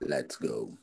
Let's 0.00 0.36
go. 0.36 0.78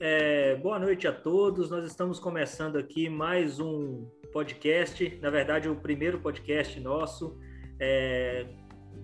É, 0.00 0.56
boa 0.56 0.80
noite 0.80 1.06
a 1.06 1.12
todos. 1.12 1.70
Nós 1.70 1.84
estamos 1.84 2.18
começando 2.18 2.76
aqui 2.76 3.08
mais 3.08 3.60
um 3.60 4.04
podcast. 4.32 5.16
Na 5.22 5.30
verdade, 5.30 5.68
o 5.68 5.76
primeiro 5.76 6.18
podcast 6.18 6.80
nosso. 6.80 7.38
É, 7.78 8.48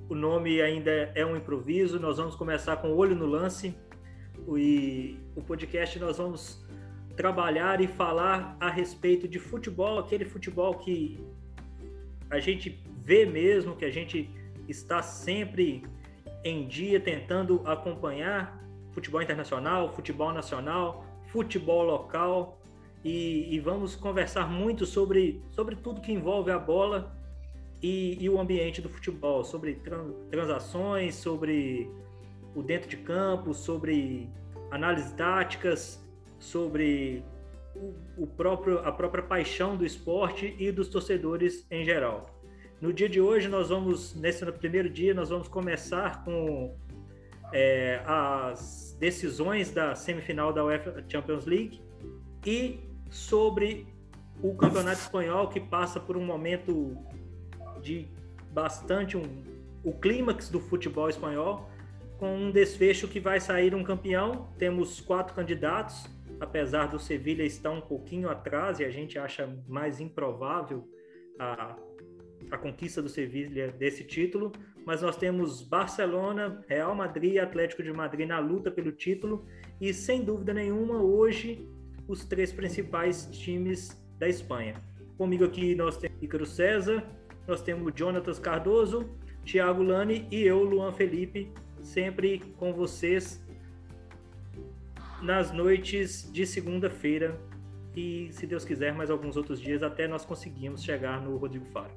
o 0.09 0.15
nome 0.17 0.61
ainda 0.61 0.91
é 1.15 1.25
um 1.25 1.37
improviso. 1.37 2.01
Nós 2.01 2.17
vamos 2.17 2.35
começar 2.35 2.79
com 2.79 2.93
olho 2.97 3.15
no 3.15 3.27
lance. 3.27 3.77
E 4.57 5.21
o 5.37 5.43
podcast 5.43 6.01
nós 6.01 6.19
vamos 6.19 6.62
trabalhar 7.17 7.81
e 7.81 7.87
falar 7.87 8.57
a 8.59 8.71
respeito 8.71 9.29
de 9.29 9.39
futebol, 9.39 9.99
aquele 9.99 10.25
futebol 10.25 10.75
que 10.75 11.21
a 12.31 12.39
gente 12.41 12.83
vê 13.05 13.27
mesmo, 13.27 13.77
que 13.77 13.85
a 13.85 13.91
gente 13.91 14.31
está 14.69 15.03
sempre 15.03 15.85
em 16.45 16.67
dia 16.67 16.99
tentando 16.99 17.63
acompanhar. 17.67 18.61
Futebol 18.93 19.23
internacional, 19.23 19.93
futebol 19.93 20.33
nacional, 20.33 21.05
futebol 21.29 21.83
local. 21.83 22.59
E, 23.05 23.55
e 23.55 23.59
vamos 23.59 23.97
conversar 23.97 24.49
muito 24.49 24.87
sobre, 24.87 25.43
sobre 25.51 25.75
tudo 25.77 26.01
que 26.01 26.13
envolve 26.13 26.51
a 26.51 26.59
bola 26.59 27.17
e, 27.83 28.17
e 28.23 28.29
o 28.29 28.39
ambiente 28.41 28.81
do 28.81 28.89
futebol, 28.89 29.43
sobre 29.43 29.81
transações, 30.31 31.17
sobre 31.17 31.91
o 32.55 32.63
dentro 32.63 32.89
de 32.89 32.99
campo, 32.99 33.53
sobre 33.53 34.31
análises 34.71 35.13
táticas, 35.13 36.02
sobre 36.43 37.25
o, 38.17 38.27
próprio, 38.27 38.81
a 38.81 38.93
própria 38.93 39.23
paixão 39.23 39.77
do 39.77 39.87
esporte 39.87 40.55
e 40.59 40.71
dos 40.73 40.89
torcedores 40.89 41.67
em 41.71 41.85
geral. 41.85 42.27
No 42.81 42.93
dia 42.93 43.09
de 43.09 43.21
hoje, 43.21 43.49
nós 43.49 43.69
vamos, 43.69 44.15
nesse 44.17 44.45
primeiro 44.53 44.91
dia, 44.91 45.15
nós 45.15 45.31
vamos 45.31 45.47
começar 45.47 46.25
com 46.25 46.77
é, 47.53 48.03
as 48.05 48.97
decisões 48.99 49.71
da 49.71 49.95
semifinal 49.95 50.53
da 50.53 50.65
UEFA 50.65 51.05
Champions 51.09 51.47
League 51.47 51.81
e 52.45 52.81
sobre 53.09 53.87
o 54.43 54.55
campeonato 54.57 55.01
espanhol 55.01 55.49
que 55.49 55.61
passa 55.61 56.01
por 56.01 56.17
um 56.17 56.25
momento 56.25 56.97
de 57.81 58.09
bastante 58.51 59.17
um, 59.17 59.45
o 59.85 59.93
clímax 59.93 60.49
do 60.49 60.59
futebol 60.59 61.09
espanhol 61.09 61.71
com 62.19 62.37
um 62.37 62.51
desfecho 62.51 63.09
que 63.09 63.19
vai 63.19 63.41
sair 63.41 63.75
um 63.75 63.83
campeão. 63.83 64.49
Temos 64.59 65.01
quatro 65.01 65.35
candidatos, 65.35 66.07
apesar 66.43 66.87
do 66.87 66.99
Sevilha 66.99 67.45
estar 67.45 67.71
um 67.71 67.81
pouquinho 67.81 68.29
atrás 68.29 68.81
e 68.81 68.85
a 68.85 68.91
gente 68.91 69.17
acha 69.17 69.49
mais 69.69 70.01
improvável 70.01 70.89
a, 71.39 71.77
a 72.51 72.59
conquista 72.59 73.01
do 73.01 73.09
Sevilha 73.09 73.71
desse 73.71 74.03
título, 74.03 74.51
mas 74.85 75.03
nós 75.03 75.17
temos 75.17 75.63
Barcelona, 75.63 76.61
Real 76.67 76.97
Madrid 76.97 77.35
e 77.35 77.39
Atlético 77.39 77.83
de 77.85 77.93
Madrid 77.93 78.27
na 78.27 78.41
luta 78.41 78.73
pelo 78.73 78.91
título 78.91 79.47
e 79.81 79.95
sem 79.95 80.25
dúvida 80.25 80.53
nenhuma 80.53 81.01
hoje 81.01 81.65
os 82.09 82.25
três 82.25 82.53
principais 82.53 83.27
times 83.27 83.97
da 84.19 84.29
Espanha. 84.29 84.75
Comigo 85.17 85.45
aqui 85.45 85.77
nós 85.77 85.97
temos 85.97 86.21
Ícaro 86.21 86.45
César, 86.45 87.07
nós 87.47 87.63
temos 87.63 87.93
Jonatas 87.95 88.41
Cardoso, 88.41 89.09
Thiago 89.45 89.85
Lani 89.85 90.27
e 90.29 90.43
eu, 90.43 90.65
Luan 90.65 90.93
Felipe, 90.93 91.53
sempre 91.81 92.41
com 92.59 92.73
vocês 92.73 93.41
nas 95.23 95.53
noites 95.53 96.31
de 96.33 96.45
segunda-feira 96.45 97.39
e, 97.95 98.29
se 98.33 98.47
Deus 98.47 98.65
quiser, 98.65 98.93
mais 98.95 99.11
alguns 99.11 99.37
outros 99.37 99.61
dias 99.61 99.83
até 99.83 100.09
nós 100.09 100.25
conseguimos 100.25 100.83
chegar 100.83 101.21
no 101.21 101.37
Rodrigo 101.37 101.67
Faro. 101.67 101.93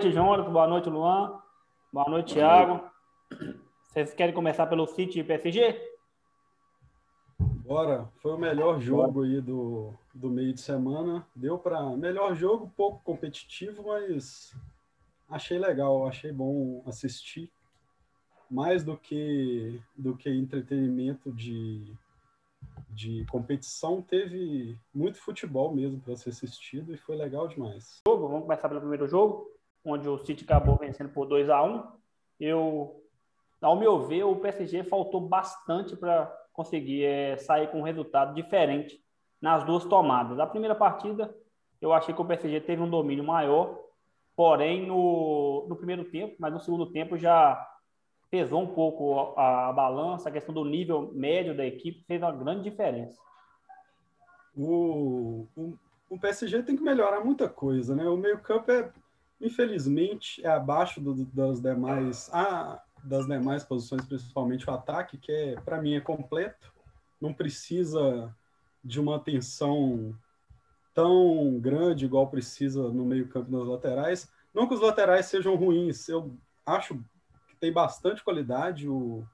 Noite, 0.00 0.12
Jonathan. 0.12 0.50
Boa 0.50 0.66
noite, 0.66 0.88
Luan. 0.88 1.38
Boa 1.92 2.08
noite, 2.08 2.32
Thiago. 2.32 2.80
Vocês 3.82 4.14
querem 4.14 4.34
começar 4.34 4.66
pelo 4.66 4.86
City 4.86 5.20
e 5.20 5.24
PSG? 5.24 5.78
Bora. 7.38 8.08
Foi 8.22 8.32
o 8.32 8.38
melhor 8.38 8.80
jogo 8.80 9.24
aí 9.24 9.42
do, 9.42 9.92
do 10.14 10.30
meio 10.30 10.54
de 10.54 10.60
semana. 10.62 11.26
Deu 11.36 11.58
para 11.58 11.82
melhor 11.98 12.34
jogo, 12.34 12.72
pouco 12.74 13.02
competitivo, 13.04 13.88
mas 13.88 14.56
achei 15.28 15.58
legal, 15.58 16.06
achei 16.06 16.32
bom 16.32 16.82
assistir. 16.86 17.52
Mais 18.50 18.82
do 18.82 18.96
que 18.96 19.82
do 19.94 20.16
que 20.16 20.30
entretenimento 20.30 21.30
de 21.30 21.94
de 22.88 23.24
competição, 23.26 24.02
teve 24.02 24.78
muito 24.94 25.18
futebol 25.18 25.74
mesmo 25.74 26.00
para 26.00 26.16
ser 26.16 26.30
assistido 26.30 26.92
e 26.92 26.98
foi 26.98 27.16
legal 27.16 27.46
demais. 27.48 28.00
Vamos 28.06 28.42
começar 28.42 28.68
pelo 28.68 28.80
primeiro 28.80 29.06
jogo 29.06 29.59
onde 29.84 30.08
o 30.08 30.18
City 30.18 30.44
acabou 30.44 30.76
vencendo 30.76 31.10
por 31.10 31.26
2 31.26 31.48
a 31.48 31.62
1 31.62 32.00
eu, 32.40 33.04
ao 33.60 33.76
meu 33.76 34.06
ver, 34.06 34.24
o 34.24 34.36
PSG 34.36 34.84
faltou 34.84 35.20
bastante 35.20 35.94
para 35.94 36.34
conseguir 36.52 37.04
é, 37.04 37.36
sair 37.36 37.70
com 37.70 37.80
um 37.80 37.84
resultado 37.84 38.34
diferente 38.34 38.98
nas 39.40 39.62
duas 39.64 39.84
tomadas. 39.84 40.38
A 40.38 40.46
primeira 40.46 40.74
partida, 40.74 41.34
eu 41.80 41.92
achei 41.92 42.14
que 42.14 42.20
o 42.20 42.24
PSG 42.24 42.60
teve 42.62 42.82
um 42.82 42.88
domínio 42.88 43.24
maior, 43.24 43.78
porém 44.34 44.86
no, 44.86 45.66
no 45.68 45.76
primeiro 45.76 46.04
tempo, 46.04 46.36
mas 46.38 46.52
no 46.52 46.60
segundo 46.60 46.86
tempo 46.86 47.18
já 47.18 47.66
pesou 48.30 48.62
um 48.62 48.74
pouco 48.74 49.34
a, 49.36 49.68
a 49.68 49.72
balança, 49.72 50.28
a 50.28 50.32
questão 50.32 50.54
do 50.54 50.64
nível 50.64 51.10
médio 51.12 51.54
da 51.54 51.66
equipe 51.66 52.04
fez 52.06 52.22
uma 52.22 52.32
grande 52.32 52.62
diferença. 52.62 53.20
O, 54.56 55.46
o, 55.56 55.74
o 56.08 56.18
PSG 56.18 56.62
tem 56.62 56.76
que 56.76 56.82
melhorar 56.82 57.24
muita 57.24 57.48
coisa, 57.48 57.94
né? 57.94 58.08
O 58.08 58.16
meio-campo 58.16 58.70
é 58.70 58.90
infelizmente, 59.40 60.44
é 60.44 60.48
abaixo 60.48 61.00
do, 61.00 61.24
das 61.26 61.60
demais 61.60 62.30
ah, 62.32 62.82
das 63.02 63.26
demais 63.26 63.64
posições, 63.64 64.04
principalmente 64.04 64.68
o 64.68 64.72
ataque, 64.72 65.16
que 65.16 65.32
é 65.32 65.60
para 65.60 65.80
mim 65.80 65.94
é 65.94 66.00
completo, 66.00 66.72
não 67.20 67.32
precisa 67.32 68.34
de 68.84 69.00
uma 69.00 69.16
atenção 69.16 70.14
tão 70.94 71.58
grande 71.58 72.04
igual 72.04 72.28
precisa 72.28 72.90
no 72.90 73.04
meio-campo 73.04 73.50
nas 73.50 73.66
laterais. 73.66 74.30
Não 74.52 74.66
que 74.66 74.74
os 74.74 74.80
laterais 74.80 75.26
sejam 75.26 75.54
ruins, 75.54 76.08
eu 76.08 76.36
acho 76.66 76.96
que 77.48 77.56
tem 77.58 77.72
bastante 77.72 78.22
qualidade 78.22 78.88
o, 78.88 79.26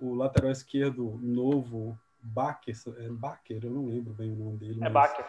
o 0.00 0.14
lateral 0.14 0.50
esquerdo 0.50 1.18
novo, 1.20 1.98
Baker, 2.22 2.74
é 2.98 3.08
Baker, 3.08 3.60
eu 3.64 3.70
não 3.70 3.86
lembro 3.86 4.14
bem 4.14 4.32
o 4.32 4.36
nome 4.36 4.56
dele. 4.58 4.78
É 4.82 4.88
Baker. 4.88 5.26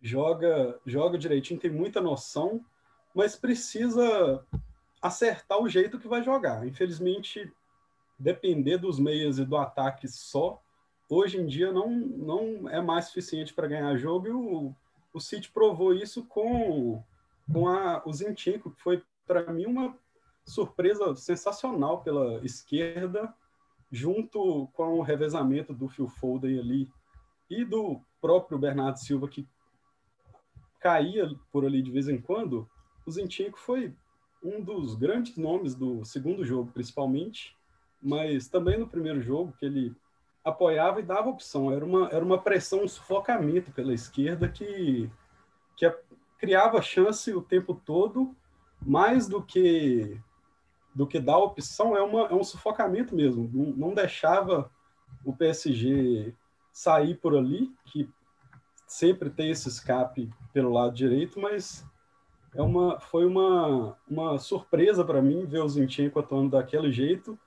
Joga, 0.00 0.80
joga 0.86 1.18
direitinho, 1.18 1.60
tem 1.60 1.70
muita 1.70 2.00
noção 2.00 2.64
mas 3.14 3.36
precisa 3.36 4.44
acertar 5.00 5.60
o 5.60 5.68
jeito 5.68 5.98
que 5.98 6.08
vai 6.08 6.22
jogar. 6.22 6.66
Infelizmente, 6.66 7.50
depender 8.18 8.78
dos 8.78 8.98
meias 8.98 9.38
e 9.38 9.44
do 9.44 9.56
ataque 9.56 10.06
só, 10.06 10.62
hoje 11.08 11.38
em 11.38 11.46
dia 11.46 11.72
não, 11.72 11.90
não 11.90 12.68
é 12.68 12.80
mais 12.80 13.06
suficiente 13.06 13.54
para 13.54 13.66
ganhar 13.66 13.96
jogo 13.96 14.26
e 14.26 14.30
o, 14.30 14.74
o 15.12 15.20
City 15.20 15.50
provou 15.50 15.94
isso 15.94 16.24
com, 16.26 17.02
com 17.52 17.68
a, 17.68 18.02
o 18.04 18.12
Zinchenko, 18.12 18.70
que 18.70 18.80
foi 18.80 19.02
para 19.26 19.52
mim 19.52 19.66
uma 19.66 19.96
surpresa 20.44 21.14
sensacional 21.16 22.02
pela 22.02 22.44
esquerda, 22.44 23.34
junto 23.90 24.68
com 24.74 24.98
o 24.98 25.02
revezamento 25.02 25.74
do 25.74 25.88
Phil 25.88 26.08
Foden 26.08 26.58
ali 26.58 26.92
e 27.48 27.64
do 27.64 28.00
próprio 28.20 28.58
Bernardo 28.58 28.98
Silva, 28.98 29.28
que 29.28 29.48
caía 30.78 31.30
por 31.50 31.64
ali 31.64 31.82
de 31.82 31.90
vez 31.90 32.08
em 32.08 32.20
quando, 32.20 32.68
o 33.06 33.10
Zinchenko 33.10 33.58
foi 33.58 33.94
um 34.42 34.60
dos 34.60 34.94
grandes 34.94 35.36
nomes 35.36 35.74
do 35.74 36.04
segundo 36.04 36.44
jogo, 36.44 36.70
principalmente, 36.72 37.56
mas 38.02 38.48
também 38.48 38.78
no 38.78 38.88
primeiro 38.88 39.20
jogo, 39.20 39.54
que 39.58 39.66
ele 39.66 39.94
apoiava 40.44 41.00
e 41.00 41.04
dava 41.04 41.28
opção. 41.28 41.70
Era 41.70 41.84
uma, 41.84 42.08
era 42.08 42.24
uma 42.24 42.38
pressão, 42.38 42.84
um 42.84 42.88
sufocamento 42.88 43.70
pela 43.72 43.92
esquerda 43.92 44.48
que, 44.48 45.10
que 45.76 45.92
criava 46.38 46.80
chance 46.80 47.32
o 47.34 47.42
tempo 47.42 47.74
todo, 47.74 48.34
mais 48.80 49.28
do 49.28 49.42
que 49.42 50.18
do 50.92 51.06
que 51.06 51.20
dar 51.20 51.38
opção, 51.38 51.96
é, 51.96 52.02
uma, 52.02 52.22
é 52.26 52.34
um 52.34 52.42
sufocamento 52.42 53.14
mesmo. 53.14 53.48
Não, 53.54 53.88
não 53.88 53.94
deixava 53.94 54.70
o 55.24 55.32
PSG 55.32 56.34
sair 56.72 57.16
por 57.16 57.36
ali, 57.36 57.72
que 57.84 58.08
sempre 58.88 59.30
tem 59.30 59.50
esse 59.50 59.68
escape 59.68 60.28
pelo 60.52 60.72
lado 60.72 60.92
direito, 60.92 61.38
mas 61.38 61.86
é 62.54 62.62
uma, 62.62 62.98
foi 62.98 63.24
uma, 63.24 63.96
uma 64.08 64.38
surpresa 64.38 65.04
para 65.04 65.22
mim 65.22 65.46
ver 65.46 65.60
o 65.60 65.68
Zinchenko 65.68 66.18
atuando 66.18 66.50
daquele 66.50 66.90
jeito, 66.90 67.38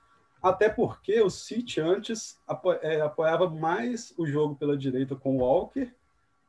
até 0.42 0.68
porque 0.68 1.20
o 1.20 1.30
City 1.30 1.80
antes 1.80 2.40
apo, 2.46 2.72
é, 2.72 3.00
apoiava 3.00 3.48
mais 3.48 4.14
o 4.16 4.26
jogo 4.26 4.54
pela 4.56 4.76
direita 4.76 5.14
com 5.16 5.36
o 5.36 5.40
Walker 5.40 5.90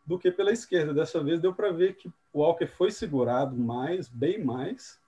do 0.05 0.19
que 0.19 0.31
pela 0.31 0.51
esquerda. 0.51 0.93
Dessa 0.93 1.23
vez 1.23 1.39
deu 1.39 1.53
para 1.53 1.71
ver 1.71 1.95
que 1.95 2.07
o 2.31 2.39
Walker 2.39 2.67
foi 2.67 2.91
segurado 2.91 3.55
mais, 3.55 4.07
bem 4.07 4.43
mais, 4.43 4.99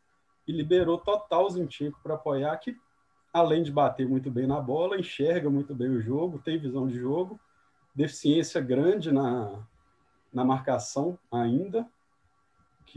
e 0.48 0.52
liberou 0.52 0.98
total 0.98 1.46
o 1.46 1.50
Zinchenko 1.50 2.00
para 2.02 2.16
apoiar, 2.16 2.56
que 2.58 2.78
além 3.34 3.62
de 3.62 3.72
bater 3.72 4.08
muito 4.08 4.32
bem 4.32 4.48
na 4.48 4.60
bola, 4.60 4.98
enxerga 4.98 5.50
muito 5.50 5.76
bem 5.76 5.90
o 5.90 6.02
jogo, 6.02 6.40
tem 6.40 6.58
visão 6.58 6.88
de 6.88 6.98
jogo, 6.98 7.40
deficiência 7.94 8.62
grande 8.62 9.12
na, 9.12 9.68
na 10.34 10.46
marcação 10.46 11.18
ainda, 11.32 11.86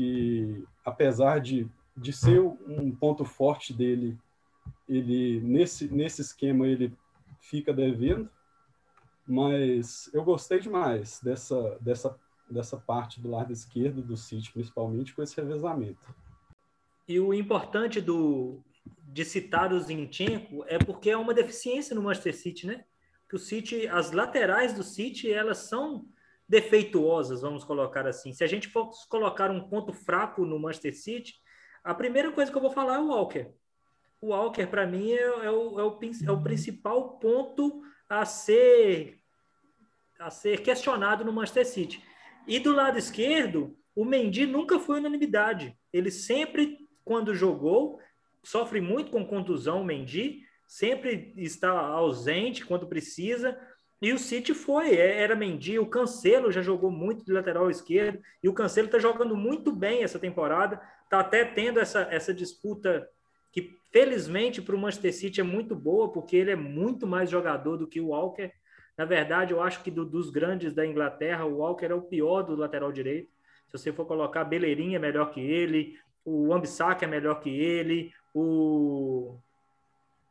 que 0.00 0.64
apesar 0.82 1.40
de, 1.40 1.68
de 1.94 2.10
ser 2.10 2.40
um 2.40 2.90
ponto 2.90 3.22
forte 3.22 3.74
dele, 3.74 4.18
ele 4.88 5.42
nesse, 5.42 5.92
nesse 5.92 6.22
esquema 6.22 6.66
ele 6.66 6.96
fica 7.38 7.70
devendo, 7.70 8.30
mas 9.26 10.08
eu 10.14 10.24
gostei 10.24 10.58
demais 10.58 11.20
dessa, 11.22 11.78
dessa, 11.82 12.18
dessa 12.50 12.78
parte 12.78 13.20
do 13.20 13.30
lado 13.30 13.52
esquerdo 13.52 14.00
do 14.00 14.16
City, 14.16 14.50
principalmente 14.50 15.14
com 15.14 15.22
esse 15.22 15.36
revezamento. 15.36 16.14
E 17.06 17.20
o 17.20 17.34
importante 17.34 18.00
do, 18.00 18.58
de 19.06 19.22
citar 19.22 19.70
o 19.70 19.80
Zinchenko 19.80 20.64
é 20.66 20.78
porque 20.78 21.10
é 21.10 21.16
uma 21.16 21.34
deficiência 21.34 21.94
no 21.94 22.02
Manchester 22.02 22.34
City, 22.34 22.66
né? 22.66 22.84
Que 23.28 23.36
o 23.36 23.38
City, 23.38 23.86
as 23.86 24.12
laterais 24.12 24.72
do 24.72 24.82
City, 24.82 25.30
elas 25.30 25.58
são 25.58 26.08
defeituosas, 26.50 27.42
vamos 27.42 27.62
colocar 27.62 28.08
assim. 28.08 28.32
Se 28.32 28.42
a 28.42 28.46
gente 28.48 28.66
fosse 28.66 29.08
colocar 29.08 29.52
um 29.52 29.68
ponto 29.68 29.92
fraco 29.92 30.44
no 30.44 30.58
Manchester 30.58 30.96
City, 30.96 31.34
a 31.84 31.94
primeira 31.94 32.32
coisa 32.32 32.50
que 32.50 32.58
eu 32.58 32.60
vou 32.60 32.72
falar 32.72 32.96
é 32.96 32.98
o 32.98 33.06
Walker. 33.06 33.52
O 34.20 34.30
Walker, 34.30 34.66
para 34.66 34.84
mim, 34.84 35.12
é, 35.12 35.22
é, 35.22 35.50
o, 35.50 35.78
é, 35.78 35.84
o, 35.84 36.00
é 36.26 36.32
o 36.32 36.42
principal 36.42 37.20
ponto 37.20 37.82
a 38.08 38.24
ser, 38.24 39.20
a 40.18 40.28
ser 40.28 40.60
questionado 40.62 41.24
no 41.24 41.32
Manchester 41.32 41.64
City. 41.64 42.04
E 42.48 42.58
do 42.58 42.74
lado 42.74 42.98
esquerdo, 42.98 43.78
o 43.94 44.04
Mendy 44.04 44.44
nunca 44.44 44.80
foi 44.80 44.98
unanimidade. 44.98 45.78
Ele 45.92 46.10
sempre, 46.10 46.78
quando 47.04 47.32
jogou, 47.32 48.00
sofre 48.42 48.80
muito 48.80 49.12
com 49.12 49.24
contusão, 49.24 49.82
o 49.82 49.84
Mendy, 49.84 50.40
sempre 50.66 51.32
está 51.36 51.70
ausente 51.70 52.66
quando 52.66 52.88
precisa, 52.88 53.56
e 54.00 54.12
o 54.12 54.18
City 54.18 54.54
foi, 54.54 54.94
é, 54.94 55.20
era 55.20 55.36
Mendy, 55.36 55.78
o 55.78 55.86
Cancelo 55.86 56.50
já 56.50 56.62
jogou 56.62 56.90
muito 56.90 57.24
de 57.24 57.32
lateral 57.32 57.70
esquerdo, 57.70 58.20
e 58.42 58.48
o 58.48 58.52
Cancelo 58.54 58.86
está 58.86 58.98
jogando 58.98 59.36
muito 59.36 59.70
bem 59.72 60.02
essa 60.02 60.18
temporada, 60.18 60.80
está 61.04 61.20
até 61.20 61.44
tendo 61.44 61.78
essa, 61.78 62.08
essa 62.10 62.32
disputa 62.32 63.06
que, 63.52 63.76
felizmente, 63.92 64.62
para 64.62 64.74
o 64.74 64.78
Manchester 64.78 65.12
City 65.12 65.40
é 65.40 65.44
muito 65.44 65.74
boa, 65.76 66.10
porque 66.10 66.34
ele 66.36 66.50
é 66.50 66.56
muito 66.56 67.06
mais 67.06 67.28
jogador 67.28 67.76
do 67.76 67.86
que 67.86 68.00
o 68.00 68.08
Walker. 68.08 68.50
Na 68.96 69.04
verdade, 69.04 69.52
eu 69.52 69.62
acho 69.62 69.82
que 69.82 69.90
do, 69.90 70.04
dos 70.04 70.30
grandes 70.30 70.72
da 70.72 70.86
Inglaterra, 70.86 71.44
o 71.44 71.58
Walker 71.58 71.86
é 71.86 71.94
o 71.94 72.02
pior 72.02 72.42
do 72.42 72.56
lateral 72.56 72.92
direito. 72.92 73.28
Se 73.66 73.76
você 73.76 73.92
for 73.92 74.06
colocar, 74.06 74.44
Bellerin 74.44 74.94
é 74.94 74.98
melhor 74.98 75.30
que 75.30 75.40
ele, 75.40 75.98
o 76.24 76.54
Ambissac 76.54 77.04
é 77.04 77.08
melhor 77.08 77.40
que 77.40 77.50
ele, 77.50 78.12
o, 78.32 79.36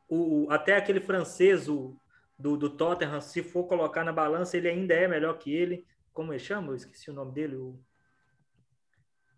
o 0.10 0.48
até 0.50 0.75
aquele 0.75 1.00
francês, 1.00 1.69
o, 1.69 1.95
do, 2.39 2.56
do 2.56 2.69
Tottenham, 2.69 3.19
se 3.19 3.44
for 3.44 3.65
colocar 3.65 4.06
na 4.06 4.13
balança, 4.13 4.56
ele 4.56 4.69
ainda 4.69 4.94
é 4.94 5.07
melhor 5.07 5.38
que 5.38 5.53
ele. 5.53 5.86
Como 6.13 6.31
ele 6.31 6.39
chama? 6.39 6.71
Eu 6.71 6.75
esqueci 6.75 7.12
o 7.12 7.13
nome 7.13 7.33
dele. 7.33 7.57
O... 7.57 7.77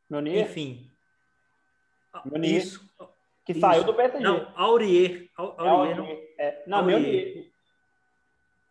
Meunier? 0.07 0.45
Enfim. 0.45 0.91
Meunier. 2.25 2.61
Isso. 2.61 2.87
Que 3.43 3.53
isso. 3.53 3.61
saiu 3.61 3.83
do 3.83 3.93
PSG. 3.95 4.23
Não, 4.23 4.53
Aurier. 4.55 5.29
Aurier, 5.35 5.97
não. 5.97 6.05
É, 6.37 6.63
não, 6.67 6.85
Meunier. 6.85 7.51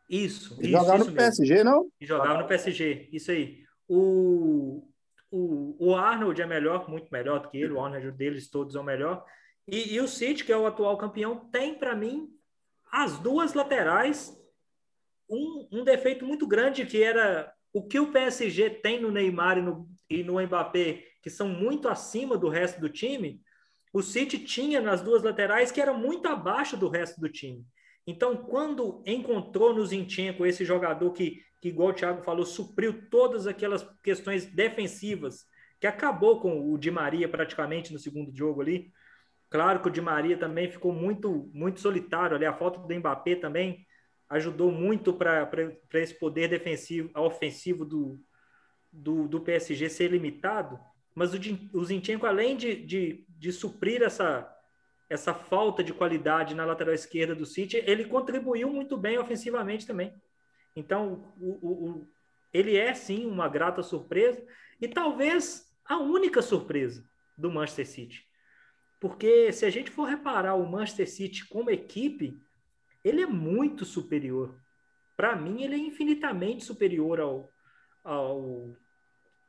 Isso. 0.08 0.56
Ele 0.60 0.72
jogava 0.72 0.98
no 0.98 1.04
mesmo. 1.04 1.16
PSG, 1.16 1.64
não? 1.64 1.92
E 2.00 2.06
jogava 2.06 2.38
no 2.38 2.46
PSG. 2.46 3.08
Isso 3.12 3.32
aí. 3.32 3.64
O, 3.88 4.88
o, 5.30 5.76
o 5.78 5.96
Arnold 5.96 6.40
é 6.40 6.46
melhor, 6.46 6.88
muito 6.88 7.08
melhor 7.10 7.40
do 7.40 7.48
que 7.48 7.58
ele. 7.58 7.72
O 7.72 7.80
Arnold 7.80 8.12
deles 8.12 8.48
todos 8.48 8.76
é 8.76 8.80
o 8.80 8.84
melhor. 8.84 9.24
E, 9.66 9.94
e 9.94 10.00
o 10.00 10.06
City, 10.06 10.44
que 10.44 10.52
é 10.52 10.56
o 10.56 10.66
atual 10.66 10.96
campeão, 10.96 11.48
tem 11.50 11.74
para 11.74 11.96
mim 11.96 12.28
as 12.90 13.18
duas 13.18 13.54
laterais, 13.54 14.36
um, 15.28 15.68
um 15.72 15.84
defeito 15.84 16.24
muito 16.24 16.46
grande 16.46 16.84
que 16.84 17.02
era 17.02 17.52
o 17.72 17.86
que 17.86 18.00
o 18.00 18.10
PSG 18.10 18.70
tem 18.70 19.00
no 19.00 19.12
Neymar 19.12 19.58
e 19.58 19.62
no, 19.62 19.88
e 20.08 20.24
no 20.24 20.40
Mbappé, 20.40 21.04
que 21.22 21.30
são 21.30 21.48
muito 21.48 21.88
acima 21.88 22.36
do 22.36 22.48
resto 22.48 22.80
do 22.80 22.88
time, 22.88 23.40
o 23.92 24.02
City 24.02 24.38
tinha 24.38 24.80
nas 24.80 25.02
duas 25.02 25.22
laterais 25.22 25.70
que 25.70 25.80
era 25.80 25.92
muito 25.92 26.26
abaixo 26.28 26.76
do 26.76 26.88
resto 26.88 27.20
do 27.20 27.28
time. 27.28 27.64
Então, 28.06 28.36
quando 28.36 29.02
encontrou 29.06 29.74
no 29.74 29.84
Zinchenko 29.84 30.46
esse 30.46 30.64
jogador 30.64 31.12
que, 31.12 31.42
que, 31.60 31.68
igual 31.68 31.90
o 31.90 31.92
Thiago 31.92 32.22
falou, 32.22 32.44
supriu 32.44 33.08
todas 33.08 33.46
aquelas 33.46 33.86
questões 34.02 34.46
defensivas, 34.46 35.46
que 35.80 35.86
acabou 35.86 36.40
com 36.40 36.72
o 36.72 36.78
Di 36.78 36.90
Maria 36.90 37.28
praticamente 37.28 37.92
no 37.92 37.98
segundo 37.98 38.36
jogo 38.36 38.60
ali, 38.60 38.92
Claro 39.50 39.80
que 39.80 39.88
o 39.88 39.90
Di 39.90 40.00
Maria 40.00 40.38
também 40.38 40.70
ficou 40.70 40.92
muito, 40.92 41.50
muito 41.52 41.80
solitário 41.80 42.36
ali. 42.36 42.46
A 42.46 42.54
falta 42.54 42.78
do 42.78 42.94
Mbappé 42.94 43.34
também 43.34 43.84
ajudou 44.28 44.70
muito 44.70 45.12
para 45.12 45.50
esse 45.94 46.14
poder 46.14 46.48
defensivo, 46.48 47.10
ofensivo 47.18 47.84
do, 47.84 48.24
do, 48.92 49.26
do, 49.26 49.40
PSG 49.40 49.90
ser 49.90 50.12
limitado. 50.12 50.78
Mas 51.12 51.34
o, 51.34 51.38
o 51.72 51.84
Zinchenko, 51.84 52.26
além 52.26 52.56
de, 52.56 52.76
de, 52.76 53.26
de 53.28 53.52
suprir 53.52 54.02
essa, 54.02 54.48
essa 55.08 55.34
falta 55.34 55.82
de 55.82 55.92
qualidade 55.92 56.54
na 56.54 56.64
lateral 56.64 56.94
esquerda 56.94 57.34
do 57.34 57.44
City, 57.44 57.82
ele 57.84 58.04
contribuiu 58.04 58.70
muito 58.70 58.96
bem 58.96 59.18
ofensivamente 59.18 59.84
também. 59.84 60.14
Então, 60.76 61.34
o, 61.40 61.58
o, 61.60 61.90
o, 61.90 62.08
ele 62.52 62.76
é 62.76 62.94
sim 62.94 63.26
uma 63.26 63.48
grata 63.48 63.82
surpresa 63.82 64.40
e 64.80 64.86
talvez 64.86 65.68
a 65.84 65.98
única 65.98 66.40
surpresa 66.40 67.04
do 67.36 67.50
Manchester 67.50 67.88
City. 67.88 68.29
Porque 69.00 69.50
se 69.50 69.64
a 69.64 69.70
gente 69.70 69.90
for 69.90 70.04
reparar 70.04 70.54
o 70.54 70.70
Manchester 70.70 71.10
City 71.10 71.48
como 71.48 71.70
equipe, 71.70 72.38
ele 73.02 73.22
é 73.22 73.26
muito 73.26 73.86
superior. 73.86 74.54
Para 75.16 75.34
mim, 75.34 75.62
ele 75.62 75.74
é 75.74 75.78
infinitamente 75.78 76.62
superior 76.62 77.18
ao, 77.18 77.50
ao, 78.04 78.76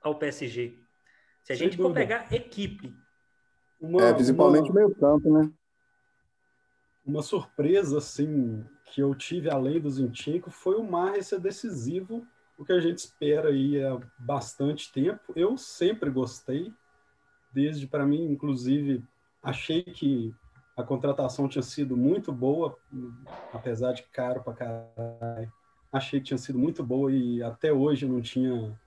ao 0.02 0.16
PSG. 0.16 0.80
Se 1.44 1.52
a 1.52 1.56
Sem 1.56 1.66
gente 1.66 1.78
dúvida. 1.78 1.90
for 1.90 1.94
pegar 1.94 2.34
equipe. 2.34 2.96
Uma, 3.80 4.04
é, 4.04 4.14
principalmente 4.14 4.70
uma, 4.70 4.76
meio 4.76 4.96
campo, 4.96 5.34
né? 5.34 5.52
Uma 7.06 7.22
surpresa, 7.22 7.98
assim, 7.98 8.64
que 8.86 9.02
eu 9.02 9.14
tive 9.14 9.50
além 9.50 9.82
do 9.82 9.90
Zinchenko 9.90 10.50
foi 10.50 10.76
o 10.76 10.84
Marres 10.84 11.28
ser 11.28 11.40
decisivo, 11.40 12.26
o 12.58 12.64
que 12.64 12.72
a 12.72 12.80
gente 12.80 13.00
espera 13.00 13.50
aí 13.50 13.84
há 13.84 14.00
bastante 14.18 14.92
tempo. 14.94 15.34
Eu 15.36 15.58
sempre 15.58 16.10
gostei, 16.10 16.72
desde, 17.52 17.88
para 17.88 18.06
mim, 18.06 18.32
inclusive, 18.32 19.04
Achei 19.42 19.84
que 19.84 20.34
a 20.78 20.84
contratação 20.84 21.48
tinha 21.48 21.62
sido 21.62 21.98
muito 21.98 22.32
boa, 22.32 22.78
apesar 23.54 23.94
de 23.94 24.04
caro 24.04 24.44
para 24.44 24.54
caralho. 24.54 25.52
Achei 25.92 26.20
que 26.20 26.28
tinha 26.28 26.38
sido 26.38 26.58
muito 26.58 26.84
boa 26.84 27.12
e 27.12 27.42
até 27.44 27.74
hoje 27.74 28.08
não 28.08 28.22
tinha 28.22 28.80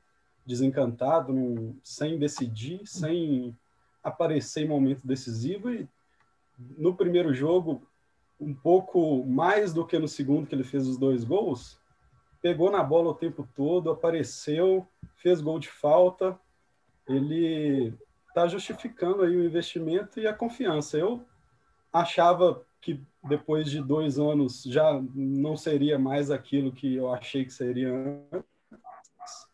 desencantado, 0.46 1.32
não, 1.32 1.76
sem 1.82 2.18
decidir, 2.18 2.86
sem 2.86 3.56
aparecer 4.02 4.64
em 4.64 4.68
momento 4.68 5.06
decisivo. 5.06 5.70
E 5.70 5.88
no 6.58 6.94
primeiro 6.94 7.34
jogo, 7.34 7.86
um 8.40 8.54
pouco 8.54 9.24
mais 9.24 9.72
do 9.72 9.86
que 9.86 9.98
no 9.98 10.08
segundo, 10.08 10.46
que 10.46 10.54
ele 10.54 10.64
fez 10.64 10.86
os 10.86 10.96
dois 10.96 11.24
gols, 11.24 11.78
pegou 12.40 12.70
na 12.70 12.82
bola 12.82 13.10
o 13.10 13.14
tempo 13.14 13.48
todo, 13.54 13.90
apareceu, 13.90 14.86
fez 15.16 15.40
gol 15.40 15.58
de 15.58 15.68
falta. 15.68 16.38
Ele 17.06 17.94
está 18.34 18.48
justificando 18.48 19.22
aí 19.22 19.36
o 19.36 19.44
investimento 19.44 20.18
e 20.18 20.26
a 20.26 20.34
confiança. 20.34 20.98
Eu 20.98 21.24
achava 21.92 22.66
que 22.80 23.00
depois 23.22 23.70
de 23.70 23.80
dois 23.80 24.18
anos 24.18 24.64
já 24.64 25.00
não 25.14 25.56
seria 25.56 26.00
mais 26.00 26.32
aquilo 26.32 26.72
que 26.72 26.96
eu 26.96 27.14
achei 27.14 27.44
que 27.44 27.52
seria 27.52 27.94
antes 28.32 29.48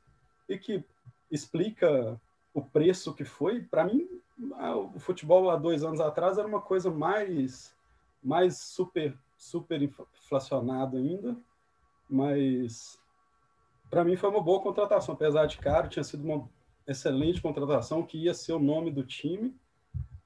e 0.48 0.58
que 0.58 0.82
explica 1.30 2.18
o 2.54 2.62
preço 2.62 3.14
que 3.14 3.22
foi. 3.22 3.62
Para 3.62 3.84
mim, 3.84 4.08
o 4.94 4.98
futebol 4.98 5.50
há 5.50 5.56
dois 5.56 5.84
anos 5.84 6.00
atrás 6.00 6.38
era 6.38 6.48
uma 6.48 6.62
coisa 6.62 6.90
mais 6.90 7.78
mais 8.22 8.58
super 8.58 9.16
super 9.36 9.80
inflacionado 9.82 10.96
ainda, 10.96 11.36
mas 12.08 12.98
para 13.90 14.04
mim 14.04 14.16
foi 14.16 14.28
uma 14.28 14.42
boa 14.42 14.60
contratação, 14.60 15.14
apesar 15.14 15.46
de 15.46 15.58
caro, 15.58 15.88
tinha 15.88 16.04
sido 16.04 16.24
uma 16.24 16.48
excelente 16.90 17.40
contratação 17.40 18.02
que 18.02 18.18
ia 18.18 18.34
ser 18.34 18.52
o 18.52 18.58
nome 18.58 18.90
do 18.90 19.02
time, 19.04 19.54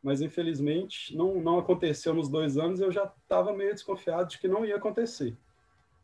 mas 0.02 0.21
infelizmente 0.21 1.16
não, 1.16 1.40
não 1.40 1.59
aconteceu 1.59 2.14
nos 2.14 2.28
dois 2.28 2.59
anos. 2.59 2.80
Eu 2.80 2.92
já 2.92 3.04
estava 3.04 3.52
meio 3.52 3.73
desconfiado 3.73 4.28
de 4.28 4.38
que 4.38 4.49
não 4.49 4.64
ia 4.64 4.76
acontecer. 4.76 5.37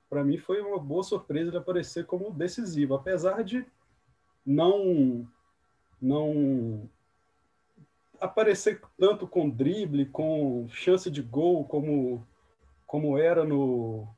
Para 0.09 0.25
mim 0.25 0.39
foi 0.39 0.61
uma 0.61 0.79
boa 0.79 1.03
surpresa 1.03 1.51
ele 1.51 1.57
aparecer 1.57 2.07
como 2.07 2.33
decisivo, 2.33 2.95
apesar 2.95 3.45
de 3.45 3.65
não 4.45 5.29
não 6.01 6.89
aparecer 8.19 8.81
tanto 8.99 9.27
com 9.27 9.49
drible, 9.49 10.07
com 10.07 10.67
chance 10.69 11.11
de 11.11 11.23
gol, 11.23 11.65
como, 11.65 12.27
como 12.87 13.19
era 13.19 13.45
no, 13.45 14.09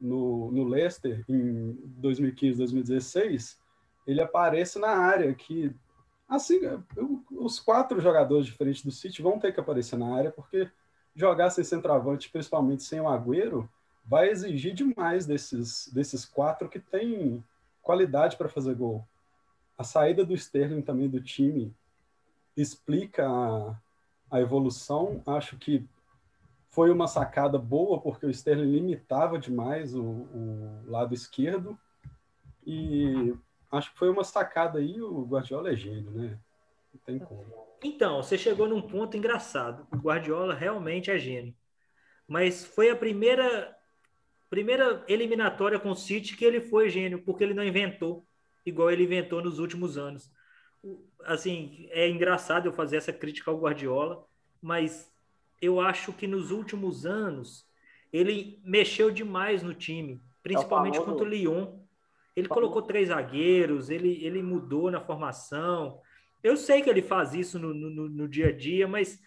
no, 0.00 0.52
no 0.52 0.64
Leicester 0.64 1.24
em 1.28 1.72
2015, 1.98 2.58
2016, 2.58 3.60
ele 4.08 4.22
aparece 4.22 4.78
na 4.78 4.88
área, 4.88 5.34
que 5.34 5.70
assim, 6.26 6.60
os 7.30 7.60
quatro 7.60 8.00
jogadores 8.00 8.46
diferentes 8.46 8.82
do 8.82 8.90
City 8.90 9.20
vão 9.20 9.38
ter 9.38 9.52
que 9.52 9.60
aparecer 9.60 9.98
na 9.98 10.16
área, 10.16 10.30
porque 10.30 10.70
jogar 11.14 11.50
sem 11.50 11.62
centroavante, 11.62 12.30
principalmente 12.30 12.82
sem 12.82 13.00
o 13.00 13.08
Agüero, 13.08 13.68
vai 14.02 14.30
exigir 14.30 14.72
demais 14.72 15.26
desses, 15.26 15.90
desses 15.92 16.24
quatro 16.24 16.70
que 16.70 16.80
têm 16.80 17.44
qualidade 17.82 18.38
para 18.38 18.48
fazer 18.48 18.74
gol. 18.74 19.06
A 19.76 19.84
saída 19.84 20.24
do 20.24 20.34
Sterling 20.34 20.80
também 20.80 21.08
do 21.08 21.20
time 21.20 21.74
explica 22.56 23.28
a, 23.28 23.76
a 24.30 24.40
evolução. 24.40 25.22
Acho 25.26 25.58
que 25.58 25.86
foi 26.70 26.90
uma 26.90 27.06
sacada 27.06 27.58
boa, 27.58 28.00
porque 28.00 28.24
o 28.24 28.30
Sterling 28.30 28.72
limitava 28.72 29.38
demais 29.38 29.94
o, 29.94 30.02
o 30.02 30.82
lado 30.86 31.12
esquerdo. 31.12 31.78
E 32.66 33.34
acho 33.70 33.92
que 33.92 33.98
foi 33.98 34.08
uma 34.08 34.24
sacada 34.24 34.78
aí, 34.78 35.00
o 35.00 35.24
Guardiola 35.24 35.72
é 35.72 35.76
gênio, 35.76 36.10
né? 36.10 36.38
Não 36.92 37.00
tem 37.04 37.18
como. 37.18 37.46
Então, 37.82 38.22
você 38.22 38.36
chegou 38.36 38.68
num 38.68 38.82
ponto 38.82 39.16
engraçado. 39.16 39.86
O 39.92 39.96
Guardiola 39.96 40.54
realmente 40.54 41.10
é 41.10 41.18
gênio. 41.18 41.54
Mas 42.26 42.64
foi 42.64 42.90
a 42.90 42.96
primeira 42.96 43.74
primeira 44.50 45.04
eliminatória 45.06 45.78
com 45.78 45.90
o 45.90 45.94
City 45.94 46.34
que 46.34 46.44
ele 46.44 46.60
foi 46.60 46.88
gênio, 46.88 47.22
porque 47.22 47.44
ele 47.44 47.52
não 47.52 47.62
inventou 47.62 48.26
igual 48.68 48.90
ele 48.90 49.04
inventou 49.04 49.42
nos 49.42 49.58
últimos 49.58 49.98
anos. 49.98 50.30
Assim, 51.24 51.88
é 51.90 52.08
engraçado 52.08 52.66
eu 52.66 52.72
fazer 52.72 52.96
essa 52.96 53.12
crítica 53.12 53.50
ao 53.50 53.58
Guardiola, 53.58 54.24
mas 54.60 55.12
eu 55.60 55.80
acho 55.80 56.12
que 56.12 56.26
nos 56.26 56.50
últimos 56.50 57.04
anos 57.04 57.66
ele 58.12 58.60
mexeu 58.64 59.10
demais 59.10 59.62
no 59.62 59.74
time, 59.74 60.22
principalmente 60.42 60.98
é 60.98 61.02
contra 61.02 61.24
o 61.24 61.28
Lyon. 61.28 61.78
Ele 62.38 62.46
colocou 62.46 62.82
três 62.82 63.08
zagueiros, 63.08 63.90
ele, 63.90 64.24
ele 64.24 64.40
mudou 64.40 64.92
na 64.92 65.00
formação. 65.00 66.00
Eu 66.40 66.56
sei 66.56 66.82
que 66.82 66.88
ele 66.88 67.02
faz 67.02 67.34
isso 67.34 67.58
no, 67.58 67.74
no, 67.74 68.08
no 68.08 68.28
dia 68.28 68.50
a 68.50 68.52
dia, 68.52 68.86
mas 68.86 69.20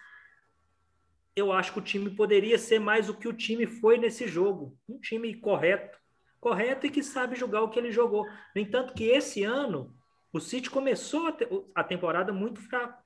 eu 1.36 1.52
acho 1.52 1.74
que 1.74 1.80
o 1.80 1.84
time 1.84 2.10
poderia 2.10 2.58
ser 2.58 2.80
mais 2.80 3.10
o 3.10 3.14
que 3.14 3.28
o 3.28 3.34
time 3.34 3.68
foi 3.68 3.98
nesse 3.98 4.30
jogo. 4.30 4.78
Um 4.88 4.98
time 4.98 5.36
correto, 5.36 6.00
correto 6.40 6.88
e 6.88 6.90
que 6.90 7.04
sabe 7.04 7.36
jogar 7.36 7.62
o 7.64 7.70
que 7.70 7.78
ele 7.78 7.92
jogou. 7.92 8.26
No 8.56 8.62
entanto, 8.62 8.94
que 8.94 9.04
esse 9.04 9.44
ano 9.44 9.94
o 10.32 10.40
City 10.40 10.70
começou 10.70 11.28
a, 11.28 11.34
te 11.34 11.46
a 11.76 11.84
temporada 11.84 12.32
muito 12.32 12.62
fraco. 12.62 13.04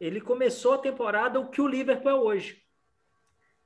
Ele 0.00 0.20
começou 0.20 0.72
a 0.72 0.78
temporada 0.78 1.38
o 1.38 1.50
que 1.50 1.60
o 1.60 1.68
Liverpool 1.68 2.10
é 2.10 2.14
hoje. 2.14 2.60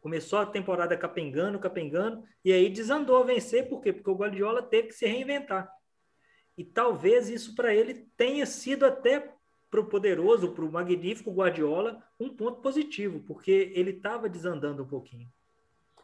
Começou 0.04 0.38
a 0.38 0.44
temporada 0.44 0.94
capengando, 0.99 1.58
capengando, 1.58 2.23
e 2.44 2.52
aí 2.52 2.68
desandou 2.68 3.23
a 3.23 3.25
vencer, 3.25 3.70
por 3.70 3.80
quê? 3.80 3.90
Porque 3.90 4.11
o 4.11 4.14
Guardiola 4.14 4.61
teve 4.61 4.88
que 4.88 4.94
se 4.94 5.06
reinventar. 5.06 5.73
E 6.58 6.62
talvez 6.62 7.30
isso 7.30 7.54
para 7.54 7.75
ele 7.75 8.06
tenha 8.14 8.44
sido 8.44 8.84
até 8.84 9.32
para 9.70 9.80
o 9.80 9.87
poderoso, 9.87 10.52
para 10.52 10.62
o 10.62 10.70
magnífico 10.70 11.32
Guardiola, 11.32 12.02
um 12.20 12.28
ponto 12.28 12.61
positivo, 12.61 13.20
porque 13.20 13.73
ele 13.75 13.92
estava 13.92 14.28
desandando 14.28 14.82
um 14.82 14.87
pouquinho. 14.87 15.26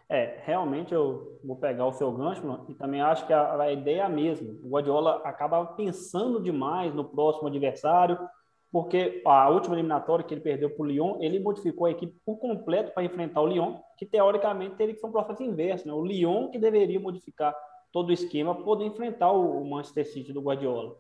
É, 0.09 0.41
realmente 0.47 0.95
eu 0.95 1.39
vou 1.45 1.57
pegar 1.57 1.85
o 1.85 1.93
seu 1.93 2.11
gancho 2.11 2.65
e 2.71 2.75
também 2.75 3.03
acho 3.03 3.27
que 3.27 3.35
a, 3.35 3.61
a, 3.61 3.71
ideia 3.71 4.01
é 4.01 4.05
a 4.05 4.09
mesma. 4.09 4.51
O 4.63 4.71
Guardiola 4.71 5.21
acaba 5.25 5.63
pensando 5.67 6.41
demais 6.41 6.95
no 6.95 7.05
próximo 7.05 7.49
adversário, 7.49 8.19
porque 8.73 9.21
a 9.27 9.49
última 9.49 9.75
eliminatória 9.75 10.25
que 10.25 10.33
ele 10.33 10.41
perdeu 10.41 10.71
para 10.71 10.83
o 10.83 10.87
Lyon, 10.87 11.19
ele 11.21 11.41
modificou 11.41 11.87
a 11.87 11.91
equipe 11.91 12.17
por 12.25 12.37
completo 12.39 12.93
para 12.93 13.03
enfrentar 13.03 13.41
o 13.41 13.47
Lyon, 13.47 13.79
que 13.97 14.07
teoricamente 14.07 14.77
teria 14.77 14.95
que 14.95 15.01
ser 15.01 15.07
um 15.07 15.13
processo 15.13 15.43
inverso. 15.43 15.89
Né? 15.89 15.93
O 15.93 16.05
Lyon 16.05 16.51
que 16.51 16.59
deveria 16.59 17.01
modificar 17.01 17.55
todo 17.93 18.11
o 18.11 18.13
esquema 18.13 18.55
para 18.55 18.65
poder 18.65 18.85
enfrentar 18.85 19.33
o 19.33 19.65
Manchester 19.65 20.07
City 20.07 20.33
do 20.33 20.41
Guardiola. 20.41 20.97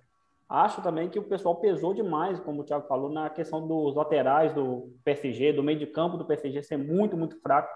Acho 0.48 0.82
também 0.82 1.08
que 1.08 1.18
o 1.18 1.22
pessoal 1.22 1.54
pesou 1.56 1.94
demais, 1.94 2.40
como 2.40 2.62
o 2.62 2.64
Thiago 2.64 2.88
falou, 2.88 3.08
na 3.08 3.30
questão 3.30 3.68
dos 3.68 3.94
laterais 3.94 4.52
do 4.52 4.92
PSG, 5.04 5.52
do 5.52 5.62
meio 5.62 5.78
de 5.78 5.86
campo 5.86 6.16
do 6.16 6.24
PSG 6.24 6.64
ser 6.64 6.76
muito, 6.76 7.16
muito 7.16 7.40
fraco. 7.40 7.72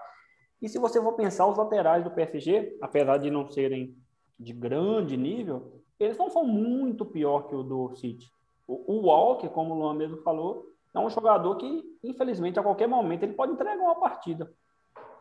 E 0.61 0.67
se 0.67 0.77
você 0.77 1.01
for 1.01 1.13
pensar, 1.13 1.47
os 1.47 1.57
laterais 1.57 2.03
do 2.03 2.11
PSG, 2.11 2.77
apesar 2.81 3.17
de 3.17 3.31
não 3.31 3.49
serem 3.49 3.95
de 4.37 4.51
grande 4.51 5.15
nível, 5.15 5.81
eles 5.97 6.17
não 6.17 6.29
são 6.29 6.45
muito 6.45 7.05
pior 7.05 7.47
que 7.47 7.55
o 7.55 7.63
do 7.63 7.95
City. 7.95 8.29
O, 8.67 9.07
Walker, 9.07 9.49
como 9.49 9.73
o 9.73 9.77
Luan 9.77 9.93
mesmo 9.93 10.17
falou, 10.17 10.65
é 10.93 10.99
um 10.99 11.09
jogador 11.09 11.55
que, 11.57 11.83
infelizmente, 12.03 12.59
a 12.59 12.63
qualquer 12.63 12.87
momento 12.87 13.23
ele 13.23 13.33
pode 13.33 13.51
entregar 13.51 13.77
uma 13.77 13.95
partida. 13.95 14.51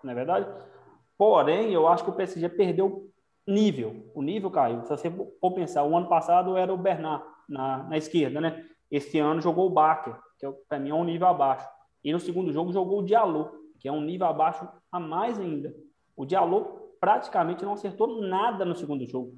Não 0.03 0.13
é 0.13 0.15
verdade? 0.15 0.47
Porém, 1.19 1.73
eu 1.73 1.87
acho 1.87 2.05
que 2.05 2.11
o 2.11 2.15
PSG 2.15 2.49
perdeu 2.51 3.11
nível. 3.47 4.11
O 4.15 4.23
nível 4.23 4.51
caiu. 4.51 4.83
Se 4.83 4.89
você 4.89 5.11
for 5.41 5.53
pensar, 5.53 5.85
o 5.85 5.97
ano 5.97 6.09
passado 6.09 6.57
era 6.57 6.73
o 6.73 6.79
Bernard 6.79 7.25
na, 7.49 7.85
na 7.85 7.97
esquerda, 7.97 8.41
né? 8.41 8.65
Esse 8.91 9.19
ano 9.19 9.41
jogou 9.41 9.67
o 9.67 9.71
Baker, 9.71 10.17
que 10.39 10.47
é 10.47 10.53
para 10.69 10.79
mim 10.79 10.91
é 10.91 10.95
um 10.95 11.05
nível 11.05 11.27
abaixo. 11.27 11.69
E 12.03 12.13
no 12.13 12.21
segundo 12.21 12.53
jogo 12.53 12.73
jogou 12.73 13.01
o 13.01 13.05
Diallo, 13.05 13.51
que 13.79 13.89
é 13.89 13.93
um 13.93 14.01
nível 14.01 14.27
abaixo 14.27 14.69
a 14.91 15.01
mais 15.01 15.39
ainda. 15.39 15.75
O 16.17 16.25
Diallo 16.25 16.93
praticamente 17.01 17.65
não 17.65 17.73
acertou 17.73 18.23
nada 18.23 18.65
no 18.65 18.75
segundo 18.75 19.07
jogo. 19.07 19.35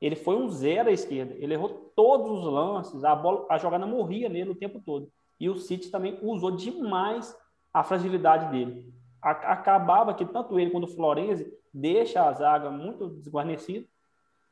Ele 0.00 0.16
foi 0.16 0.36
um 0.36 0.48
zero 0.48 0.88
à 0.88 0.92
esquerda. 0.92 1.34
Ele 1.38 1.54
errou 1.54 1.92
todos 1.94 2.30
os 2.30 2.44
lances, 2.44 3.04
a 3.04 3.14
bola, 3.14 3.46
a 3.48 3.58
jogada 3.58 3.86
morria 3.86 4.28
nele 4.28 4.50
o 4.50 4.54
tempo 4.54 4.80
todo. 4.84 5.10
E 5.40 5.48
o 5.48 5.56
City 5.56 5.90
também 5.90 6.18
usou 6.22 6.50
demais 6.50 7.36
a 7.72 7.82
fragilidade 7.82 8.50
dele. 8.50 8.92
Acabava 9.22 10.14
que 10.14 10.24
tanto 10.24 10.58
ele 10.58 10.70
quanto 10.70 10.84
o 10.84 10.94
Florenzi 10.94 11.52
deixa 11.72 12.22
a 12.22 12.32
zaga 12.32 12.70
muito 12.70 13.08
desguarnecida. 13.08 13.86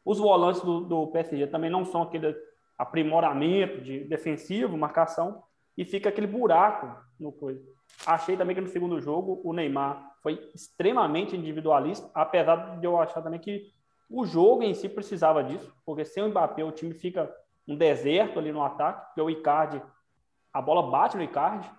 Os 0.04 0.18
volantes 0.18 0.60
do, 0.62 0.80
do 0.80 1.06
PSG 1.08 1.46
também 1.46 1.70
não 1.70 1.84
são 1.84 2.02
aquele 2.02 2.34
aprimoramento 2.76 3.80
de 3.80 4.00
defensivo, 4.04 4.76
marcação, 4.76 5.42
e 5.76 5.84
fica 5.84 6.08
aquele 6.08 6.26
buraco 6.26 6.94
no 7.18 7.32
coisa. 7.32 7.62
Achei 8.06 8.36
também 8.36 8.54
que 8.54 8.60
no 8.60 8.68
segundo 8.68 9.00
jogo 9.00 9.40
o 9.44 9.52
Neymar 9.52 10.14
foi 10.22 10.50
extremamente 10.54 11.36
individualista, 11.36 12.10
apesar 12.14 12.78
de 12.78 12.86
eu 12.86 13.00
achar 13.00 13.22
também 13.22 13.40
que 13.40 13.72
o 14.08 14.24
jogo 14.24 14.62
em 14.62 14.74
si 14.74 14.88
precisava 14.88 15.42
disso, 15.42 15.72
porque 15.84 16.04
sem 16.04 16.22
o 16.22 16.28
Mbappé 16.28 16.64
o 16.64 16.72
time 16.72 16.94
fica 16.94 17.34
um 17.66 17.76
deserto 17.76 18.38
ali 18.38 18.52
no 18.52 18.62
ataque, 18.62 19.06
porque 19.06 19.20
o 19.20 19.30
Icardi, 19.30 19.82
a 20.52 20.60
bola 20.60 20.90
bate 20.90 21.16
no 21.16 21.22
Icardi. 21.22 21.70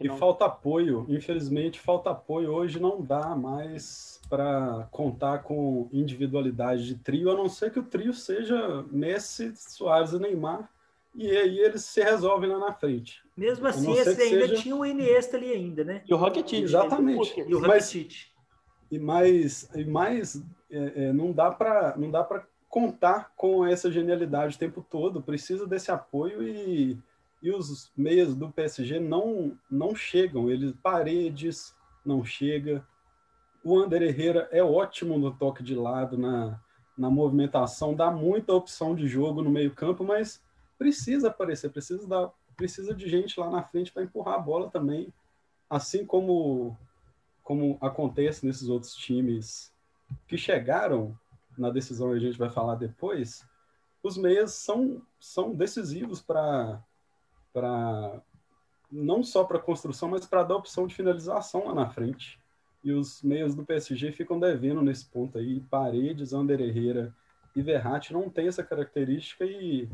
E 0.00 0.08
não... 0.08 0.16
falta 0.16 0.46
apoio, 0.46 1.06
infelizmente 1.08 1.78
falta 1.78 2.10
apoio. 2.10 2.52
Hoje 2.52 2.80
não 2.80 3.00
dá 3.00 3.36
mais 3.36 4.20
para 4.28 4.88
contar 4.90 5.42
com 5.42 5.88
individualidade 5.92 6.84
de 6.86 6.96
trio, 6.96 7.30
a 7.30 7.36
não 7.36 7.48
ser 7.48 7.70
que 7.70 7.78
o 7.78 7.84
trio 7.84 8.12
seja 8.12 8.84
Messi, 8.90 9.52
Soares 9.54 10.12
e 10.12 10.18
Neymar, 10.18 10.68
e 11.14 11.30
aí 11.30 11.58
eles 11.58 11.84
se 11.84 12.02
resolvem 12.02 12.48
lá 12.48 12.58
na 12.58 12.72
frente. 12.72 13.22
Mesmo 13.36 13.66
assim, 13.66 13.92
esse 13.92 14.22
ainda 14.22 14.48
seja... 14.48 14.62
tinha 14.62 14.74
o 14.74 14.84
Iniesta 14.84 15.36
ali 15.36 15.52
ainda, 15.52 15.84
né? 15.84 16.02
E 16.08 16.14
o 16.14 16.16
Rakitic. 16.16 16.62
Exatamente. 16.62 17.40
E 17.40 17.54
o 17.54 17.60
Rakitic. 17.60 18.32
E 18.92 18.98
mais, 18.98 19.68
e 19.74 19.84
mais 19.84 20.36
é, 20.70 21.06
é, 21.06 21.12
não 21.12 21.32
dá 21.32 21.50
para 21.50 21.96
não 21.96 22.10
dá 22.10 22.22
para 22.22 22.46
contar 22.68 23.32
com 23.34 23.66
essa 23.66 23.90
genialidade 23.90 24.54
o 24.54 24.58
tempo 24.58 24.86
todo. 24.88 25.22
Precisa 25.22 25.66
desse 25.66 25.90
apoio 25.90 26.42
e, 26.42 26.96
e 27.42 27.50
os 27.50 27.90
meios 27.96 28.36
do 28.36 28.52
PSG 28.52 29.00
não 29.00 29.58
não 29.70 29.94
chegam. 29.94 30.48
Eles 30.48 30.74
paredes 30.82 31.74
não 32.04 32.24
chega, 32.24 32.86
o 33.64 33.78
Ander 33.78 34.02
Herrera 34.02 34.48
é 34.50 34.62
ótimo 34.62 35.16
no 35.18 35.32
toque 35.32 35.62
de 35.62 35.74
lado, 35.74 36.18
na, 36.18 36.60
na 36.98 37.08
movimentação, 37.08 37.94
dá 37.94 38.10
muita 38.10 38.52
opção 38.52 38.94
de 38.94 39.06
jogo 39.06 39.40
no 39.40 39.50
meio-campo, 39.50 40.02
mas 40.02 40.42
precisa 40.76 41.28
aparecer, 41.28 41.70
precisa, 41.70 42.06
dar, 42.06 42.30
precisa 42.56 42.92
de 42.92 43.08
gente 43.08 43.38
lá 43.38 43.48
na 43.48 43.62
frente 43.62 43.92
para 43.92 44.02
empurrar 44.02 44.34
a 44.34 44.38
bola 44.38 44.68
também. 44.68 45.12
Assim 45.70 46.04
como, 46.04 46.76
como 47.42 47.78
acontece 47.80 48.46
nesses 48.46 48.68
outros 48.68 48.94
times 48.94 49.72
que 50.26 50.36
chegaram 50.36 51.18
na 51.56 51.70
decisão 51.70 52.10
que 52.10 52.16
a 52.16 52.20
gente 52.20 52.38
vai 52.38 52.50
falar 52.50 52.76
depois, 52.76 53.46
os 54.02 54.16
meias 54.16 54.52
são, 54.54 55.02
são 55.20 55.54
decisivos 55.54 56.20
para 56.20 56.82
não 58.90 59.22
só 59.22 59.44
para 59.44 59.58
construção, 59.58 60.10
mas 60.10 60.26
para 60.26 60.42
dar 60.42 60.56
opção 60.56 60.86
de 60.86 60.94
finalização 60.94 61.66
lá 61.66 61.74
na 61.74 61.88
frente 61.88 62.38
e 62.84 62.92
os 62.92 63.22
meios 63.22 63.54
do 63.54 63.64
PSG 63.64 64.12
ficam 64.12 64.38
devendo 64.38 64.82
nesse 64.82 65.06
ponto 65.06 65.38
aí. 65.38 65.60
Paredes, 65.60 66.32
Ander 66.32 66.60
Herrera 66.60 67.14
e 67.54 67.62
Verratti 67.62 68.12
não 68.12 68.28
tem 68.28 68.48
essa 68.48 68.64
característica 68.64 69.44
e, 69.44 69.88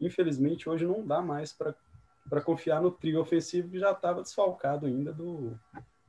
infelizmente, 0.00 0.68
hoje 0.68 0.86
não 0.86 1.06
dá 1.06 1.22
mais 1.22 1.52
para 1.52 2.40
confiar 2.42 2.82
no 2.82 2.90
trio 2.90 3.20
ofensivo 3.20 3.70
que 3.70 3.78
já 3.78 3.92
estava 3.92 4.22
desfalcado 4.22 4.86
ainda 4.86 5.12
do, 5.12 5.58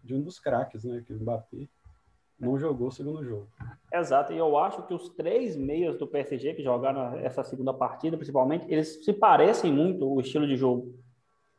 de 0.03 0.13
um 0.15 0.21
dos 0.21 0.39
craques, 0.39 0.83
né? 0.83 1.03
Que 1.05 1.13
o 1.13 1.19
Mbappé 1.19 1.67
não 2.39 2.57
jogou 2.57 2.87
o 2.87 2.91
segundo 2.91 3.23
jogo. 3.23 3.47
Exato, 3.93 4.31
e 4.31 4.37
eu 4.37 4.57
acho 4.57 4.83
que 4.83 4.93
os 4.93 5.09
três 5.09 5.57
meios 5.57 5.97
do 5.97 6.07
PSG 6.07 6.53
que 6.53 6.63
jogaram 6.63 7.17
essa 7.17 7.43
segunda 7.43 7.73
partida, 7.73 8.15
principalmente, 8.15 8.65
eles 8.69 9.03
se 9.03 9.11
parecem 9.11 9.73
muito 9.73 10.09
o 10.09 10.21
estilo 10.21 10.47
de 10.47 10.55
jogo. 10.55 10.93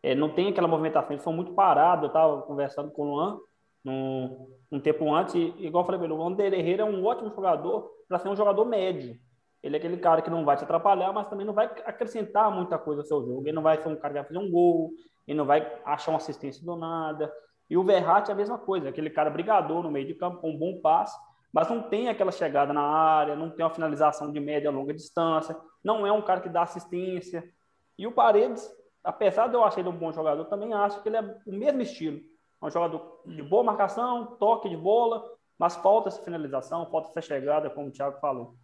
é, 0.03 0.15
não 0.15 0.31
tem 0.31 0.49
aquela 0.49 0.69
movimentação, 0.69 1.13
eles 1.13 1.23
são 1.23 1.33
muito 1.33 1.53
parados. 1.53 2.05
Eu 2.05 2.09
estava 2.09 2.43
conversando 2.43 2.91
com 2.91 3.03
o 3.03 3.15
Luan 3.15 3.39
num, 3.85 4.49
um 4.73 4.81
tempo 4.81 5.13
antes, 5.13 5.35
e, 5.35 5.55
igual 5.59 5.85
eu 5.85 5.87
falei, 5.87 6.11
o 6.11 6.17
Wander 6.17 6.53
Herrera 6.55 6.83
é 6.83 6.85
um 6.85 7.05
ótimo 7.05 7.31
jogador 7.31 7.91
para 8.09 8.19
ser 8.19 8.29
um 8.29 8.37
jogador 8.37 8.65
médio. 8.65 9.19
Ele 9.63 9.77
é 9.77 9.79
aquele 9.79 9.99
cara 9.99 10.23
que 10.23 10.31
não 10.31 10.45
vai 10.45 10.57
te 10.57 10.65
atrapalhar, 10.65 11.13
mas 11.13 11.29
também 11.29 11.45
não 11.45 11.53
vai 11.53 11.67
acrescentar 11.67 12.51
muita 12.51 12.79
coisa 12.79 13.03
ao 13.03 13.07
seu 13.07 13.23
jogo. 13.23 13.43
Ele 13.43 13.53
não 13.53 13.63
vai 13.63 13.77
ser 13.77 13.89
um 13.89 13.97
cara 13.97 14.15
que 14.15 14.21
vai 14.21 14.29
fazer 14.29 14.39
um 14.39 14.51
gol, 14.51 14.91
ele 15.27 15.37
não 15.37 15.45
vai 15.45 15.61
achar 15.85 16.13
uma 16.13 16.17
assistência 16.17 16.65
do 16.65 16.77
nada. 16.77 17.31
E 17.71 17.77
o 17.77 17.85
Verratti 17.85 18.33
é 18.33 18.35
a 18.35 18.37
mesma 18.37 18.59
coisa, 18.59 18.89
aquele 18.89 19.09
cara 19.09 19.31
brigador 19.31 19.85
no 19.85 19.91
meio 19.93 20.05
de 20.05 20.15
campo, 20.15 20.39
com 20.39 20.51
um 20.51 20.59
bom 20.59 20.81
passe, 20.81 21.17
mas 21.53 21.71
não 21.71 21.81
tem 21.81 22.09
aquela 22.09 22.33
chegada 22.33 22.73
na 22.73 22.83
área, 22.83 23.37
não 23.37 23.49
tem 23.49 23.65
uma 23.65 23.73
finalização 23.73 24.33
de 24.33 24.41
média 24.41 24.73
longa 24.73 24.93
distância, 24.93 25.57
não 25.83 26.05
é 26.05 26.11
um 26.11 26.21
cara 26.21 26.41
que 26.41 26.49
dá 26.49 26.63
assistência. 26.63 27.49
E 27.97 28.09
o 28.09 28.13
Paredes, 28.13 28.69
apesar 29.05 29.47
de 29.47 29.55
eu 29.55 29.63
achar 29.63 29.81
ele 29.81 29.89
um 29.89 29.97
bom 29.97 30.11
jogador, 30.11 30.45
também 30.47 30.75
acho 30.75 31.01
que 31.01 31.09
ele 31.09 31.17
é 31.17 31.41
o 31.47 31.53
mesmo 31.53 31.81
estilo. 31.81 32.21
É 32.61 32.67
um 32.67 32.71
jogador 32.71 33.23
de 33.25 33.43
boa 33.43 33.63
marcação, 33.63 34.37
toque 34.37 34.69
de 34.69 34.77
bola, 34.77 35.25
mas 35.57 35.77
falta 35.77 36.09
essa 36.09 36.23
finalização, 36.23 36.91
falta 36.91 37.11
essa 37.11 37.23
chegada, 37.23 37.71
como 37.71 37.89
o 37.89 37.93
Thiago 37.93 38.19
falou. 38.19 38.57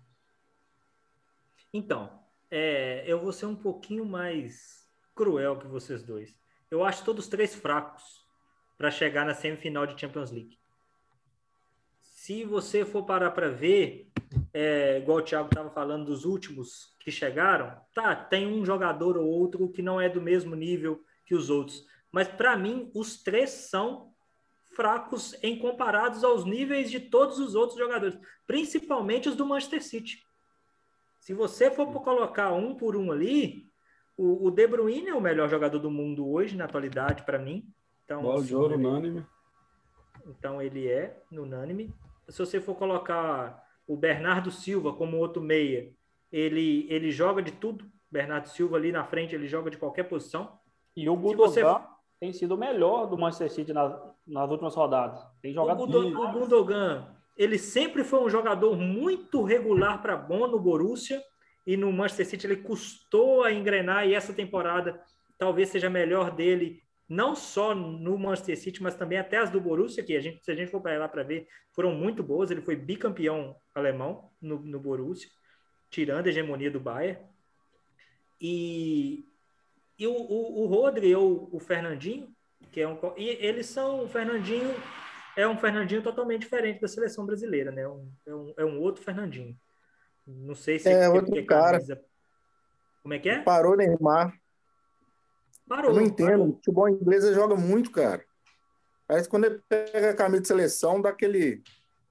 Então, 1.73 2.11
é, 2.51 3.05
eu 3.07 3.21
vou 3.21 3.33
ser 3.33 3.47
um 3.47 3.55
pouquinho 3.55 4.05
mais 4.05 4.89
cruel 5.15 5.59
que 5.59 5.67
vocês 5.69 6.03
dois. 6.03 6.37
Eu 6.69 6.85
acho 6.85 7.05
todos 7.05 7.29
três 7.29 7.55
fracos 7.55 8.26
para 8.77 8.91
chegar 8.91 9.25
na 9.25 9.35
semifinal 9.35 9.87
de 9.87 9.99
Champions 10.01 10.31
League. 10.31 10.59
Se 12.01 12.45
você 12.45 12.85
for 12.85 13.05
parar 13.05 13.31
para 13.31 13.49
ver, 13.49 14.11
é, 14.53 14.99
igual 14.99 15.19
o 15.19 15.23
Thiago 15.23 15.49
estava 15.49 15.71
falando 15.71 16.07
dos 16.07 16.25
últimos 16.25 16.95
que 16.99 17.11
chegaram, 17.11 17.81
tá, 17.95 18.17
tem 18.17 18.47
um 18.47 18.65
jogador 18.65 19.17
ou 19.17 19.27
outro 19.27 19.69
que 19.69 19.83
não 19.83 20.01
é 20.01 20.09
do 20.09 20.21
mesmo 20.21 20.55
nível 20.55 21.05
que 21.25 21.35
os 21.35 21.51
outros. 21.51 21.87
Mas 22.11 22.29
para 22.29 22.57
mim, 22.57 22.91
os 22.95 23.23
três 23.23 23.51
são 23.51 24.13
fracos 24.75 25.35
em 25.43 25.59
comparados 25.59 26.25
aos 26.25 26.45
níveis 26.45 26.91
de 26.91 27.01
todos 27.01 27.39
os 27.39 27.55
outros 27.55 27.79
jogadores, 27.79 28.19
principalmente 28.47 29.29
os 29.29 29.37
do 29.37 29.47
Manchester 29.47 29.83
City. 29.83 30.23
Se 31.21 31.33
você 31.33 31.71
for 31.71 31.93
colocar 32.03 32.53
um 32.53 32.75
por 32.75 32.97
um 32.97 33.11
ali, 33.11 33.71
o, 34.17 34.47
o 34.47 34.51
De 34.51 34.67
Bruyne 34.67 35.09
é 35.09 35.15
o 35.15 35.21
melhor 35.21 35.49
jogador 35.49 35.79
do 35.79 35.91
mundo 35.91 36.29
hoje, 36.29 36.57
na 36.57 36.67
atualidade, 36.67 37.25
para 37.25 37.39
mim. 37.39 37.67
Então, 38.07 38.23
Bola 38.23 38.43
de 38.43 38.55
ouro 38.55 38.77
unânime. 38.77 39.27
Então 40.27 40.63
ele 40.63 40.89
é 40.89 41.21
unânime. 41.33 41.93
Se 42.29 42.39
você 42.39 42.61
for 42.61 42.77
colocar 42.77 43.65
o 43.87 43.97
Bernardo 43.97 44.51
Silva 44.51 44.93
como 44.93 45.19
outro 45.19 45.43
meia, 45.43 45.93
ele, 46.31 46.87
ele 46.89 47.11
joga 47.11 47.43
de 47.43 47.51
tudo. 47.51 47.85
Bernardo 48.09 48.49
Silva 48.49 48.77
ali 48.77 48.93
na 48.93 49.05
frente, 49.05 49.35
ele 49.35 49.49
joga 49.49 49.71
de 49.71 49.77
qualquer 49.77 50.05
posição. 50.05 50.57
E 50.97 51.09
o 51.11 51.17
Gundogan 51.17 51.49
você... 51.49 51.63
tem 52.21 52.33
sido 52.33 52.55
o 52.55 52.59
melhor 52.59 53.07
do 53.07 53.19
Manchester 53.19 53.51
City 53.51 53.73
nas, 53.73 53.93
nas 54.25 54.51
últimas 54.51 54.75
rodadas. 54.75 55.21
Tem 55.43 55.53
jogado 55.53 55.83
o, 55.83 55.87
Gundogan, 55.87 56.19
o 56.21 56.33
Gundogan, 56.33 57.17
ele 57.37 57.59
sempre 57.59 58.05
foi 58.05 58.21
um 58.21 58.31
jogador 58.31 58.77
muito 58.77 59.43
regular 59.43 60.01
para 60.01 60.17
bom 60.17 60.47
no 60.47 60.61
Borussia 60.61 61.21
e 61.67 61.77
no 61.77 61.93
Manchester 61.93 62.27
City 62.27 62.47
ele 62.47 62.57
custou 62.57 63.43
a 63.43 63.53
engrenar 63.53 64.07
e 64.07 64.15
essa 64.15 64.33
temporada 64.33 65.01
talvez 65.37 65.69
seja 65.69 65.91
melhor 65.91 66.31
dele 66.31 66.86
não 67.09 67.37
só 67.37 67.75
no 67.75 68.19
Manchester 68.19 68.59
City, 68.59 68.83
mas 68.83 68.97
também 68.97 69.19
até 69.19 69.39
as 69.39 69.51
do 69.51 69.61
Borussia, 69.61 70.03
que 70.03 70.17
a 70.17 70.21
gente, 70.21 70.45
se 70.45 70.51
a 70.51 70.55
gente 70.55 70.71
for 70.71 70.81
para 70.81 70.99
lá 70.99 71.09
para 71.09 71.23
ver, 71.23 71.47
foram 71.73 71.95
muito 71.95 72.23
boas. 72.23 72.51
Ele 72.51 72.61
foi 72.61 72.75
bicampeão 72.75 73.57
alemão 73.75 74.31
no, 74.41 74.59
no 74.59 74.81
Borussia, 74.81 75.29
tirando 75.89 76.27
a 76.27 76.29
hegemonia 76.29 76.71
do 76.71 76.81
Bayern. 76.81 77.21
E, 78.41 79.25
e 79.99 80.07
o, 80.07 80.13
o, 80.13 80.65
o 80.65 80.67
Rodri 80.67 81.15
ou 81.15 81.49
o 81.53 81.61
Fernandinho, 81.61 82.29
que 82.73 82.81
é 82.81 82.89
um. 82.89 82.99
E 83.17 83.29
eles 83.29 83.67
são. 83.67 84.05
O 84.05 84.09
Fernandinho 84.09 84.75
é 85.37 85.47
um 85.47 85.57
Fernandinho 85.57 86.03
totalmente 86.03 86.43
diferente 86.43 86.81
da 86.81 86.89
seleção 86.89 87.25
brasileira, 87.25 87.71
né? 87.71 87.87
Um, 87.87 88.13
é, 88.27 88.35
um, 88.35 88.55
é 88.59 88.65
um 88.65 88.81
outro 88.81 89.05
Fernandinho. 89.05 89.57
Não 90.27 90.55
sei 90.55 90.79
se 90.79 90.89
é, 90.89 91.05
é 91.05 91.09
outro 91.09 91.45
cara. 91.47 91.79
Camisa... 91.79 92.03
Como 93.03 93.15
é 93.15 93.19
que 93.21 93.29
é? 93.29 93.43
Parou 93.43 93.77
Neymar. 93.77 94.35
Parou. 95.69 95.91
Eu 95.91 95.97
não 95.97 96.03
entendo. 96.03 96.31
Parou. 96.31 96.49
O 96.49 96.55
futebol 96.55 96.89
inglês 96.89 97.25
joga 97.35 97.57
muito, 97.57 97.91
cara. 97.91 98.25
Parece 99.07 99.27
que 99.27 99.31
quando 99.31 99.45
ele 99.45 99.61
pega 99.69 100.11
a 100.11 100.17
camisa 100.17 100.43
de 100.43 100.49
seleção, 100.49 101.01
dá 101.01 101.11
aquele. 101.11 101.63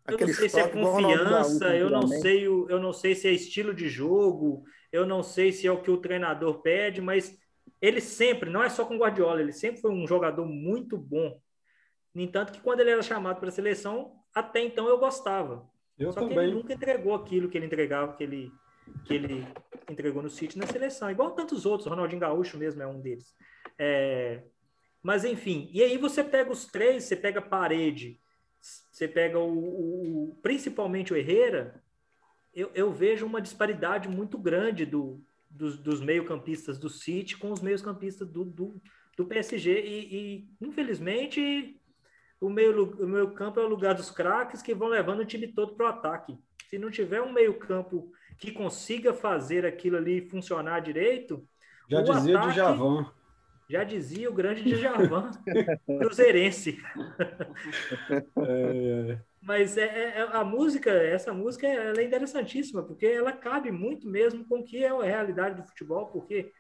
Eu 0.07 0.19
não 0.19 0.33
sei 0.33 0.49
se 0.49 0.59
é 0.59 0.67
confiança, 0.67 1.75
eu 1.75 1.89
não 1.89 2.07
sei, 2.07 2.45
eu 2.45 2.79
não 2.79 2.93
sei 2.93 3.15
se 3.15 3.27
é 3.27 3.31
estilo 3.31 3.73
de 3.73 3.89
jogo, 3.89 4.63
eu 4.91 5.03
não 5.03 5.23
sei 5.23 5.51
se 5.51 5.65
é 5.65 5.71
o 5.71 5.81
que 5.81 5.89
o 5.89 5.97
treinador 5.97 6.61
pede, 6.61 7.01
mas 7.01 7.35
ele 7.81 7.99
sempre, 7.99 8.49
não 8.49 8.63
é 8.63 8.69
só 8.69 8.85
com 8.85 8.97
Guardiola, 8.97 9.41
ele 9.41 9.51
sempre 9.51 9.81
foi 9.81 9.91
um 9.91 10.07
jogador 10.07 10.45
muito 10.45 10.95
bom. 10.95 11.39
No 12.13 12.21
entanto, 12.21 12.53
que 12.53 12.61
quando 12.61 12.81
ele 12.81 12.91
era 12.91 13.01
chamado 13.01 13.39
para 13.39 13.49
a 13.49 13.51
seleção, 13.51 14.13
até 14.33 14.61
então 14.61 14.87
eu 14.87 14.99
gostava. 14.99 15.67
Eu 15.97 16.11
só 16.11 16.19
também. 16.19 16.37
que 16.37 16.43
ele 16.43 16.53
nunca 16.53 16.73
entregou 16.73 17.15
aquilo 17.15 17.49
que 17.49 17.57
ele 17.57 17.65
entregava, 17.65 18.13
que 18.13 18.23
ele, 18.23 18.51
que 19.05 19.13
ele 19.13 19.47
entregou 19.89 20.21
no 20.21 20.29
City 20.29 20.57
na 20.57 20.67
seleção, 20.67 21.09
igual 21.11 21.31
tantos 21.31 21.65
outros, 21.65 21.87
Ronaldinho 21.87 22.19
Gaúcho 22.21 22.57
mesmo 22.57 22.81
é 22.81 22.87
um 22.87 22.99
deles. 22.99 23.35
É, 23.77 24.41
mas 25.01 25.23
enfim, 25.23 25.69
e 25.71 25.83
aí 25.83 25.97
você 25.97 26.23
pega 26.23 26.51
os 26.51 26.65
três, 26.65 27.03
você 27.03 27.15
pega 27.15 27.41
parede, 27.41 28.19
você 28.59 29.07
pega 29.07 29.37
o, 29.37 30.29
o 30.29 30.35
principalmente 30.41 31.13
o 31.13 31.15
Herrera, 31.15 31.83
eu, 32.53 32.71
eu, 32.73 32.91
vejo 32.91 33.25
uma 33.25 33.41
disparidade 33.41 34.07
muito 34.07 34.37
grande 34.37 34.85
do, 34.85 35.21
dos, 35.49 35.77
dos 35.77 36.01
meio-campistas 36.01 36.77
do 36.79 36.89
City 36.89 37.37
com 37.37 37.51
os 37.51 37.61
meio-campistas 37.61 38.27
do, 38.27 38.45
do, 38.45 38.81
do, 39.17 39.25
PSG. 39.25 39.81
E, 39.81 40.15
e, 40.15 40.49
infelizmente, 40.61 41.79
o 42.39 42.49
meio, 42.49 42.93
o 42.93 43.07
meio 43.07 43.31
campo 43.31 43.59
é 43.59 43.63
o 43.63 43.69
lugar 43.69 43.93
dos 43.93 44.09
craques 44.09 44.61
que 44.61 44.73
vão 44.73 44.87
levando 44.87 45.19
o 45.19 45.25
time 45.25 45.47
todo 45.47 45.75
para 45.75 45.85
o 45.85 45.89
ataque. 45.89 46.37
Se 46.69 46.79
não 46.79 46.89
tiver 46.89 47.21
um 47.21 47.33
meio 47.33 47.59
campo 47.59 48.11
que 48.37 48.51
consiga 48.51 49.13
fazer 49.13 49.65
aquilo 49.65 49.97
ali 49.97 50.29
funcionar 50.29 50.79
direito. 50.81 51.47
Já 51.89 52.01
dizia 52.01 52.37
ataque, 52.37 52.55
Javan. 52.55 53.11
Já 53.67 53.83
dizia 53.83 54.29
o 54.29 54.33
grande 54.33 54.63
Djavan, 54.63 55.31
cruzeirense. 55.99 56.79
É... 58.37 59.17
Mas 59.41 59.77
é, 59.77 59.83
é, 59.83 60.19
é, 60.19 60.21
a 60.33 60.43
música, 60.43 60.91
essa 60.91 61.33
música 61.33 61.67
ela 61.67 61.99
é 61.99 62.03
interessantíssima, 62.03 62.83
porque 62.83 63.05
ela 63.05 63.31
cabe 63.31 63.71
muito 63.71 64.07
mesmo 64.07 64.45
com 64.45 64.59
o 64.59 64.63
que 64.63 64.83
é 64.83 64.89
a 64.89 65.03
realidade 65.03 65.61
do 65.61 65.67
futebol, 65.67 66.07
porque 66.07 66.51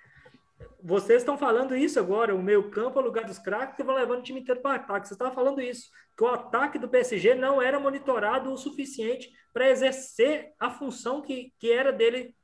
vocês 0.81 1.21
estão 1.21 1.37
falando 1.37 1.75
isso 1.75 1.99
agora, 1.99 2.35
o 2.35 2.41
meio 2.41 2.69
campo 2.69 2.99
é 2.99 3.01
o 3.01 3.05
lugar 3.05 3.25
dos 3.25 3.39
craques 3.39 3.75
que 3.75 3.83
vão 3.83 3.95
levando 3.95 4.19
o 4.19 4.23
time 4.23 4.39
inteiro 4.39 4.61
para 4.61 4.71
o 4.71 4.75
ataque. 4.75 5.07
Você 5.07 5.13
estava 5.13 5.33
falando 5.33 5.61
isso, 5.61 5.89
que 6.15 6.23
o 6.23 6.27
ataque 6.27 6.77
do 6.77 6.87
PSG 6.87 7.35
não 7.35 7.61
era 7.61 7.79
monitorado 7.79 8.51
o 8.51 8.57
suficiente 8.57 9.31
para 9.53 9.69
exercer 9.69 10.53
a 10.59 10.69
função 10.69 11.21
que, 11.21 11.53
que 11.59 11.71
era 11.71 11.91
dele 11.91 12.35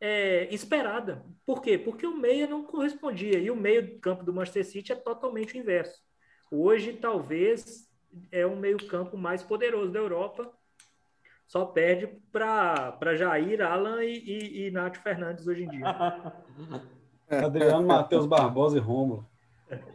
é, 0.00 0.52
esperada. 0.54 1.24
Por 1.44 1.60
quê? 1.60 1.76
Porque 1.76 2.06
o 2.06 2.16
meia 2.16 2.46
não 2.46 2.64
correspondia, 2.64 3.38
e 3.38 3.50
o 3.50 3.56
meio 3.56 3.98
campo 4.00 4.24
do 4.24 4.32
Manchester 4.32 4.64
City 4.64 4.92
é 4.92 4.96
totalmente 4.96 5.54
o 5.54 5.58
inverso. 5.58 6.00
Hoje, 6.50 6.92
talvez, 6.92 7.88
é 8.30 8.46
o 8.46 8.56
meio 8.56 8.78
campo 8.86 9.16
mais 9.16 9.42
poderoso 9.42 9.90
da 9.90 9.98
Europa, 9.98 10.52
só 11.46 11.66
perde 11.66 12.06
para 12.30 13.14
Jair, 13.14 13.60
Alan 13.60 14.02
e, 14.04 14.18
e, 14.18 14.66
e 14.66 14.70
Nath 14.70 14.96
Fernandes 14.96 15.46
hoje 15.46 15.64
em 15.64 15.68
dia. 15.68 15.84
Adriano, 17.32 17.86
Matheus 17.86 18.26
Barbosa 18.26 18.76
e 18.76 18.80
Romulo. 18.80 19.26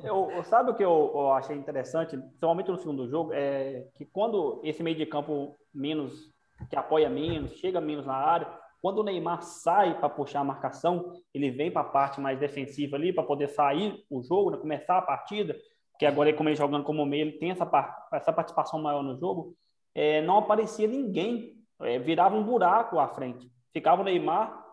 Eu, 0.04 0.44
sabe 0.44 0.72
o 0.72 0.74
que 0.74 0.84
eu, 0.84 1.12
eu, 1.14 1.32
achei 1.34 1.56
interessante, 1.56 2.18
principalmente 2.18 2.72
no 2.72 2.78
segundo 2.78 3.08
jogo, 3.08 3.32
é 3.34 3.86
que 3.96 4.06
quando 4.06 4.60
esse 4.64 4.82
meio 4.82 4.96
de 4.96 5.06
campo 5.06 5.56
menos, 5.74 6.32
que 6.70 6.76
apoia 6.76 7.10
menos, 7.10 7.52
chega 7.58 7.80
menos 7.80 8.06
na 8.06 8.16
área, 8.16 8.48
quando 8.82 9.00
o 9.00 9.04
Neymar 9.04 9.44
sai 9.44 10.00
para 10.00 10.10
puxar 10.10 10.40
a 10.40 10.44
marcação, 10.44 11.14
ele 11.34 11.52
vem 11.52 11.72
para 11.72 11.82
a 11.82 11.90
parte 11.90 12.20
mais 12.20 12.40
defensiva 12.40 12.96
ali, 12.96 13.14
para 13.14 13.24
poder 13.24 13.50
sair 13.50 14.04
o 14.10 14.24
jogo, 14.24 14.52
né, 14.52 14.58
começar 14.58 14.98
a 14.98 15.02
partida, 15.02 15.56
que 16.00 16.06
agora, 16.06 16.32
como 16.34 16.50
ele 16.50 16.56
jogando 16.56 16.84
como 16.84 17.06
meio, 17.06 17.28
ele 17.28 17.38
tem 17.38 17.52
essa, 17.52 17.68
essa 18.14 18.34
participação 18.34 18.82
maior 18.82 19.04
no 19.04 19.18
jogo, 19.18 19.56
é, 19.94 20.22
não 20.22 20.38
aparecia 20.38 20.88
ninguém, 20.88 21.56
é, 21.82 22.00
virava 22.00 22.36
um 22.36 22.44
buraco 22.44 23.00
à 23.00 23.08
frente. 23.08 23.52
Ficava 23.74 24.02
o 24.02 24.06
Neymar 24.06 24.64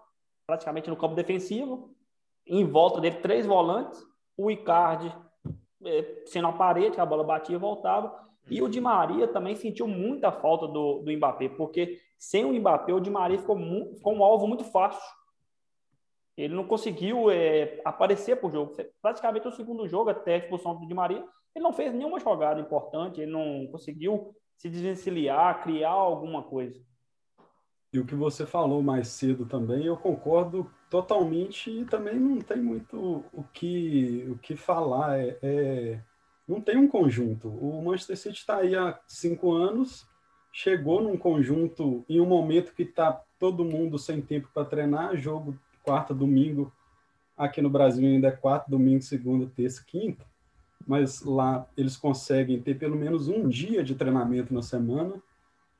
praticamente 0.47 0.91
no 0.91 0.97
campo 0.97 1.15
defensivo, 1.15 1.95
em 2.47 2.65
volta 2.65 3.01
dele 3.01 3.17
três 3.17 3.47
volantes, 3.47 4.01
o 4.37 4.51
Icardi 4.51 5.15
é, 5.85 6.23
sendo 6.27 6.49
a 6.49 6.53
parede, 6.53 7.01
a 7.01 7.07
bola 7.07 7.25
batia 7.25 7.57
e 7.57 7.59
voltava, 7.59 8.25
e 8.51 8.61
o 8.63 8.69
Di 8.69 8.81
Maria 8.81 9.27
também 9.27 9.57
sentiu 9.57 9.89
muita 9.89 10.31
falta 10.31 10.67
do, 10.67 11.01
do 11.01 11.13
Mbappé, 11.13 11.49
porque 11.49 11.99
sem 12.19 12.45
o 12.45 12.53
Mbappé, 12.53 12.93
o 12.93 13.01
Di 13.01 13.11
Maria 13.11 13.39
ficou, 13.39 13.57
ficou 13.95 14.15
um 14.15 14.23
alvo 14.23 14.47
muito 14.47 14.65
fácil. 14.65 15.03
Ele 16.37 16.55
não 16.55 16.67
conseguiu 16.67 17.31
é, 17.31 17.81
aparecer 17.85 18.37
para 18.37 18.49
o 18.49 18.51
jogo. 18.51 18.77
Praticamente 19.01 19.49
o 19.49 19.53
segundo 19.53 19.87
jogo, 19.87 20.11
até 20.11 20.35
a 20.35 20.39
expulsão 20.39 20.75
do 20.75 20.87
Di 20.87 20.93
Maria, 20.93 21.25
ele 21.55 21.63
não 21.63 21.73
fez 21.73 21.95
nenhuma 21.95 22.19
jogada 22.19 22.61
importante, 22.61 23.21
ele 23.21 23.31
não 23.31 23.67
conseguiu 23.69 24.35
se 24.57 24.69
desvencilhar, 24.69 25.63
criar 25.63 25.91
alguma 25.91 26.43
coisa. 26.43 26.81
E 27.95 27.99
o 28.01 28.05
que 28.05 28.17
você 28.17 28.45
falou 28.45 28.83
mais 28.83 29.07
cedo 29.07 29.47
também, 29.47 29.87
eu 29.87 29.97
concordo 29.97 30.69
totalmente 30.91 31.71
e 31.71 31.85
também 31.85 32.19
não 32.19 32.41
tem 32.41 32.61
muito 32.61 33.25
o 33.33 33.45
que, 33.53 34.27
o 34.29 34.37
que 34.37 34.57
falar. 34.57 35.17
É, 35.17 35.39
é 35.41 36.01
não 36.47 36.61
tem 36.61 36.77
um 36.77 36.89
conjunto. 36.89 37.49
O 37.49 37.81
Manchester 37.85 38.17
City 38.17 38.39
está 38.41 38.57
aí 38.57 38.75
há 38.75 38.99
cinco 39.07 39.53
anos, 39.53 40.09
chegou 40.53 41.01
num 41.01 41.17
conjunto 41.17 42.05
em 42.09 42.21
um 42.21 42.27
momento 42.27 42.75
que 42.75 42.83
está 42.83 43.13
todo 43.39 43.65
mundo 43.65 43.97
sem 43.97 44.21
tempo 44.21 44.49
para 44.53 44.65
treinar, 44.65 45.17
jogo 45.17 45.57
quarta, 45.85 46.13
domingo, 46.13 46.73
aqui 47.37 47.63
no 47.63 47.71
Brasil 47.71 48.05
ainda 48.09 48.27
é 48.27 48.33
quarta, 48.33 48.69
domingo, 48.69 49.03
segunda, 49.03 49.49
terça, 49.55 49.85
quinta, 49.87 50.27
mas 50.85 51.23
lá 51.23 51.65
eles 51.77 51.97
conseguem 51.97 52.61
ter 52.61 52.77
pelo 52.77 52.97
menos 52.97 53.29
um 53.29 53.49
dia 53.49 53.85
de 53.85 53.95
treinamento 53.95 54.53
na 54.53 54.63
semana 54.63 55.23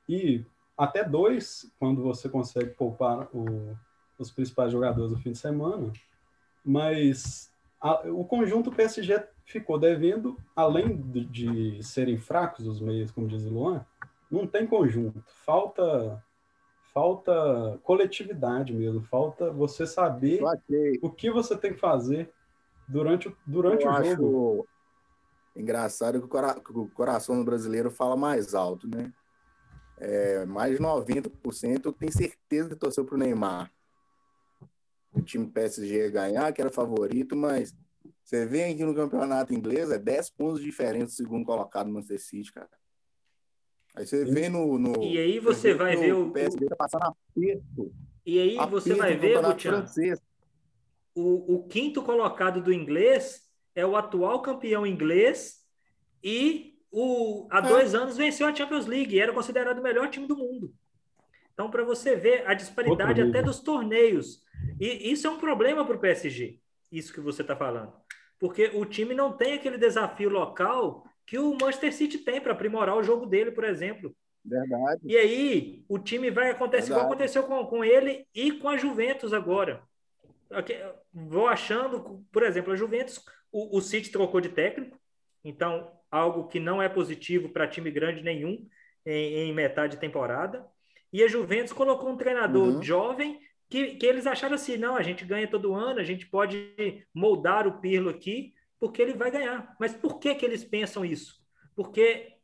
e 0.09 0.45
até 0.77 1.05
dois, 1.05 1.71
quando 1.79 2.03
você 2.03 2.29
consegue 2.29 2.71
poupar 2.71 3.29
o, 3.33 3.77
os 4.19 4.31
principais 4.31 4.73
jogadores 4.73 5.11
do 5.13 5.19
fim 5.19 5.33
de 5.33 5.39
semana. 5.39 5.93
Mas 6.65 7.53
a, 7.81 8.09
o 8.09 8.25
conjunto 8.25 8.73
PSG 8.73 9.25
ficou 9.45 9.79
devendo, 9.79 10.37
além 10.57 10.97
de, 10.97 11.25
de, 11.25 11.83
serem 11.83 12.19
fracos 12.19 12.67
os 12.67 12.81
meios, 12.81 13.11
como 13.11 13.29
diz 13.29 13.45
o 13.45 13.51
Luan, 13.51 13.85
não 14.31 14.47
tem 14.47 14.67
conjunto. 14.67 15.23
Falta 15.45 16.23
falta 16.93 17.81
coletividade 17.83 18.73
mesmo, 18.73 19.03
falta 19.03 19.51
você 19.51 19.85
saber 19.85 20.41
o 21.03 21.11
que 21.11 21.29
você 21.29 21.57
tem 21.57 21.73
que 21.75 21.81
fazer 21.81 22.33
durante, 22.87 23.35
durante 23.45 23.85
o 23.85 24.05
jogo. 24.05 24.69
Engraçado 25.57 26.21
que 26.21 26.73
o 26.73 26.89
coração 26.91 27.37
do 27.37 27.45
brasileiro 27.45 27.91
fala 27.91 28.17
mais 28.17 28.55
alto, 28.55 28.89
né? 28.89 29.13
É, 29.99 30.45
mais 30.45 30.77
de 30.77 30.83
90% 30.83 31.95
tem 31.97 32.11
certeza 32.11 32.71
que 32.71 32.77
torceu 32.77 33.05
para 33.05 33.15
o 33.15 33.19
Neymar. 33.19 33.71
O 35.13 35.23
time 35.23 35.47
PSG 35.47 35.97
ia 35.97 36.11
ganhar, 36.11 36.53
que 36.53 36.61
era 36.61 36.71
favorito, 36.71 37.37
mas 37.37 37.75
você 38.25 38.45
vê 38.47 38.65
aqui 38.65 38.85
no 38.85 38.95
campeonato 38.95 39.55
inglês, 39.55 39.91
é 39.91 39.99
10 39.99 40.31
pontos 40.31 40.61
de 40.61 40.67
diferença 40.67 41.07
do 41.07 41.13
segundo 41.13 41.45
colocado 41.45 41.87
no 41.87 41.95
Manchester 41.95 42.21
City, 42.21 42.53
cara. 42.53 42.69
Aí 43.95 44.07
você 44.07 44.25
vê 44.25 44.49
no. 44.49 44.77
no 44.79 45.05
e 45.05 45.19
aí 45.19 45.39
você 45.39 45.73
vai 45.73 45.95
ver 45.95 46.15
o. 46.15 46.33
PSG 46.33 46.67
tá 46.67 46.77
passando 46.77 47.05
aperto. 47.05 47.93
E 48.27 48.41
aí 48.41 48.57
você 48.69 48.95
vai 48.95 49.17
ver, 49.17 49.41
Gutian, 49.41 49.87
o, 51.15 51.57
o 51.57 51.69
quinto 51.69 52.03
colocado 52.03 52.61
do 52.61 52.73
inglês 52.73 53.43
é 53.75 53.87
o 53.87 53.97
atual 53.97 54.41
campeão 54.43 54.87
inglês 54.87 55.65
e 56.23 56.74
o, 56.97 57.49
há 57.51 57.59
é. 57.59 57.63
dois 57.63 57.93
anos 57.93 58.17
venceu 58.17 58.47
a 58.47 58.55
Champions 58.55 58.87
League 58.87 59.17
e 59.17 59.21
era 59.21 59.33
considerado 59.33 59.81
o 59.81 59.83
melhor 59.83 60.09
time 60.09 60.29
do 60.29 60.37
mundo. 60.37 60.73
Então, 61.53 61.69
para 61.69 61.83
você 61.83 62.15
ver 62.15 62.47
a 62.47 62.55
disparidade 62.55 63.21
até 63.21 63.43
dos 63.43 63.59
torneios. 63.61 64.45
E 64.81 65.11
isso 65.11 65.27
é 65.27 65.31
um 65.31 65.39
problema 65.39 65.85
para 65.85 65.97
o 65.97 65.99
PSG, 65.99 66.61
isso 66.93 67.13
que 67.13 67.21
você 67.21 67.43
está 67.43 67.57
falando. 67.57 67.93
Porque 68.39 68.71
o 68.75 68.85
time 68.85 69.13
não 69.13 69.33
tem 69.33 69.55
aquele 69.55 69.77
desafio 69.77 70.31
local 70.31 71.05
que 71.27 71.37
o 71.37 71.57
Manchester 71.61 71.93
City 71.93 72.19
tem 72.19 72.41
para 72.41 72.53
aprimorar 72.53 72.97
o 72.97 73.03
jogo 73.03 73.27
dele, 73.27 73.51
por 73.51 73.65
exemplo. 73.65 74.15
Verdade. 74.45 75.01
E 75.03 75.17
aí, 75.17 75.85
o 75.89 75.99
time 75.99 76.31
vai 76.31 76.51
acontecer 76.51 76.93
igual 76.93 77.07
aconteceu 77.07 77.43
com, 77.43 77.67
com 77.67 77.85
ele 77.85 78.25
e 78.33 78.53
com 78.53 78.69
a 78.69 78.77
Juventus 78.77 79.33
agora. 79.33 79.83
Vou 81.13 81.49
achando, 81.49 82.25
por 82.31 82.45
exemplo, 82.45 82.73
a 82.73 82.77
Juventus, 82.77 83.21
o, 83.51 83.79
o 83.79 83.81
City 83.81 84.13
trocou 84.13 84.41
de 84.41 84.51
técnico, 84.51 84.97
então 85.43 85.91
algo 86.15 86.47
que 86.47 86.61
não 86.61 86.81
é 86.81 86.89
positivo 86.89 87.49
para 87.49 87.67
time 87.67 87.91
grande 87.91 88.23
nenhum 88.23 88.67
em, 89.05 89.49
em, 89.49 89.53
metade 89.53 89.95
de 89.95 90.01
temporada. 90.01 90.65
E 91.13 91.23
a 91.23 91.29
Juventus 91.29 91.73
colocou 91.73 92.11
um 92.11 92.17
treinador 92.17 92.77
uhum. 92.77 92.83
jovem 92.83 93.41
que, 93.69 93.97
que 93.97 94.07
eles 94.07 94.27
acharam 94.27 94.55
assim: 94.55 94.77
não, 94.77 94.97
a 94.97 95.03
gente 95.03 95.25
ganha 95.25 95.49
todo 95.49 95.75
ano, 95.75 95.99
a 95.99 96.05
gente 96.05 96.27
pode 96.27 96.73
moldar 97.13 97.67
o 97.67 97.81
Pirlo 97.81 98.11
aqui, 98.11 98.55
porque 98.79 99.03
ele 99.03 99.15
vai 99.15 99.31
ganhar. 99.31 99.75
Mas 99.81 99.95
por 99.95 100.21
que, 100.21 100.35
que 100.35 100.47
eles 100.47 100.65
pensam 100.65 101.05
isso? 101.05 101.43
Porque 101.75 102.35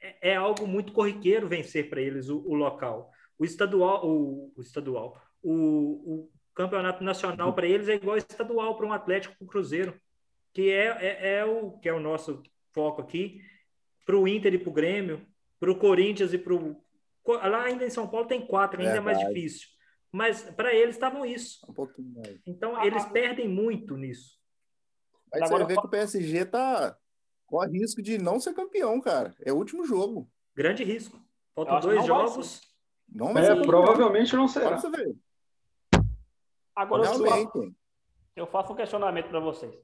é, 0.00 0.30
é 0.30 0.36
algo 0.36 0.66
muito 0.66 0.92
corriqueiro 0.92 1.48
vencer 1.48 1.90
para 1.90 2.00
eles 2.00 2.30
o, 2.30 2.38
o, 2.38 2.54
local. 2.54 3.10
O 3.38 3.44
estadual, 3.44 4.06
o, 4.06 4.52
o 4.56 4.60
estadual, 4.62 5.20
o, 5.42 5.52
o, 5.52 6.30
campeonato 6.54 7.04
nacional 7.04 7.52
para 7.52 7.68
eles 7.68 7.88
é 7.88 7.94
igual 7.94 8.16
estadual 8.16 8.76
para 8.76 8.86
um 8.86 8.92
Atlético 8.92 9.36
para 9.36 9.44
o 9.44 9.48
Cruzeiro, 9.48 9.94
que 10.52 10.70
é, 10.72 10.86
é, 10.86 11.36
é, 11.36 11.44
o 11.44 11.78
que 11.78 11.88
é 11.88 11.92
o 11.92 12.00
nosso 12.00 12.42
foco 12.78 13.02
aqui, 13.02 13.40
para 14.06 14.16
o 14.16 14.28
Inter 14.28 14.54
e 14.54 14.58
para 14.58 14.70
o 14.70 14.72
Grêmio, 14.72 15.26
para 15.58 15.72
o 15.72 15.76
Corinthians 15.76 16.32
e 16.32 16.38
para 16.38 16.54
o. 16.54 16.80
Lá 17.26 17.64
ainda 17.64 17.84
em 17.84 17.90
São 17.90 18.06
Paulo 18.06 18.28
tem 18.28 18.46
quatro, 18.46 18.80
ainda 18.80 18.94
é, 18.94 18.98
é 18.98 19.00
mais 19.00 19.18
difícil. 19.18 19.68
Mas 20.12 20.42
para 20.42 20.72
eles 20.72 20.94
estavam 20.94 21.26
isso. 21.26 21.66
Um 21.68 21.74
pouquinho 21.74 22.14
mais. 22.14 22.40
Então 22.46 22.76
ah, 22.76 22.86
eles 22.86 23.04
perdem 23.06 23.48
muito 23.48 23.96
nisso. 23.96 24.38
Mas 25.30 25.42
Agora, 25.42 25.64
você 25.64 25.74
vê 25.74 25.80
que 25.80 25.86
o 25.86 25.90
PSG 25.90 26.44
tá 26.46 26.96
corre 27.46 27.78
risco 27.78 28.00
de 28.00 28.16
não 28.16 28.38
ser 28.38 28.54
campeão, 28.54 29.00
cara. 29.00 29.34
É 29.44 29.52
o 29.52 29.56
último 29.56 29.84
jogo. 29.84 30.30
Grande 30.54 30.84
risco. 30.84 31.20
Faltam 31.54 31.80
dois 31.80 32.06
jogos. 32.06 32.62
Não 33.08 33.36
é, 33.36 33.62
provavelmente 33.62 34.36
não 34.36 34.46
será. 34.46 34.78
Você 34.78 34.88
ver. 34.88 35.16
Agora 36.76 37.04
eu 37.04 37.26
faço, 37.26 37.74
eu 38.36 38.46
faço 38.46 38.72
um 38.72 38.76
questionamento 38.76 39.28
para 39.28 39.40
vocês. 39.40 39.74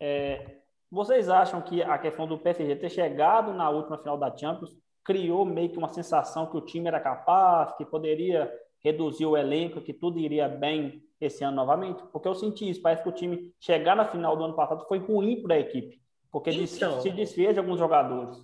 É, 0.00 0.57
vocês 0.90 1.28
acham 1.28 1.60
que 1.60 1.82
a 1.82 1.98
questão 1.98 2.26
do 2.26 2.38
PSG 2.38 2.76
ter 2.76 2.90
chegado 2.90 3.52
na 3.52 3.68
última 3.68 3.98
final 3.98 4.16
da 4.16 4.34
Champions 4.34 4.76
criou 5.04 5.44
meio 5.44 5.70
que 5.70 5.78
uma 5.78 5.88
sensação 5.88 6.46
que 6.46 6.56
o 6.56 6.60
time 6.60 6.88
era 6.88 7.00
capaz, 7.00 7.76
que 7.76 7.84
poderia 7.84 8.52
reduzir 8.82 9.26
o 9.26 9.36
elenco, 9.36 9.80
que 9.80 9.92
tudo 9.92 10.18
iria 10.18 10.48
bem 10.48 11.02
esse 11.20 11.44
ano 11.44 11.56
novamente? 11.56 12.02
Porque 12.12 12.28
eu 12.28 12.34
senti 12.34 12.68
isso, 12.68 12.80
parece 12.80 13.02
que 13.02 13.08
o 13.08 13.14
time 13.14 13.52
chegar 13.60 13.96
na 13.96 14.06
final 14.06 14.36
do 14.36 14.44
ano 14.44 14.54
passado 14.54 14.86
foi 14.86 14.98
ruim 14.98 15.42
para 15.42 15.56
a 15.56 15.58
equipe, 15.58 16.00
porque 16.30 16.50
então, 16.50 17.00
se 17.00 17.10
desfez 17.10 17.54
de 17.54 17.58
alguns 17.58 17.78
jogadores. 17.78 18.38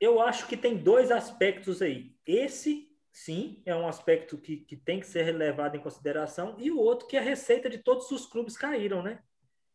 Eu 0.00 0.20
acho 0.20 0.46
que 0.46 0.56
tem 0.56 0.76
dois 0.76 1.10
aspectos 1.10 1.82
aí. 1.82 2.12
Esse, 2.24 2.88
sim, 3.10 3.60
é 3.66 3.74
um 3.74 3.88
aspecto 3.88 4.38
que, 4.38 4.58
que 4.58 4.76
tem 4.76 5.00
que 5.00 5.06
ser 5.06 5.32
levado 5.32 5.76
em 5.76 5.80
consideração, 5.80 6.54
e 6.58 6.70
o 6.70 6.78
outro 6.78 7.08
que 7.08 7.16
a 7.16 7.22
receita 7.22 7.68
de 7.68 7.78
todos 7.78 8.10
os 8.10 8.26
clubes 8.26 8.56
caíram, 8.56 9.02
né? 9.02 9.20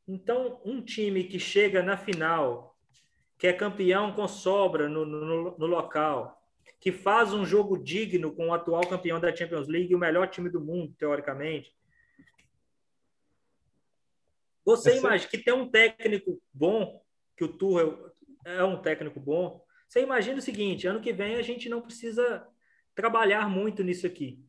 Então, 0.07 0.59
um 0.65 0.81
time 0.81 1.23
que 1.23 1.39
chega 1.39 1.81
na 1.81 1.95
final, 1.95 2.77
que 3.37 3.47
é 3.47 3.53
campeão 3.53 4.13
com 4.13 4.27
sobra 4.27 4.89
no, 4.89 5.05
no, 5.05 5.57
no 5.57 5.65
local, 5.65 6.41
que 6.79 6.91
faz 6.91 7.33
um 7.33 7.45
jogo 7.45 7.77
digno 7.77 8.35
com 8.35 8.47
o 8.47 8.53
atual 8.53 8.85
campeão 8.87 9.19
da 9.19 9.33
Champions 9.33 9.69
League, 9.69 9.95
o 9.95 9.99
melhor 9.99 10.27
time 10.27 10.49
do 10.49 10.59
mundo, 10.59 10.93
teoricamente. 10.97 11.73
Você 14.65 14.97
imagina 14.97 15.29
que 15.29 15.37
tem 15.37 15.53
um 15.53 15.69
técnico 15.69 16.41
bom, 16.53 17.01
que 17.37 17.43
o 17.43 17.47
Tuchel 17.47 18.11
é 18.45 18.63
um 18.63 18.81
técnico 18.81 19.19
bom. 19.19 19.63
Você 19.87 20.01
imagina 20.01 20.39
o 20.39 20.41
seguinte: 20.41 20.87
ano 20.87 21.01
que 21.01 21.13
vem 21.13 21.35
a 21.35 21.41
gente 21.41 21.69
não 21.69 21.81
precisa 21.81 22.45
trabalhar 22.93 23.49
muito 23.49 23.83
nisso 23.83 24.05
aqui. 24.05 24.41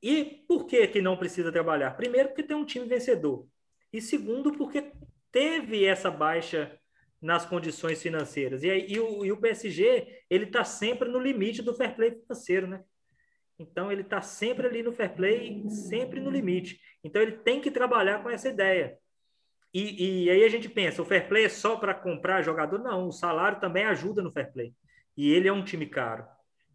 E 0.00 0.24
por 0.46 0.66
que, 0.66 0.86
que 0.86 1.02
não 1.02 1.16
precisa 1.16 1.50
trabalhar? 1.50 1.92
Primeiro, 1.92 2.28
porque 2.28 2.44
tem 2.44 2.56
um 2.56 2.64
time 2.64 2.86
vencedor 2.86 3.48
e 3.92 4.00
segundo, 4.00 4.52
porque 4.52 4.92
teve 5.32 5.84
essa 5.84 6.10
baixa 6.10 6.78
nas 7.20 7.44
condições 7.44 8.02
financeiras. 8.02 8.62
E, 8.62 8.70
aí, 8.70 8.86
e, 8.88 9.00
o, 9.00 9.24
e 9.24 9.32
o 9.32 9.36
PSG, 9.36 10.22
ele 10.30 10.44
está 10.44 10.64
sempre 10.64 11.08
no 11.08 11.18
limite 11.18 11.62
do 11.62 11.74
fair 11.74 11.94
play 11.96 12.12
financeiro, 12.12 12.66
né? 12.66 12.82
Então, 13.58 13.90
ele 13.90 14.02
está 14.02 14.22
sempre 14.22 14.66
ali 14.68 14.82
no 14.82 14.92
fair 14.92 15.14
play, 15.14 15.68
sempre 15.68 16.20
no 16.20 16.30
limite. 16.30 16.80
Então, 17.02 17.20
ele 17.20 17.32
tem 17.32 17.60
que 17.60 17.70
trabalhar 17.70 18.22
com 18.22 18.30
essa 18.30 18.48
ideia. 18.48 18.96
E, 19.74 20.24
e 20.24 20.30
aí 20.30 20.44
a 20.44 20.48
gente 20.48 20.68
pensa, 20.68 21.02
o 21.02 21.04
fair 21.04 21.28
play 21.28 21.44
é 21.44 21.48
só 21.48 21.76
para 21.76 21.92
comprar 21.92 22.42
jogador? 22.42 22.78
Não, 22.78 23.08
o 23.08 23.12
salário 23.12 23.60
também 23.60 23.84
ajuda 23.84 24.22
no 24.22 24.30
fair 24.30 24.52
play. 24.52 24.72
E 25.16 25.32
ele 25.32 25.48
é 25.48 25.52
um 25.52 25.64
time 25.64 25.86
caro. 25.86 26.24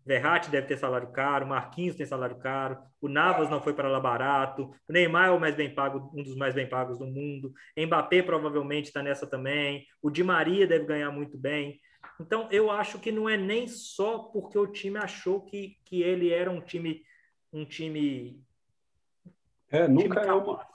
Verratti 0.05 0.49
deve 0.49 0.67
ter 0.67 0.77
salário 0.77 1.11
caro, 1.11 1.47
Marquinhos 1.47 1.95
tem 1.95 2.05
salário 2.05 2.37
caro, 2.37 2.77
o 3.01 3.07
Navas 3.07 3.49
não 3.49 3.61
foi 3.61 3.73
para 3.73 3.87
lá 3.87 3.99
barato, 3.99 4.71
o 4.87 4.93
Neymar 4.93 5.29
é 5.29 5.31
o 5.31 5.39
mais 5.39 5.55
bem 5.55 5.73
pago, 5.73 6.11
um 6.13 6.23
dos 6.23 6.35
mais 6.35 6.53
bem 6.53 6.67
pagos 6.67 6.97
do 6.97 7.05
mundo, 7.05 7.53
Mbappé 7.77 8.21
provavelmente 8.21 8.85
está 8.85 9.01
nessa 9.01 9.25
também, 9.25 9.85
o 10.01 10.09
Di 10.09 10.23
Maria 10.23 10.67
deve 10.67 10.85
ganhar 10.85 11.11
muito 11.11 11.37
bem. 11.37 11.79
Então, 12.19 12.47
eu 12.51 12.69
acho 12.69 12.99
que 12.99 13.11
não 13.11 13.29
é 13.29 13.37
nem 13.37 13.67
só 13.67 14.19
porque 14.19 14.57
o 14.57 14.67
time 14.67 14.97
achou 14.97 15.41
que, 15.41 15.77
que 15.85 16.01
ele 16.01 16.31
era 16.31 16.51
um 16.51 16.59
time 16.59 17.01
um 17.51 17.65
time 17.65 18.41
é, 19.71 19.85
um 19.85 19.89
nunca 19.89 20.21
time 20.21 20.31
é 20.31 20.33
uma 20.33 20.67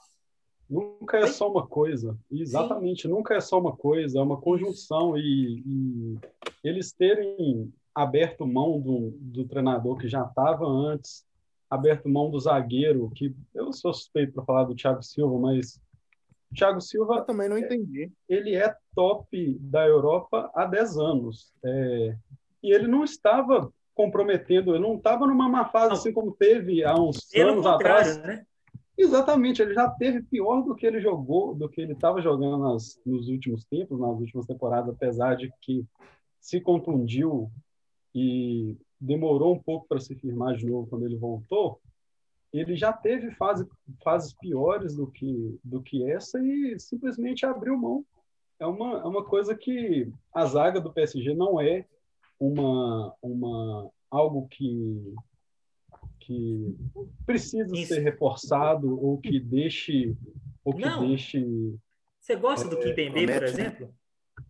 nunca 0.68 1.18
é 1.18 1.26
só 1.26 1.50
uma 1.50 1.66
coisa. 1.66 2.18
Exatamente, 2.30 3.02
Sim. 3.02 3.08
nunca 3.08 3.34
é 3.34 3.40
só 3.40 3.58
uma 3.58 3.74
coisa, 3.74 4.18
é 4.18 4.22
uma 4.22 4.40
conjunção 4.40 5.16
e, 5.16 5.62
e 5.64 6.18
eles 6.62 6.92
terem 6.92 7.72
aberto 7.98 8.46
mão 8.46 8.80
do, 8.80 9.10
do 9.20 9.44
treinador 9.44 9.98
que 9.98 10.06
já 10.06 10.22
estava 10.22 10.64
antes, 10.64 11.26
aberto 11.68 12.08
mão 12.08 12.30
do 12.30 12.38
zagueiro, 12.38 13.10
que 13.12 13.34
eu 13.52 13.72
sou 13.72 13.92
suspeito 13.92 14.32
para 14.34 14.44
falar 14.44 14.64
do 14.64 14.76
Thiago 14.76 15.02
Silva, 15.02 15.36
mas 15.36 15.80
o 16.52 16.54
Thiago 16.54 16.80
Silva. 16.80 17.16
Eu 17.16 17.24
também 17.24 17.48
não 17.48 17.58
entendi. 17.58 18.12
Ele 18.28 18.54
é 18.54 18.72
top 18.94 19.58
da 19.60 19.84
Europa 19.84 20.48
há 20.54 20.64
10 20.64 20.96
anos. 20.96 21.52
É, 21.64 22.16
e 22.62 22.72
ele 22.72 22.86
não 22.86 23.02
estava 23.02 23.72
comprometendo, 23.96 24.76
ele 24.76 24.82
não 24.82 24.94
estava 24.94 25.26
numa 25.26 25.48
má 25.48 25.64
fase 25.64 25.94
assim 25.94 26.12
como 26.12 26.30
teve 26.30 26.84
há 26.84 26.94
uns 26.94 27.24
Pelo 27.30 27.50
anos 27.50 27.66
atrás. 27.66 28.16
né? 28.18 28.46
Exatamente, 28.96 29.60
ele 29.60 29.74
já 29.74 29.90
teve 29.90 30.22
pior 30.22 30.62
do 30.62 30.74
que 30.74 30.86
ele 30.86 31.00
jogou, 31.00 31.52
do 31.52 31.68
que 31.68 31.80
ele 31.80 31.94
estava 31.94 32.22
jogando 32.22 32.58
nas, 32.58 33.00
nos 33.04 33.28
últimos 33.28 33.64
tempos, 33.64 33.98
nas 33.98 34.20
últimas 34.20 34.46
temporadas, 34.46 34.94
apesar 34.94 35.36
de 35.36 35.52
que 35.60 35.84
se 36.40 36.60
contundiu 36.60 37.50
e 38.18 38.76
demorou 39.00 39.54
um 39.54 39.58
pouco 39.58 39.86
para 39.86 40.00
se 40.00 40.14
firmar 40.16 40.56
de 40.56 40.66
novo 40.66 40.88
quando 40.88 41.06
ele 41.06 41.16
voltou. 41.16 41.80
Ele 42.52 42.74
já 42.76 42.92
teve 42.92 43.30
fase, 43.32 43.66
fases 44.02 44.32
piores 44.32 44.96
do 44.96 45.06
que, 45.06 45.58
do 45.62 45.82
que 45.82 46.10
essa 46.10 46.40
e 46.42 46.78
simplesmente 46.80 47.46
abriu 47.46 47.76
mão. 47.76 48.04
É 48.58 48.66
uma, 48.66 49.00
é 49.00 49.04
uma 49.04 49.24
coisa 49.24 49.54
que 49.54 50.10
a 50.34 50.44
zaga 50.46 50.80
do 50.80 50.92
PSG 50.92 51.34
não 51.34 51.60
é 51.60 51.86
uma, 52.40 53.14
uma 53.22 53.90
algo 54.10 54.48
que 54.48 55.14
que 56.20 56.76
precisa 57.24 57.74
Isso. 57.74 57.94
ser 57.94 58.00
reforçado 58.00 59.02
ou 59.02 59.18
que 59.18 59.40
deixe 59.40 60.14
ou 60.62 60.74
que 60.74 60.82
Não. 60.82 61.08
deixe 61.08 61.42
Você 62.20 62.36
gosta 62.36 62.68
do 62.68 62.78
Kimpembe, 62.78 63.26
por 63.26 63.26
promete, 63.26 63.40
né? 63.40 63.48
exemplo? 63.48 63.94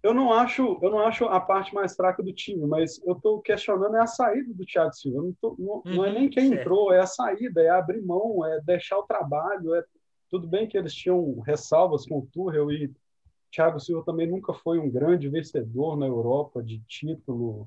Eu 0.03 0.13
não 0.15 0.33
acho 0.33 0.79
eu 0.83 0.91
não 0.91 1.01
acho 1.01 1.25
a 1.27 1.41
parte 1.41 1.75
mais 1.75 1.95
fraca 1.95 2.23
do 2.23 2.33
time 2.33 2.67
mas 2.67 3.01
eu 3.07 3.15
estou 3.15 3.41
questionando 3.41 3.97
é 3.97 4.01
a 4.01 4.07
saída 4.07 4.53
do 4.55 4.65
Thiago 4.65 4.93
Silva 4.95 5.23
não, 5.23 5.33
tô- 5.41 5.57
não- 5.59 5.83
não 5.85 6.05
é 6.05 6.09
Uhum, 6.09 6.15
nem 6.15 6.29
quem 6.31 6.49
certo. 6.49 6.61
entrou 6.61 6.93
é 6.93 7.01
a 7.01 7.07
saída 7.07 7.61
é 7.63 7.69
abrir 7.71 8.03
mão 8.03 8.45
é 8.47 8.61
deixar 8.61 8.99
o 8.99 9.03
trabalho 9.05 9.75
é 9.75 9.85
tudo 10.31 10.47
bem 10.47 10.67
que 10.69 10.77
eles 10.77 10.95
tinham 10.95 11.41
ressalvas 11.41 12.07
com 12.07 12.19
o 12.19 12.29
Tuchel 12.33 12.71
e 12.71 12.93
Thiago 13.51 13.81
Silva 13.81 14.05
também 14.05 14.27
nunca 14.27 14.53
foi 14.53 14.79
um 14.79 14.91
grande 14.91 15.29
vencedor 15.29 15.97
na 15.97 16.07
Europa 16.07 16.63
de 16.63 16.81
título 16.81 17.67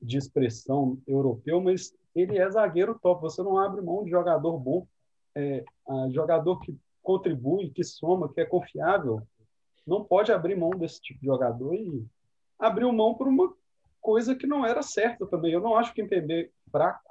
de 0.00 0.16
expressão 0.16 0.98
europeu, 1.06 1.60
mas 1.60 1.92
ele 2.14 2.36
é 2.38 2.48
zagueiro 2.50 2.98
top. 3.00 3.22
Você 3.22 3.42
não 3.42 3.56
abre 3.58 3.80
mão 3.80 4.04
de 4.04 4.10
jogador 4.10 4.58
bom, 4.58 4.86
é, 5.34 5.64
jogador 6.10 6.58
que 6.60 6.76
contribui, 7.02 7.70
que 7.70 7.82
soma, 7.84 8.28
que 8.32 8.40
é 8.40 8.44
confiável. 8.44 9.22
Não 9.86 10.04
pode 10.04 10.32
abrir 10.32 10.56
mão 10.56 10.70
desse 10.70 11.00
tipo 11.00 11.20
de 11.20 11.26
jogador 11.26 11.74
e 11.74 12.04
abriu 12.58 12.92
mão 12.92 13.14
por 13.14 13.28
uma 13.28 13.52
coisa 14.00 14.34
que 14.34 14.46
não 14.46 14.64
era 14.64 14.82
certa 14.82 15.26
também. 15.26 15.52
Eu 15.52 15.60
não 15.60 15.76
acho 15.76 15.92
que 15.92 16.02
Kimpembe 16.02 16.50
fraco, 16.70 17.10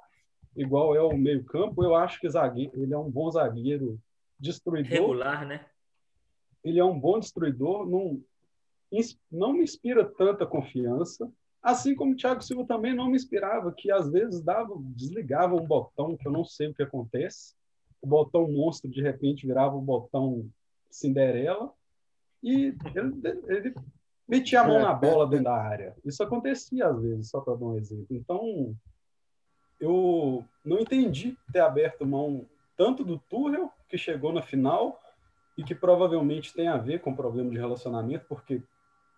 igual 0.55 0.95
é 0.95 1.01
o 1.01 1.17
meio 1.17 1.43
campo. 1.43 1.83
Eu 1.83 1.95
acho 1.95 2.19
que 2.19 2.29
zagueiro, 2.29 2.81
ele 2.81 2.93
é 2.93 2.97
um 2.97 3.09
bom 3.09 3.29
zagueiro 3.29 3.99
destruidor 4.39 4.91
Regular, 4.91 5.45
né? 5.45 5.65
ele 6.63 6.79
é 6.79 6.85
um 6.85 6.99
bom 6.99 7.19
destruidor, 7.19 7.87
não, 7.87 8.21
não 9.31 9.53
me 9.53 9.63
inspira 9.63 10.05
tanta 10.05 10.45
confiança, 10.45 11.31
assim 11.61 11.95
como 11.95 12.13
o 12.13 12.15
Thiago 12.15 12.41
Silva 12.41 12.65
também 12.65 12.95
não 12.95 13.09
me 13.09 13.15
inspirava, 13.15 13.71
que 13.71 13.91
às 13.91 14.09
vezes 14.09 14.41
dava, 14.41 14.73
desligava 14.95 15.55
um 15.55 15.65
botão 15.65 16.17
que 16.17 16.27
eu 16.27 16.31
não 16.31 16.43
sei 16.43 16.67
o 16.67 16.73
que 16.73 16.83
acontece, 16.83 17.55
o 18.01 18.07
botão 18.07 18.51
monstro 18.51 18.89
de 18.89 19.01
repente 19.01 19.45
virava 19.45 19.75
o 19.75 19.81
botão 19.81 20.49
Cinderela 20.89 21.71
e 22.43 22.75
ele, 22.95 23.39
ele 23.47 23.75
metia 24.27 24.61
a 24.61 24.67
mão 24.67 24.81
na 24.81 24.93
bola 24.93 25.27
dentro 25.27 25.45
da 25.45 25.55
área. 25.55 25.95
Isso 26.05 26.23
acontecia 26.23 26.87
às 26.87 27.01
vezes, 27.01 27.29
só 27.29 27.41
para 27.41 27.55
dar 27.55 27.65
um 27.65 27.77
exemplo. 27.77 28.07
Então, 28.09 28.75
eu 29.79 30.43
não 30.63 30.79
entendi 30.79 31.37
ter 31.51 31.59
aberto 31.59 32.05
mão 32.05 32.45
tanto 32.77 33.03
do 33.03 33.17
Tuchel, 33.19 33.71
que 33.87 33.97
chegou 33.97 34.31
na 34.33 34.41
final, 34.41 34.99
e 35.57 35.63
que 35.63 35.75
provavelmente 35.75 36.53
tem 36.53 36.67
a 36.67 36.77
ver 36.77 37.01
com 37.01 37.15
problema 37.15 37.49
de 37.49 37.57
relacionamento, 37.57 38.25
porque 38.27 38.63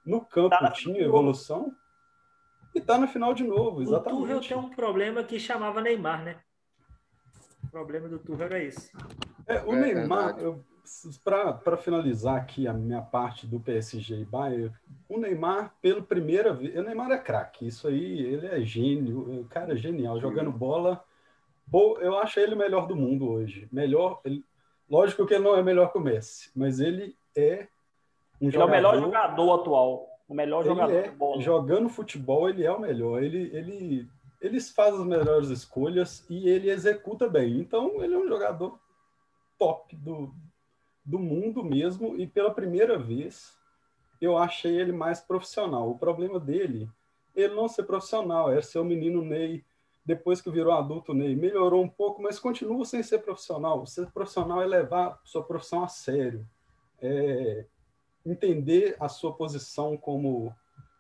no 0.06 0.20
campo 0.20 0.50
Tá 0.50 0.72
tinha 0.72 1.00
evolução 1.02 1.74
e 2.76 2.82
tá 2.82 2.98
na 2.98 3.08
final 3.08 3.34
de 3.34 3.44
novo, 3.44 3.82
O 3.82 3.86
Tuchel 3.86 3.94
exatamente. 4.00 4.48
tem 4.50 4.58
um 4.58 4.70
problema 4.70 5.24
que 5.24 5.40
chamava 5.40 5.80
Neymar, 5.80 6.24
né? 6.24 6.40
O 7.64 7.68
problema 7.70 8.10
do 8.10 8.20
Tuchel 8.20 8.46
era 8.48 8.62
esse. 8.64 8.92
É, 9.46 9.62
o 9.64 9.74
É 9.74 9.94
Neymar, 9.94 10.36
verdade. 10.36 10.62
Para 11.24 11.78
finalizar 11.78 12.36
aqui 12.36 12.68
a 12.68 12.74
minha 12.74 13.02
parte 13.02 13.48
do 13.48 13.60
PSG 13.60 14.22
e 14.22 14.26
Bayern, 14.26 14.72
o 15.08 15.18
Neymar, 15.18 15.74
pela 15.82 16.02
primeira 16.02 16.54
vez, 16.54 16.76
o 16.76 16.84
Neymar 16.84 17.12
é 17.12 17.18
craque, 17.18 17.68
isso 17.68 17.88
aí, 17.88 18.20
ele 18.22 18.48
é 18.48 18.60
gênio, 18.62 19.42
o 19.42 19.46
cara 19.46 19.74
é 19.74 19.78
genial, 19.78 20.20
jogando 20.20 20.52
bola. 20.52 21.04
Eu 22.02 22.18
acho 22.20 22.40
ele 22.40 22.54
o 22.54 22.58
melhor 22.58 22.86
do 22.88 22.96
mundo 22.96 23.30
hoje. 23.30 23.68
Melhor, 23.72 24.20
ele- 24.26 24.44
lógico 24.90 25.26
que 25.26 25.34
ele 25.34 25.44
não 25.44 25.56
é 25.56 25.64
melhor 25.64 25.92
que 25.92 25.98
o 25.98 26.02
Messi, 26.02 26.52
mas 26.56 26.80
ele 26.80 27.16
é 27.36 27.68
um 28.42 28.50
Ele 28.50 28.58
é 28.58 28.64
o 28.64 28.70
melhor 28.70 28.96
jogador- 28.96 29.06
jogador 29.30 29.54
atual. 29.62 30.10
O 30.28 30.34
melhor 30.34 30.64
jogador 30.64 30.94
é, 30.94 31.02
de 31.04 31.12
bola. 31.12 31.42
jogando 31.42 31.90
futebol, 31.90 32.50
ele 32.50 32.64
é 32.64 32.72
o 32.72 32.80
melhor. 32.80 33.22
Ele, 33.24 33.50
ele, 33.56 34.10
ele 34.42 34.60
faz 34.60 34.94
as 34.96 35.06
melhores 35.06 35.50
escolhas 35.50 36.26
e 36.30 36.48
ele 36.50 36.70
executa 36.70 37.28
bem. 37.28 37.60
Então, 37.60 38.04
ele 38.04 38.14
é 38.14 38.18
um 38.18 38.28
jogador 38.28 38.78
top 39.58 39.96
do, 39.96 40.34
do 41.06 41.20
mundo 41.20 41.64
mesmo. 41.64 42.18
E 42.18 42.28
pela 42.28 42.54
primeira 42.54 42.98
vez, 42.98 43.58
eu 44.22 44.38
achei 44.38 44.80
ele 44.80 44.92
mais 44.92 45.20
profissional. 45.20 45.90
O 45.90 45.98
problema 45.98 46.40
dele, 46.40 46.90
ele 47.36 47.54
não 47.54 47.68
ser 47.68 47.84
profissional, 47.84 48.52
é 48.52 48.62
ser 48.62 48.80
o 48.80 48.86
menino 48.86 49.24
Ney. 49.24 49.64
Depois 50.06 50.42
que 50.42 50.52
virou 50.52 50.74
adulto, 50.74 51.14
Ney 51.14 51.36
melhorou 51.36 51.84
um 51.84 51.90
pouco, 51.90 52.22
mas 52.22 52.40
continua 52.40 52.86
sem 52.86 53.02
ser 53.02 53.20
profissional. 53.20 53.86
Ser 53.86 54.12
profissional 54.12 54.62
é 54.62 54.66
levar 54.66 55.20
sua 55.24 55.44
profissão 55.44 55.84
a 55.84 55.88
sério. 55.88 56.46
É, 57.02 57.66
entender 58.26 58.96
a 59.00 59.10
sua 59.10 59.34
posição 59.34 59.98
como 59.98 60.54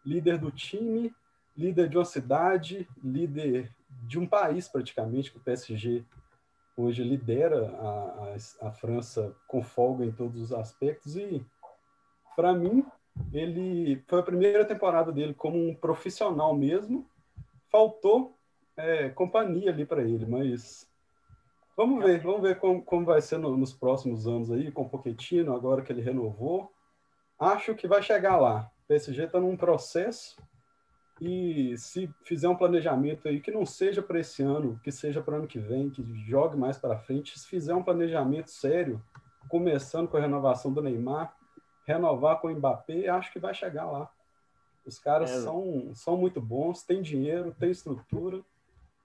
líder 0.06 0.38
do 0.38 0.52
time, 0.52 1.14
líder 1.56 1.88
de 1.88 1.98
uma 1.98 2.06
cidade, 2.06 2.88
líder 3.02 3.72
de 4.08 4.20
um 4.20 4.28
país 4.28 4.68
praticamente, 4.68 5.32
que 5.32 5.38
o 5.38 5.42
PSG 5.42 6.04
hoje 6.76 7.04
lidera 7.04 7.70
a, 7.70 8.36
a, 8.64 8.68
a 8.68 8.72
França 8.72 9.36
com 9.48 9.62
folga 9.62 10.06
em 10.06 10.12
todos 10.12 10.42
os 10.42 10.52
aspectos 10.52 11.16
e 11.16 11.46
para 12.36 12.54
mim 12.54 12.86
ele 13.32 14.02
foi 14.08 14.20
a 14.20 14.24
primeira 14.24 14.66
temporada 14.66 15.12
dele 15.12 15.34
como 15.34 15.58
um 15.58 15.76
profissional 15.76 16.56
mesmo, 16.56 17.08
faltou 17.72 18.36
é, 18.76 19.10
companhia 19.10 19.72
ali 19.72 19.86
para 19.86 20.02
ele, 20.02 20.26
mas 20.26 20.90
vamos 21.78 22.04
ver, 22.04 22.22
vamos 22.22 22.42
ver 22.42 22.60
como, 22.60 22.84
como 22.84 23.06
vai 23.06 23.22
ser 23.22 23.38
no, 23.38 23.56
nos 23.56 23.74
próximos 23.74 24.28
anos 24.28 24.52
aí 24.52 24.72
com 24.72 24.84
o 24.84 24.90
Pochettino 24.90 25.56
agora 25.56 25.82
que 25.82 25.92
ele 25.92 26.02
renovou. 26.02 26.72
Acho 27.38 27.76
que 27.76 27.88
vai 27.88 28.02
chegar 28.02 28.38
lá. 28.38 28.72
PSG 28.88 29.24
está 29.24 29.40
num 29.40 29.58
processo 29.58 30.36
e 31.24 31.78
se 31.78 32.10
fizer 32.24 32.50
um 32.50 32.56
planejamento 32.56 33.28
aí 33.28 33.40
que 33.40 33.52
não 33.52 33.66
seja 33.66 34.02
para 34.02 34.20
esse 34.20 34.44
ano, 34.44 34.80
que 34.84 34.92
seja 34.92 35.22
para 35.22 35.38
ano 35.38 35.48
que 35.48 35.60
vem, 35.60 35.90
que 35.90 36.04
jogue 36.26 36.58
mais 36.58 36.78
para 36.78 36.98
frente, 36.98 37.40
se 37.40 37.48
fizer 37.48 37.74
um 37.74 37.84
planejamento 37.84 38.50
sério, 38.50 39.02
começando 39.48 40.08
com 40.08 40.18
a 40.18 40.20
renovação 40.20 40.74
do 40.74 40.82
Neymar, 40.82 41.34
renovar 41.86 42.40
com 42.42 42.48
o 42.48 42.52
Mbappé, 42.52 43.08
acho 43.08 43.32
que 43.32 43.40
vai 43.40 43.54
chegar 43.54 43.86
lá. 43.86 44.10
Os 44.86 45.00
caras 45.00 45.32
É. 45.32 45.42
são, 45.42 45.92
são 45.96 46.18
muito 46.18 46.42
bons, 46.42 46.84
têm 46.84 47.02
dinheiro, 47.02 47.56
têm 47.58 47.72
estrutura 47.72 48.42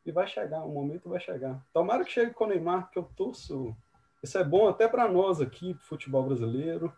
e 0.04 0.10
vai 0.10 0.26
chegar, 0.26 0.64
o 0.64 0.72
momento 0.72 1.08
vai 1.08 1.20
chegar. 1.20 1.64
Tomara 1.72 2.04
que 2.04 2.10
chegue 2.10 2.32
com 2.32 2.44
o 2.44 2.48
Neymar, 2.48 2.90
que 2.90 2.98
eu 2.98 3.04
torço. 3.16 3.76
Isso 4.22 4.36
é 4.36 4.42
bom 4.42 4.68
até 4.68 4.88
para 4.88 5.06
nós 5.08 5.40
aqui, 5.40 5.74
futebol 5.74 6.24
brasileiro 6.24 6.92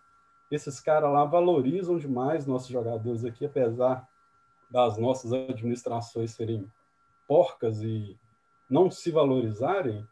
esses 0.50 0.80
caras 0.80 1.12
lá 1.12 1.24
valorizam 1.24 1.96
demais 1.96 2.44
nossos 2.46 2.68
jogadores 2.68 3.24
aqui, 3.24 3.46
apesar 3.46 4.08
das 4.70 4.98
nossas 4.98 5.32
administrações 5.32 6.32
serem 6.32 6.70
porcas 7.26 7.82
e 7.82 8.16
não 8.68 8.90
se 8.90 9.10
valorizarem, 9.10 10.06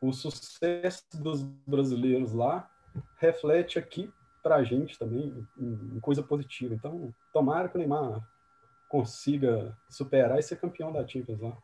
o 0.00 0.12
sucesso 0.12 1.04
dos 1.14 1.42
brasileiros 1.42 2.32
lá 2.32 2.68
reflete 3.16 3.78
aqui 3.78 4.12
para 4.42 4.56
a 4.56 4.64
gente 4.64 4.98
também 4.98 5.46
em, 5.58 5.98
coisa 6.00 6.22
positiva. 6.22 6.74
Então, 6.74 7.14
tomara 7.32 7.68
que 7.68 7.76
o 7.76 7.78
Neymar 7.78 8.20
consiga 8.88 9.76
superar 9.88 10.38
e 10.38 10.42
ser 10.42 10.56
campeão 10.56 10.92
da 10.92 11.06
Champions 11.06 11.40
lá. 11.40 11.56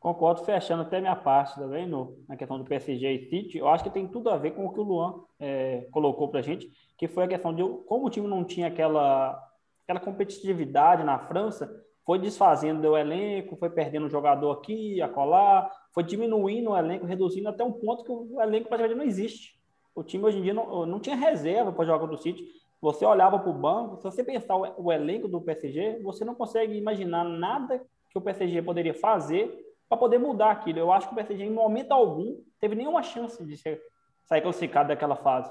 Concordo, 0.00 0.44
fechando 0.44 0.82
até 0.82 1.00
minha 1.00 1.16
parte 1.16 1.54
também 1.54 1.86
no, 1.86 2.18
na 2.28 2.36
questão 2.36 2.58
do 2.58 2.64
PSG 2.64 3.10
e 3.10 3.30
City. 3.30 3.58
Eu 3.58 3.68
acho 3.68 3.84
que 3.84 3.90
tem 3.90 4.06
tudo 4.06 4.28
a 4.28 4.36
ver 4.36 4.50
com 4.50 4.66
o 4.66 4.72
que 4.72 4.80
o 4.80 4.82
Luan 4.82 5.24
é, 5.38 5.86
colocou 5.92 6.28
para 6.28 6.40
a 6.40 6.42
gente, 6.42 6.70
que 6.98 7.08
foi 7.08 7.24
a 7.24 7.28
questão 7.28 7.54
de 7.54 7.62
como 7.86 8.06
o 8.06 8.10
time 8.10 8.26
não 8.26 8.44
tinha 8.44 8.66
aquela, 8.66 9.40
aquela 9.84 10.00
competitividade 10.00 11.04
na 11.04 11.18
França, 11.18 11.70
foi 12.04 12.18
desfazendo 12.18 12.82
do 12.82 12.96
elenco, 12.96 13.56
foi 13.56 13.70
perdendo 13.70 14.06
um 14.06 14.10
jogador 14.10 14.50
aqui, 14.52 15.00
acolá, 15.00 15.70
foi 15.92 16.02
diminuindo 16.02 16.70
o 16.70 16.76
elenco, 16.76 17.06
reduzindo 17.06 17.48
até 17.48 17.64
um 17.64 17.72
ponto 17.72 18.04
que 18.04 18.12
o 18.12 18.40
elenco 18.42 18.68
praticamente 18.68 18.98
não 18.98 19.06
existe. 19.06 19.58
O 19.94 20.02
time 20.02 20.24
hoje 20.24 20.38
em 20.38 20.42
dia 20.42 20.52
não, 20.52 20.84
não 20.84 21.00
tinha 21.00 21.16
reserva 21.16 21.72
para 21.72 21.84
jogar 21.84 22.06
do 22.06 22.18
City. 22.18 22.44
Você 22.80 23.06
olhava 23.06 23.38
para 23.38 23.48
o 23.48 23.54
banco, 23.54 23.96
se 23.96 24.02
você 24.02 24.22
pensar 24.22 24.56
o, 24.56 24.84
o 24.84 24.92
elenco 24.92 25.28
do 25.28 25.40
PSG, 25.40 26.00
você 26.02 26.24
não 26.24 26.34
consegue 26.34 26.76
imaginar 26.76 27.24
nada 27.24 27.78
que 28.10 28.18
o 28.18 28.20
PSG 28.20 28.60
poderia 28.60 28.92
fazer 28.92 29.64
para 29.88 29.96
poder 29.96 30.18
mudar 30.18 30.50
aquilo. 30.50 30.78
Eu 30.78 30.92
acho 30.92 31.08
que 31.08 31.14
o 31.14 31.16
PSG, 31.16 31.44
em 31.44 31.50
momento 31.50 31.92
algum, 31.92 32.36
teve 32.60 32.74
nenhuma 32.74 33.02
chance 33.02 33.42
de 33.44 33.56
sair 33.56 34.42
classificado 34.42 34.88
daquela 34.88 35.16
fase. 35.16 35.50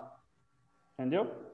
Entendeu? 0.99 1.52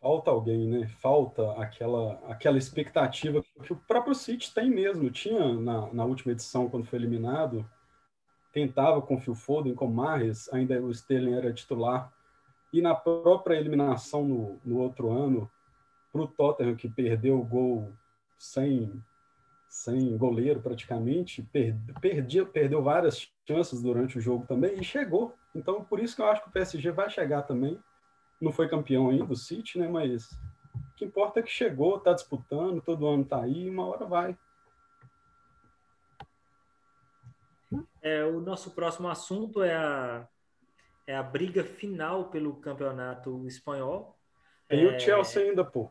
Falta 0.00 0.30
alguém, 0.30 0.66
né? 0.66 0.86
Falta 0.86 1.52
aquela, 1.52 2.14
aquela 2.28 2.58
expectativa 2.58 3.44
que 3.62 3.72
o 3.72 3.76
próprio 3.76 4.14
City 4.14 4.52
tem 4.52 4.70
mesmo. 4.70 5.10
Tinha 5.10 5.54
na, 5.54 5.92
na 5.92 6.04
última 6.04 6.32
edição, 6.32 6.68
quando 6.68 6.86
foi 6.86 6.98
eliminado, 6.98 7.68
tentava 8.52 9.00
com 9.02 9.16
o 9.16 9.20
Phil 9.20 9.34
Foden, 9.34 9.74
com 9.74 9.86
o 9.86 9.94
Mahrez, 9.94 10.48
ainda 10.52 10.80
o 10.80 10.90
Sterling 10.90 11.34
era 11.34 11.52
titular. 11.52 12.12
E 12.72 12.80
na 12.80 12.94
própria 12.94 13.56
eliminação 13.56 14.24
no, 14.24 14.60
no 14.64 14.78
outro 14.78 15.10
ano, 15.10 15.50
para 16.12 16.22
o 16.22 16.26
Tottenham, 16.28 16.76
que 16.76 16.88
perdeu 16.88 17.38
o 17.38 17.44
gol 17.44 17.92
sem, 18.38 19.02
sem 19.68 20.16
goleiro 20.16 20.60
praticamente, 20.60 21.42
per, 21.42 21.76
perdia, 22.00 22.46
perdeu 22.46 22.82
várias 22.82 23.30
chances 23.46 23.82
durante 23.82 24.18
o 24.18 24.20
jogo 24.20 24.46
também 24.46 24.78
e 24.78 24.84
chegou. 24.84 25.34
Então, 25.54 25.84
por 25.84 26.00
isso 26.00 26.16
que 26.16 26.22
eu 26.22 26.26
acho 26.26 26.42
que 26.42 26.48
o 26.48 26.52
PSG 26.52 26.90
vai 26.90 27.10
chegar 27.10 27.42
também 27.42 27.78
não 28.40 28.52
foi 28.52 28.68
campeão 28.68 29.10
ainda 29.10 29.26
do 29.26 29.36
City, 29.36 29.78
né? 29.78 29.88
Mas 29.88 30.30
o 30.32 30.94
que 30.96 31.04
importa 31.04 31.40
é 31.40 31.42
que 31.42 31.50
chegou, 31.50 31.98
está 31.98 32.12
disputando, 32.12 32.80
todo 32.80 33.06
ano 33.06 33.22
está 33.22 33.42
aí, 33.42 33.68
uma 33.68 33.86
hora 33.86 34.06
vai. 34.06 34.38
É, 38.02 38.24
o 38.24 38.40
nosso 38.40 38.70
próximo 38.72 39.08
assunto 39.08 39.62
é 39.62 39.76
a, 39.76 40.26
é 41.06 41.14
a 41.14 41.22
briga 41.22 41.62
final 41.62 42.30
pelo 42.30 42.56
campeonato 42.56 43.46
espanhol. 43.46 44.16
Tem 44.68 44.84
é... 44.84 44.96
o 44.96 44.98
Chelsea 44.98 45.42
ainda, 45.42 45.64
pô. 45.64 45.90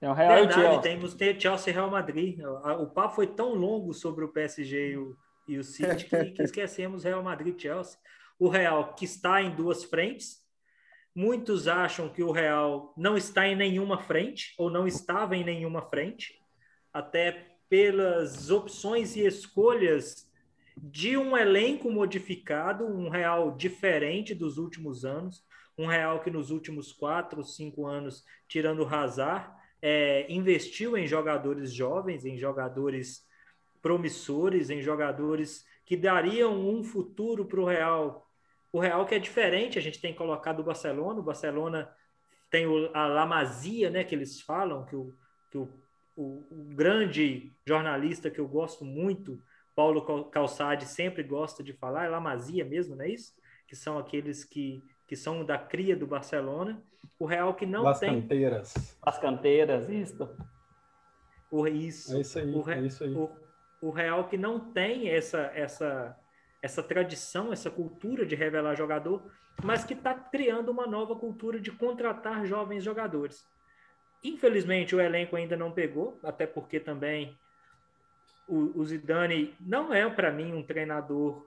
É 0.00 0.08
o 0.08 0.12
Real 0.12 0.34
Verdade, 0.34 0.60
Chelsea. 0.60 0.80
temos 0.80 1.14
tem 1.14 1.40
Chelsea 1.40 1.72
e 1.72 1.74
Real 1.74 1.90
Madrid. 1.90 2.38
O 2.80 2.86
papo 2.86 3.16
foi 3.16 3.26
tão 3.26 3.54
longo 3.54 3.92
sobre 3.92 4.24
o 4.24 4.28
PSG 4.28 4.92
e 4.92 4.96
o, 4.96 5.16
e 5.48 5.58
o 5.58 5.64
City 5.64 6.04
que, 6.04 6.30
que 6.30 6.42
esquecemos 6.44 7.02
Real 7.04 7.22
Madrid 7.22 7.56
e 7.56 7.60
Chelsea. 7.60 7.98
O 8.38 8.48
Real, 8.48 8.94
que 8.94 9.04
está 9.04 9.42
em 9.42 9.50
duas 9.54 9.82
frentes, 9.82 10.40
Muitos 11.18 11.66
acham 11.66 12.08
que 12.08 12.22
o 12.22 12.30
Real 12.30 12.94
não 12.96 13.16
está 13.16 13.44
em 13.44 13.56
nenhuma 13.56 13.98
frente, 13.98 14.54
ou 14.56 14.70
não 14.70 14.86
estava 14.86 15.36
em 15.36 15.42
nenhuma 15.42 15.82
frente, 15.82 16.40
até 16.92 17.56
pelas 17.68 18.52
opções 18.52 19.16
e 19.16 19.26
escolhas 19.26 20.30
de 20.76 21.16
um 21.16 21.36
elenco 21.36 21.90
modificado, 21.90 22.84
um 22.84 23.08
Real 23.08 23.50
diferente 23.56 24.32
dos 24.32 24.58
últimos 24.58 25.04
anos, 25.04 25.44
um 25.76 25.88
Real 25.88 26.20
que 26.20 26.30
nos 26.30 26.52
últimos 26.52 26.92
quatro, 26.92 27.42
cinco 27.42 27.84
anos, 27.84 28.24
tirando 28.46 28.84
o 28.84 28.88
Hazard, 28.88 29.50
é, 29.82 30.24
investiu 30.32 30.96
em 30.96 31.04
jogadores 31.04 31.72
jovens, 31.72 32.24
em 32.24 32.38
jogadores 32.38 33.26
promissores, 33.82 34.70
em 34.70 34.80
jogadores 34.80 35.64
que 35.84 35.96
dariam 35.96 36.64
um 36.64 36.84
futuro 36.84 37.44
para 37.44 37.60
o 37.60 37.66
Real 37.66 38.27
o 38.72 38.80
Real 38.80 39.06
que 39.06 39.14
é 39.14 39.18
diferente, 39.18 39.78
a 39.78 39.82
gente 39.82 40.00
tem 40.00 40.14
colocado 40.14 40.60
o 40.60 40.64
Barcelona, 40.64 41.20
o 41.20 41.22
Barcelona 41.22 41.90
tem 42.50 42.66
o, 42.66 42.90
a 42.94 43.06
lamazia, 43.06 43.90
né, 43.90 44.04
que 44.04 44.14
eles 44.14 44.40
falam, 44.40 44.84
que, 44.84 44.96
o, 44.96 45.14
que 45.50 45.58
o, 45.58 45.68
o, 46.16 46.46
o 46.50 46.64
grande 46.74 47.52
jornalista 47.66 48.30
que 48.30 48.38
eu 48.38 48.48
gosto 48.48 48.84
muito, 48.84 49.42
Paulo 49.74 50.24
Calçade, 50.30 50.86
sempre 50.86 51.22
gosta 51.22 51.62
de 51.62 51.72
falar, 51.72 52.06
é 52.06 52.08
lamazia 52.08 52.64
mesmo, 52.64 52.96
não 52.96 53.04
é 53.04 53.10
isso? 53.10 53.32
Que 53.66 53.76
são 53.76 53.98
aqueles 53.98 54.44
que, 54.44 54.82
que 55.06 55.14
são 55.14 55.44
da 55.44 55.58
cria 55.58 55.96
do 55.96 56.06
Barcelona. 56.06 56.82
O 57.18 57.26
Real 57.26 57.54
que 57.54 57.64
não 57.64 57.84
Las 57.84 58.00
tem... 58.00 58.22
Canteiras. 58.22 58.98
As 59.00 59.18
canteiras, 59.18 59.88
isso. 59.88 60.28
O, 61.50 61.66
isso. 61.66 62.16
É 62.16 62.20
isso 62.20 62.38
aí, 62.38 62.52
o, 62.52 62.70
é 62.70 62.80
isso 62.80 63.04
aí. 63.04 63.14
O, 63.14 63.30
o 63.80 63.90
Real 63.90 64.26
que 64.26 64.36
não 64.36 64.58
tem 64.72 65.08
essa, 65.08 65.42
essa, 65.54 66.18
essa 66.60 66.82
tradição, 66.82 67.52
essa 67.52 67.70
cultura 67.70 68.26
de 68.26 68.34
revelar 68.34 68.74
jogador, 68.74 69.22
mas 69.62 69.84
que 69.84 69.94
está 69.94 70.14
criando 70.14 70.70
uma 70.70 70.86
nova 70.86 71.16
cultura 71.16 71.60
de 71.60 71.70
contratar 71.70 72.46
jovens 72.46 72.84
jogadores. 72.84 73.46
Infelizmente, 74.22 74.94
o 74.94 75.00
elenco 75.00 75.36
ainda 75.36 75.56
não 75.56 75.70
pegou, 75.70 76.18
até 76.22 76.46
porque 76.46 76.80
também 76.80 77.38
o, 78.48 78.80
o 78.80 78.84
Zidane 78.84 79.54
não 79.60 79.92
é, 79.92 80.08
para 80.08 80.32
mim, 80.32 80.52
um 80.52 80.62
treinador 80.62 81.46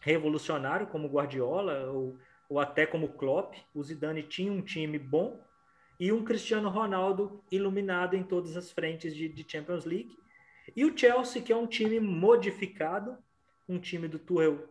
revolucionário 0.00 0.86
como 0.86 1.08
Guardiola 1.08 1.90
ou, 1.90 2.18
ou 2.48 2.60
até 2.60 2.86
como 2.86 3.08
Klopp. 3.08 3.54
O 3.74 3.82
Zidane 3.82 4.22
tinha 4.22 4.52
um 4.52 4.60
time 4.60 4.98
bom 4.98 5.40
e 5.98 6.12
um 6.12 6.24
Cristiano 6.24 6.68
Ronaldo 6.68 7.42
iluminado 7.50 8.14
em 8.14 8.22
todas 8.22 8.56
as 8.56 8.70
frentes 8.70 9.14
de, 9.14 9.28
de 9.28 9.50
Champions 9.50 9.84
League. 9.84 10.16
E 10.76 10.84
o 10.84 10.96
Chelsea, 10.96 11.42
que 11.42 11.52
é 11.52 11.56
um 11.56 11.66
time 11.66 11.98
modificado, 11.98 13.16
um 13.68 13.78
time 13.78 14.08
do 14.08 14.18
Tuchel 14.18 14.68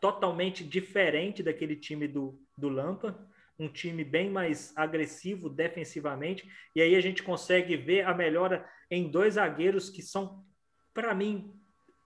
totalmente 0.00 0.62
diferente 0.62 1.42
daquele 1.42 1.76
time 1.76 2.06
do, 2.06 2.38
do 2.56 2.68
Lampa, 2.68 3.18
um 3.58 3.68
time 3.68 4.04
bem 4.04 4.30
mais 4.30 4.76
agressivo 4.76 5.48
defensivamente, 5.48 6.48
e 6.74 6.82
aí 6.82 6.94
a 6.94 7.00
gente 7.00 7.22
consegue 7.22 7.76
ver 7.76 8.06
a 8.06 8.14
melhora 8.14 8.68
em 8.90 9.10
dois 9.10 9.34
zagueiros 9.34 9.88
que 9.88 10.02
são, 10.02 10.44
para 10.92 11.14
mim, 11.14 11.54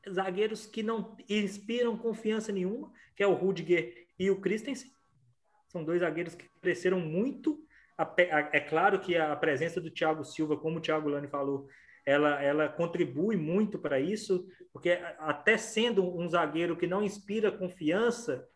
zagueiros 0.08 0.66
que 0.66 0.82
não 0.82 1.16
inspiram 1.28 1.96
confiança 1.96 2.52
nenhuma, 2.52 2.92
que 3.16 3.22
é 3.22 3.26
o 3.26 3.34
Rudiger 3.34 4.06
e 4.18 4.30
o 4.30 4.40
Christensen. 4.40 4.90
São 5.68 5.84
dois 5.84 6.00
zagueiros 6.00 6.34
que 6.34 6.48
cresceram 6.60 7.00
muito. 7.00 7.64
É 8.16 8.60
claro 8.60 8.98
que 8.98 9.16
a 9.16 9.36
presença 9.36 9.80
do 9.80 9.90
Thiago 9.90 10.24
Silva, 10.24 10.56
como 10.56 10.78
o 10.78 10.80
Thiago 10.80 11.08
Lani 11.08 11.28
falou, 11.28 11.68
ela, 12.04 12.42
ela 12.42 12.68
contribui 12.68 13.36
muito 13.36 13.78
para 13.78 14.00
isso, 14.00 14.46
porque 14.72 14.98
até 15.18 15.56
sendo 15.56 16.04
um 16.04 16.28
zagueiro 16.28 16.76
que 16.76 16.86
não 16.86 17.02
inspira 17.02 17.52
confiança, 17.52 18.46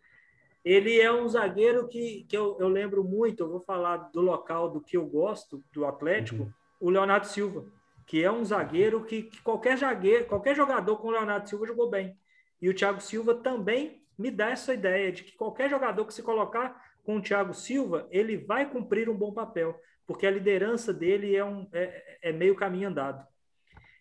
ele 0.64 0.98
é 0.98 1.12
um 1.12 1.28
zagueiro 1.28 1.86
que, 1.86 2.24
que 2.28 2.36
eu, 2.36 2.56
eu 2.58 2.68
lembro 2.68 3.04
muito, 3.04 3.42
eu 3.42 3.50
vou 3.50 3.60
falar 3.60 3.96
do 4.12 4.20
local 4.20 4.70
do 4.70 4.80
que 4.80 4.96
eu 4.96 5.06
gosto, 5.06 5.62
do 5.72 5.84
Atlético, 5.84 6.44
uhum. 6.44 6.52
o 6.80 6.90
Leonardo 6.90 7.26
Silva, 7.26 7.66
que 8.06 8.22
é 8.22 8.32
um 8.32 8.44
zagueiro 8.44 9.04
que, 9.04 9.24
que, 9.24 9.42
qualquer 9.42 9.76
zagueiro, 9.76 10.24
qualquer 10.24 10.56
jogador 10.56 10.96
com 10.96 11.08
o 11.08 11.10
Leonardo 11.10 11.48
Silva 11.48 11.66
jogou 11.66 11.90
bem. 11.90 12.16
E 12.62 12.68
o 12.68 12.74
Thiago 12.74 13.00
Silva 13.00 13.34
também 13.34 14.02
me 14.16 14.30
dá 14.30 14.50
essa 14.50 14.72
ideia 14.72 15.12
de 15.12 15.24
que 15.24 15.36
qualquer 15.36 15.68
jogador 15.68 16.06
que 16.06 16.14
se 16.14 16.22
colocar 16.22 16.82
com 17.02 17.16
o 17.16 17.22
Thiago 17.22 17.52
Silva, 17.52 18.08
ele 18.10 18.36
vai 18.36 18.70
cumprir 18.70 19.10
um 19.10 19.16
bom 19.16 19.32
papel, 19.32 19.78
porque 20.06 20.26
a 20.26 20.30
liderança 20.30 20.94
dele 20.94 21.36
é, 21.36 21.44
um, 21.44 21.68
é, 21.72 22.18
é 22.22 22.32
meio 22.32 22.54
caminho 22.54 22.88
andado. 22.88 23.26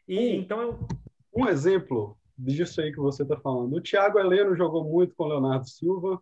E 0.07 0.17
um, 0.17 0.41
então 0.41 0.61
eu... 0.61 0.79
um 1.35 1.47
exemplo 1.47 2.17
disso 2.37 2.81
aí 2.81 2.91
que 2.91 2.99
você 2.99 3.23
está 3.23 3.37
falando. 3.37 3.75
O 3.75 3.81
Thiago 3.81 4.19
Heleno 4.19 4.55
jogou 4.55 4.83
muito 4.83 5.15
com 5.15 5.23
o 5.23 5.27
Leonardo 5.27 5.67
Silva 5.67 6.21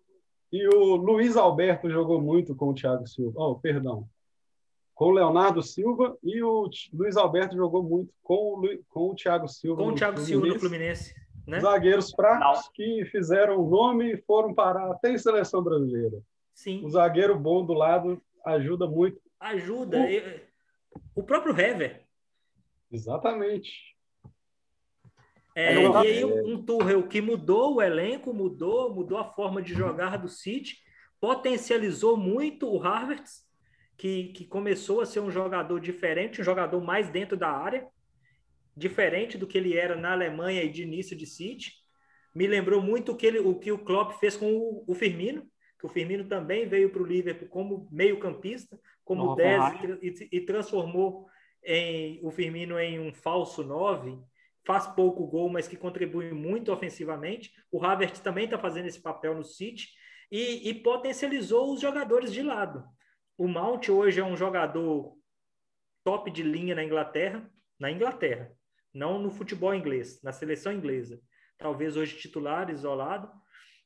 e 0.52 0.68
o 0.68 0.96
Luiz 0.96 1.36
Alberto 1.36 1.90
jogou 1.90 2.22
muito 2.22 2.56
com 2.56 2.70
o 2.70 2.74
Thiago 2.74 3.08
Silva. 3.08 3.40
Oh, 3.40 3.56
perdão. 3.56 4.08
Com 4.94 5.06
o 5.06 5.12
Leonardo 5.12 5.64
Silva 5.64 6.18
e 6.22 6.44
o 6.44 6.70
Luiz 6.94 7.18
Alberto 7.18 7.56
jogou 7.56 7.82
muito 7.82 8.14
com 8.22 8.60
o, 8.60 8.84
com 8.90 9.10
o 9.10 9.16
Thiago 9.16 9.48
Silva. 9.48 9.84
Com 9.84 9.90
o 9.90 9.96
Thiago 9.96 10.20
Silva 10.20 10.48
no 10.48 10.60
Fluminense. 10.60 11.16
Né? 11.48 11.60
Zagueiros 11.60 12.12
fracos 12.12 12.70
que 12.74 13.04
fizeram 13.06 13.60
o 13.60 13.70
nome 13.70 14.14
e 14.14 14.18
foram 14.18 14.54
parar 14.54 14.92
até 14.92 15.12
em 15.12 15.18
seleção 15.18 15.64
brasileira. 15.64 16.22
Sim. 16.54 16.86
O 16.86 16.90
zagueiro 16.90 17.38
bom 17.40 17.66
do 17.66 17.74
lado 17.74 18.22
ajuda 18.46 18.86
muito. 18.86 19.20
Ajuda. 19.40 19.98
O, 21.16 21.22
o 21.22 21.24
próprio 21.24 21.60
Hever 21.60 22.04
Exatamente. 22.92 23.92
É, 25.56 25.76
e 25.76 25.96
aí 25.96 26.26
um 26.26 26.64
Tuchel 26.64 27.08
que 27.08 27.22
mudou 27.22 27.76
o 27.76 27.82
elenco, 27.82 28.34
mudou, 28.34 28.94
mudou 28.94 29.18
a 29.18 29.24
forma 29.24 29.62
de 29.62 29.74
jogar 29.74 30.18
do 30.18 30.30
City, 30.30 30.78
potencializou 31.20 32.16
muito 32.16 32.68
o 32.68 32.78
Harvard, 32.78 33.24
que, 33.98 34.30
que 34.30 34.46
começou 34.46 35.02
a 35.02 35.06
ser 35.06 35.20
um 35.20 35.30
jogador 35.30 35.80
diferente, 35.80 36.42
um 36.42 36.44
jogador 36.44 36.82
mais 36.82 37.10
dentro 37.10 37.38
da 37.38 37.50
área, 37.50 37.88
diferente 38.76 39.38
do 39.38 39.46
que 39.46 39.58
ele 39.58 39.78
era 39.78 39.96
na 39.96 40.14
Alemanha 40.14 40.64
e 40.64 40.70
de 40.70 40.84
início 40.84 41.16
de 41.16 41.26
City. 41.26 41.74
Me 42.34 42.48
lembrou 42.48 42.82
muito 42.82 43.12
o 43.12 43.16
que, 43.16 43.28
ele, 43.28 43.40
o, 43.40 43.56
que 43.56 43.72
o 43.72 43.78
Klopp 43.78 44.20
fez 44.20 44.38
com 44.38 44.52
o, 44.54 44.86
o 44.88 44.96
Firmino, 44.96 45.46
que 45.78 45.86
o 45.86 45.90
Firmino 45.90 46.24
também 46.28 46.66
veio 46.66 46.90
para 46.90 47.02
o 47.02 47.06
Liverpool 47.06 47.50
como 47.50 47.88
meio-campista, 47.92 48.80
como 49.04 49.36
10 49.36 49.64
e, 50.02 50.30
e 50.32 50.42
transformou 50.42 51.28
em, 51.64 52.20
o 52.24 52.32
Firmino 52.32 52.80
em 52.80 53.00
um 53.00 53.14
falso 53.14 53.64
9, 53.64 54.18
faz 54.66 54.88
pouco 54.88 55.28
gol, 55.28 55.50
mas 55.50 55.68
que 55.68 55.76
contribui 55.76 56.32
muito 56.32 56.72
ofensivamente. 56.72 57.52
O 57.72 57.84
Havertz 57.84 58.20
também 58.20 58.46
está 58.46 58.58
fazendo 58.58 58.88
esse 58.88 59.02
papel 59.02 59.36
no 59.36 59.44
City 59.44 59.90
e, 60.32 60.70
e, 60.70 60.74
potencializou 60.74 61.74
os 61.74 61.82
jogadores 61.82 62.32
de 62.32 62.42
lado. 62.42 62.84
O 63.38 63.48
Mount 63.48 63.90
hoje 63.90 64.20
é 64.20 64.24
um 64.24 64.38
jogador 64.38 65.18
top 66.04 66.32
de 66.32 66.44
linha 66.44 66.76
na 66.76 66.84
Inglaterra, 66.84 67.50
na 67.80 67.92
Inglaterra, 67.92 68.52
não 68.94 69.20
no 69.20 69.32
futebol 69.32 69.74
inglês, 69.74 70.22
na 70.22 70.32
seleção 70.32 70.72
inglesa. 70.72 71.20
Talvez 71.58 71.98
hoje 71.98 72.18
titular, 72.18 72.70
isolado. 72.70 73.30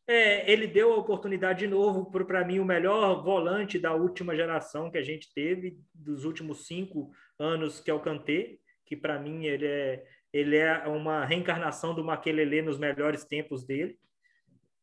É, 0.07 0.49
ele 0.51 0.67
deu 0.67 0.93
a 0.93 0.97
oportunidade 0.97 1.59
de 1.59 1.67
novo 1.67 2.11
para 2.11 2.45
mim 2.45 2.59
o 2.59 2.65
melhor 2.65 3.23
volante 3.23 3.79
da 3.79 3.93
última 3.93 4.35
geração 4.35 4.91
que 4.91 4.99
a 4.99 5.01
gente 5.01 5.33
teve 5.33 5.79
dos 5.93 6.25
últimos 6.25 6.67
cinco 6.67 7.11
anos, 7.39 7.79
que 7.79 7.91
é 7.91 7.93
o 7.93 7.99
Kanté, 7.99 8.57
que 8.85 8.95
para 8.95 9.19
mim 9.19 9.45
ele 9.45 9.65
é, 9.65 10.05
ele 10.31 10.57
é 10.57 10.87
uma 10.87 11.25
reencarnação 11.25 11.93
do 11.93 12.03
Makelele 12.03 12.61
nos 12.61 12.77
melhores 12.77 13.23
tempos 13.23 13.65
dele. 13.65 13.97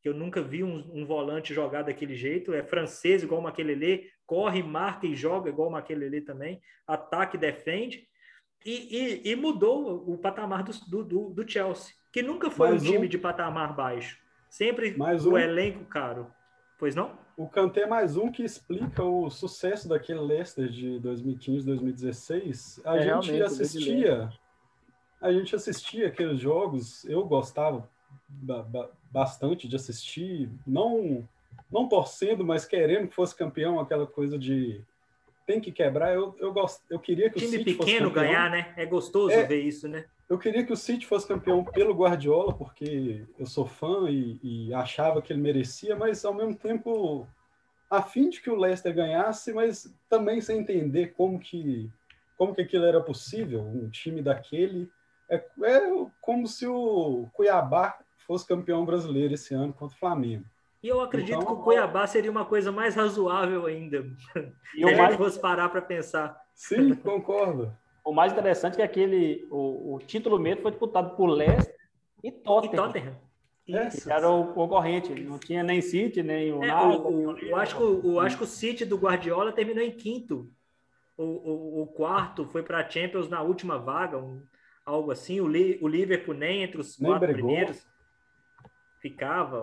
Eu 0.05 0.13
nunca 0.13 0.43
vi 0.43 0.65
um, 0.65 0.91
um, 0.93 1.07
volante 1.07 1.55
jogar 1.55 1.83
daquele 1.83 2.17
jeito. 2.17 2.53
É 2.53 2.63
francês 2.63 3.23
igual 3.23 3.41
o 3.41 3.45
Makelele, 3.45 4.11
corre, 4.27 4.63
marca 4.63 5.07
e 5.07 5.15
joga, 5.15 5.49
igual 5.49 5.69
o 5.69 5.73
Maquelele 5.73 6.21
também, 6.21 6.61
ataque, 6.87 7.39
defende, 7.39 8.09
e, 8.65 8.97
e, 8.97 9.31
e, 9.31 9.37
mudou 9.37 10.09
o 10.09 10.17
patamar 10.17 10.63
do, 10.63 11.05
do, 11.05 11.31
do, 11.31 11.49
Chelsea, 11.49 11.93
que 12.13 12.23
nunca 12.23 12.51
foi 12.51 12.71
Mais 12.71 12.83
um 12.83 12.93
time 12.93 13.09
de 13.09 13.19
patamar 13.19 13.75
baixo, 13.75 14.19
sempre 14.49 14.97
Mais 14.97 15.27
o 15.27 15.33
um. 15.33 15.39
elenco 15.39 15.85
caro. 15.87 16.33
Pois 16.79 16.95
não? 16.95 17.19
O 17.37 17.49
Kanté 17.49 17.83
é 17.83 17.87
mais 17.87 18.17
um 18.17 18.31
que 18.31 18.43
explica 18.43 19.03
o 19.03 19.31
sucesso 19.31 19.89
daquele 19.89 20.21
Leicester 20.21 20.69
de 20.69 20.99
2015, 20.99 21.65
2016. 21.65 22.81
A 22.85 22.97
é, 22.99 23.03
gente 23.03 23.43
assistia, 23.43 24.33
a 25.21 25.33
gente 25.33 25.55
assistia 25.55 26.09
aqueles 26.09 26.39
jogos, 26.39 27.05
eu 27.07 27.25
gostava 27.25 27.89
bastante 29.11 29.67
de 29.67 29.77
assistir, 29.77 30.51
não 30.67 31.27
não 31.71 31.89
torcendo, 31.89 32.45
mas 32.45 32.67
querendo 32.67 33.09
que 33.09 33.15
fosse 33.15 33.35
campeão, 33.35 33.81
aquela 33.81 34.07
coisa 34.07 34.39
de 34.39 34.85
tem 35.47 35.61
que 35.61 35.73
quebrar. 35.73 36.15
Eu, 36.15 36.37
eu, 36.39 36.53
gost, 36.53 36.83
eu 36.91 36.99
queria 36.99 37.31
que 37.31 37.39
time 37.39 37.57
o 37.57 37.59
City 37.59 37.75
pequeno 37.75 38.11
ganhar, 38.11 38.51
né? 38.51 38.73
É 38.77 38.85
gostoso 38.85 39.33
é, 39.35 39.45
ver 39.45 39.63
isso, 39.63 39.89
né? 39.89 40.05
Eu 40.29 40.39
queria 40.39 40.65
que 40.65 40.73
o 40.73 40.77
City 40.77 41.07
fosse 41.07 41.27
campeão 41.27 41.65
pelo 41.65 41.95
Guardiola, 41.95 42.55
porque 42.55 43.27
eu 43.39 43.47
sou 43.47 43.67
fã 43.67 44.09
e, 44.09 44.39
e 44.43 44.75
achava 44.75 45.21
que 45.21 45.33
ele 45.33 45.43
merecia, 45.43 45.95
mas 45.95 46.25
ao 46.25 46.33
mesmo 46.33 46.55
tempo 46.55 47.27
a 47.91 48.01
fim 48.01 48.31
de 48.31 48.41
que 48.41 48.49
o 48.49 48.57
Leicester 48.57 48.95
ganhasse, 48.95 49.53
mas 49.53 49.95
também 50.09 50.41
sem 50.41 50.61
entender 50.61 51.09
como 51.09 51.39
que 51.39 51.91
como 52.39 52.55
que 52.55 52.63
aquilo 52.63 52.87
era 52.87 53.01
possível, 53.01 53.61
um 53.61 53.89
time 53.91 54.23
daquele 54.23 54.91
é, 55.31 55.37
é 55.37 55.81
como 56.21 56.47
se 56.47 56.67
o 56.67 57.29
Cuiabá 57.33 57.99
fosse 58.27 58.47
campeão 58.47 58.85
brasileiro 58.85 59.35
esse 59.35 59.55
ano 59.55 59.73
contra 59.73 59.95
o 59.95 59.99
Flamengo. 59.99 60.45
E 60.83 60.89
eu 60.89 61.01
acredito 61.01 61.37
então, 61.37 61.47
que 61.47 61.53
o 61.53 61.63
Cuiabá 61.63 62.07
seria 62.07 62.31
uma 62.31 62.45
coisa 62.45 62.73
mais 62.73 62.97
razoável 62.97 63.67
ainda. 63.67 64.05
E 64.75 64.85
a 64.85 64.95
gente 64.95 65.17
fosse 65.17 65.39
parar 65.39 65.69
para 65.69 65.81
pensar. 65.81 66.37
Sim, 66.55 66.95
concordo. 66.97 67.73
O 68.05 68.13
mais 68.13 68.33
interessante 68.33 68.75
é 68.75 68.77
que 68.77 68.83
aquele, 68.83 69.47
o, 69.51 69.95
o 69.95 69.99
título 70.01 70.39
mesmo 70.39 70.63
foi 70.63 70.71
disputado 70.71 71.15
por 71.17 71.27
Leicester 71.27 71.77
e 72.23 72.31
Tottenham. 72.31 72.75
E 72.75 72.77
Tottenham. 72.77 73.33
Isso. 73.67 74.11
Era 74.11 74.29
o 74.29 74.53
concorrente, 74.53 75.15
não 75.21 75.39
tinha 75.39 75.63
nem 75.63 75.81
City, 75.81 76.23
nem 76.23 76.53
o 76.53 76.63
é, 76.65 76.67
Náutico. 76.67 77.09
O, 77.09 77.39
eu, 77.39 77.57
acho 77.57 77.77
que, 77.77 77.83
o, 77.83 78.21
acho 78.21 78.37
que 78.37 78.45
o 78.45 78.47
City 78.47 78.85
do 78.85 78.97
Guardiola 78.97 79.53
terminou 79.53 79.83
em 79.85 79.93
quinto. 79.93 80.51
O, 81.17 81.25
o, 81.25 81.83
o 81.83 81.87
quarto 81.87 82.45
foi 82.47 82.63
para 82.63 82.79
a 82.79 82.89
Champions 82.89 83.29
na 83.29 83.41
última 83.41 83.79
vaga, 83.79 84.19
um, 84.19 84.43
algo 84.85 85.13
assim. 85.13 85.41
O, 85.41 85.47
Li, 85.47 85.79
o 85.81 85.87
Liverpool 85.87 86.35
nem 86.35 86.65
entre 86.65 86.81
os 86.81 86.99
nem 86.99 87.11
quatro 87.11 87.29
brigou. 87.29 87.49
primeiros 87.49 87.87
ficava. 89.01 89.63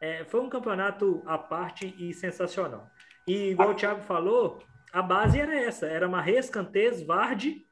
É, 0.00 0.24
foi 0.24 0.40
um 0.40 0.48
campeonato 0.48 1.22
à 1.26 1.36
parte 1.36 1.94
e 1.98 2.12
sensacional. 2.14 2.90
E 3.26 3.50
igual 3.50 3.70
o 3.70 3.74
Thiago 3.74 4.02
falou, 4.02 4.60
a 4.92 5.00
base 5.00 5.40
era 5.40 5.58
essa: 5.58 5.86
era 5.86 6.08
Marres, 6.08 6.50
Cantes, 6.50 7.02
Vardy 7.02 7.66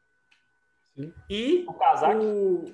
Sim. 0.96 1.12
e 1.28 1.64
o 1.68 1.74
Kazak. 1.74 2.16
O... 2.16 2.64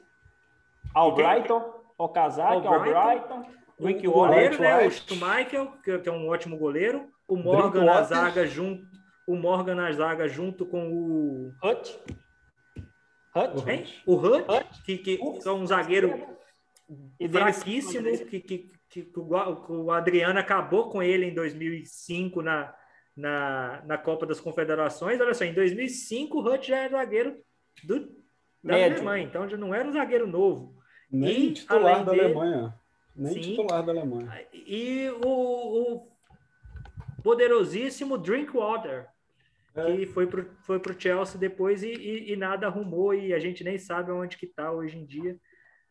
Albrighton, 0.95 1.75
o 1.99 2.09
Kazak, 2.09 2.67
Albrighton. 2.67 3.45
O, 3.79 3.89
o 3.89 4.13
goleiro, 4.13 4.61
né? 4.61 4.87
O 4.87 4.91
Schmeichel, 4.91 5.73
que 5.83 6.09
é 6.09 6.13
um 6.13 6.29
ótimo 6.29 6.57
goleiro. 6.57 7.11
O 7.29 7.37
Morgan 7.37 7.85
na 7.85 8.03
zaga 8.03 8.47
junto. 8.47 8.87
O 9.27 9.35
Morgan 9.35 9.75
na 9.75 9.93
zaga 9.93 10.29
junto 10.29 10.65
com 10.65 10.89
o. 10.91 11.53
Hut. 11.63 12.01
Hut? 13.35 13.71
Hein? 13.71 13.85
O 14.07 14.15
Hut, 14.15 14.45
Hut? 14.49 14.83
que, 14.85 14.99
que 14.99 15.21
é 15.45 15.51
um 15.51 15.67
zagueiro 15.67 16.25
fraquíssimo, 17.31 18.09
que, 18.29 18.41
que, 18.41 18.71
que 18.89 19.13
o 19.17 19.91
Adriano 19.91 20.39
acabou 20.39 20.89
com 20.89 21.03
ele 21.03 21.27
em 21.27 21.35
2005 21.35 22.41
na, 22.41 22.73
na, 23.17 23.83
na 23.87 23.99
Copa 23.99 24.27
das 24.27 24.41
Confederações. 24.41 25.21
Olha 25.21 25.35
só, 25.35 25.45
em 25.45 25.55
2005 25.55 26.39
o 26.39 26.47
Hut 26.47 26.67
já 26.67 26.79
era 26.79 26.99
zagueiro 26.99 27.37
do, 27.85 28.01
da 28.63 28.75
Médio. 28.75 28.97
Alemanha, 28.99 29.25
então 29.25 29.49
já 29.49 29.57
não 29.57 29.75
era 29.75 29.89
um 29.89 29.93
zagueiro 29.93 30.27
novo. 30.27 30.77
Nem 31.11 31.47
e, 31.47 31.53
titular 31.55 32.05
da 32.05 32.13
dele, 32.13 32.25
Alemanha. 32.25 32.75
Nem 33.15 33.33
sim, 33.33 33.41
titular 33.41 33.85
da 33.85 33.93
Alemanha. 33.93 34.47
E 34.53 35.09
o, 35.25 35.95
o 35.95 36.09
poderosíssimo 37.23 38.19
Drinkwater, 38.19 39.09
é. 39.75 39.85
que 39.85 40.07
foi 40.07 40.27
para 40.27 40.45
foi 40.63 40.79
o 40.79 41.01
Chelsea 41.01 41.39
depois 41.39 41.83
e, 41.83 41.93
e, 41.93 42.33
e, 42.33 42.37
nada 42.37 42.67
arrumou 42.67 43.15
e 43.15 43.33
a 43.33 43.39
gente 43.39 43.65
nem 43.65 43.79
sabe 43.79 44.11
onde 44.11 44.37
que 44.37 44.47
está 44.47 44.71
hoje 44.73 44.99
em 44.99 45.07
dia 45.07 45.39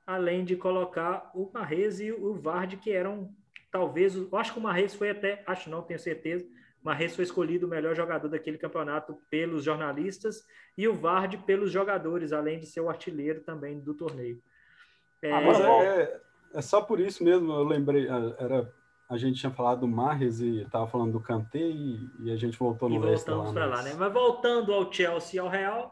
além 0.05 0.45
de 0.45 0.55
colocar 0.55 1.31
o 1.33 1.49
Marrez 1.51 1.99
e 1.99 2.11
o 2.11 2.35
Vard, 2.35 2.77
que 2.77 2.91
eram 2.91 3.33
talvez, 3.71 4.15
eu 4.15 4.29
acho 4.37 4.53
que 4.53 4.59
o 4.59 4.61
Marrez 4.61 4.93
foi 4.93 5.09
até, 5.09 5.43
acho 5.45 5.69
não, 5.69 5.81
tenho 5.81 5.99
certeza, 5.99 6.45
o 6.85 6.87
Marrez 6.87 7.15
foi 7.15 7.23
escolhido 7.23 7.65
o 7.65 7.69
melhor 7.69 7.95
jogador 7.95 8.27
daquele 8.27 8.59
campeonato 8.59 9.17
pelos 9.27 9.63
jornalistas 9.63 10.45
e 10.77 10.87
o 10.87 10.93
Vard 10.93 11.35
pelos 11.39 11.71
jogadores, 11.71 12.31
além 12.31 12.59
de 12.59 12.67
ser 12.67 12.79
o 12.79 12.89
artilheiro 12.89 13.41
também 13.41 13.79
do 13.79 13.95
torneio. 13.95 14.39
É... 15.19 15.31
Ah, 15.31 15.41
é, 15.41 16.01
é, 16.03 16.21
é, 16.53 16.61
só 16.61 16.83
por 16.83 16.99
isso 16.99 17.23
mesmo, 17.23 17.51
eu 17.51 17.63
lembrei, 17.63 18.07
é, 18.07 18.35
era, 18.37 18.71
a 19.09 19.17
gente 19.17 19.39
tinha 19.39 19.51
falado 19.51 19.79
do 19.79 19.87
Marres 19.87 20.39
e 20.39 20.61
estava 20.61 20.85
falando 20.85 21.13
do 21.13 21.19
Kanté 21.19 21.57
e, 21.57 22.07
e, 22.19 22.31
a 22.31 22.35
gente 22.35 22.55
voltou 22.55 22.87
no 22.87 22.95
e 22.95 22.99
voltamos 22.99 23.51
para 23.51 23.65
lá, 23.65 23.81
né? 23.81 23.95
Mas 23.97 24.13
voltando 24.13 24.71
ao 24.71 24.93
Chelsea 24.93 25.37
e 25.37 25.39
ao 25.39 25.49
Real, 25.49 25.91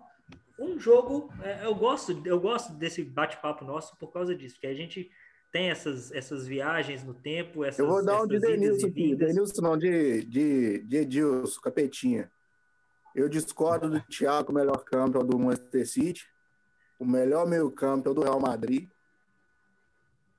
um 0.60 0.80
jogo, 0.80 1.34
é, 1.41 1.66
eu 1.66 1.74
gosto, 1.74 2.22
eu 2.24 2.39
gosto 2.39 2.72
desse 2.74 3.04
bate-papo 3.04 3.66
nosso 3.66 3.98
por 3.98 4.14
causa 4.14 4.36
disso, 4.36 4.60
que 4.60 4.68
a 4.68 4.76
gente 4.76 5.10
tem 5.54 5.70
essas, 5.70 6.12
essas 6.12 6.47
viagens 6.47 7.04
no 7.04 7.14
tempo, 7.14 7.64
essas 7.64 7.78
Eu 7.78 7.88
vou 7.88 8.04
dar 8.04 8.24
um 8.24 8.28
de 8.28 8.39
Denilson 8.39 8.88
aqui, 8.88 9.16
Denilson 9.16 9.62
não, 9.62 9.78
de, 9.78 10.24
de, 10.26 10.80
de 10.80 10.97
Edilson, 10.97 11.62
Capetinha. 11.62 12.32
Eu 13.16 13.30
discordo 13.30 13.88
do 13.88 14.01
Thiago, 14.01 14.51
o 14.51 14.56
melhor 14.56 14.84
campo 14.84 15.20
é 15.20 15.22
o 15.22 15.24
do 15.24 15.38
Manchester 15.38 15.88
City, 15.88 16.28
o 16.99 17.06
melhor 17.06 17.47
meio 17.47 17.70
campo 17.70 18.10
é 18.10 18.12
o 18.12 18.16
do 18.16 18.24
Real 18.24 18.39
Madrid. 18.39 18.89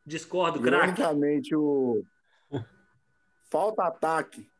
Discordo, 0.04 0.60
craque. 0.60 0.76
Ironicamente, 0.76 1.54
o... 1.54 2.04
falta 3.48 3.84
ataque. 3.84 4.50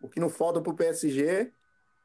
O 0.00 0.08
que 0.08 0.20
não 0.20 0.30
falta 0.30 0.60
para 0.60 0.72
o 0.72 0.76
PSG 0.76 1.52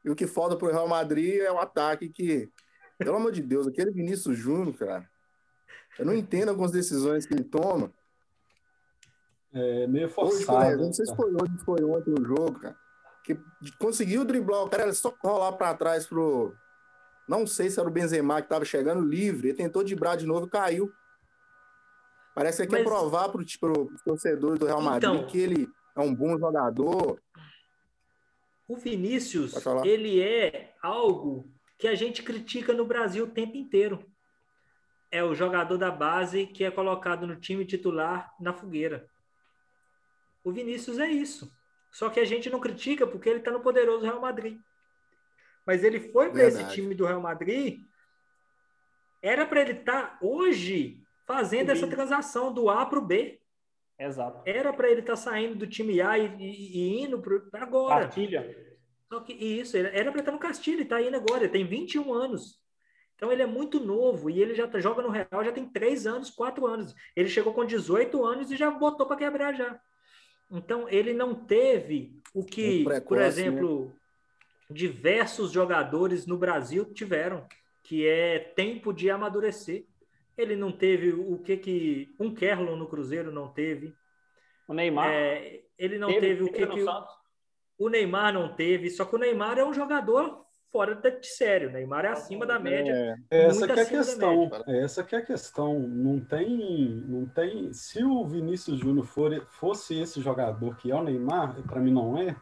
e 0.04 0.10
o 0.10 0.16
que 0.16 0.26
falta 0.26 0.58
para 0.58 0.68
o 0.68 0.72
Real 0.72 0.88
Madrid 0.88 1.36
é 1.36 1.52
o 1.52 1.60
ataque 1.60 2.10
que 2.10 2.52
pelo 2.98 3.18
amor 3.18 3.32
de 3.32 3.44
Deus, 3.44 3.68
aquele 3.68 3.92
Vinícius 3.92 4.38
Júnior, 4.38 4.76
cara. 4.76 5.11
Eu 5.98 6.06
não 6.06 6.14
entendo 6.14 6.50
algumas 6.50 6.72
decisões 6.72 7.26
que 7.26 7.34
ele 7.34 7.44
toma. 7.44 7.92
É 9.54 9.86
meio 9.88 10.10
forçado. 10.10 10.68
Hoje, 10.68 10.84
não 10.84 10.94
sei 10.94 11.06
se 11.06 11.16
foi 11.16 11.32
hoje, 11.32 11.58
foi 11.66 11.84
ontem 11.84 12.14
o 12.18 12.26
jogo, 12.26 12.60
cara. 12.60 12.76
Que 13.24 13.38
conseguiu 13.78 14.26
driblar 14.26 14.64
o 14.64 14.70
cara, 14.70 14.84
ele 14.84 14.94
só 14.94 15.14
rolar 15.22 15.52
para 15.54 15.76
trás 15.76 16.08
pro. 16.08 16.54
Não 17.28 17.46
sei 17.46 17.70
se 17.70 17.80
era 17.80 17.88
o 17.88 17.92
Benzema 17.92 18.42
que 18.42 18.46
estava 18.46 18.66
chegando 18.66 19.02
livre. 19.02 19.50
Ele 19.50 19.58
tentou 19.58 19.84
driblar 19.84 20.18
de 20.18 20.26
novo 20.26 20.48
e 20.48 20.50
caiu. 20.50 20.92
Parece 22.34 22.66
que 22.66 22.72
Mas... 22.72 22.82
quer 22.82 22.88
provar 22.88 23.30
para 23.30 23.42
os 23.42 24.02
torcedores 24.04 24.60
do 24.60 24.66
Real 24.66 24.82
Madrid 24.82 25.14
então... 25.14 25.28
que 25.28 25.38
ele 25.38 25.70
é 25.96 26.02
um 26.02 26.16
bom 26.16 26.38
jogador. 26.38 27.22
O 28.68 28.78
Vinícius, 28.78 29.54
ele 29.84 30.22
é 30.22 30.74
algo 30.82 31.46
que 31.78 31.88
a 31.88 31.96
gente 31.96 32.24
critica 32.24 32.72
no 32.74 32.86
Brasil 32.86 33.26
o 33.26 33.30
tempo 33.32 33.58
inteiro. 33.58 34.06
É 35.12 35.24
o 35.24 35.36
jogador 35.36 35.78
da 35.78 35.92
base 35.92 36.48
que 36.48 36.64
é 36.64 36.72
colocado 36.72 37.28
no 37.28 37.36
time 37.36 37.66
titular 37.66 38.34
na 38.40 38.54
fogueira. 38.54 39.08
O 40.44 40.52
Vinícius 40.52 40.98
é 40.98 41.08
isso. 41.08 41.52
Só 41.92 42.10
que 42.10 42.20
a 42.20 42.26
gente 42.26 42.50
não 42.50 42.60
critica 42.60 43.06
porque 43.06 43.30
ele 43.30 43.40
está 43.40 43.52
no 43.52 43.60
poderoso 43.60 44.06
Real 44.06 44.22
Madrid. 44.22 44.58
Mas 45.66 45.84
ele 45.84 46.00
foi 46.00 46.32
para 46.32 46.44
esse 46.44 46.68
time 46.70 46.96
do 46.96 47.06
Real 47.06 47.22
Madrid. 47.22 47.82
Era 49.22 49.46
para 49.46 49.62
ele 49.62 49.74
estar 49.74 50.02
tá 50.02 50.18
hoje 50.22 51.04
fazendo 51.28 51.70
essa 51.70 51.88
transação 51.88 52.52
do 52.54 52.70
A 52.70 52.86
para 52.86 52.98
o 52.98 53.06
B. 53.06 53.40
Exato. 54.00 54.42
Era 54.46 54.74
para 54.74 54.90
ele 54.90 55.02
estar 55.02 55.14
tá 55.14 55.18
saindo 55.18 55.56
do 55.56 55.68
time 55.68 56.02
A 56.02 56.18
e, 56.18 56.36
e, 56.40 56.78
e 56.78 57.04
indo 57.04 57.22
para 57.22 57.64
agora. 57.64 58.06
Partilha. 58.06 58.72
Só 59.12 59.20
que 59.20 59.34
isso, 59.34 59.76
era 59.76 60.10
para 60.10 60.22
estar 60.22 60.32
no 60.32 60.40
Castilho, 60.40 60.78
ele 60.78 60.84
está 60.84 61.02
indo 61.02 61.18
agora, 61.18 61.44
ele 61.44 61.52
tem 61.52 61.66
21 61.68 62.14
anos. 62.14 62.61
Então 63.22 63.32
ele 63.32 63.44
é 63.44 63.46
muito 63.46 63.80
novo 63.80 64.32
e 64.32 64.42
ele 64.42 64.56
já 64.56 64.68
tá, 64.68 64.80
joga 64.80 65.04
no 65.04 65.12
Real 65.12 65.46
já 65.46 65.52
tem 65.52 65.64
3 65.64 66.08
anos, 66.08 66.32
4 66.32 66.66
anos. 66.66 66.96
Ele 67.16 67.30
chegou 67.30 67.54
com 67.54 67.64
18 67.64 68.26
anos 68.26 68.50
e 68.50 68.58
já 68.58 68.72
botou 68.72 69.06
para 69.06 69.16
quebrar 69.16 69.54
já. 69.54 69.80
Então 70.50 70.90
ele 70.90 71.14
não 71.14 71.36
teve 71.36 72.20
o 72.34 72.44
que, 72.44 72.84
precoce, 72.84 73.08
por 73.08 73.18
né? 73.20 73.28
exemplo, 73.28 73.86
né? 73.86 73.92
diversos 74.72 75.52
jogadores 75.52 76.26
no 76.26 76.36
Brasil 76.36 76.84
tiveram, 76.84 77.46
que 77.84 78.08
é 78.08 78.40
tempo 78.40 78.92
de 78.92 79.12
amadurecer. 79.12 79.86
Ele 80.36 80.56
não 80.56 80.72
teve 80.72 81.12
o 81.14 81.38
que 81.38 81.58
que 81.58 82.16
um 82.20 82.34
Kerlon 82.34 82.76
no 82.76 82.88
Cruzeiro 82.88 83.32
não 83.32 83.50
teve. 83.50 83.94
O 84.68 84.74
Neymar. 84.74 85.12
É, 85.12 85.62
ele 85.78 86.00
não 86.00 86.08
teve, 86.08 86.22
teve 86.22 86.44
o 86.44 86.52
que 86.52 86.66
que 86.66 86.86
o 87.78 87.88
Neymar 87.88 88.34
não 88.34 88.56
teve, 88.56 88.90
só 88.90 89.06
que 89.06 89.16
o 89.16 89.20
Neymar 89.20 89.60
é 89.60 89.64
um 89.64 89.74
jogador 89.76 90.41
fora 90.72 90.96
de 90.96 91.28
sério. 91.28 91.70
O 91.70 91.72
Neymar 91.72 92.06
é 92.06 92.10
acima 92.10 92.46
da 92.46 92.58
média. 92.58 93.18
É, 93.30 93.46
essa 93.46 93.68
que 93.68 93.80
é 93.80 93.84
a 93.84 93.86
questão. 93.86 94.52
Essa 94.68 95.04
que 95.04 95.16
é 95.16 95.20
a 95.20 95.26
questão. 95.26 95.80
Não 95.80 96.20
tem, 96.20 97.04
não 97.08 97.26
tem. 97.26 97.74
Se 97.74 98.04
o 98.04 98.26
Vinícius 98.26 98.80
Júnior 98.80 99.06
for, 99.06 99.46
fosse 99.48 100.00
esse 100.00 100.22
jogador 100.22 100.76
que 100.78 100.92
é 100.92 100.96
o 100.96 101.04
Neymar, 101.04 101.62
para 101.64 101.82
mim 101.82 101.92
não 101.92 102.18
é. 102.18 102.36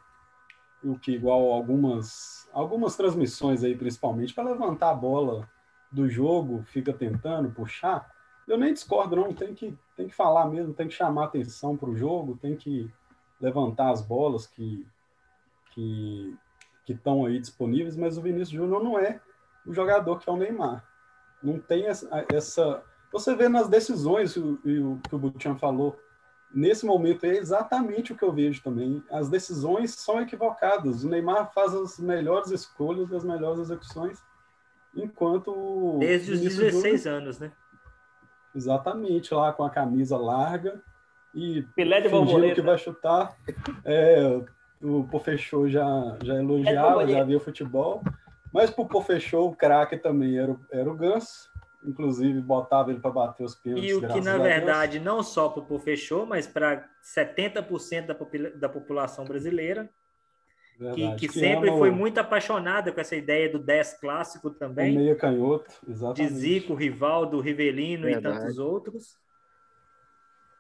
o 0.84 0.98
que 0.98 1.12
igual 1.12 1.52
algumas 1.52 2.48
algumas 2.54 2.96
transmissões 2.96 3.64
aí 3.64 3.76
principalmente 3.76 4.34
para 4.34 4.50
levantar 4.50 4.92
a 4.92 4.96
bola 4.96 5.48
do 5.92 6.08
jogo, 6.08 6.64
fica 6.64 6.94
tentando 6.94 7.52
puxar. 7.52 8.10
Eu 8.48 8.58
nem 8.58 8.74
discordo 8.74 9.16
não, 9.16 9.34
tem 9.34 9.54
que 9.54 9.78
tem 9.96 10.08
que 10.08 10.16
falar 10.16 10.46
mesmo, 10.48 10.74
tem 10.74 10.88
que 10.88 10.94
chamar 10.94 11.26
atenção 11.26 11.76
para 11.76 11.90
o 11.90 11.96
jogo, 11.96 12.38
tem 12.38 12.56
que 12.56 12.90
levantar 13.42 13.92
as 13.92 14.02
bolas 14.02 14.48
que 14.48 14.88
que 15.72 16.36
que 16.90 16.94
estão 16.94 17.24
aí 17.24 17.40
disponíveis, 17.40 17.96
mas 17.96 18.18
o 18.18 18.22
Vinícius 18.22 18.50
Júnior 18.50 18.84
não 18.84 18.98
é 18.98 19.20
o 19.64 19.72
jogador 19.72 20.18
que 20.18 20.28
é 20.28 20.34
o 20.34 20.36
Neymar. 20.36 20.84
Não 21.42 21.60
tem 21.60 21.86
essa, 21.86 22.26
essa 22.34 22.84
você 23.12 23.36
vê 23.36 23.48
nas 23.48 23.70
decisões 23.70 24.36
o, 24.36 24.54
o 24.66 25.00
que 25.08 25.14
o 25.14 25.20
Butian 25.20 25.56
falou, 25.56 25.96
nesse 26.52 26.88
momento 26.88 27.28
é 27.28 27.38
exatamente 27.38 28.12
o 28.12 28.16
que 28.16 28.24
eu 28.24 28.34
vejo 28.34 28.64
também. 28.64 29.04
As 29.12 29.30
decisões 29.30 29.92
são 29.92 30.20
equivocadas. 30.20 31.04
O 31.04 31.10
Neymar 31.10 31.54
faz 31.54 31.76
as 31.76 32.00
melhores 32.00 32.50
escolhas 32.50 33.14
as 33.14 33.24
melhores 33.24 33.60
execuções, 33.60 34.20
enquanto. 34.96 36.00
Desde 36.00 36.32
os 36.32 36.40
16 36.40 37.04
Júnior, 37.04 37.22
anos, 37.22 37.40
né? 37.40 37.52
Exatamente, 38.56 39.32
lá 39.32 39.54
com 39.54 39.64
a 39.64 39.70
camisa 39.70 40.18
larga 40.18 40.82
e 41.36 41.62
Pelé 41.76 42.02
de 42.02 42.10
fingindo 42.10 42.56
que 42.56 42.62
vai 42.62 42.80
chutar. 42.80 43.38
É, 43.86 44.42
o 44.82 45.04
Pofechou 45.04 45.70
já, 45.70 46.18
já 46.24 46.36
elogiava, 46.36 47.08
já 47.08 47.24
via 47.24 47.40
futebol. 47.40 48.02
Mas 48.54 48.70
pro 48.70 48.86
Pofechou, 48.86 49.50
o 49.50 49.56
craque 49.56 49.98
também 49.98 50.38
era, 50.38 50.56
era 50.72 50.90
o 50.90 50.96
Ganso 50.96 51.50
inclusive 51.84 52.42
botava 52.42 52.92
ele 52.92 53.00
para 53.00 53.12
bater 53.12 53.44
os 53.44 53.56
pênaltis. 53.56 53.90
E 53.90 53.94
o 53.94 54.08
que, 54.08 54.22
na 54.22 54.38
verdade, 54.38 55.00
não 55.00 55.24
só 55.24 55.50
para 55.50 55.74
o 55.74 55.80
fechou, 55.80 56.26
mas 56.26 56.48
para 56.48 56.88
70% 57.04 58.06
da, 58.06 58.16
popula 58.16 58.50
da 58.52 58.70
população 58.70 59.26
brasileira, 59.26 59.90
verdade, 60.78 61.02
que, 61.02 61.16
que, 61.16 61.28
que, 61.28 61.40
sempre 61.40 61.70
foi 61.72 61.92
muito 61.92 62.20
apaixonada 62.20 62.92
com 62.92 63.00
essa 63.00 63.16
ideia 63.16 63.50
do 63.50 63.60
10 63.60 63.94
clássico 63.96 64.50
também. 64.50 64.96
O 64.96 65.00
meia 65.00 65.16
canhoto, 65.16 65.72
exatamente. 65.88 66.34
De 66.34 66.40
Zico, 66.40 66.74
Rivaldo, 66.74 67.40
Rivelino 67.40 68.04
verdade. 68.04 68.36
e 68.36 68.40
tantos 68.40 68.60
outros. 68.60 69.18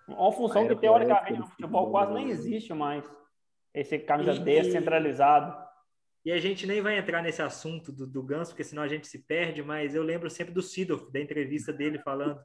Uma 0.08 0.32
função 0.32 0.68
que, 0.68 0.76
teoricamente, 0.76 1.40
no 1.40 1.48
futebol 1.48 1.92
quase 1.92 2.14
nem 2.14 2.30
existe 2.30 2.74
mais. 2.74 3.04
Esse 3.74 4.00
camisa 4.00 4.34
e, 4.34 4.40
10 4.40 4.72
centralizado. 4.72 5.56
E 6.26 6.32
a 6.32 6.40
gente 6.40 6.68
nem 6.68 6.82
vai 6.82 6.98
entrar 6.98 7.22
nesse 7.22 7.42
assunto 7.42 7.92
do, 7.92 8.06
do 8.06 8.22
Ganso, 8.22 8.52
porque 8.52 8.64
senão 8.64 8.84
a 8.84 8.88
gente 8.88 9.08
se 9.08 9.20
perde, 9.20 9.64
mas 9.64 9.96
eu 9.96 10.04
lembro 10.04 10.30
sempre 10.30 10.54
do 10.54 10.62
Sidorf, 10.62 11.12
da 11.12 11.20
entrevista 11.20 11.72
dele 11.72 11.98
falando, 12.00 12.42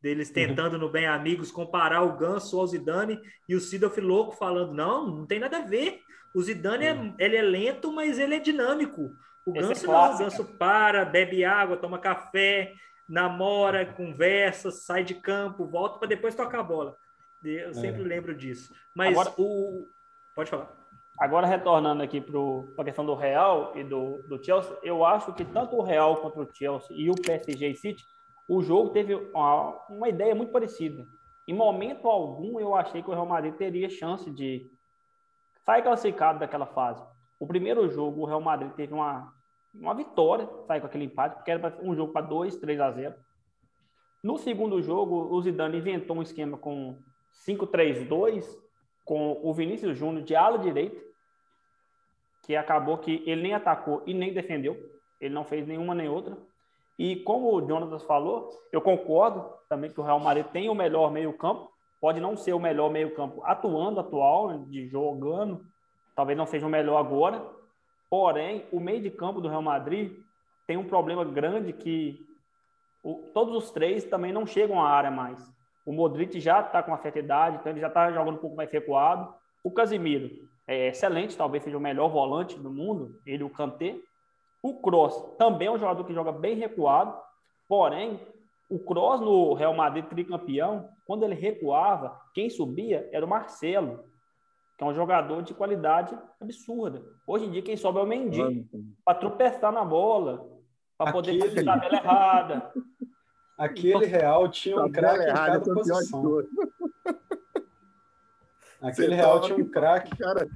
deles 0.00 0.28
uhum. 0.28 0.34
tentando 0.34 0.78
no 0.78 0.88
Bem 0.88 1.06
Amigos 1.06 1.50
comparar 1.50 2.02
o 2.02 2.16
Ganso 2.16 2.58
ao 2.58 2.66
Zidane, 2.66 3.18
e 3.48 3.54
o 3.54 3.60
Sidorf 3.60 4.00
louco 4.00 4.36
falando, 4.36 4.72
não, 4.72 5.06
não 5.06 5.26
tem 5.26 5.40
nada 5.40 5.58
a 5.58 5.66
ver. 5.66 6.00
O 6.34 6.42
Zidane, 6.42 6.84
é, 6.84 6.92
uhum. 6.92 7.14
ele 7.18 7.36
é 7.36 7.42
lento, 7.42 7.92
mas 7.92 8.18
ele 8.18 8.36
é 8.36 8.40
dinâmico. 8.40 9.10
O 9.46 9.56
Esse 9.56 9.68
Ganso 9.68 9.84
é 9.84 9.88
não, 9.88 10.14
o 10.14 10.18
Ganso 10.18 10.44
para, 10.56 11.04
bebe 11.04 11.44
água, 11.44 11.76
toma 11.76 11.98
café, 11.98 12.72
namora, 13.08 13.84
conversa, 13.84 14.70
sai 14.70 15.04
de 15.04 15.14
campo, 15.14 15.66
volta 15.66 15.98
para 15.98 16.08
depois 16.08 16.34
tocar 16.34 16.60
a 16.60 16.64
bola. 16.64 16.96
Eu 17.44 17.70
é. 17.70 17.74
sempre 17.74 18.02
lembro 18.02 18.34
disso. 18.34 18.72
Mas 18.96 19.12
Agora... 19.12 19.34
o... 19.36 19.86
Pode 20.34 20.50
falar. 20.50 20.84
Agora, 21.18 21.46
retornando 21.46 22.02
aqui 22.02 22.20
para 22.20 22.82
a 22.82 22.84
questão 22.84 23.06
do 23.06 23.14
Real 23.14 23.72
e 23.76 23.84
do, 23.84 24.20
do 24.28 24.44
Chelsea, 24.44 24.76
eu 24.82 25.04
acho 25.04 25.32
que 25.32 25.44
tanto 25.44 25.76
o 25.76 25.82
Real 25.82 26.16
contra 26.16 26.42
o 26.42 26.48
Chelsea 26.52 26.96
e 26.96 27.08
o 27.08 27.14
PSG 27.14 27.68
e 27.68 27.76
City, 27.76 28.04
o 28.48 28.60
jogo 28.62 28.90
teve 28.90 29.14
uma, 29.14 29.70
uma 29.88 30.08
ideia 30.08 30.34
muito 30.34 30.50
parecida. 30.50 31.06
Em 31.46 31.54
momento 31.54 32.08
algum, 32.08 32.58
eu 32.58 32.74
achei 32.74 33.00
que 33.00 33.08
o 33.08 33.12
Real 33.12 33.26
Madrid 33.26 33.54
teria 33.54 33.88
chance 33.88 34.28
de 34.30 34.68
sair 35.64 35.82
classificado 35.82 36.40
daquela 36.40 36.66
fase. 36.66 37.04
O 37.38 37.46
primeiro 37.46 37.88
jogo, 37.88 38.22
o 38.22 38.24
Real 38.24 38.40
Madrid 38.40 38.72
teve 38.72 38.92
uma, 38.92 39.32
uma 39.72 39.94
vitória, 39.94 40.48
sair 40.66 40.80
com 40.80 40.86
aquele 40.86 41.04
empate, 41.04 41.36
porque 41.36 41.50
era 41.50 41.78
um 41.80 41.94
jogo 41.94 42.12
para 42.12 42.26
2, 42.26 42.56
3 42.56 42.80
a 42.80 42.90
0. 42.90 43.14
No 44.22 44.36
segundo 44.36 44.82
jogo, 44.82 45.32
o 45.32 45.42
Zidane 45.42 45.78
inventou 45.78 46.16
um 46.16 46.22
esquema 46.22 46.58
com 46.58 46.98
5-3-2, 47.46 48.63
com 49.04 49.40
o 49.42 49.52
Vinícius 49.52 49.96
Júnior 49.96 50.24
de 50.24 50.34
ala 50.34 50.58
direita, 50.58 51.00
que 52.44 52.56
acabou 52.56 52.98
que 52.98 53.22
ele 53.26 53.42
nem 53.42 53.54
atacou 53.54 54.02
e 54.06 54.14
nem 54.14 54.32
defendeu, 54.32 54.76
ele 55.20 55.34
não 55.34 55.44
fez 55.44 55.66
nenhuma 55.66 55.94
nem 55.94 56.08
outra. 56.08 56.36
E 56.98 57.16
como 57.16 57.52
o 57.52 57.66
Jonas 57.66 58.02
falou, 58.04 58.50
eu 58.70 58.80
concordo 58.80 59.44
também 59.68 59.90
que 59.90 60.00
o 60.00 60.04
Real 60.04 60.20
Madrid 60.20 60.46
tem 60.46 60.68
o 60.68 60.74
melhor 60.74 61.10
meio-campo, 61.10 61.70
pode 62.00 62.20
não 62.20 62.36
ser 62.36 62.52
o 62.52 62.60
melhor 62.60 62.90
meio-campo 62.90 63.42
atuando, 63.44 64.00
atual, 64.00 64.58
de 64.64 64.86
jogando, 64.86 65.64
talvez 66.14 66.36
não 66.36 66.46
seja 66.46 66.66
o 66.66 66.70
melhor 66.70 66.98
agora, 66.98 67.44
porém, 68.08 68.66
o 68.70 68.78
meio 68.78 69.00
de 69.00 69.10
campo 69.10 69.40
do 69.40 69.48
Real 69.48 69.62
Madrid 69.62 70.12
tem 70.66 70.76
um 70.76 70.86
problema 70.86 71.24
grande 71.24 71.72
que 71.72 72.24
o, 73.02 73.30
todos 73.34 73.54
os 73.56 73.70
três 73.70 74.04
também 74.04 74.32
não 74.32 74.46
chegam 74.46 74.80
à 74.80 74.88
área 74.88 75.10
mais. 75.10 75.53
O 75.84 75.92
Modric 75.92 76.40
já 76.40 76.60
está 76.60 76.82
com 76.82 76.90
uma 76.90 76.98
certa 76.98 77.18
idade, 77.18 77.56
então 77.56 77.70
ele 77.70 77.80
já 77.80 77.88
está 77.88 78.10
jogando 78.10 78.36
um 78.36 78.40
pouco 78.40 78.56
mais 78.56 78.70
recuado. 78.70 79.32
O 79.62 79.70
Casimiro 79.70 80.30
é 80.66 80.88
excelente, 80.88 81.36
talvez 81.36 81.62
seja 81.62 81.76
o 81.76 81.80
melhor 81.80 82.08
volante 82.08 82.58
do 82.58 82.70
mundo, 82.70 83.20
ele 83.26 83.44
o 83.44 83.50
Kanté. 83.50 83.96
O 84.62 84.80
Kroos 84.80 85.14
também 85.36 85.68
é 85.68 85.70
um 85.70 85.78
jogador 85.78 86.04
que 86.04 86.14
joga 86.14 86.32
bem 86.32 86.56
recuado, 86.56 87.14
porém, 87.68 88.18
o 88.70 88.78
Kroos 88.78 89.20
no 89.20 89.52
Real 89.52 89.74
Madrid 89.74 90.06
tricampeão, 90.06 90.88
quando 91.06 91.22
ele 91.22 91.34
recuava, 91.34 92.18
quem 92.32 92.48
subia 92.48 93.08
era 93.12 93.26
o 93.26 93.28
Marcelo, 93.28 94.04
que 94.78 94.82
é 94.82 94.86
um 94.86 94.94
jogador 94.94 95.42
de 95.42 95.52
qualidade 95.52 96.18
absurda. 96.40 97.02
Hoje 97.26 97.44
em 97.44 97.50
dia, 97.50 97.62
quem 97.62 97.76
sobe 97.76 97.98
é 97.98 98.02
o 98.02 98.06
Mendy, 98.06 98.66
para 99.04 99.18
tropeçar 99.18 99.70
na 99.70 99.84
bola, 99.84 100.48
para 100.96 101.12
poder 101.12 101.38
fazer 101.38 101.64
tabela 101.64 101.94
errada. 101.94 102.72
Aquele 103.56 104.06
Real 104.06 104.48
tinha 104.48 104.82
um 104.82 104.90
craque 104.90 105.22
em 105.22 105.32
cada 105.32 105.60
posição. 105.60 106.44
Aquele 108.82 109.14
Real 109.14 109.40
tinha 109.40 109.56
um 109.56 109.68
craque. 109.68 110.16
Cara... 110.16 110.48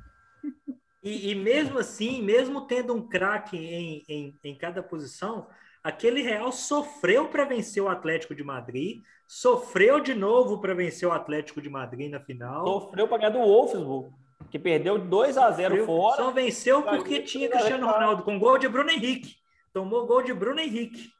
E, 1.03 1.30
e, 1.30 1.34
mesmo 1.34 1.78
assim, 1.78 2.20
mesmo 2.22 2.66
tendo 2.66 2.92
um 2.92 3.09
craque 3.09 3.57
em, 3.57 4.05
em, 4.09 4.34
em 4.42 4.55
cada 4.55 4.82
posição, 4.82 5.46
aquele 5.82 6.22
Real 6.22 6.51
sofreu 6.51 7.28
para 7.28 7.44
vencer 7.44 7.82
o 7.82 7.88
Atlético 7.88 8.34
de 8.34 8.42
Madrid, 8.42 9.03
sofreu 9.26 10.01
de 10.01 10.12
novo 10.12 10.61
para 10.61 10.74
vencer 10.74 11.09
o 11.09 11.12
Atlético 11.12 11.62
de 11.62 11.70
Madrid 11.70 12.11
na 12.11 12.18
final. 12.18 12.66
Sofreu 12.66 13.07
para 13.07 13.18
ganhar 13.18 13.30
do 13.30 13.38
Wolfsburg, 13.38 14.11
que 14.51 14.59
perdeu 14.59 14.99
2 14.99 15.38
a 15.38 15.51
0 15.53 15.86
fora. 15.86 16.16
Só 16.16 16.30
venceu 16.32 16.82
porque 16.82 17.22
tinha 17.22 17.49
Cristiano 17.49 17.86
Ronaldo 17.86 18.24
com 18.24 18.38
gol 18.38 18.59
de 18.59 18.68
Bruno 18.68 18.90
Henrique. 18.90 19.36
Tomou 19.72 20.05
gol 20.05 20.22
de 20.22 20.34
Bruno 20.34 20.59
Henrique 20.59 21.12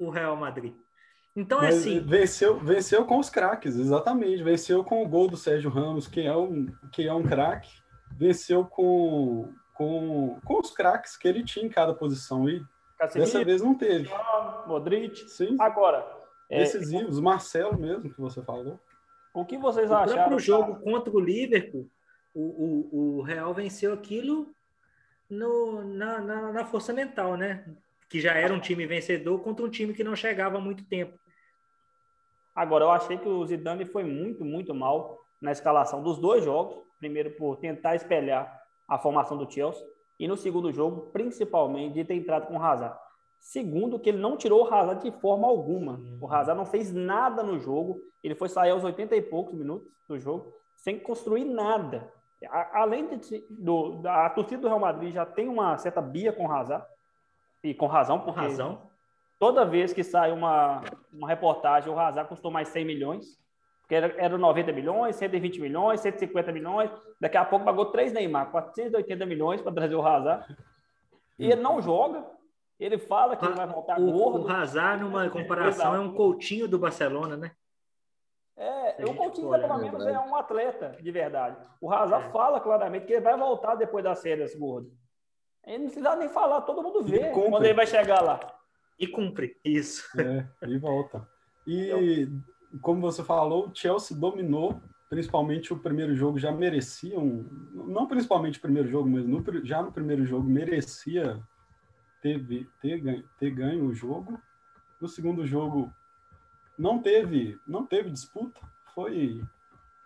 o 0.00 0.10
Real 0.10 0.34
Madrid. 0.34 0.74
Então 1.36 1.58
é 1.58 1.66
Mas 1.66 1.74
é 1.74 1.78
assim. 1.78 2.00
Venceu, 2.00 2.58
venceu 2.58 3.04
com 3.04 3.18
os 3.18 3.30
craques, 3.30 3.76
exatamente. 3.76 4.42
Venceu 4.42 4.82
com 4.82 5.04
o 5.04 5.08
gol 5.08 5.28
do 5.28 5.36
Sérgio 5.36 5.70
Ramos, 5.70 6.08
que 6.08 6.22
é 6.22 6.36
um, 6.36 6.66
que 6.90 7.06
é 7.06 7.14
um 7.14 7.22
craque. 7.22 7.70
Venceu 8.16 8.64
com, 8.64 9.52
com, 9.74 10.40
com 10.44 10.58
os 10.58 10.72
craques 10.72 11.16
que 11.16 11.28
ele 11.28 11.44
tinha 11.44 11.64
em 11.64 11.68
cada 11.68 11.94
posição. 11.94 12.48
E 12.48 12.60
Casemiro, 12.98 13.32
dessa 13.32 13.44
vez 13.44 13.62
não 13.62 13.74
teve. 13.74 14.10
Modric. 14.66 15.28
Sim. 15.28 15.56
Agora. 15.60 16.04
Decisivos, 16.48 17.18
é... 17.18 17.22
Marcelo 17.22 17.78
mesmo, 17.78 18.12
que 18.12 18.20
você 18.20 18.42
falou. 18.42 18.80
O 19.32 19.44
que 19.44 19.56
vocês 19.56 19.92
acharam? 19.92 20.34
O 20.34 20.40
jogo 20.40 20.80
contra 20.80 21.14
o 21.14 21.20
Liverpool, 21.20 21.88
o, 22.34 22.40
o, 22.40 23.18
o 23.18 23.22
Real 23.22 23.54
venceu 23.54 23.92
aquilo 23.92 24.48
no, 25.28 25.84
na, 25.84 26.20
na, 26.20 26.52
na 26.52 26.64
força 26.64 26.92
mental, 26.92 27.36
né? 27.36 27.64
Que 28.10 28.20
já 28.20 28.34
era 28.34 28.52
um 28.52 28.60
time 28.60 28.86
vencedor 28.86 29.38
contra 29.40 29.64
um 29.64 29.70
time 29.70 29.94
que 29.94 30.04
não 30.04 30.16
chegava 30.16 30.58
há 30.58 30.60
muito 30.60 30.84
tempo. 30.84 31.18
Agora, 32.54 32.84
eu 32.84 32.90
achei 32.90 33.16
que 33.16 33.28
o 33.28 33.46
Zidane 33.46 33.86
foi 33.86 34.02
muito, 34.02 34.44
muito 34.44 34.74
mal 34.74 35.18
na 35.40 35.52
escalação 35.52 36.02
dos 36.02 36.18
dois 36.18 36.44
jogos. 36.44 36.76
Primeiro, 36.98 37.30
por 37.36 37.56
tentar 37.56 37.94
espelhar 37.94 38.60
a 38.88 38.98
formação 38.98 39.38
do 39.38 39.50
Chelsea. 39.50 39.82
E 40.18 40.26
no 40.26 40.36
segundo 40.36 40.72
jogo, 40.72 41.10
principalmente, 41.12 41.94
de 41.94 42.04
ter 42.04 42.14
entrado 42.14 42.48
com 42.48 42.58
o 42.58 42.62
Hazard. 42.62 42.98
Segundo, 43.38 43.98
que 43.98 44.10
ele 44.10 44.18
não 44.18 44.36
tirou 44.36 44.64
o 44.64 44.74
Hazard 44.74 45.02
de 45.02 45.16
forma 45.20 45.46
alguma. 45.46 45.98
O 46.20 46.30
Hazard 46.30 46.58
não 46.58 46.66
fez 46.66 46.92
nada 46.92 47.42
no 47.42 47.58
jogo. 47.58 48.02
Ele 48.22 48.34
foi 48.34 48.48
sair 48.48 48.70
aos 48.70 48.84
80 48.84 49.16
e 49.16 49.22
poucos 49.22 49.54
minutos 49.54 49.88
do 50.06 50.18
jogo 50.18 50.52
sem 50.74 50.98
construir 50.98 51.44
nada. 51.44 52.12
Além 52.72 53.06
de, 53.18 53.44
do, 53.48 54.02
a 54.06 54.28
torcida 54.30 54.62
do 54.62 54.68
Real 54.68 54.80
Madrid 54.80 55.12
já 55.12 55.24
tem 55.24 55.48
uma 55.48 55.78
certa 55.78 56.02
bia 56.02 56.32
com 56.32 56.46
o 56.46 56.52
Hazard. 56.52 56.84
E 57.62 57.74
com 57.74 57.86
razão, 57.86 58.20
por 58.20 58.34
razão. 58.34 58.90
Toda 59.38 59.64
vez 59.64 59.92
que 59.92 60.04
sai 60.04 60.32
uma, 60.32 60.82
uma 61.12 61.28
reportagem, 61.28 61.92
o 61.92 61.98
Hazard 61.98 62.28
custou 62.28 62.50
mais 62.50 62.68
100 62.68 62.84
milhões, 62.84 63.38
porque 63.80 63.94
era, 63.94 64.14
era 64.18 64.38
90 64.38 64.72
milhões, 64.72 65.16
120 65.16 65.60
milhões, 65.60 66.00
150 66.00 66.52
milhões. 66.52 66.90
Daqui 67.20 67.36
a 67.36 67.44
pouco 67.44 67.64
pagou 67.64 67.86
três 67.86 68.12
Neymar, 68.12 68.50
480 68.50 69.26
milhões 69.26 69.62
para 69.62 69.72
trazer 69.72 69.94
o 69.94 70.06
Hazard. 70.06 70.56
E 71.38 71.46
ele 71.46 71.60
não 71.60 71.80
joga. 71.80 72.24
Ele 72.78 72.98
fala 72.98 73.36
que 73.36 73.46
vai 73.48 73.66
voltar 73.66 73.98
o, 74.00 74.12
gordo. 74.12 74.46
O 74.46 74.50
Hazard, 74.50 75.02
numa 75.02 75.28
comparação, 75.30 75.94
é 75.94 75.98
um 75.98 76.14
coutinho 76.14 76.68
do 76.68 76.78
Barcelona, 76.78 77.36
né? 77.36 77.52
É, 78.60 79.04
o 79.06 79.14
Coutinho, 79.14 79.48
pelo 79.48 79.78
menos, 79.78 80.06
é 80.06 80.18
um 80.20 80.36
atleta 80.36 80.94
de 81.00 81.10
verdade. 81.10 81.56
O 81.80 81.90
Hazard 81.90 82.26
é. 82.26 82.30
fala 82.30 82.60
claramente 82.60 83.06
que 83.06 83.14
ele 83.14 83.22
vai 83.22 83.34
voltar 83.34 83.74
depois 83.74 84.04
das 84.04 84.20
férias 84.20 84.54
gordas. 84.54 84.92
Ele 85.66 85.78
não 85.78 85.84
precisa 85.86 86.16
nem 86.16 86.28
falar, 86.28 86.62
todo 86.62 86.82
mundo 86.82 87.02
vê 87.02 87.30
quando 87.30 87.64
ele 87.64 87.74
vai 87.74 87.86
chegar 87.86 88.20
lá. 88.20 88.40
E 88.98 89.06
cumpre, 89.06 89.56
isso. 89.64 90.04
É, 90.20 90.46
e 90.66 90.78
volta. 90.78 91.26
E, 91.66 92.28
como 92.80 93.00
você 93.00 93.22
falou, 93.22 93.68
o 93.68 93.74
Chelsea 93.74 94.16
dominou, 94.16 94.80
principalmente 95.08 95.72
o 95.72 95.78
primeiro 95.78 96.14
jogo, 96.14 96.38
já 96.38 96.52
merecia 96.52 97.18
um. 97.18 97.46
Não 97.72 98.06
principalmente 98.06 98.58
o 98.58 98.62
primeiro 98.62 98.88
jogo, 98.88 99.08
mas 99.08 99.26
no, 99.26 99.42
já 99.64 99.82
no 99.82 99.92
primeiro 99.92 100.24
jogo 100.24 100.48
merecia 100.48 101.40
ter, 102.20 102.68
ter, 102.80 103.00
ganho, 103.00 103.24
ter 103.38 103.50
ganho 103.50 103.86
o 103.86 103.94
jogo. 103.94 104.38
No 105.00 105.08
segundo 105.08 105.46
jogo, 105.46 105.92
não 106.78 106.98
teve, 106.98 107.58
não 107.66 107.86
teve 107.86 108.10
disputa, 108.10 108.60
foi, 108.94 109.42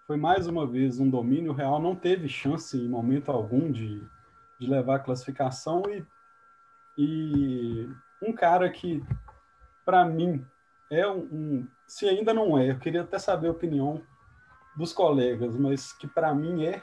foi 0.07 0.17
mais 0.17 0.47
uma 0.47 0.67
vez 0.67 1.01
um 1.01 1.09
domínio 1.09 1.53
real, 1.53 1.81
não 1.81 1.97
teve 1.97 2.29
chance 2.29 2.77
em 2.77 2.89
momento 2.89 3.31
algum 3.31 3.71
de, 3.71 4.03
de 4.65 4.71
levar 4.71 4.97
a 4.97 5.01
classificação 5.01 5.83
e, 5.89 6.05
e 6.97 7.89
um 8.23 8.33
cara 8.33 8.69
que, 8.71 9.03
para 9.85 10.05
mim, 10.05 10.45
é 10.91 11.07
um, 11.07 11.19
um, 11.19 11.69
se 11.87 12.09
ainda 12.09 12.33
não 12.33 12.59
é, 12.59 12.71
eu 12.71 12.79
queria 12.79 13.03
até 13.03 13.19
saber 13.19 13.49
a 13.49 13.53
opinião 13.53 14.03
dos 14.77 14.93
colegas, 14.93 15.57
mas 15.57 15.93
que 15.93 16.07
para 16.07 16.35
mim 16.35 16.67
é 16.67 16.83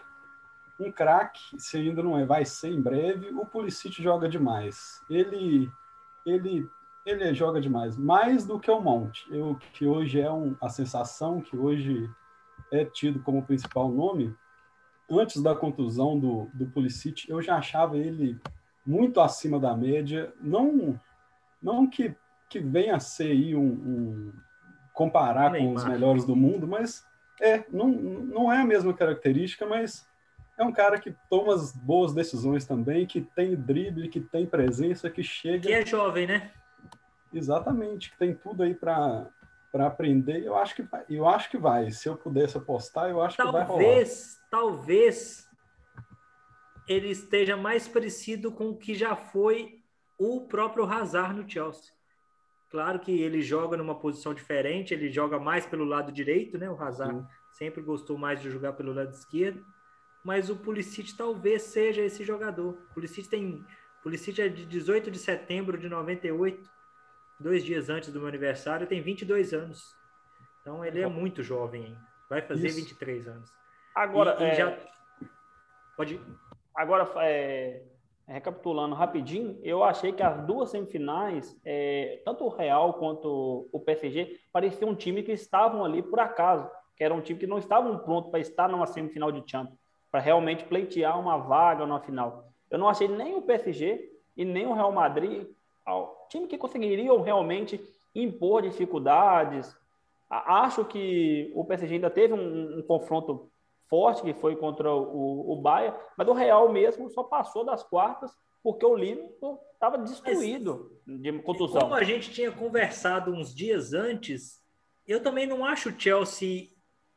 um 0.79 0.91
craque, 0.91 1.59
se 1.59 1.77
ainda 1.77 2.01
não 2.01 2.17
é, 2.17 2.25
vai 2.25 2.45
ser 2.45 2.69
em 2.69 2.81
breve. 2.81 3.29
O 3.29 3.45
Pulisic 3.45 4.01
joga 4.01 4.27
demais. 4.27 5.03
Ele 5.09 5.69
ele 6.25 6.69
ele 7.03 7.33
joga 7.33 7.59
demais, 7.59 7.97
mais 7.97 8.45
do 8.45 8.59
que 8.59 8.69
o 8.69 8.79
Monte, 8.79 9.25
eu, 9.31 9.57
que 9.73 9.87
hoje 9.87 10.21
é 10.21 10.31
um, 10.31 10.55
a 10.61 10.69
sensação, 10.69 11.41
que 11.41 11.57
hoje 11.57 12.07
é 12.71 12.85
tido 12.85 13.19
como 13.23 13.43
principal 13.43 13.89
nome. 13.89 14.35
Antes 15.11 15.41
da 15.41 15.53
contusão 15.53 16.17
do, 16.17 16.49
do 16.53 16.65
Pulisic, 16.67 17.29
eu 17.29 17.41
já 17.41 17.57
achava 17.57 17.97
ele 17.97 18.39
muito 18.85 19.19
acima 19.19 19.59
da 19.59 19.75
média, 19.75 20.33
não, 20.41 20.99
não 21.61 21.87
que, 21.87 22.15
que 22.49 22.59
venha 22.59 22.95
a 22.95 22.99
ser 22.99 23.31
aí 23.31 23.55
um, 23.55 23.61
um 23.61 24.33
comparar 24.93 25.51
com 25.51 25.73
os 25.73 25.83
melhores 25.85 26.25
do 26.25 26.35
mundo, 26.35 26.67
mas 26.67 27.05
é, 27.39 27.63
não, 27.71 27.89
não 27.89 28.53
é 28.53 28.61
a 28.61 28.65
mesma 28.65 28.93
característica, 28.93 29.65
mas 29.65 30.07
é 30.57 30.63
um 30.63 30.71
cara 30.71 30.99
que 30.99 31.13
toma 31.29 31.53
as 31.53 31.71
boas 31.71 32.13
decisões 32.13 32.65
também, 32.65 33.05
que 33.05 33.21
tem 33.21 33.55
drible, 33.55 34.09
que 34.09 34.19
tem 34.19 34.45
presença, 34.45 35.09
que 35.09 35.23
chega. 35.23 35.67
Que 35.67 35.73
é 35.73 35.85
jovem, 35.85 36.27
né? 36.27 36.51
Exatamente, 37.33 38.11
que 38.11 38.17
tem 38.17 38.33
tudo 38.33 38.63
aí 38.63 38.73
para 38.73 39.27
para 39.71 39.87
aprender. 39.87 40.43
Eu 40.43 40.55
acho 40.55 40.75
que 40.75 40.83
vai, 40.83 41.05
eu 41.09 41.27
acho 41.27 41.49
que 41.49 41.57
vai. 41.57 41.91
Se 41.91 42.09
eu 42.09 42.17
pudesse 42.17 42.57
apostar, 42.57 43.09
eu 43.09 43.21
acho 43.21 43.37
talvez, 43.37 43.63
que 43.63 43.69
vai 43.69 43.77
rolar. 43.77 43.89
Talvez, 43.89 44.39
talvez 44.49 45.49
ele 46.87 47.09
esteja 47.09 47.55
mais 47.55 47.87
parecido 47.87 48.51
com 48.51 48.69
o 48.69 48.77
que 48.77 48.93
já 48.93 49.15
foi 49.15 49.79
o 50.17 50.41
próprio 50.41 50.85
Hazard 50.85 51.33
no 51.33 51.49
Chelsea. 51.49 51.91
Claro 52.69 52.99
que 52.99 53.11
ele 53.11 53.41
joga 53.41 53.75
numa 53.75 53.95
posição 53.95 54.33
diferente, 54.33 54.93
ele 54.93 55.11
joga 55.11 55.39
mais 55.39 55.65
pelo 55.65 55.83
lado 55.83 56.11
direito, 56.11 56.57
né? 56.57 56.69
O 56.69 56.81
Hazard 56.81 57.19
Sim. 57.19 57.27
sempre 57.51 57.81
gostou 57.81 58.17
mais 58.17 58.41
de 58.41 58.49
jogar 58.49 58.73
pelo 58.73 58.93
lado 58.93 59.11
esquerdo, 59.11 59.65
mas 60.23 60.49
o 60.49 60.55
Pulisic 60.55 61.15
talvez 61.17 61.63
seja 61.63 62.01
esse 62.01 62.23
jogador. 62.23 62.77
O 62.89 62.93
Pulisic 62.93 63.27
tem 63.27 63.65
Pulisic 64.01 64.41
é 64.41 64.47
de 64.47 64.65
18 64.65 65.11
de 65.11 65.19
setembro 65.19 65.77
de 65.77 65.87
98 65.87 66.69
dois 67.41 67.63
dias 67.63 67.89
antes 67.89 68.11
do 68.11 68.19
meu 68.19 68.27
aniversário, 68.27 68.87
tem 68.87 69.01
22 69.01 69.53
anos. 69.53 69.83
Então 70.61 70.85
ele 70.85 71.01
é 71.01 71.07
muito 71.07 71.41
jovem 71.41 71.85
hein? 71.85 71.97
Vai 72.29 72.41
fazer 72.41 72.67
Isso. 72.67 72.77
23 72.77 73.27
anos. 73.27 73.49
Agora, 73.93 74.37
e, 74.39 74.43
e 74.43 74.47
é... 74.47 74.55
já... 74.55 74.77
Pode 75.97 76.15
ir. 76.15 76.21
Agora, 76.73 77.09
é... 77.17 77.83
recapitulando 78.25 78.95
rapidinho, 78.95 79.59
eu 79.63 79.83
achei 79.83 80.13
que 80.13 80.23
as 80.23 80.45
duas 80.45 80.69
semifinais, 80.69 81.59
é... 81.65 82.21
tanto 82.23 82.45
o 82.45 82.49
Real 82.49 82.93
quanto 82.93 83.69
o 83.71 83.79
PSG, 83.81 84.39
pareciam 84.53 84.91
um 84.91 84.95
time 84.95 85.23
que 85.23 85.33
estavam 85.33 85.83
ali 85.83 86.01
por 86.01 86.19
acaso, 86.19 86.69
que 86.95 87.03
era 87.03 87.13
um 87.13 87.21
time 87.21 87.39
que 87.39 87.47
não 87.47 87.57
estavam 87.57 87.97
pronto 87.99 88.29
para 88.29 88.39
estar 88.39 88.69
numa 88.69 88.87
semifinal 88.87 89.31
de 89.31 89.43
Champions, 89.49 89.77
para 90.09 90.21
realmente 90.21 90.63
pleitear 90.63 91.19
uma 91.19 91.37
vaga 91.37 91.85
na 91.85 91.99
final. 91.99 92.49
Eu 92.69 92.79
não 92.79 92.87
achei 92.87 93.07
nem 93.07 93.35
o 93.35 93.41
PSG 93.41 94.09
e 94.37 94.45
nem 94.45 94.65
o 94.65 94.73
Real 94.73 94.91
Madrid 94.91 95.47
ao 95.91 96.27
time 96.29 96.47
que 96.47 96.57
conseguiriam 96.57 97.21
realmente 97.21 97.79
impor 98.15 98.61
dificuldades. 98.61 99.75
Acho 100.29 100.85
que 100.85 101.51
o 101.55 101.65
PSG 101.65 101.95
ainda 101.95 102.09
teve 102.09 102.33
um, 102.33 102.79
um 102.79 102.81
confronto 102.83 103.51
forte, 103.89 104.21
que 104.21 104.33
foi 104.33 104.55
contra 104.55 104.93
o, 104.93 105.51
o 105.51 105.61
Bahia, 105.61 105.93
mas 106.17 106.27
o 106.27 106.33
Real 106.33 106.71
mesmo 106.71 107.09
só 107.09 107.23
passou 107.23 107.65
das 107.65 107.83
quartas 107.83 108.31
porque 108.63 108.85
o 108.85 108.95
Liverpool 108.95 109.59
estava 109.73 109.97
destruído 109.97 111.01
de 111.05 111.39
contusão. 111.39 111.81
Como 111.81 111.95
a 111.95 112.03
gente 112.03 112.31
tinha 112.31 112.51
conversado 112.51 113.31
uns 113.31 113.53
dias 113.53 113.93
antes, 113.93 114.61
eu 115.07 115.21
também 115.21 115.47
não 115.47 115.65
acho 115.65 115.89
o 115.89 115.99
Chelsea 115.99 116.69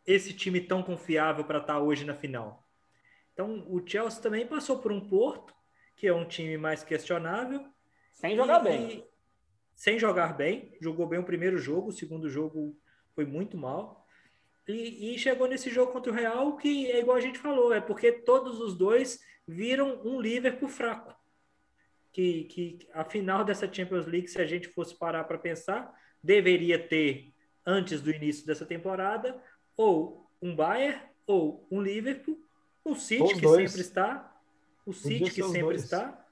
esse 0.06 0.32
time 0.32 0.60
tão 0.60 0.82
confiável 0.82 1.44
para 1.44 1.58
estar 1.58 1.74
tá 1.74 1.80
hoje 1.80 2.04
na 2.04 2.14
final. 2.14 2.64
Então, 3.32 3.66
o 3.68 3.82
Chelsea 3.86 4.22
também 4.22 4.46
passou 4.46 4.78
por 4.78 4.90
um 4.90 5.08
Porto, 5.08 5.54
que 5.96 6.06
é 6.06 6.14
um 6.14 6.24
time 6.24 6.56
mais 6.56 6.82
questionável, 6.82 7.64
sem 8.14 8.34
jogar 8.34 8.60
e, 8.60 8.64
bem. 8.64 9.06
Sem 9.74 9.98
jogar 9.98 10.32
bem. 10.34 10.76
Jogou 10.80 11.06
bem 11.06 11.18
o 11.18 11.24
primeiro 11.24 11.58
jogo, 11.58 11.88
o 11.88 11.92
segundo 11.92 12.28
jogo 12.30 12.76
foi 13.14 13.26
muito 13.26 13.56
mal. 13.56 14.06
E, 14.66 15.14
e, 15.14 15.18
chegou 15.18 15.46
nesse 15.46 15.68
jogo 15.68 15.92
contra 15.92 16.10
o 16.10 16.14
Real, 16.14 16.56
que 16.56 16.90
é 16.90 17.00
igual 17.00 17.18
a 17.18 17.20
gente 17.20 17.38
falou, 17.38 17.72
é 17.72 17.80
porque 17.80 18.10
todos 18.10 18.58
os 18.60 18.74
dois 18.74 19.20
viram 19.46 20.00
um 20.04 20.20
Liverpool 20.20 20.68
fraco. 20.68 21.14
Que, 22.10 22.44
que 22.44 22.88
a 22.94 23.04
final 23.04 23.44
dessa 23.44 23.70
Champions 23.70 24.06
League, 24.06 24.28
se 24.28 24.40
a 24.40 24.46
gente 24.46 24.68
fosse 24.68 24.96
parar 24.96 25.24
para 25.24 25.36
pensar, 25.36 25.92
deveria 26.22 26.78
ter, 26.78 27.34
antes 27.66 28.00
do 28.00 28.10
início 28.10 28.46
dessa 28.46 28.64
temporada, 28.64 29.38
ou 29.76 30.30
um 30.40 30.54
Bayern, 30.54 30.98
ou 31.26 31.66
um 31.70 31.82
Liverpool, 31.82 32.38
o 32.84 32.94
City, 32.94 33.34
que 33.34 33.40
dois. 33.40 33.70
sempre 33.70 33.86
está, 33.86 34.40
o 34.86 34.92
City, 34.92 35.30
que 35.30 35.42
sempre 35.42 35.62
dois. 35.62 35.84
está, 35.84 36.23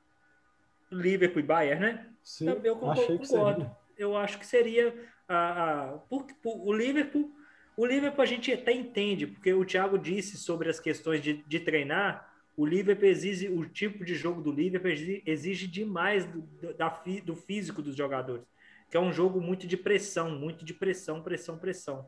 Liverpool 0.92 1.40
e 1.40 1.44
Bayern, 1.44 1.80
né? 1.80 2.06
Sim, 2.22 2.50
então, 2.50 2.60
eu 2.62 2.76
concordo. 2.76 3.70
Eu 3.96 4.16
acho 4.16 4.38
que 4.38 4.46
seria 4.46 4.94
a, 5.28 5.84
a 5.84 5.98
porque, 6.08 6.34
o 6.44 6.72
Liverpool, 6.72 7.30
o 7.76 7.86
Liverpool 7.86 8.22
a 8.22 8.26
gente 8.26 8.52
até 8.52 8.72
entende, 8.72 9.26
porque 9.26 9.52
o 9.52 9.64
Thiago 9.64 9.98
disse 9.98 10.36
sobre 10.36 10.68
as 10.68 10.78
questões 10.78 11.22
de, 11.22 11.42
de 11.46 11.60
treinar. 11.60 12.30
O 12.56 12.66
Liverpool 12.66 13.08
exige 13.08 13.48
o 13.48 13.64
tipo 13.64 14.04
de 14.04 14.14
jogo 14.14 14.42
do 14.42 14.52
Liverpool 14.52 14.90
exige 15.24 15.66
demais 15.66 16.26
do, 16.26 16.74
da, 16.74 16.88
do 17.24 17.34
físico 17.34 17.80
dos 17.80 17.96
jogadores, 17.96 18.44
que 18.90 18.96
é 18.96 19.00
um 19.00 19.12
jogo 19.12 19.40
muito 19.40 19.66
de 19.66 19.76
pressão, 19.76 20.30
muito 20.30 20.64
de 20.64 20.74
pressão, 20.74 21.22
pressão, 21.22 21.58
pressão. 21.58 22.06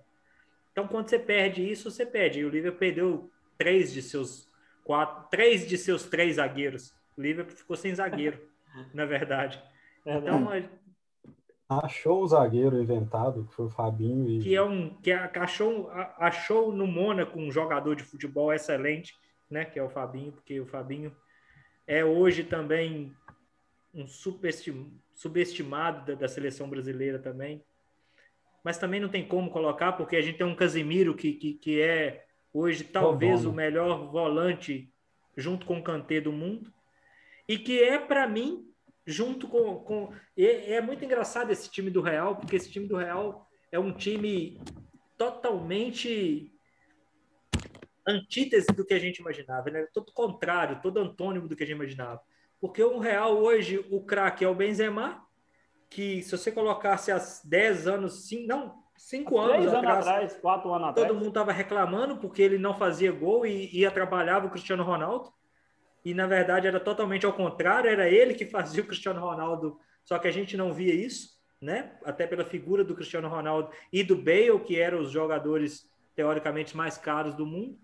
Então, 0.71 0.87
quando 0.87 1.09
você 1.09 1.19
perde 1.19 1.69
isso, 1.69 1.91
você 1.91 2.05
perde. 2.05 2.41
E 2.41 2.45
o 2.45 2.51
Liverpool 2.51 2.79
perdeu 2.79 3.31
três 3.57 3.93
de 3.93 4.03
seus 4.03 4.51
quatro, 4.83 5.31
três 5.31 5.67
de 5.67 5.79
seus 5.79 6.03
três 6.03 6.37
zagueiros. 6.37 6.93
O 7.17 7.23
Liverpool 7.23 7.57
ficou 7.57 7.77
sem 7.77 7.95
zagueiro 7.95 8.54
na 8.93 9.05
verdade. 9.05 9.63
Então, 10.05 10.49
achou 11.69 12.23
o 12.23 12.27
zagueiro 12.27 12.81
inventado, 12.81 13.45
que 13.45 13.55
foi 13.55 13.67
o 13.67 13.71
Fabinho. 13.71 14.29
E... 14.29 14.43
Que 14.43 14.55
é 14.55 14.63
um. 14.63 14.91
Que 14.95 15.13
achou, 15.13 15.91
achou 16.19 16.73
no 16.73 16.87
Mônaco 16.87 17.39
um 17.39 17.51
jogador 17.51 17.95
de 17.95 18.03
futebol 18.03 18.53
excelente, 18.53 19.15
né? 19.51 19.65
Que 19.65 19.79
é 19.79 19.83
o 19.83 19.89
Fabinho, 19.89 20.33
porque 20.33 20.61
o 20.61 20.67
Fabinho 20.67 21.15
é 21.87 22.05
hoje 22.05 22.45
também 22.45 23.13
um 23.93 24.07
subestimado 25.15 26.05
da, 26.07 26.15
da 26.15 26.29
seleção 26.29 26.69
brasileira 26.69 27.19
também. 27.19 27.63
Mas 28.63 28.79
também 28.79 28.99
não 28.99 29.09
tem 29.09 29.27
como 29.27 29.51
colocar, 29.51 29.93
porque 29.93 30.17
a 30.17 30.23
gente 30.23 30.39
tem 30.39 30.47
um 30.47 30.55
Casimiro 30.55 31.15
que, 31.15 31.35
que, 31.35 31.55
que 31.55 31.81
é 31.81 32.25
hoje 32.53 32.83
talvez 32.83 33.45
o 33.45 33.53
melhor 33.53 34.11
volante 34.11 34.91
junto 35.37 35.67
com 35.67 35.79
o 35.79 35.83
Kanté 35.83 36.21
do 36.21 36.33
mundo 36.33 36.73
e 37.49 37.59
que 37.59 37.83
é, 37.83 37.99
para 37.99 38.27
mim, 38.29 38.67
junto 39.07 39.49
com. 39.49 39.77
com 39.77 40.13
é, 40.37 40.75
é 40.75 40.81
muito 40.81 41.05
engraçado 41.05 41.51
esse 41.51 41.71
time 41.71 41.91
do 41.91 42.01
Real, 42.01 42.37
porque 42.37 42.57
esse 42.57 42.71
time 42.71 42.87
do 42.87 42.97
Real 42.97 43.47
é 43.71 43.79
um 43.79 43.93
time 43.93 44.61
totalmente 45.17 46.51
antítese 48.07 48.67
do 48.69 48.85
que 48.85 48.95
a 48.95 48.99
gente 48.99 49.19
imaginava, 49.19 49.71
né? 49.71 49.87
Todo 49.93 50.13
contrário, 50.13 50.81
todo 50.83 51.01
antônimo 51.01 51.49
do 51.49 51.57
que 51.57 51.65
a 51.65 51.67
gente 51.67 51.77
imaginava. 51.77 52.21
Porque 52.61 52.83
o 52.83 52.99
Real 52.99 53.37
hoje, 53.37 53.85
o 53.91 54.03
craque 54.03 54.45
é 54.45 54.49
o 54.49 54.55
Benzema, 54.55 55.27
que 55.91 56.23
se 56.23 56.37
você 56.37 56.51
colocasse 56.51 57.13
há 57.13 57.19
10 57.45 57.87
anos, 57.87 58.27
sim, 58.27 58.47
não, 58.47 58.83
5 58.97 59.39
anos, 59.39 59.67
anos 59.67 59.75
atrás, 59.75 60.07
atrás, 60.07 60.37
4 60.39 60.73
anos 60.73 60.89
atrás, 60.89 61.09
todo 61.09 61.17
mundo 61.17 61.29
estava 61.29 61.53
reclamando 61.53 62.17
porque 62.17 62.43
ele 62.43 62.59
não 62.59 62.75
fazia 62.75 63.13
gol 63.13 63.47
e, 63.47 63.71
e 63.75 63.85
atrapalhava 63.85 64.47
o 64.47 64.51
Cristiano 64.51 64.83
Ronaldo 64.83 65.33
e 66.05 66.13
na 66.13 66.27
verdade 66.27 66.67
era 66.67 66.79
totalmente 66.79 67.25
ao 67.25 67.33
contrário, 67.33 67.91
era 67.91 68.09
ele 68.09 68.35
que 68.35 68.47
fazia 68.47 68.83
o 68.83 68.87
Cristiano 68.87 69.21
Ronaldo, 69.21 69.79
só 70.05 70.19
que 70.19 70.29
a 70.29 70.33
gente 70.33 70.57
não 70.57 70.73
via 70.73 70.95
isso, 70.95 71.31
né? 71.61 71.97
Até 72.05 72.27
pela 72.27 72.45
figura 72.45 72.85
do 72.85 72.95
Cristiano 72.95 73.29
Ronaldo 73.29 73.71
e 73.93 74.03
do 74.05 74.17
Bale, 74.17 74.61
que 74.61 74.79
eram 74.79 75.01
os 75.01 75.11
jogadores 75.11 75.89
teoricamente 76.15 76.77
mais 76.77 76.99
caros 76.99 77.35
do 77.35 77.47
mundo. 77.47 77.79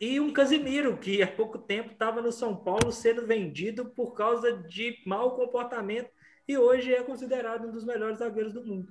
E 0.00 0.18
um 0.18 0.32
Casimiro, 0.32 0.96
que 0.96 1.22
há 1.22 1.26
pouco 1.26 1.58
tempo 1.58 1.92
estava 1.92 2.22
no 2.22 2.32
São 2.32 2.56
Paulo 2.56 2.90
sendo 2.90 3.26
vendido 3.26 3.90
por 3.90 4.14
causa 4.14 4.50
de 4.56 4.96
mau 5.04 5.36
comportamento 5.36 6.08
e 6.48 6.56
hoje 6.56 6.94
é 6.94 7.02
considerado 7.02 7.68
um 7.68 7.70
dos 7.70 7.84
melhores 7.84 8.18
zagueiros 8.18 8.54
do 8.54 8.64
mundo. 8.64 8.90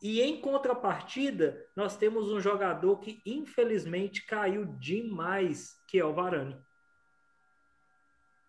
E 0.00 0.20
em 0.20 0.40
contrapartida, 0.40 1.66
nós 1.76 1.96
temos 1.96 2.30
um 2.30 2.40
jogador 2.40 2.98
que 3.00 3.20
infelizmente 3.26 4.24
caiu 4.24 4.64
demais, 4.78 5.74
que 5.88 5.98
é 5.98 6.04
o 6.04 6.14
Varane. 6.14 6.56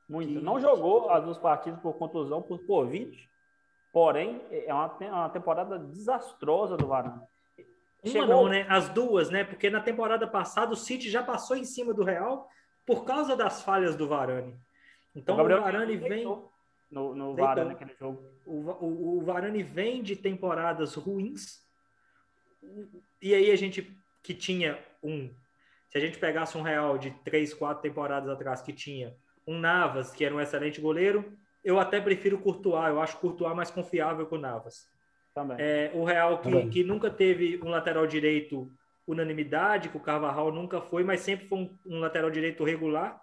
Muito. 0.08 0.42
Não 0.42 0.60
jogou 0.60 1.10
as 1.10 1.24
duas 1.24 1.38
partidas 1.38 1.80
por 1.80 1.94
contusão, 1.94 2.42
por 2.42 2.66
Covid. 2.66 3.30
Porém, 3.92 4.42
é 4.52 4.74
uma, 4.74 4.94
uma 4.98 5.30
temporada 5.30 5.80
desastrosa 5.80 6.76
do 6.76 6.88
Varane. 6.88 7.22
Uma 8.04 8.12
Chegou... 8.12 8.28
não, 8.28 8.48
né? 8.48 8.66
As 8.70 8.90
duas, 8.90 9.30
né? 9.30 9.44
Porque 9.44 9.70
na 9.70 9.82
temporada 9.82 10.28
passada 10.28 10.74
o 10.74 10.76
City 10.76 11.10
já 11.10 11.24
passou 11.24 11.56
em 11.56 11.64
cima 11.64 11.94
do 11.94 12.04
Real 12.04 12.48
por 12.86 13.06
causa 13.06 13.36
das 13.36 13.64
falhas 13.64 13.96
do 13.96 14.08
Varane. 14.08 14.60
Então 15.16 15.38
o, 15.38 15.42
o 15.42 15.48
Varane 15.48 15.98
vem 15.98 16.26
no, 16.92 17.16
no 17.16 17.36
Varane 17.36 17.70
naquele 17.70 17.96
jogo. 17.96 18.22
O, 18.46 18.70
o, 18.70 19.18
o 19.18 19.22
Varane 19.22 19.64
vem 19.64 20.04
de 20.04 20.16
temporadas 20.16 20.94
ruins. 20.94 21.66
E 23.22 23.34
aí 23.34 23.50
a 23.50 23.56
gente 23.56 23.98
que 24.22 24.34
tinha 24.34 24.78
um, 25.02 25.34
se 25.90 25.98
a 25.98 26.02
gente 26.02 26.20
pegasse 26.20 26.58
um 26.58 26.62
Real 26.62 26.98
de 26.98 27.12
três, 27.24 27.54
quatro 27.54 27.82
temporadas 27.82 28.30
atrás 28.30 28.62
que 28.62 28.74
tinha 28.74 29.16
um 29.48 29.60
Navas, 29.60 30.12
que 30.12 30.26
era 30.26 30.34
um 30.34 30.42
excelente 30.42 30.82
goleiro, 30.82 31.26
eu 31.64 31.80
até 31.80 32.00
prefiro 32.00 32.38
o 32.38 32.42
Courtois, 32.42 32.90
eu 32.90 33.02
acho 33.02 33.18
o 33.18 33.20
Courtois 33.20 33.56
mais 33.56 33.72
confiável 33.72 34.26
que 34.26 34.36
o 34.36 34.40
Navas. 34.40 34.88
Também. 35.34 35.58
É, 35.60 35.92
o 35.94 36.04
Real 36.04 36.40
que, 36.40 36.68
que 36.68 36.84
nunca 36.84 37.10
teve 37.10 37.60
um 37.64 37.70
lateral 37.70 38.08
direito 38.08 38.72
unanimidade, 39.08 39.90
que 39.90 39.98
o 39.98 40.00
Carvajal 40.00 40.52
nunca 40.52 40.82
foi, 40.82 41.04
mas 41.04 41.22
sempre 41.22 41.48
foi 41.48 41.60
um, 41.60 41.78
um 41.86 42.00
lateral 42.00 42.32
direito 42.32 42.64
regular. 42.64 43.22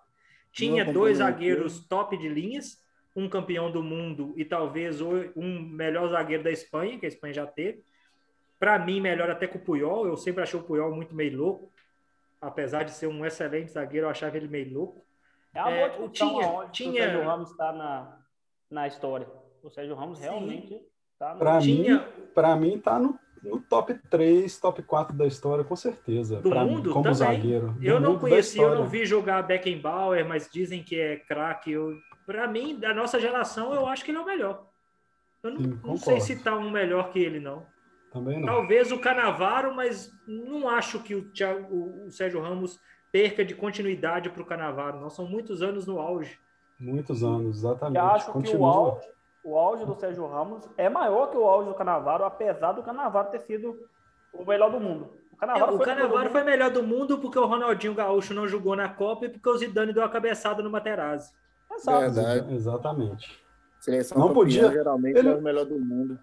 Tinha 0.52 0.84
dois 0.84 1.18
zagueiros 1.18 1.80
top 1.86 2.16
de 2.16 2.28
linhas, 2.28 2.80
um 3.16 3.28
campeão 3.28 3.70
do 3.70 3.82
mundo 3.82 4.34
e 4.36 4.44
talvez 4.44 5.00
um 5.00 5.60
melhor 5.60 6.08
zagueiro 6.08 6.42
da 6.42 6.50
Espanha, 6.50 6.98
que 6.98 7.06
a 7.06 7.08
Espanha 7.08 7.34
já 7.34 7.46
teve. 7.46 7.82
Para 8.58 8.78
mim, 8.78 9.00
melhor 9.00 9.30
até 9.30 9.46
que 9.46 9.56
o 9.56 9.60
Puyol. 9.60 10.06
Eu 10.06 10.16
sempre 10.16 10.42
achei 10.42 10.58
o 10.58 10.62
Puyol 10.62 10.94
muito 10.94 11.14
meio 11.14 11.36
louco. 11.36 11.72
Apesar 12.40 12.84
de 12.84 12.92
ser 12.92 13.06
um 13.06 13.24
excelente 13.24 13.72
zagueiro, 13.72 14.06
eu 14.06 14.10
achava 14.10 14.36
ele 14.36 14.48
meio 14.48 14.72
louco. 14.72 15.04
É 15.54 15.60
uma 15.60 15.70
boa 15.70 16.06
é, 16.06 16.08
tinha, 16.08 16.68
tinha... 16.70 16.90
o 16.90 16.96
Sérgio 16.96 17.24
Ramos 17.24 17.50
está 17.50 17.72
na, 17.72 18.18
na 18.70 18.86
história. 18.86 19.28
O 19.62 19.70
Sérgio 19.70 19.94
Ramos 19.94 20.18
Sim. 20.18 20.24
realmente 20.24 20.80
está 21.12 21.34
no... 21.34 21.38
Para 21.38 21.58
tinha... 21.60 21.98
mim, 21.98 22.04
para 22.34 22.56
mim 22.56 22.78
tá 22.78 22.98
no, 22.98 23.18
no 23.42 23.60
top 23.60 23.94
3, 24.10 24.58
top 24.58 24.82
4 24.82 25.16
da 25.16 25.26
história, 25.26 25.64
com 25.64 25.76
certeza. 25.76 26.40
Do 26.40 26.48
pra 26.48 26.64
mundo 26.64 26.88
mim, 26.88 26.92
como 26.92 27.04
também. 27.04 27.14
zagueiro. 27.14 27.72
Do 27.72 27.84
eu 27.84 28.00
não 28.00 28.18
conheci, 28.18 28.58
eu 28.58 28.74
não 28.74 28.86
vi 28.86 29.04
jogar 29.04 29.42
Beckenbauer, 29.42 30.26
mas 30.26 30.48
dizem 30.50 30.82
que 30.82 30.98
é 30.98 31.16
craque. 31.16 31.74
Para 32.24 32.46
mim, 32.48 32.78
da 32.78 32.94
nossa 32.94 33.20
geração, 33.20 33.74
eu 33.74 33.86
acho 33.86 34.04
que 34.04 34.10
ele 34.10 34.18
é 34.18 34.20
o 34.20 34.26
melhor. 34.26 34.66
Eu 35.42 35.50
não, 35.50 35.60
Sim, 35.60 35.80
não 35.84 35.96
sei 35.96 36.20
se 36.20 36.42
tá 36.42 36.56
um 36.56 36.70
melhor 36.70 37.10
que 37.10 37.18
ele, 37.18 37.40
não. 37.40 37.66
Também 38.12 38.38
não. 38.38 38.46
Talvez 38.46 38.92
o 38.92 38.98
Canavaro, 38.98 39.74
mas 39.74 40.12
não 40.26 40.68
acho 40.68 41.00
que 41.00 41.14
o, 41.14 41.32
Thiago, 41.32 42.06
o 42.06 42.10
Sérgio 42.10 42.40
Ramos 42.40 42.78
perca 43.12 43.44
de 43.44 43.54
continuidade 43.54 44.30
para 44.30 44.42
o 44.42 44.46
Canavaro. 44.46 44.98
Nós 44.98 45.12
são 45.12 45.26
muitos 45.26 45.62
anos 45.62 45.86
no 45.86 46.00
auge. 46.00 46.40
Muitos 46.80 47.22
anos, 47.22 47.58
exatamente. 47.58 47.98
Eu 47.98 48.06
acho 48.06 48.32
Continua. 48.32 48.50
que 48.50 48.56
o 48.56 48.66
auge, 48.66 49.08
o 49.44 49.56
auge 49.56 49.84
do 49.84 49.94
Sérgio 49.94 50.26
Ramos 50.26 50.68
é 50.76 50.88
maior 50.88 51.30
que 51.30 51.36
o 51.36 51.44
auge 51.44 51.68
do 51.68 51.74
Canavaro, 51.74 52.24
apesar 52.24 52.72
do 52.72 52.82
Canavaro 52.82 53.30
ter 53.30 53.40
sido 53.40 53.78
o 54.32 54.44
melhor 54.44 54.70
do 54.70 54.80
mundo. 54.80 55.12
O 55.32 55.36
Canavaro, 55.36 55.74
é, 55.74 55.76
foi, 55.76 55.76
o 55.76 55.84
Canavaro 55.84 56.30
foi 56.30 56.42
melhor 56.42 56.70
do 56.70 56.82
mundo 56.82 57.18
porque 57.18 57.38
o 57.38 57.44
Ronaldinho 57.44 57.94
Gaúcho 57.94 58.32
não 58.32 58.48
jogou 58.48 58.74
na 58.74 58.88
Copa 58.88 59.26
e 59.26 59.28
porque 59.28 59.48
o 59.48 59.58
Zidane 59.58 59.92
deu 59.92 60.02
a 60.02 60.08
cabeçada 60.08 60.62
no 60.62 60.70
Materazzi. 60.70 61.32
Exato. 61.70 62.00
Verdade. 62.00 62.54
Exatamente. 62.54 63.42
Seleção 63.78 64.18
não 64.18 64.32
podia. 64.32 64.70
Geralmente 64.70 65.18
ele... 65.18 65.28
é 65.28 65.34
o 65.34 65.42
melhor 65.42 65.66
do 65.66 65.78
mundo. 65.78 66.18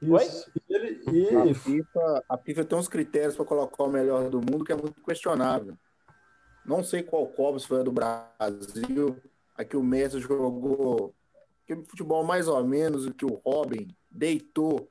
Isso. 0.00 0.50
Ele, 0.68 1.00
e... 1.12 1.50
a, 1.50 1.54
FIFA, 1.54 2.24
a 2.28 2.38
FIFA 2.38 2.64
tem 2.64 2.78
uns 2.78 2.88
critérios 2.88 3.34
para 3.34 3.44
colocar 3.44 3.84
o 3.84 3.90
melhor 3.90 4.30
do 4.30 4.38
mundo 4.38 4.64
que 4.64 4.72
é 4.72 4.76
muito 4.76 5.00
questionável. 5.02 5.76
Não 6.64 6.84
sei 6.84 7.02
qual 7.02 7.26
Copa, 7.26 7.58
se 7.58 7.66
foi 7.66 7.80
a 7.80 7.82
do 7.82 7.92
Brasil. 7.92 9.16
Aqui 9.56 9.76
o 9.76 9.82
Messi 9.82 10.20
jogou 10.20 11.14
aquele 11.64 11.84
futebol 11.84 12.22
mais 12.24 12.46
ou 12.46 12.62
menos 12.64 13.06
o 13.06 13.14
que 13.14 13.24
o 13.24 13.40
Robin 13.44 13.88
deitou. 14.10 14.88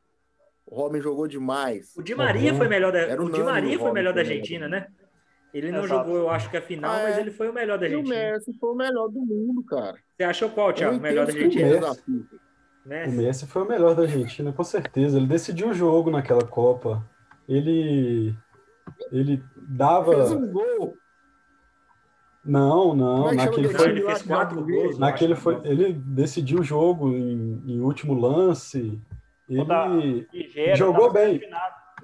O 0.66 0.76
Robin 0.76 1.00
jogou 1.00 1.28
demais. 1.28 1.94
O 1.96 2.02
Di 2.02 2.14
Maria 2.14 2.52
uhum. 2.52 2.58
foi 2.58 2.68
melhor 2.68 2.92
da, 2.92 3.00
Era 3.00 3.22
o, 3.22 3.28
o 3.28 3.32
Di 3.32 3.42
Maria 3.42 3.80
foi 3.80 3.92
melhor 3.94 4.14
da 4.14 4.22
Argentina, 4.22 4.68
né? 4.68 4.88
Ele 5.54 5.72
não 5.72 5.86
Exato. 5.86 6.04
jogou, 6.04 6.18
eu 6.18 6.30
acho 6.30 6.50
que 6.50 6.58
a 6.58 6.62
final, 6.62 6.92
ah, 6.92 7.04
mas 7.04 7.18
é. 7.18 7.22
ele 7.22 7.32
foi 7.32 7.50
o 7.50 7.54
melhor 7.54 7.80
da 7.80 7.86
Argentina. 7.86 8.16
E 8.16 8.30
o 8.30 8.34
Messi 8.34 8.54
foi 8.60 8.70
o 8.70 8.76
melhor 8.76 9.08
do 9.08 9.22
mundo, 9.22 9.64
cara. 9.64 9.98
Você 10.16 10.24
achou 10.24 10.50
qual, 10.50 10.74
Thiago? 10.74 10.98
O 10.98 11.00
melhor 11.00 11.26
da 11.26 11.32
Argentina? 11.32 11.80
Messi. 12.88 13.10
O 13.10 13.18
Messi 13.18 13.48
foi 13.48 13.62
o 13.64 13.68
melhor 13.68 13.96
da 13.96 14.04
Argentina, 14.04 14.54
com 14.54 14.64
certeza. 14.64 15.18
Ele 15.18 15.28
decidiu 15.28 15.70
o 15.70 15.74
jogo 15.74 16.10
naquela 16.10 16.46
Copa. 16.46 17.04
Ele. 17.48 18.34
Ele 19.12 19.44
dava. 19.58 20.16
Fez 20.16 20.32
um 20.32 20.52
gol. 20.52 20.96
Não, 22.44 22.96
não. 22.96 23.34
Naquele 23.34 23.70
foi. 23.70 23.90
Ele 23.90 24.02
fez 24.04 24.22
quatro 24.22 24.66
gols. 24.66 24.98
Naquele 24.98 25.36
foi. 25.36 25.60
Ele 25.66 25.94
decidiu 25.94 26.60
o 26.60 26.64
jogo 26.64 27.12
em, 27.12 27.62
em 27.68 27.80
último 27.82 28.14
lance. 28.14 29.02
Ele 29.50 30.28
Nigéria, 30.34 30.76
jogou 30.76 31.12
bem. 31.12 31.42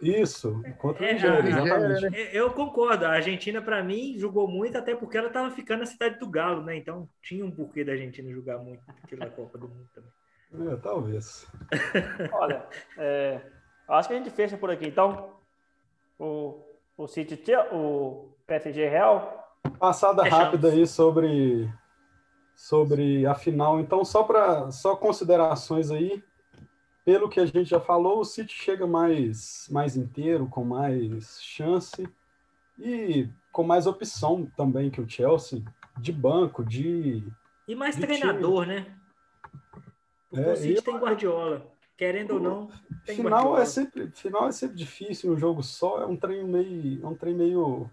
Isso, 0.01 0.61
contra 0.79 1.05
é, 1.05 1.13
Nigéria, 1.13 1.49
exatamente. 1.49 2.09
Né? 2.09 2.29
Eu 2.34 2.51
concordo. 2.51 3.05
A 3.05 3.11
Argentina, 3.11 3.61
para 3.61 3.81
mim, 3.84 4.17
jogou 4.17 4.47
muito, 4.47 4.77
até 4.77 4.95
porque 4.95 5.17
ela 5.17 5.27
estava 5.27 5.51
ficando 5.51 5.79
na 5.79 5.86
cidade 5.86 6.19
do 6.19 6.29
Galo, 6.29 6.61
né? 6.63 6.75
Então 6.75 7.07
tinha 7.21 7.45
um 7.45 7.51
porquê 7.51 7.86
da 7.86 7.93
Argentina 7.93 8.29
jogar 8.31 8.57
muito 8.57 8.81
naquela 8.88 9.29
Copa 9.29 9.57
do 9.57 9.67
Mundo 9.67 9.88
também. 9.93 10.09
É, 10.54 10.76
talvez. 10.78 11.47
Olha, 12.32 12.66
é, 12.97 13.41
acho 13.88 14.08
que 14.08 14.14
a 14.14 14.18
gente 14.18 14.30
fecha 14.30 14.58
por 14.58 14.70
aqui. 14.70 14.88
Então, 14.88 15.32
o, 16.20 16.60
o 16.97 17.08
City, 17.08 17.39
o 17.72 18.30
PSG 18.45 18.88
Real. 18.88 19.39
Passada 19.80 20.24
rápida 20.24 20.70
aí 20.70 20.86
sobre, 20.86 21.72
sobre 22.56 23.26
a 23.26 23.34
final. 23.34 23.80
Então, 23.80 24.06
só 24.06 24.24
para 24.24 24.70
só 24.72 24.95
considerações 24.95 25.89
aí. 25.89 26.24
Pelo 27.04 27.28
que 27.28 27.39
a 27.39 27.45
gente 27.45 27.66
já 27.66 27.82
falou, 27.82 28.20
o 28.20 28.26
City 28.26 28.54
chega 28.54 28.88
mais, 28.88 29.68
mais 29.70 29.97
inteiro, 29.97 30.47
com 30.47 30.64
mais 30.64 31.41
chance 31.41 32.08
e 32.80 33.28
com 33.51 33.64
mais 33.64 33.86
opção 33.86 34.49
também 34.56 34.89
que 34.89 35.01
o 35.01 35.10
Chelsea, 35.10 35.62
de 35.97 36.14
banco, 36.14 36.64
de. 36.64 37.24
E 37.68 37.76
mais 37.76 37.95
de 37.95 38.01
treinador, 38.01 38.64
time. 38.64 38.76
né? 38.76 38.95
É, 40.34 40.51
o 40.51 40.55
City 40.55 40.75
eu... 40.75 40.81
tem 40.81 40.97
Guardiola. 40.97 41.71
Querendo 41.97 42.31
o... 42.31 42.34
ou 42.36 42.39
não, 42.39 42.67
tem 43.05 43.15
final 43.15 43.31
Guardiola. 43.31 43.61
É 43.61 43.65
sempre, 43.65 44.11
final 44.11 44.47
é 44.47 44.51
sempre 44.51 44.77
difícil 44.77 45.31
um 45.31 45.38
jogo 45.38 45.61
só. 45.61 46.01
É 46.01 46.05
um 46.05 46.15
trem 46.15 46.43
meio, 46.43 47.03
é 47.03 47.07
um 47.07 47.15
trem 47.15 47.36
meio, 47.36 47.89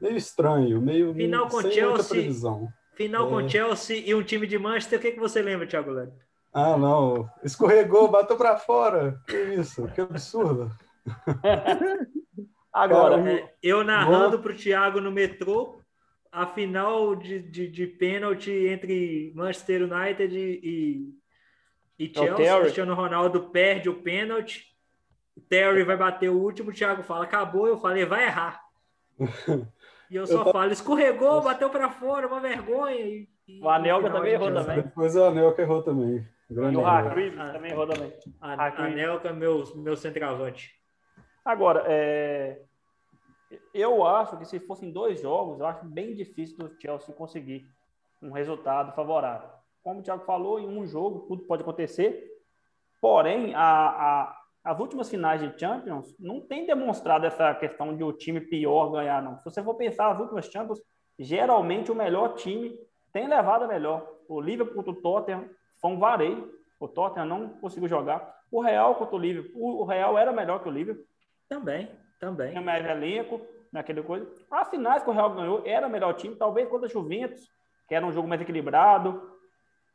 meio 0.00 0.16
estranho, 0.16 0.80
meio 0.80 1.14
final 1.14 1.48
com 1.48 1.60
sem 1.60 1.72
Chelsea, 1.72 2.08
previsão. 2.08 2.68
Final 2.94 3.26
é. 3.26 3.30
com 3.30 3.48
Chelsea 3.48 4.02
e 4.06 4.14
um 4.14 4.22
time 4.22 4.46
de 4.46 4.58
Manchester. 4.58 4.98
O 4.98 5.02
que, 5.02 5.12
que 5.12 5.20
você 5.20 5.42
lembra, 5.42 5.66
Thiago 5.66 5.90
Lano? 5.90 6.12
Ah, 6.52 6.76
não. 6.76 7.28
Escorregou, 7.44 8.08
bateu 8.08 8.36
para 8.36 8.56
fora. 8.56 9.20
Que 9.26 9.36
isso? 9.54 9.86
Que 9.88 10.00
absurdo. 10.00 10.70
Agora, 12.72 13.18
Cara, 13.18 13.32
é, 13.32 13.54
eu 13.62 13.82
narrando 13.84 14.38
para 14.38 14.52
o 14.52 14.56
Thiago 14.56 15.00
no 15.00 15.10
metrô 15.10 15.80
a 16.30 16.46
final 16.46 17.16
de, 17.16 17.40
de, 17.40 17.68
de 17.68 17.86
pênalti 17.86 18.50
entre 18.50 19.32
Manchester 19.34 19.82
United 19.82 20.36
e, 20.36 21.14
e 21.98 22.06
é 22.06 22.14
Chelsea, 22.14 22.60
Cristiano 22.60 22.94
Ronaldo 22.94 23.50
perde 23.50 23.88
o 23.88 24.02
pênalti. 24.02 24.72
O 25.36 25.40
Terry 25.40 25.82
vai 25.82 25.96
bater 25.96 26.30
o 26.30 26.38
último, 26.38 26.70
o 26.70 26.72
Thiago 26.72 27.02
fala, 27.02 27.24
acabou. 27.24 27.66
Eu 27.66 27.78
falei, 27.78 28.04
vai 28.04 28.24
errar. 28.24 28.62
e 30.08 30.14
eu 30.14 30.26
só 30.26 30.44
eu 30.44 30.52
falo, 30.52 30.70
escorregou, 30.70 31.42
bateu 31.42 31.68
para 31.70 31.90
fora, 31.90 32.28
uma 32.28 32.40
vergonha. 32.40 32.94
E, 32.94 33.28
e 33.48 33.60
o 33.60 33.68
Anelka 33.68 34.10
também 34.10 34.32
errou 34.32 34.52
também. 34.52 34.76
Depois 34.82 35.16
o 35.16 35.24
Anelka 35.24 35.62
errou 35.62 35.82
também. 35.82 36.26
Grande 36.48 36.74
e 36.74 36.78
o 36.78 36.86
Hargreaves 36.86 37.52
também 37.52 37.72
errou 37.72 37.86
também. 37.86 38.12
A, 38.40 38.84
Anelka, 38.84 39.32
meu, 39.32 39.64
meu 39.76 39.96
centroavante. 39.96 40.72
Agora, 41.44 41.82
é... 41.86 42.62
eu 43.74 44.06
acho 44.06 44.36
que 44.38 44.44
se 44.44 44.60
fossem 44.60 44.92
dois 44.92 45.20
jogos, 45.20 45.58
eu 45.58 45.66
acho 45.66 45.84
bem 45.84 46.14
difícil 46.14 46.56
do 46.58 46.80
Chelsea 46.80 47.14
conseguir 47.14 47.66
um 48.22 48.30
resultado 48.30 48.94
favorável 48.94 49.57
como 49.82 50.00
o 50.00 50.02
Thiago 50.02 50.24
falou, 50.24 50.58
em 50.58 50.68
um 50.68 50.86
jogo 50.86 51.26
tudo 51.26 51.44
pode 51.44 51.62
acontecer. 51.62 52.26
Porém, 53.00 53.54
a, 53.54 53.62
a, 53.62 54.36
as 54.64 54.78
últimas 54.78 55.08
finais 55.08 55.40
de 55.40 55.58
Champions 55.58 56.14
não 56.18 56.40
tem 56.40 56.66
demonstrado 56.66 57.26
essa 57.26 57.54
questão 57.54 57.96
de 57.96 58.02
o 58.02 58.12
time 58.12 58.40
pior 58.40 58.90
ganhar, 58.90 59.22
não. 59.22 59.38
Se 59.38 59.44
você 59.44 59.62
for 59.62 59.74
pensar 59.74 60.10
as 60.10 60.20
últimas 60.20 60.46
Champions, 60.46 60.80
geralmente 61.18 61.90
o 61.90 61.94
melhor 61.94 62.34
time 62.34 62.78
tem 63.12 63.28
levado 63.28 63.64
a 63.64 63.68
melhor. 63.68 64.06
O 64.28 64.40
Liverpool 64.40 64.74
contra 64.74 64.92
o 64.92 65.02
Tottenham 65.02 65.48
foi 65.80 65.90
um 65.90 65.98
vareio. 65.98 66.52
O 66.80 66.86
Tottenham 66.86 67.26
não 67.26 67.48
conseguiu 67.48 67.88
jogar. 67.88 68.36
O 68.50 68.60
Real 68.60 68.94
contra 68.96 69.16
o 69.16 69.18
Liverpool, 69.18 69.80
o 69.80 69.84
Real 69.84 70.18
era 70.18 70.32
melhor 70.32 70.62
que 70.62 70.68
o 70.68 70.72
Liverpool. 70.72 71.04
Também. 71.48 71.90
Também. 72.20 72.50
Tinha 72.50 72.60
mais 72.60 72.84
elenco, 72.84 73.40
naquele 73.72 74.02
coisa. 74.02 74.30
As 74.50 74.68
finais 74.68 75.02
que 75.02 75.10
o 75.10 75.12
Real 75.12 75.34
ganhou 75.34 75.62
era 75.64 75.86
o 75.86 75.90
melhor 75.90 76.14
time, 76.14 76.36
talvez 76.36 76.68
contra 76.68 76.86
a 76.86 76.90
Juventus, 76.90 77.48
que 77.88 77.94
era 77.94 78.04
um 78.04 78.12
jogo 78.12 78.28
mais 78.28 78.40
equilibrado. 78.40 79.37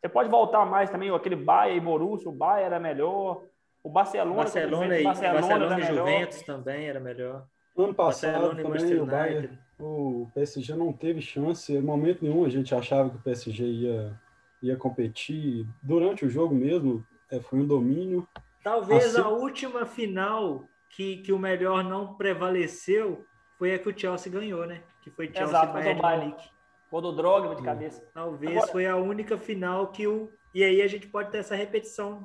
Você 0.04 0.10
pode 0.10 0.28
voltar 0.28 0.66
mais 0.66 0.90
também, 0.90 1.10
aquele 1.10 1.38
Bayern 1.38 1.78
e 1.78 1.80
Borussia, 1.80 2.30
o 2.30 2.34
Bayern 2.34 2.66
era 2.66 2.78
melhor. 2.78 3.42
O 3.82 3.90
Barcelona, 3.90 4.36
Barcelona 4.36 5.00
e, 5.00 5.04
Barcelona, 5.04 5.40
Barcelona 5.40 5.80
e 5.80 5.84
Juventus 5.84 6.42
também 6.42 6.90
era 6.90 7.00
melhor. 7.00 7.48
Ano 7.78 7.94
passado 7.94 8.54
também 8.54 9.00
o, 9.00 9.06
Bayern, 9.06 9.58
o 9.80 10.28
PSG 10.36 10.76
não 10.76 10.92
teve 10.92 11.22
chance. 11.22 11.74
Em 11.74 11.82
momento 11.82 12.22
nenhum 12.22 12.44
a 12.44 12.50
gente 12.50 12.76
achava 12.76 13.10
que 13.12 13.16
o 13.16 13.22
PSG 13.22 13.64
ia, 13.64 14.20
ia 14.62 14.76
competir. 14.76 15.66
Durante 15.82 16.26
o 16.26 16.30
jogo 16.30 16.54
mesmo, 16.54 17.06
é, 17.32 17.40
foi 17.40 17.60
um 17.60 17.66
domínio. 17.66 18.28
Talvez 18.62 19.06
assim... 19.06 19.22
a 19.22 19.30
última 19.30 19.86
final 19.86 20.66
que, 20.90 21.18
que 21.18 21.32
o 21.32 21.40
melhor 21.40 21.82
não 21.82 22.16
prevaleceu 22.16 23.26
foi 23.58 23.74
a 23.74 23.80
que 23.80 23.88
o 23.88 23.98
Chelsea 23.98 24.30
ganhou, 24.30 24.66
né? 24.66 24.84
Que 25.02 25.10
foi 25.10 25.28
Chelsea 25.28 25.44
Exato, 25.46 25.72
Bayern 25.72 26.02
Munique. 26.02 26.53
Ou 26.94 27.02
do 27.02 27.12
Drogba 27.12 27.56
de 27.56 27.64
cabeça. 27.64 28.08
Talvez 28.14 28.56
Agora... 28.56 28.72
foi 28.72 28.86
a 28.86 28.96
única 28.96 29.36
final 29.36 29.92
que 29.92 30.06
o... 30.06 30.30
E 30.54 30.64
aí 30.64 30.80
a 30.80 30.88
gente 30.88 31.08
pode 31.08 31.32
ter 31.32 31.40
essa 31.40 31.56
repetição 31.56 32.24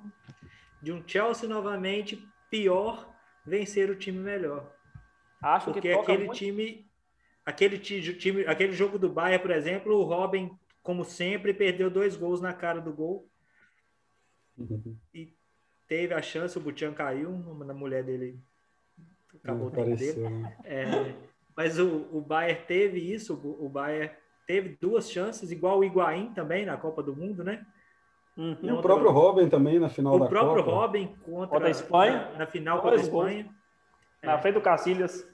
de 0.83 0.93
um 0.93 1.03
Chelsea 1.07 1.49
novamente 1.49 2.23
pior 2.51 3.11
vencer 3.47 3.89
o 3.89 3.97
time 3.97 4.19
melhor. 4.19 4.71
Acho 5.41 5.73
Porque 5.73 5.81
que 5.81 5.91
aquele 5.91 6.27
muito... 6.27 6.37
time, 6.37 6.87
aquele 7.47 7.79
time, 7.79 8.45
aquele 8.47 8.73
jogo 8.73 8.99
do 8.99 9.09
Bayern, 9.09 9.41
por 9.41 9.51
exemplo, 9.53 9.97
o 9.97 10.03
Robin, 10.03 10.51
como 10.83 11.03
sempre, 11.03 11.55
perdeu 11.55 11.89
dois 11.89 12.15
gols 12.15 12.43
na 12.43 12.53
cara 12.53 12.79
do 12.79 12.93
gol. 12.93 13.27
Uhum. 14.59 14.99
E 15.15 15.35
teve 15.87 16.13
a 16.13 16.21
chance, 16.21 16.59
o 16.59 16.61
Butian 16.61 16.93
caiu, 16.93 17.31
na 17.65 17.73
mulher 17.73 18.05
dele 18.05 18.39
acabou 19.43 19.69
o 19.69 19.71
tempo 19.71 19.97
dele. 19.97 20.29
Né? 20.29 20.59
É, 20.63 20.85
mas 21.57 21.79
o, 21.79 22.07
o 22.13 22.21
Bayern 22.21 22.67
teve 22.67 23.01
isso, 23.01 23.35
o, 23.35 23.65
o 23.65 23.69
Bayern 23.71 24.15
teve 24.49 24.79
duas 24.81 25.11
chances, 25.11 25.53
igual 25.53 25.79
o 25.79 25.85
Higuaín 25.85 26.33
também 26.33 26.65
na 26.65 26.79
Copa 26.79 27.03
do 27.03 27.15
Mundo, 27.15 27.45
né? 27.45 27.65
Uhum. 28.35 28.79
O 28.79 28.83
próprio 28.83 29.11
Robin 29.11 29.47
também 29.47 29.79
na 29.79 29.91
final 29.91 30.15
o 30.15 30.19
da 30.19 30.25
Copa. 30.25 30.37
O 30.37 30.41
próprio 30.41 30.65
Robin 30.65 31.07
contra, 31.23 31.49
contra 31.49 31.69
a 31.69 31.71
Espanha. 31.71 32.31
Na, 32.33 32.39
na 32.39 32.47
final 32.47 32.81
contra 32.81 32.97
a 32.97 33.01
Espanha. 33.01 33.55
Na 34.23 34.33
é. 34.33 34.39
frente 34.39 34.55
do 34.55 34.63
Cacilhas. 34.63 35.29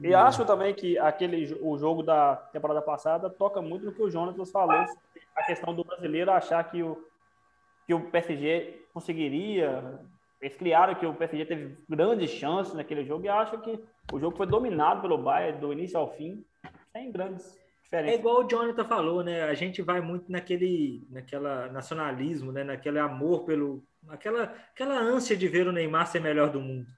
E 0.00 0.08
uhum. 0.08 0.18
acho 0.18 0.44
também 0.44 0.72
que 0.74 0.96
aquele, 0.96 1.58
o 1.60 1.76
jogo 1.76 2.04
da 2.04 2.36
temporada 2.36 2.80
passada 2.80 3.28
toca 3.28 3.60
muito 3.60 3.84
no 3.84 3.92
que 3.92 4.02
o 4.02 4.10
Jonas 4.10 4.50
falou, 4.50 4.86
a 5.34 5.42
questão 5.44 5.74
do 5.74 5.84
brasileiro 5.84 6.30
achar 6.30 6.62
que 6.70 6.82
o, 6.82 7.04
que 7.84 7.94
o 7.94 8.10
PSG 8.10 8.86
conseguiria. 8.94 9.98
Eles 10.40 10.56
criaram 10.56 10.94
que 10.94 11.06
o 11.06 11.14
PSG 11.14 11.46
teve 11.46 11.76
grandes 11.88 12.30
chances 12.30 12.74
naquele 12.74 13.04
jogo 13.04 13.24
e 13.24 13.28
acho 13.28 13.58
que 13.58 13.82
o 14.12 14.20
jogo 14.20 14.36
foi 14.36 14.46
dominado 14.46 15.00
pelo 15.00 15.18
Bayern 15.18 15.58
do 15.58 15.72
início 15.72 15.98
ao 15.98 16.12
fim, 16.12 16.44
sem 16.92 17.10
grandes 17.10 17.65
é 17.92 18.14
igual 18.14 18.44
o 18.44 18.48
Jonathan 18.48 18.84
falou, 18.84 19.22
né? 19.22 19.44
A 19.44 19.54
gente 19.54 19.80
vai 19.82 20.00
muito 20.00 20.30
naquele, 20.30 21.06
naquela 21.10 21.68
nacionalismo, 21.68 22.50
né? 22.50 22.64
Naquele 22.64 22.98
amor 22.98 23.44
pelo, 23.44 23.84
aquela, 24.08 24.44
aquela 24.72 24.98
ânsia 24.98 25.36
de 25.36 25.46
ver 25.48 25.66
o 25.66 25.72
Neymar 25.72 26.06
ser 26.06 26.20
melhor 26.20 26.50
do 26.50 26.60
mundo. 26.60 26.88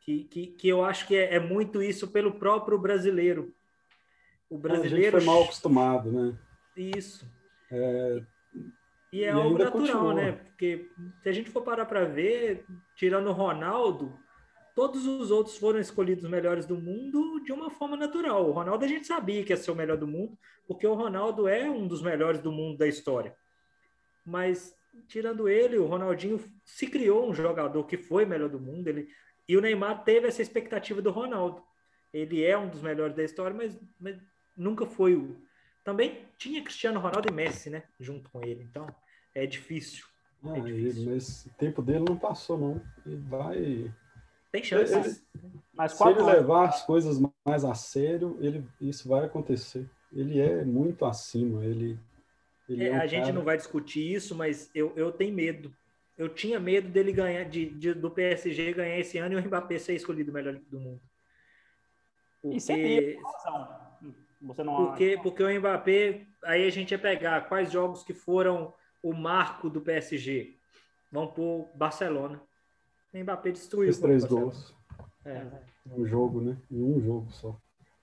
Que, 0.00 0.24
que, 0.24 0.46
que 0.48 0.68
eu 0.68 0.84
acho 0.84 1.06
que 1.06 1.16
é, 1.16 1.36
é 1.36 1.40
muito 1.40 1.82
isso 1.82 2.08
pelo 2.08 2.34
próprio 2.34 2.78
brasileiro. 2.78 3.54
O 4.50 4.58
brasileiro 4.58 5.16
a 5.16 5.20
gente 5.20 5.24
foi 5.24 5.34
mal 5.34 5.44
acostumado, 5.44 6.12
né? 6.12 6.38
Isso. 6.76 7.26
É... 7.70 8.22
E 9.12 9.22
é 9.22 9.28
e 9.28 9.30
algo 9.30 9.56
natural, 9.56 9.70
continua. 9.70 10.14
né? 10.14 10.32
Porque 10.32 10.90
se 11.22 11.28
a 11.28 11.32
gente 11.32 11.50
for 11.50 11.62
parar 11.62 11.86
para 11.86 12.04
ver, 12.04 12.66
tirando 12.96 13.28
o 13.28 13.32
Ronaldo, 13.32 14.12
todos 14.74 15.06
os 15.06 15.30
outros 15.30 15.56
foram 15.56 15.78
escolhidos 15.78 16.28
melhores 16.28 16.66
do 16.66 16.76
mundo 16.76 17.40
de 17.44 17.52
uma 17.52 17.70
forma 17.70 17.96
natural. 17.96 18.48
O 18.48 18.52
Ronaldo 18.52 18.84
a 18.84 18.88
gente 18.88 19.06
sabia 19.06 19.44
que 19.44 19.52
ia 19.52 19.56
ser 19.56 19.70
o 19.70 19.74
melhor 19.74 19.96
do 19.96 20.06
mundo, 20.06 20.36
porque 20.66 20.86
o 20.86 20.94
Ronaldo 20.94 21.46
é 21.46 21.68
um 21.70 21.86
dos 21.86 22.02
melhores 22.02 22.40
do 22.40 22.50
mundo 22.50 22.78
da 22.78 22.86
história. 22.86 23.36
Mas 24.24 24.76
tirando 25.08 25.48
ele, 25.48 25.78
o 25.78 25.86
Ronaldinho 25.86 26.42
se 26.64 26.86
criou 26.86 27.28
um 27.28 27.34
jogador 27.34 27.84
que 27.84 27.96
foi 27.96 28.24
melhor 28.24 28.48
do 28.48 28.60
mundo, 28.60 28.88
ele 28.88 29.08
e 29.46 29.56
o 29.58 29.60
Neymar 29.60 30.04
teve 30.04 30.26
essa 30.26 30.40
expectativa 30.40 31.02
do 31.02 31.10
Ronaldo. 31.10 31.62
Ele 32.12 32.42
é 32.42 32.56
um 32.56 32.68
dos 32.68 32.80
melhores 32.80 33.14
da 33.14 33.22
história, 33.22 33.54
mas, 33.54 33.78
mas 34.00 34.16
nunca 34.56 34.86
foi 34.86 35.14
o 35.14 35.36
também 35.84 36.24
tinha 36.38 36.62
Cristiano 36.62 36.98
Ronaldo 36.98 37.28
e 37.30 37.32
Messi, 37.32 37.68
né, 37.68 37.84
junto 38.00 38.30
com 38.30 38.42
ele. 38.42 38.62
Então, 38.62 38.86
é 39.34 39.46
difícil. 39.46 40.06
Ah, 40.42 40.56
é 40.56 40.60
difícil. 40.60 41.02
Ele, 41.02 41.14
mas 41.14 41.44
o 41.44 41.50
tempo 41.50 41.82
dele 41.82 42.04
não 42.08 42.16
passou 42.16 42.58
não. 42.58 42.82
Ele 43.04 43.16
vai 43.16 43.94
tem 44.54 44.62
chances. 44.62 45.26
Mas 45.72 45.92
se 45.92 46.08
ele 46.08 46.22
levar 46.22 46.68
as 46.68 46.86
coisas 46.86 47.20
mais 47.44 47.64
a 47.64 47.74
sério, 47.74 48.38
ele, 48.40 48.64
isso 48.80 49.08
vai 49.08 49.24
acontecer. 49.24 49.90
Ele 50.12 50.40
é 50.40 50.64
muito 50.64 51.04
acima. 51.04 51.64
Ele, 51.64 51.98
ele 52.68 52.84
é, 52.84 52.88
é 52.90 52.92
um 52.92 53.00
a 53.00 53.06
gente 53.08 53.32
não 53.32 53.42
vai 53.42 53.56
discutir 53.56 54.14
isso, 54.14 54.36
mas 54.36 54.70
eu, 54.72 54.92
eu 54.94 55.10
tenho 55.10 55.34
medo. 55.34 55.74
Eu 56.16 56.28
tinha 56.28 56.60
medo 56.60 56.88
dele 56.88 57.12
ganhar, 57.12 57.42
de, 57.42 57.66
de, 57.70 57.92
do 57.92 58.08
PSG 58.08 58.72
ganhar 58.72 58.96
esse 58.96 59.18
ano 59.18 59.34
e 59.34 59.36
o 59.36 59.44
Mbappé 59.44 59.76
ser 59.80 59.94
escolhido 59.94 60.30
o 60.30 60.34
melhor 60.34 60.54
do 60.54 60.78
mundo. 60.78 61.00
Porque, 62.40 62.56
isso 62.56 62.70
é 62.70 63.16
Você 64.40 64.62
não 64.62 64.76
porque, 64.76 65.18
porque 65.20 65.42
o 65.42 65.58
Mbappé, 65.58 66.24
aí 66.44 66.64
a 66.64 66.70
gente 66.70 66.92
ia 66.92 66.98
pegar 66.98 67.48
quais 67.48 67.72
jogos 67.72 68.04
que 68.04 68.14
foram 68.14 68.72
o 69.02 69.12
marco 69.12 69.68
do 69.68 69.80
PSG. 69.80 70.56
Vamos 71.10 71.34
por 71.34 71.68
Barcelona. 71.74 72.40
Mbappé 73.22 73.52
destruiu. 73.52 73.86
Fez 73.86 73.98
três 73.98 74.24
gols. 74.24 74.74
É. 75.24 75.46
Um 75.86 76.04
jogo, 76.04 76.40
né? 76.40 76.56
Em 76.70 76.82
um 76.82 77.00
jogo 77.00 77.30
só. 77.30 77.58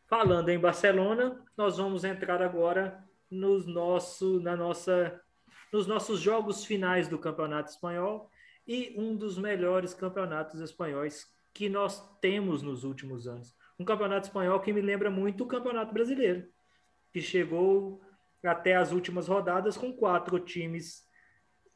Falando 0.07 0.49
em 0.49 0.59
Barcelona, 0.59 1.43
nós 1.57 1.77
vamos 1.77 2.03
entrar 2.03 2.41
agora 2.41 3.03
nos, 3.29 3.65
nosso, 3.65 4.39
na 4.39 4.55
nossa, 4.55 5.19
nos 5.71 5.87
nossos 5.87 6.19
jogos 6.19 6.65
finais 6.65 7.07
do 7.07 7.17
Campeonato 7.17 7.69
Espanhol 7.69 8.29
e 8.67 8.93
um 8.97 9.15
dos 9.15 9.37
melhores 9.37 9.93
campeonatos 9.93 10.59
espanhóis 10.59 11.25
que 11.53 11.69
nós 11.69 12.01
temos 12.19 12.61
nos 12.61 12.83
últimos 12.83 13.27
anos. 13.27 13.55
Um 13.79 13.85
campeonato 13.85 14.27
espanhol 14.27 14.59
que 14.59 14.71
me 14.71 14.81
lembra 14.81 15.09
muito 15.09 15.43
o 15.43 15.47
Campeonato 15.47 15.93
Brasileiro, 15.93 16.47
que 17.11 17.21
chegou 17.21 18.01
até 18.43 18.75
as 18.75 18.91
últimas 18.91 19.27
rodadas 19.27 19.77
com 19.77 19.93
quatro 19.93 20.39
times 20.39 21.03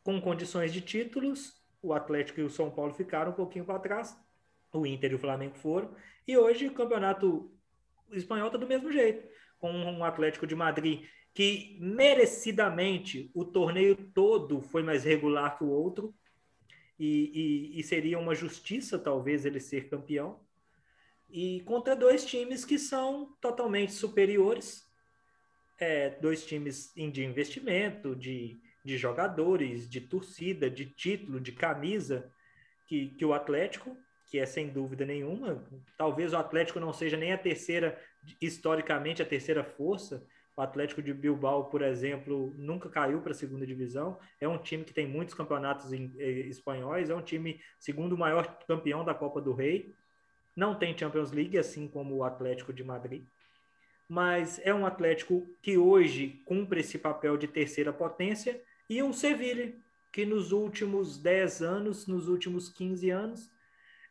com 0.04 0.22
condições 0.22 0.72
de 0.72 0.82
títulos 0.82 1.64
o 1.86 1.94
Atlético 1.94 2.40
e 2.40 2.44
o 2.44 2.50
São 2.50 2.72
Paulo 2.72 2.94
ficaram 2.94 3.32
um 3.32 3.36
pouquinho 3.36 3.66
para 3.66 3.80
trás, 3.80 4.18
o 4.74 4.86
Inter 4.86 5.12
e 5.12 5.16
o 5.16 5.20
Flamengo 5.20 5.56
foram, 5.56 5.96
e 6.28 6.36
hoje 6.38 6.68
o 6.68 6.74
campeonato 6.74 7.52
espanhol 8.12 8.48
está 8.48 8.58
do 8.58 8.68
mesmo 8.68 8.92
jeito, 8.92 9.28
com 9.60 9.72
um 9.72 10.04
Atlético 10.04 10.48
de 10.48 10.56
Madrid 10.56 11.06
que 11.34 11.78
merecidamente 11.82 13.30
o 13.34 13.44
torneio 13.44 13.96
todo 14.14 14.62
foi 14.62 14.82
mais 14.82 15.04
regular 15.04 15.58
que 15.58 15.66
o 15.66 15.70
outro, 15.70 16.16
e, 16.98 17.74
e, 17.76 17.80
e 17.80 17.84
seria 17.84 18.18
uma 18.18 18.34
justiça 18.34 18.98
talvez 18.98 19.46
ele 19.46 19.60
ser 19.60 19.90
campeão, 19.90 20.40
e 21.30 21.62
contra 21.66 21.96
dois 21.96 22.26
times 22.26 22.64
que 22.64 22.80
são 22.80 23.36
totalmente 23.42 23.92
superiores, 23.92 24.90
é, 25.78 26.12
dois 26.22 26.46
times 26.46 26.94
de 26.96 27.26
investimento, 27.26 28.16
de 28.16 28.58
de 28.86 28.98
jogadores, 29.00 29.90
de 29.90 30.00
torcida, 30.00 30.70
de 30.70 30.86
título, 30.86 31.40
de 31.40 31.52
camisa 31.52 32.32
que, 32.86 33.10
que 33.10 33.26
o 33.26 33.34
Atlético, 33.34 33.98
que 34.28 34.38
é 34.38 34.46
sem 34.46 34.70
dúvida 34.70 35.04
nenhuma, 35.04 35.66
talvez 35.98 36.34
o 36.34 36.38
Atlético 36.38 36.80
não 36.80 36.94
seja 36.94 37.18
nem 37.18 37.34
a 37.34 37.38
terceira, 37.38 38.00
historicamente, 38.40 39.24
a 39.24 39.26
terceira 39.26 39.64
força. 39.64 40.24
O 40.56 40.62
Atlético 40.62 41.02
de 41.02 41.14
Bilbao, 41.14 41.66
por 41.66 41.82
exemplo, 41.82 42.54
nunca 42.58 42.88
caiu 42.88 43.22
para 43.22 43.32
a 43.32 43.36
segunda 43.36 43.66
divisão. 43.66 44.20
É 44.40 44.48
um 44.48 44.58
time 44.58 44.84
que 44.84 44.94
tem 44.94 45.08
muitos 45.08 45.34
campeonatos 45.34 45.92
em, 45.92 46.14
eh, 46.18 46.48
espanhóis, 46.48 47.10
é 47.10 47.16
um 47.16 47.24
time 47.24 47.60
segundo 47.80 48.16
maior 48.16 48.46
campeão 48.68 49.04
da 49.04 49.16
Copa 49.16 49.42
do 49.42 49.52
Rei. 49.52 49.94
Não 50.56 50.76
tem 50.76 50.98
Champions 50.98 51.32
League, 51.32 51.58
assim 51.58 51.88
como 51.88 52.16
o 52.16 52.24
Atlético 52.24 52.72
de 52.72 52.84
Madrid 52.84 53.26
mas 54.08 54.60
é 54.64 54.74
um 54.74 54.86
Atlético 54.86 55.48
que 55.62 55.78
hoje 55.78 56.42
cumpre 56.46 56.82
esse 56.82 56.98
papel 56.98 57.38
de 57.38 57.48
terceira 57.48 57.92
potência 57.92 58.62
e 58.90 59.02
um 59.02 59.12
Sevilha, 59.12 59.74
que 60.12 60.26
nos 60.26 60.52
últimos 60.52 61.18
10 61.18 61.62
anos, 61.62 62.08
nos 62.08 62.28
últimos 62.28 62.70
15 62.70 63.10
anos, 63.10 63.52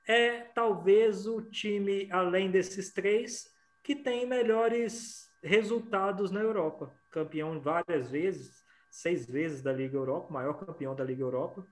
é 0.07 0.41
talvez 0.41 1.27
o 1.27 1.41
time, 1.41 2.09
além 2.11 2.51
desses 2.51 2.93
três, 2.93 3.51
que 3.83 3.95
tem 3.95 4.27
melhores 4.27 5.33
resultados 5.43 6.31
na 6.31 6.41
Europa. 6.41 6.95
Campeão 7.11 7.61
várias 7.61 8.11
vezes, 8.11 8.64
seis 8.91 9.27
vezes 9.27 9.62
da 9.62 9.72
Liga 9.72 9.97
Europa, 9.97 10.33
maior 10.33 10.55
campeão 10.55 10.95
da 10.95 11.05
Liga 11.05 11.22
Europa, 11.22 11.66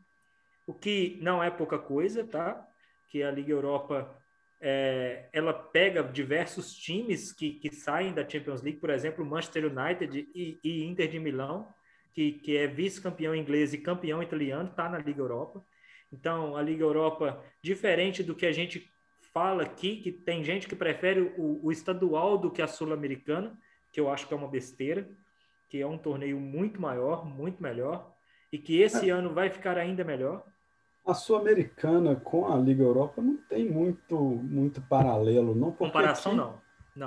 o 0.67 0.73
que 0.73 1.19
não 1.21 1.43
é 1.43 1.51
pouca 1.51 1.79
coisa, 1.79 2.25
tá? 2.25 2.67
Que 3.09 3.23
a 3.23 3.31
Liga 3.31 3.53
Europa 3.53 4.17
é, 4.61 5.29
ela 5.33 5.53
pega 5.53 6.03
diversos 6.05 6.73
times 6.75 7.33
que, 7.33 7.55
que 7.55 7.75
saem 7.75 8.13
da 8.13 8.29
Champions 8.29 8.63
League, 8.63 8.79
por 8.79 8.91
exemplo, 8.91 9.25
Manchester 9.25 9.65
United 9.67 10.29
e, 10.35 10.61
e 10.63 10.85
Inter 10.85 11.09
de 11.09 11.19
Milão, 11.19 11.69
que, 12.13 12.33
que 12.33 12.57
é 12.57 12.67
vice-campeão 12.67 13.35
inglês 13.35 13.73
e 13.73 13.79
campeão 13.79 14.23
italiano, 14.23 14.69
está 14.71 14.89
na 14.89 14.99
Liga 14.99 15.21
Europa. 15.21 15.65
Então, 16.13 16.57
a 16.57 16.63
Liga 16.63 16.85
Europa, 16.85 17.43
diferente 17.63 18.23
do 18.23 18.35
que 18.35 18.47
a 18.47 18.53
gente 18.53 18.91
fala 19.33 19.63
aqui 19.63 19.97
que 19.97 20.13
tem 20.13 20.45
gente 20.45 20.69
que 20.69 20.77
prefere 20.77 21.33
o, 21.39 21.61
o 21.67 21.73
estadual 21.73 22.37
do 22.37 22.51
que 22.51 22.61
a 22.61 22.67
sul-americana, 22.67 23.57
que 23.93 23.99
eu 23.99 24.11
acho 24.11 24.29
que 24.29 24.35
é 24.35 24.37
uma 24.37 24.49
besteira, 24.49 25.09
que 25.69 25.81
é 25.81 25.87
um 25.87 25.97
torneio 25.97 26.39
muito 26.39 26.81
maior, 26.81 27.25
muito 27.25 27.63
melhor, 27.63 28.13
e 28.53 28.59
que 28.59 28.81
esse 28.81 29.09
é. 29.09 29.13
ano 29.13 29.33
vai 29.33 29.49
ficar 29.49 29.79
ainda 29.79 30.05
melhor. 30.05 30.45
A 31.05 31.15
Sul-Americana 31.15 32.15
com 32.15 32.53
a 32.53 32.57
Liga 32.57 32.83
Europa 32.83 33.23
não 33.23 33.37
tem 33.49 33.69
muito, 33.69 34.19
muito 34.21 34.81
paralelo, 34.83 35.55
não. 35.55 35.73
Comparação, 35.73 36.33
aqui, 36.33 36.41
não. 36.41 36.61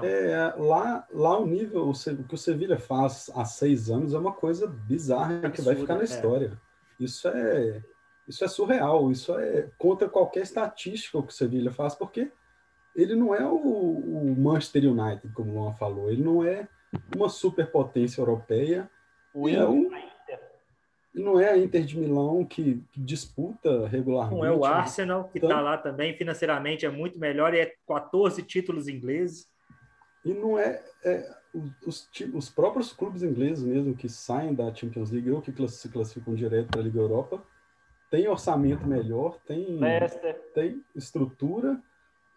É, 0.03 0.53
lá, 0.57 1.07
lá 1.11 1.37
o 1.37 1.45
nível, 1.45 1.89
o 1.89 2.23
que 2.23 2.33
o 2.33 2.37
Sevilha 2.37 2.79
faz 2.79 3.29
há 3.35 3.45
seis 3.45 3.89
anos 3.89 4.13
é 4.13 4.17
uma 4.17 4.33
coisa 4.33 4.65
bizarra 4.67 5.35
Absurda, 5.35 5.51
que 5.51 5.61
vai 5.61 5.75
ficar 5.75 5.95
na 5.95 6.01
é. 6.01 6.05
história. 6.05 6.61
Isso 6.99 7.27
é 7.27 7.83
isso 8.27 8.43
é 8.43 8.47
surreal, 8.47 9.11
isso 9.11 9.37
é 9.37 9.69
contra 9.77 10.09
qualquer 10.09 10.41
estatística 10.41 11.21
que 11.21 11.29
o 11.29 11.31
Sevilha 11.31 11.71
faz, 11.71 11.93
porque 11.93 12.31
ele 12.95 13.15
não 13.15 13.35
é 13.35 13.45
o, 13.45 13.55
o 13.55 14.35
Manchester 14.35 14.85
United, 14.85 15.31
como 15.33 15.51
o 15.51 15.61
Luan 15.61 15.73
falou, 15.73 16.11
ele 16.11 16.23
não 16.23 16.43
é 16.43 16.67
uma 17.15 17.29
superpotência 17.29 18.21
europeia. 18.21 18.89
O 19.33 19.47
é 19.47 19.67
um, 19.67 19.91
não 21.13 21.39
é 21.39 21.51
a 21.51 21.57
Inter 21.57 21.85
de 21.85 21.97
Milão 21.97 22.43
que, 22.43 22.83
que 22.91 22.99
disputa 22.99 23.87
regularmente. 23.87 24.35
Não 24.35 24.45
é 24.45 24.51
o 24.51 24.65
Arsenal, 24.65 25.25
que 25.25 25.37
está 25.37 25.47
então, 25.47 25.61
lá 25.61 25.77
também, 25.77 26.15
financeiramente 26.17 26.85
é 26.85 26.89
muito 26.89 27.19
melhor 27.19 27.53
e 27.53 27.59
é 27.59 27.73
14 27.87 28.41
títulos 28.43 28.87
ingleses. 28.87 29.47
E 30.25 30.33
não 30.33 30.57
é, 30.57 30.83
é 31.03 31.31
os, 31.85 32.09
os, 32.33 32.49
próprios 32.49 32.91
clubes 32.91 33.23
ingleses 33.23 33.63
mesmo 33.63 33.95
que 33.95 34.09
saem 34.09 34.53
da 34.53 34.73
Champions 34.73 35.11
League 35.11 35.31
ou 35.31 35.41
que 35.41 35.53
se 35.69 35.89
classificam 35.89 36.35
direto 36.35 36.67
para 36.67 36.81
a 36.81 36.83
Liga 36.83 36.99
Europa 36.99 37.41
tem 38.09 38.27
orçamento 38.27 38.87
melhor, 38.87 39.39
tem, 39.45 39.79
tem 40.53 40.83
estrutura 40.95 41.81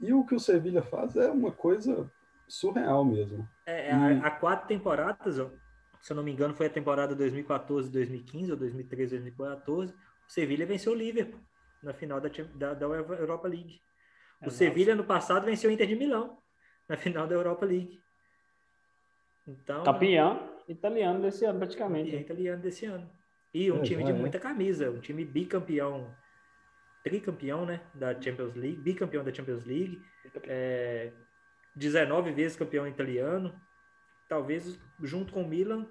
e 0.00 0.12
o 0.12 0.24
que 0.24 0.34
o 0.34 0.40
Sevilha 0.40 0.82
faz 0.82 1.16
é 1.16 1.30
uma 1.30 1.52
coisa 1.52 2.10
surreal 2.46 3.04
mesmo. 3.04 3.48
É, 3.66 3.90
e... 3.90 4.20
há 4.24 4.30
quatro 4.30 4.66
temporadas, 4.66 5.36
se 6.00 6.12
eu 6.12 6.16
não 6.16 6.22
me 6.22 6.32
engano, 6.32 6.54
foi 6.54 6.66
a 6.66 6.70
temporada 6.70 7.14
2014, 7.14 7.90
2015 7.90 8.50
ou 8.50 8.56
2013, 8.56 9.10
2014. 9.10 9.92
O 9.92 9.96
Sevilha 10.26 10.66
venceu 10.66 10.92
o 10.92 10.96
Liverpool 10.96 11.40
na 11.82 11.92
final 11.92 12.20
da, 12.20 12.28
da, 12.54 12.74
da 12.74 12.86
Europa 12.86 13.48
League. 13.48 13.80
O 14.42 14.46
é 14.46 14.50
Sevilha 14.50 14.94
no 14.94 15.04
passado 15.04 15.44
venceu 15.44 15.70
o 15.70 15.72
Inter 15.72 15.86
de 15.86 15.96
Milão 15.96 16.38
na 16.88 16.96
final 16.96 17.26
da 17.26 17.34
Europa 17.34 17.66
League. 17.66 18.00
Então, 19.46 19.82
campeão 19.82 20.48
italiano 20.68 21.20
desse 21.20 21.44
ano, 21.44 21.58
praticamente. 21.58 22.10
Campeão 22.10 22.20
italiano 22.20 22.62
desse 22.62 22.86
ano. 22.86 23.10
E 23.52 23.70
um 23.72 23.78
é, 23.78 23.82
time 23.82 24.04
de 24.04 24.10
é. 24.10 24.14
muita 24.14 24.38
camisa, 24.38 24.90
um 24.90 25.00
time 25.00 25.24
bicampeão, 25.24 26.14
tricampeão, 27.02 27.64
né, 27.64 27.80
da 27.94 28.20
Champions 28.20 28.54
League, 28.54 28.80
bicampeão 28.80 29.24
da 29.24 29.32
Champions 29.32 29.64
League, 29.64 30.02
é, 30.44 31.12
19 31.74 32.32
vezes 32.32 32.56
campeão 32.56 32.86
italiano, 32.86 33.54
talvez 34.28 34.78
junto 35.02 35.32
com 35.32 35.42
o 35.42 35.48
Milan, 35.48 35.86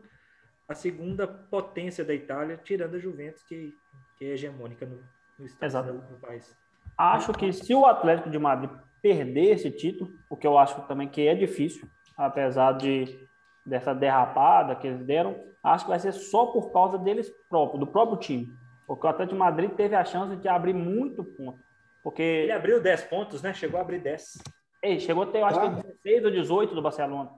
a 0.67 0.75
segunda 0.75 1.25
potência 1.27 2.03
da 2.03 2.13
Itália, 2.13 2.59
tirando 2.63 2.95
a 2.95 2.99
Juventus, 2.99 3.41
que, 3.43 3.75
que 4.17 4.25
é 4.25 4.29
hegemônica 4.33 4.85
no, 4.85 5.01
no, 5.39 5.45
estado, 5.45 5.93
no 5.93 6.19
país. 6.19 6.55
Acho 6.97 7.33
que 7.33 7.51
se 7.53 7.73
o 7.73 7.85
Atlético 7.85 8.29
de 8.29 8.37
Madrid 8.37 8.71
perder 9.01 9.53
esse 9.53 9.71
título, 9.71 10.11
o 10.29 10.35
que 10.35 10.45
eu 10.45 10.57
acho 10.57 10.81
também 10.87 11.07
que 11.07 11.27
é 11.27 11.35
difícil, 11.35 11.87
apesar 12.17 12.73
de 12.73 13.27
dessa 13.65 13.93
derrapada 13.93 14.75
que 14.75 14.87
eles 14.87 15.05
deram, 15.05 15.35
acho 15.61 15.85
que 15.85 15.89
vai 15.89 15.99
ser 15.99 16.13
só 16.13 16.47
por 16.47 16.71
causa 16.71 16.97
deles 16.97 17.29
próprios, 17.49 17.79
do 17.79 17.87
próprio 17.87 18.17
time. 18.17 18.47
Porque 18.87 19.05
o 19.05 19.09
Atlético 19.09 19.35
de 19.35 19.39
Madrid 19.39 19.71
teve 19.71 19.93
a 19.93 20.05
chance 20.05 20.37
de 20.37 20.47
abrir 20.47 20.73
muito 20.73 21.23
ponto. 21.23 21.59
Porque... 22.01 22.23
Ele 22.23 22.53
abriu 22.53 22.81
10 22.81 23.03
pontos, 23.03 23.41
né? 23.41 23.53
Chegou 23.53 23.77
a 23.77 23.81
abrir 23.81 23.99
10. 23.99 24.37
Ei, 24.81 24.99
chegou 25.01 25.23
a 25.23 25.27
ter, 25.27 25.39
eu 25.39 25.45
acho 25.45 25.59
ah. 25.59 25.69
que 25.69 25.83
16 25.83 26.25
ou 26.25 26.31
18 26.31 26.75
do 26.75 26.81
Barcelona. 26.81 27.29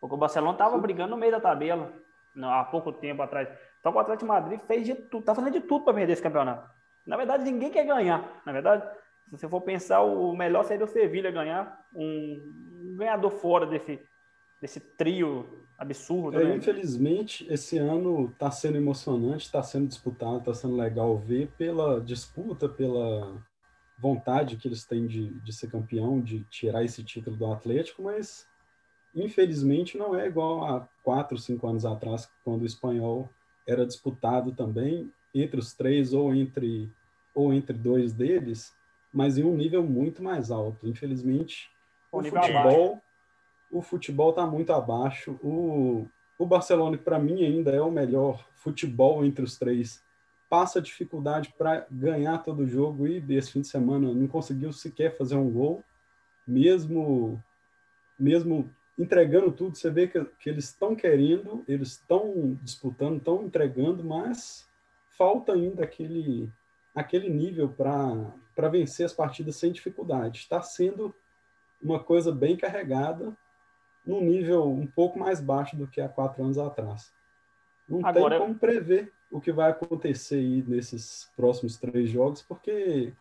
Porque 0.00 0.14
o 0.14 0.18
Barcelona 0.18 0.52
estava 0.52 0.78
brigando 0.78 1.10
no 1.10 1.18
meio 1.18 1.32
da 1.32 1.40
tabela 1.40 1.92
não, 2.34 2.52
há 2.52 2.64
pouco 2.64 2.92
tempo 2.92 3.22
atrás. 3.22 3.48
Então 3.78 3.92
o 3.92 3.98
Atlético 3.98 4.24
de 4.24 4.28
Madrid 4.28 4.60
fez 4.66 4.84
de 4.84 4.94
tudo, 4.94 5.24
tá 5.24 5.34
fazendo 5.34 5.52
de 5.52 5.60
tudo 5.60 5.84
para 5.84 5.94
perder 5.94 6.12
esse 6.12 6.22
campeonato. 6.22 6.68
Na 7.06 7.16
verdade, 7.16 7.44
ninguém 7.44 7.70
quer 7.70 7.84
ganhar. 7.84 8.40
Na 8.44 8.52
verdade, 8.52 8.86
se 9.30 9.38
você 9.38 9.48
for 9.48 9.60
pensar, 9.60 10.02
o 10.02 10.34
melhor 10.34 10.64
seria 10.64 10.84
o 10.84 10.88
Sevilha 10.88 11.30
ganhar 11.30 11.86
um 11.94 12.96
ganhador 12.96 13.30
fora 13.30 13.64
desse, 13.64 14.00
desse 14.60 14.80
trio 14.80 15.46
absurdo. 15.78 16.40
É, 16.40 16.44
né? 16.44 16.56
Infelizmente, 16.56 17.46
esse 17.48 17.78
ano 17.78 18.26
está 18.26 18.50
sendo 18.50 18.76
emocionante, 18.76 19.44
está 19.44 19.62
sendo 19.62 19.86
disputado, 19.86 20.38
está 20.38 20.52
sendo 20.52 20.74
legal 20.74 21.16
ver 21.16 21.48
pela 21.56 22.00
disputa, 22.00 22.68
pela 22.68 23.40
vontade 23.96 24.56
que 24.56 24.66
eles 24.66 24.84
têm 24.84 25.06
de, 25.06 25.28
de 25.40 25.52
ser 25.52 25.70
campeão, 25.70 26.20
de 26.20 26.42
tirar 26.50 26.82
esse 26.84 27.04
título 27.04 27.36
do 27.36 27.52
Atlético, 27.52 28.02
mas 28.02 28.48
infelizmente 29.14 29.96
não 29.96 30.18
é 30.18 30.26
igual 30.26 30.64
a 30.64 30.88
quatro, 31.04 31.38
cinco 31.38 31.68
anos 31.68 31.84
atrás, 31.84 32.28
quando 32.42 32.62
o 32.62 32.66
espanhol 32.66 33.30
era 33.64 33.86
disputado 33.86 34.50
também 34.52 35.12
entre 35.32 35.60
os 35.60 35.72
três 35.72 36.12
ou 36.12 36.34
entre 36.34 36.90
ou 37.32 37.54
entre 37.54 37.76
dois 37.76 38.12
deles, 38.12 38.74
mas 39.12 39.38
em 39.38 39.44
um 39.44 39.56
nível 39.56 39.82
muito 39.82 40.22
mais 40.22 40.50
alto. 40.50 40.88
Infelizmente, 40.88 41.70
o, 42.12 42.18
o 42.18 42.24
futebol 42.24 43.02
o 43.70 43.80
futebol 43.80 44.30
está 44.30 44.44
muito 44.46 44.72
abaixo. 44.72 45.38
O, 45.42 46.06
o 46.38 46.46
Barcelona, 46.46 46.98
para 46.98 47.18
mim, 47.18 47.44
ainda 47.44 47.70
é 47.70 47.80
o 47.80 47.90
melhor 47.90 48.44
futebol 48.54 49.24
entre 49.24 49.44
os 49.44 49.56
três. 49.56 50.02
Passa 50.48 50.82
dificuldade 50.82 51.54
para 51.56 51.86
ganhar 51.90 52.38
todo 52.38 52.64
o 52.64 52.68
jogo 52.68 53.06
e 53.06 53.24
esse 53.30 53.52
fim 53.52 53.60
de 53.60 53.68
semana 53.68 54.12
não 54.12 54.26
conseguiu 54.26 54.72
sequer 54.72 55.16
fazer 55.16 55.36
um 55.36 55.48
gol, 55.48 55.84
mesmo 56.46 57.40
mesmo 58.18 58.68
entregando 58.98 59.52
tudo. 59.52 59.76
Você 59.76 59.88
vê 59.90 60.08
que, 60.08 60.22
que 60.40 60.50
eles 60.50 60.64
estão 60.64 60.96
querendo, 60.96 61.64
eles 61.68 61.92
estão 61.92 62.58
disputando, 62.60 63.18
estão 63.18 63.44
entregando, 63.44 64.04
mas 64.04 64.68
falta 65.16 65.52
ainda 65.52 65.84
aquele 65.84 66.50
aquele 66.92 67.30
nível 67.30 67.68
para 67.68 68.34
vencer 68.70 69.06
as 69.06 69.12
partidas 69.12 69.56
sem 69.56 69.72
dificuldade. 69.72 70.38
Está 70.38 70.60
sendo 70.60 71.14
uma 71.82 72.02
coisa 72.02 72.32
bem 72.32 72.56
carregada 72.56 73.36
num 74.04 74.20
nível 74.20 74.70
um 74.70 74.86
pouco 74.86 75.18
mais 75.18 75.40
baixo 75.40 75.76
do 75.76 75.86
que 75.86 76.00
há 76.00 76.08
quatro 76.08 76.42
anos 76.42 76.58
atrás. 76.58 77.12
Não 77.88 78.04
Agora, 78.04 78.36
tem 78.36 78.46
como 78.46 78.58
prever 78.58 79.12
o 79.30 79.40
que 79.40 79.52
vai 79.52 79.70
acontecer 79.70 80.36
aí 80.36 80.62
nesses 80.66 81.30
próximos 81.36 81.76
três 81.76 82.08
jogos, 82.08 82.42
porque 82.42 83.12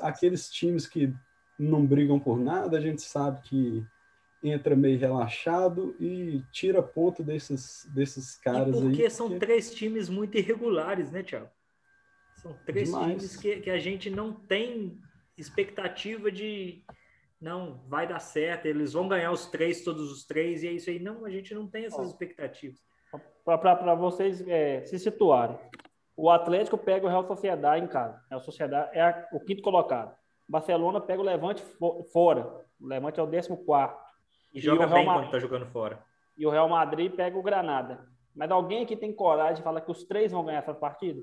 aqueles 0.00 0.50
times 0.50 0.86
que 0.86 1.12
não 1.58 1.84
brigam 1.84 2.18
por 2.18 2.38
nada, 2.38 2.78
a 2.78 2.80
gente 2.80 3.02
sabe 3.02 3.40
que 3.42 3.86
entra 4.42 4.74
meio 4.74 4.98
relaxado 4.98 5.94
e 6.00 6.42
tira 6.50 6.82
ponto 6.82 7.22
desses, 7.22 7.88
desses 7.94 8.34
caras 8.36 8.76
e 8.76 8.80
porque 8.80 9.02
aí. 9.02 9.10
são 9.10 9.28
porque... 9.28 9.46
três 9.46 9.72
times 9.72 10.08
muito 10.08 10.36
irregulares, 10.36 11.10
né, 11.10 11.22
Tiago? 11.22 11.48
São 12.42 12.56
três 12.66 12.88
Demais. 12.88 13.06
times 13.06 13.36
que, 13.36 13.60
que 13.60 13.70
a 13.70 13.78
gente 13.78 14.10
não 14.10 14.32
tem 14.32 14.98
expectativa 15.36 16.30
de, 16.30 16.84
não, 17.42 17.80
vai 17.88 18.06
dar 18.06 18.20
certo, 18.20 18.66
eles 18.66 18.92
vão 18.92 19.08
ganhar 19.08 19.32
os 19.32 19.46
três, 19.46 19.82
todos 19.82 20.12
os 20.12 20.24
três, 20.24 20.62
e 20.62 20.68
é 20.68 20.72
isso 20.72 20.88
aí. 20.88 21.00
Não, 21.00 21.24
a 21.24 21.30
gente 21.30 21.52
não 21.52 21.66
tem 21.66 21.86
essas 21.86 22.06
expectativas. 22.06 22.78
Para 23.44 23.94
vocês 23.96 24.46
é, 24.46 24.84
se 24.84 24.96
situarem, 24.98 25.58
o 26.16 26.30
Atlético 26.30 26.78
pega 26.78 27.04
o 27.04 27.08
Real 27.08 27.26
Sociedade 27.26 27.84
em 27.84 27.88
casa. 27.88 28.16
O 28.26 28.30
Real 28.30 28.40
Sociedade 28.40 28.96
é 28.96 29.02
a, 29.02 29.28
o 29.32 29.40
quinto 29.40 29.60
colocado. 29.60 30.14
Barcelona 30.48 31.00
pega 31.00 31.20
o 31.20 31.24
Levante 31.24 31.62
fora. 32.12 32.64
O 32.80 32.86
Levante 32.86 33.18
é 33.18 33.22
o 33.22 33.26
décimo 33.26 33.64
quarto. 33.64 34.00
E, 34.52 34.58
e 34.58 34.60
joga 34.60 34.86
bem 34.86 35.04
quando 35.04 35.24
está 35.24 35.40
jogando 35.40 35.66
fora. 35.66 36.00
E 36.38 36.46
o 36.46 36.50
Real 36.50 36.68
Madrid 36.68 37.12
pega 37.12 37.36
o 37.36 37.42
Granada. 37.42 38.06
Mas 38.34 38.50
alguém 38.52 38.84
aqui 38.84 38.96
tem 38.96 39.12
coragem 39.12 39.56
de 39.56 39.62
falar 39.62 39.80
que 39.80 39.90
os 39.90 40.04
três 40.04 40.30
vão 40.30 40.44
ganhar 40.44 40.58
essa 40.58 40.72
partida? 40.72 41.20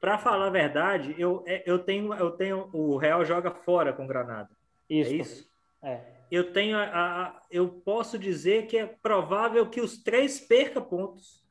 Para 0.00 0.16
falar 0.16 0.46
a 0.46 0.50
verdade, 0.50 1.14
eu, 1.18 1.44
é, 1.46 1.62
eu, 1.66 1.78
tenho, 1.78 2.14
eu 2.14 2.30
tenho. 2.30 2.70
O 2.72 2.96
Real 2.96 3.24
joga 3.24 3.50
fora 3.50 3.92
com 3.92 4.06
Granada. 4.06 4.48
Isso. 4.88 5.12
É 5.12 5.14
isso? 5.14 5.50
É. 5.82 6.20
Eu 6.30 6.52
tenho 6.52 6.76
a, 6.78 6.84
a, 6.84 7.42
eu 7.50 7.68
posso 7.68 8.18
dizer 8.18 8.66
que 8.66 8.78
é 8.78 8.86
provável 8.86 9.68
que 9.68 9.80
os 9.80 10.02
três 10.02 10.40
perca 10.40 10.80
pontos. 10.80 11.44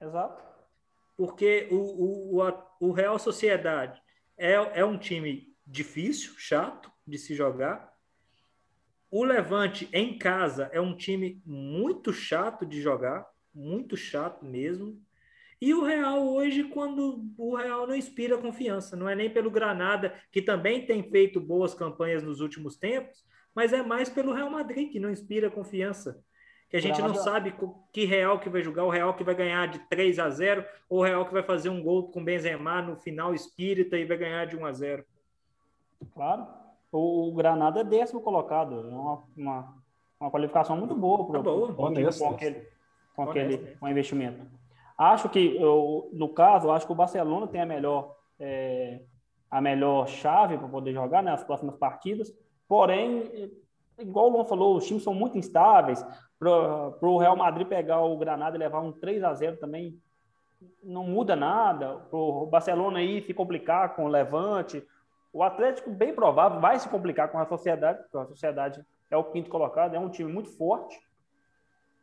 Exato. 0.00 0.42
Porque 1.16 1.68
o, 1.70 1.76
o, 1.76 2.42
o, 2.42 2.88
o 2.88 2.92
Real 2.92 3.18
Sociedade 3.18 4.02
é, 4.36 4.52
é 4.52 4.84
um 4.84 4.98
time 4.98 5.54
difícil, 5.66 6.34
chato 6.38 6.90
de 7.06 7.18
se 7.18 7.34
jogar. 7.34 7.92
O 9.10 9.22
Levante 9.24 9.88
em 9.92 10.18
casa 10.18 10.70
é 10.72 10.80
um 10.80 10.96
time 10.96 11.40
muito 11.44 12.12
chato 12.12 12.64
de 12.64 12.80
jogar, 12.80 13.28
muito 13.54 13.96
chato 13.96 14.44
mesmo. 14.44 15.00
E 15.62 15.72
o 15.72 15.84
Real 15.84 16.26
hoje, 16.26 16.64
quando 16.64 17.24
o 17.38 17.54
Real 17.54 17.86
não 17.86 17.94
inspira 17.94 18.36
confiança, 18.36 18.96
não 18.96 19.08
é 19.08 19.14
nem 19.14 19.30
pelo 19.30 19.48
Granada, 19.48 20.12
que 20.32 20.42
também 20.42 20.84
tem 20.84 21.04
feito 21.08 21.40
boas 21.40 21.72
campanhas 21.72 22.20
nos 22.20 22.40
últimos 22.40 22.74
tempos, 22.74 23.24
mas 23.54 23.72
é 23.72 23.80
mais 23.80 24.08
pelo 24.08 24.32
Real 24.32 24.50
Madrid, 24.50 24.90
que 24.90 24.98
não 24.98 25.08
inspira 25.08 25.48
confiança. 25.48 26.20
Que 26.68 26.78
a 26.78 26.80
gente 26.80 26.96
Granada. 26.96 27.16
não 27.16 27.22
sabe 27.22 27.54
que 27.92 28.04
Real 28.04 28.40
que 28.40 28.48
vai 28.48 28.60
jogar, 28.60 28.82
o 28.82 28.90
Real 28.90 29.14
que 29.14 29.22
vai 29.22 29.36
ganhar 29.36 29.68
de 29.68 29.78
3 29.88 30.18
a 30.18 30.28
0, 30.30 30.64
ou 30.90 30.98
o 30.98 31.04
Real 31.04 31.24
que 31.26 31.32
vai 31.32 31.44
fazer 31.44 31.68
um 31.68 31.80
gol 31.80 32.10
com 32.10 32.24
Benzema 32.24 32.82
no 32.82 32.96
final 32.96 33.32
espírita 33.32 33.96
e 33.96 34.04
vai 34.04 34.16
ganhar 34.16 34.44
de 34.46 34.56
1 34.56 34.66
a 34.66 34.72
0. 34.72 35.04
Claro. 36.12 36.44
O, 36.90 37.28
o 37.28 37.34
Granada 37.34 37.82
é 37.82 37.84
décimo 37.84 38.20
colocado. 38.20 38.80
É 38.80 38.92
uma, 38.92 39.22
uma, 39.36 39.74
uma 40.18 40.30
qualificação 40.32 40.76
muito 40.76 40.96
boa 40.96 41.24
para 41.24 41.38
Tá 41.38 41.42
boa. 41.44 41.72
com 41.72 41.86
aquele, 42.30 42.66
com 43.14 43.22
aquele 43.22 43.58
com 43.76 43.88
investimento. 43.88 44.60
Acho 44.96 45.28
que, 45.28 45.56
eu, 45.56 46.08
no 46.12 46.28
caso, 46.28 46.70
acho 46.70 46.86
que 46.86 46.92
o 46.92 46.96
Barcelona 46.96 47.46
tem 47.46 47.60
a 47.60 47.66
melhor, 47.66 48.14
é, 48.38 49.00
a 49.50 49.60
melhor 49.60 50.06
chave 50.06 50.58
para 50.58 50.68
poder 50.68 50.92
jogar 50.92 51.22
nas 51.22 51.42
próximas 51.42 51.76
partidas. 51.76 52.32
Porém, 52.68 53.52
igual 53.98 54.26
o 54.28 54.32
Luan 54.32 54.44
falou, 54.44 54.76
os 54.76 54.86
times 54.86 55.02
são 55.02 55.14
muito 55.14 55.38
instáveis. 55.38 56.04
Para 56.38 57.08
o 57.08 57.18
Real 57.18 57.36
Madrid 57.36 57.66
pegar 57.66 58.00
o 58.00 58.16
Granada 58.16 58.56
e 58.56 58.58
levar 58.58 58.80
um 58.80 58.92
3 58.92 59.22
a 59.22 59.34
0 59.34 59.58
também 59.58 59.98
não 60.82 61.04
muda 61.04 61.36
nada. 61.36 61.96
Para 62.10 62.18
o 62.18 62.46
Barcelona 62.46 62.98
aí 62.98 63.22
se 63.22 63.34
complicar 63.34 63.94
com 63.94 64.04
o 64.04 64.08
Levante. 64.08 64.84
O 65.32 65.42
Atlético, 65.42 65.90
bem 65.90 66.14
provável, 66.14 66.60
vai 66.60 66.78
se 66.78 66.88
complicar 66.88 67.30
com 67.30 67.38
a 67.38 67.46
Sociedade, 67.46 68.00
porque 68.02 68.18
a 68.18 68.26
Sociedade 68.26 68.84
é 69.10 69.16
o 69.16 69.24
quinto 69.24 69.48
colocado, 69.48 69.94
é 69.94 69.98
um 69.98 70.10
time 70.10 70.30
muito 70.30 70.50
forte. 70.50 71.00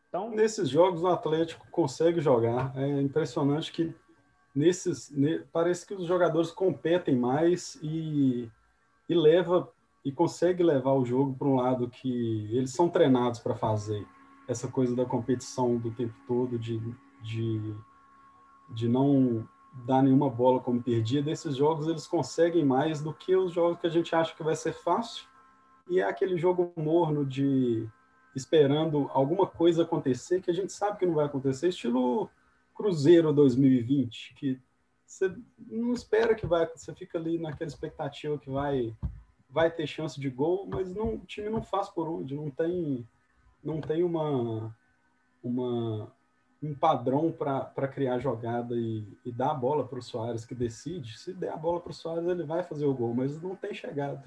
Então, 0.09 0.31
Nesses 0.31 0.67
jogos 0.67 1.03
o 1.03 1.07
Atlético 1.07 1.67
consegue 1.71 2.19
jogar. 2.19 2.75
É 2.75 3.01
impressionante 3.01 3.71
que 3.71 3.93
nesses 4.55 5.11
ne- 5.11 5.39
parece 5.53 5.85
que 5.85 5.93
os 5.93 6.05
jogadores 6.07 6.51
competem 6.51 7.15
mais 7.15 7.79
e, 7.81 8.49
e 9.07 9.13
leva 9.15 9.71
e 10.03 10.11
consegue 10.11 10.63
levar 10.63 10.93
o 10.93 11.05
jogo 11.05 11.35
para 11.37 11.47
um 11.47 11.55
lado 11.55 11.89
que 11.89 12.49
eles 12.55 12.71
são 12.73 12.89
treinados 12.89 13.39
para 13.39 13.55
fazer. 13.55 14.05
Essa 14.47 14.67
coisa 14.67 14.95
da 14.95 15.05
competição 15.05 15.77
do 15.77 15.91
tempo 15.91 16.15
todo, 16.27 16.57
de, 16.57 16.79
de, 17.21 17.75
de 18.71 18.89
não 18.89 19.47
dar 19.85 20.01
nenhuma 20.01 20.27
bola 20.27 20.59
como 20.59 20.81
perdida. 20.81 21.29
Esses 21.29 21.55
jogos 21.55 21.87
eles 21.87 22.07
conseguem 22.07 22.65
mais 22.65 22.99
do 22.99 23.13
que 23.13 23.35
os 23.35 23.53
jogos 23.53 23.79
que 23.79 23.85
a 23.85 23.91
gente 23.91 24.15
acha 24.15 24.35
que 24.35 24.41
vai 24.41 24.55
ser 24.55 24.73
fácil. 24.73 25.27
E 25.87 25.99
é 25.99 26.03
aquele 26.03 26.35
jogo 26.35 26.73
morno 26.75 27.23
de 27.23 27.87
esperando 28.35 29.09
alguma 29.13 29.47
coisa 29.47 29.83
acontecer 29.83 30.41
que 30.41 30.51
a 30.51 30.53
gente 30.53 30.71
sabe 30.71 30.99
que 30.99 31.05
não 31.05 31.15
vai 31.15 31.25
acontecer, 31.25 31.69
estilo 31.69 32.29
Cruzeiro 32.75 33.33
2020, 33.33 34.35
que 34.35 34.59
você 35.05 35.33
não 35.67 35.93
espera 35.93 36.35
que 36.35 36.45
vai, 36.45 36.67
você 36.67 36.93
fica 36.93 37.17
ali 37.17 37.39
naquela 37.39 37.67
expectativa 37.67 38.37
que 38.37 38.49
vai 38.49 38.95
vai 39.49 39.71
ter 39.71 39.87
chance 39.87 40.19
de 40.19 40.29
gol, 40.29 40.67
mas 40.71 40.93
não, 40.93 41.15
o 41.15 41.25
time 41.25 41.49
não 41.49 41.63
faz 41.63 41.89
por 41.89 42.07
onde, 42.07 42.35
não 42.35 42.51
tem 42.51 43.07
não 43.63 43.81
tem 43.81 44.03
uma 44.03 44.75
uma 45.43 46.11
um 46.61 46.75
padrão 46.75 47.31
para 47.31 47.87
criar 47.87 48.19
jogada 48.19 48.75
e, 48.75 49.17
e 49.25 49.31
dar 49.31 49.51
a 49.51 49.53
bola 49.53 49.87
para 49.87 49.97
o 49.97 50.01
Soares 50.01 50.45
que 50.45 50.53
decide. 50.53 51.17
Se 51.17 51.33
der 51.33 51.53
a 51.53 51.57
bola 51.57 51.79
para 51.79 51.91
o 51.91 51.93
Soares, 51.93 52.27
ele 52.27 52.43
vai 52.43 52.63
fazer 52.63 52.85
o 52.85 52.93
gol, 52.93 53.13
mas 53.13 53.41
não 53.41 53.55
tem 53.55 53.73
chegada. 53.73 54.23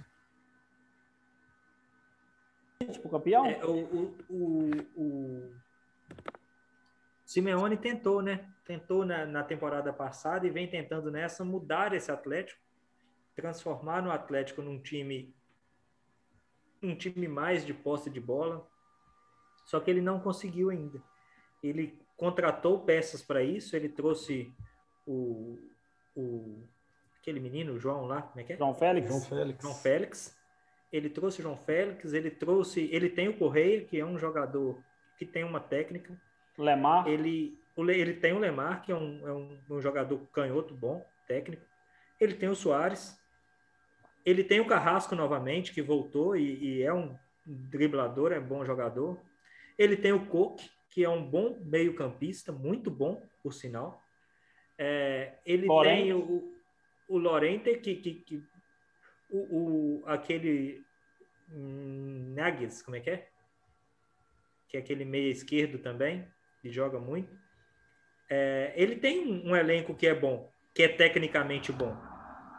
Tipo, 2.85 3.09
campeão. 3.09 3.47
É, 3.47 3.65
o, 3.65 3.85
o, 3.85 4.17
o, 4.29 4.71
o 4.97 5.53
Simeone 7.25 7.77
tentou, 7.77 8.23
né? 8.23 8.49
Tentou 8.65 9.05
na, 9.05 9.27
na 9.27 9.43
temporada 9.43 9.93
passada 9.93 10.47
e 10.47 10.51
vem 10.51 10.69
tentando 10.69 11.11
nessa 11.11 11.45
mudar 11.45 11.93
esse 11.95 12.11
Atlético, 12.11 12.61
transformar 13.35 14.03
no 14.03 14.11
Atlético 14.11 14.63
num 14.63 14.81
time 14.81 15.35
um 16.83 16.97
time 16.97 17.29
mais 17.29 17.65
de 17.65 17.73
posse 17.73 18.11
de 18.11 18.21
bola. 18.21 18.67
Só 19.65 19.79
que 19.79 19.91
ele 19.91 20.01
não 20.01 20.19
conseguiu 20.19 20.71
ainda. 20.71 21.01
Ele 21.63 21.99
contratou 22.17 22.81
peças 22.81 23.23
para 23.23 23.43
isso, 23.43 23.77
ele 23.77 23.89
trouxe 23.89 24.53
o, 25.07 25.59
o 26.15 26.63
aquele 27.21 27.39
menino, 27.39 27.75
o 27.75 27.79
João 27.79 28.05
lá, 28.05 28.23
como 28.23 28.41
é 28.41 28.45
que 28.45 28.53
é? 28.53 28.57
João 28.57 28.75
Félix. 28.75 29.09
João 29.09 29.21
Félix. 29.21 29.63
João 29.63 29.75
Félix. 29.75 30.42
Ele 30.93 31.09
trouxe 31.09 31.41
o 31.41 31.43
João 31.43 31.57
Félix, 31.57 32.13
ele 32.13 32.31
trouxe, 32.31 32.89
ele 32.93 33.09
tem 33.09 33.29
o 33.29 33.37
Correia, 33.37 33.83
que 33.83 33.99
é 33.99 34.05
um 34.05 34.19
jogador 34.19 34.79
que 35.17 35.25
tem 35.25 35.43
uma 35.43 35.59
técnica. 35.59 36.21
Lemar. 36.59 37.09
Ele, 37.09 37.59
ele 37.77 38.15
tem 38.15 38.35
o 38.35 38.39
Lemar, 38.39 38.83
que 38.83 38.93
é 38.93 38.95
um, 38.95 39.27
é 39.27 39.33
um, 39.33 39.59
um 39.71 39.81
jogador 39.81 40.19
canhoto 40.33 40.75
bom, 40.75 41.05
técnico. 41.27 41.63
Ele 42.21 42.35
tem 42.35 42.49
o 42.51 42.55
Soares. 42.55 43.19
Ele 44.25 44.45
tem 44.45 44.61
o 44.61 44.67
Carrasco 44.67 45.15
novamente, 45.15 45.73
que 45.73 45.81
voltou 45.81 46.37
e, 46.37 46.63
e 46.63 46.83
é 46.83 46.93
um 46.93 47.17
driblador, 47.47 48.31
é 48.33 48.39
um 48.39 48.47
bom 48.47 48.65
jogador. 48.65 49.19
Ele 49.79 49.97
tem 49.97 50.13
o 50.13 50.27
Coque, 50.27 50.71
que 50.91 51.03
é 51.03 51.09
um 51.09 51.25
bom 51.25 51.59
meio-campista, 51.65 52.53
muito 52.53 52.91
bom, 52.91 53.27
por 53.43 53.55
sinal. 53.55 54.03
É, 54.79 55.39
ele 55.45 55.67
Porém- 55.67 56.03
tem 56.03 56.13
o, 56.13 56.55
o 57.09 57.19
Lorente, 57.19 57.75
que, 57.79 57.97
que, 57.97 58.15
que 58.15 58.52
o, 59.33 60.01
o, 60.01 60.03
aquele 60.07 60.85
hum, 61.51 62.35
Nages, 62.35 62.83
como 62.83 62.97
é 62.97 63.01
que 63.01 63.11
é? 63.11 63.29
Que 64.69 64.77
é 64.77 64.81
aquele 64.81 65.05
meia 65.05 65.31
esquerdo 65.31 65.79
também, 65.79 66.27
que 66.61 66.71
joga 66.71 67.01
muito. 67.01 67.35
É, 68.29 68.73
ele 68.77 68.97
tem 68.97 69.47
um, 69.47 69.57
elenco 69.57 69.95
que 69.95 70.07
é 70.07 70.15
bom, 70.15 70.51
que 70.75 70.83
é 70.83 70.89
tecnicamente 70.89 71.73
bom. 71.73 71.97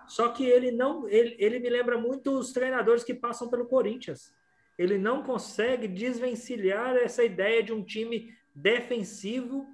Só 0.07 0.30
que 0.30 0.45
ele 0.45 0.71
não, 0.71 1.07
ele, 1.07 1.36
ele 1.39 1.59
me 1.59 1.69
lembra 1.69 1.97
muito 1.97 2.38
os 2.38 2.51
treinadores 2.51 3.03
que 3.03 3.13
passam 3.13 3.49
pelo 3.49 3.65
Corinthians. 3.65 4.36
Ele 4.78 4.97
não 4.97 5.24
consegue 5.24 5.88
desvencilhar 5.88 6.95
essa 6.95 7.24
ideia 7.24 7.63
de 7.63 7.71
um 7.71 7.84
time 7.84 8.36
defensivo 8.53 9.67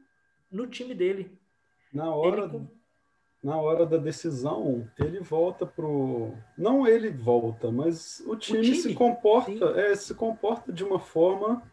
no 0.51 0.67
time 0.67 0.93
dele. 0.93 1.37
Na 1.91 2.13
hora, 2.13 2.43
Ele 2.43 2.69
na 3.41 3.55
hora 3.57 3.85
da 3.85 3.97
decisão, 3.97 4.87
ele 4.97 5.19
volta 5.19 5.65
pro. 5.65 6.33
Não 6.57 6.85
ele 6.85 7.09
volta, 7.09 7.71
mas 7.71 8.21
o 8.25 8.35
time, 8.35 8.61
time, 8.61 8.75
se 8.75 8.93
comporta, 8.93 9.65
é, 9.79 9.95
se 9.95 10.13
comporta 10.13 10.73
de 10.73 10.83
uma 10.83 10.99
forma 10.99 11.63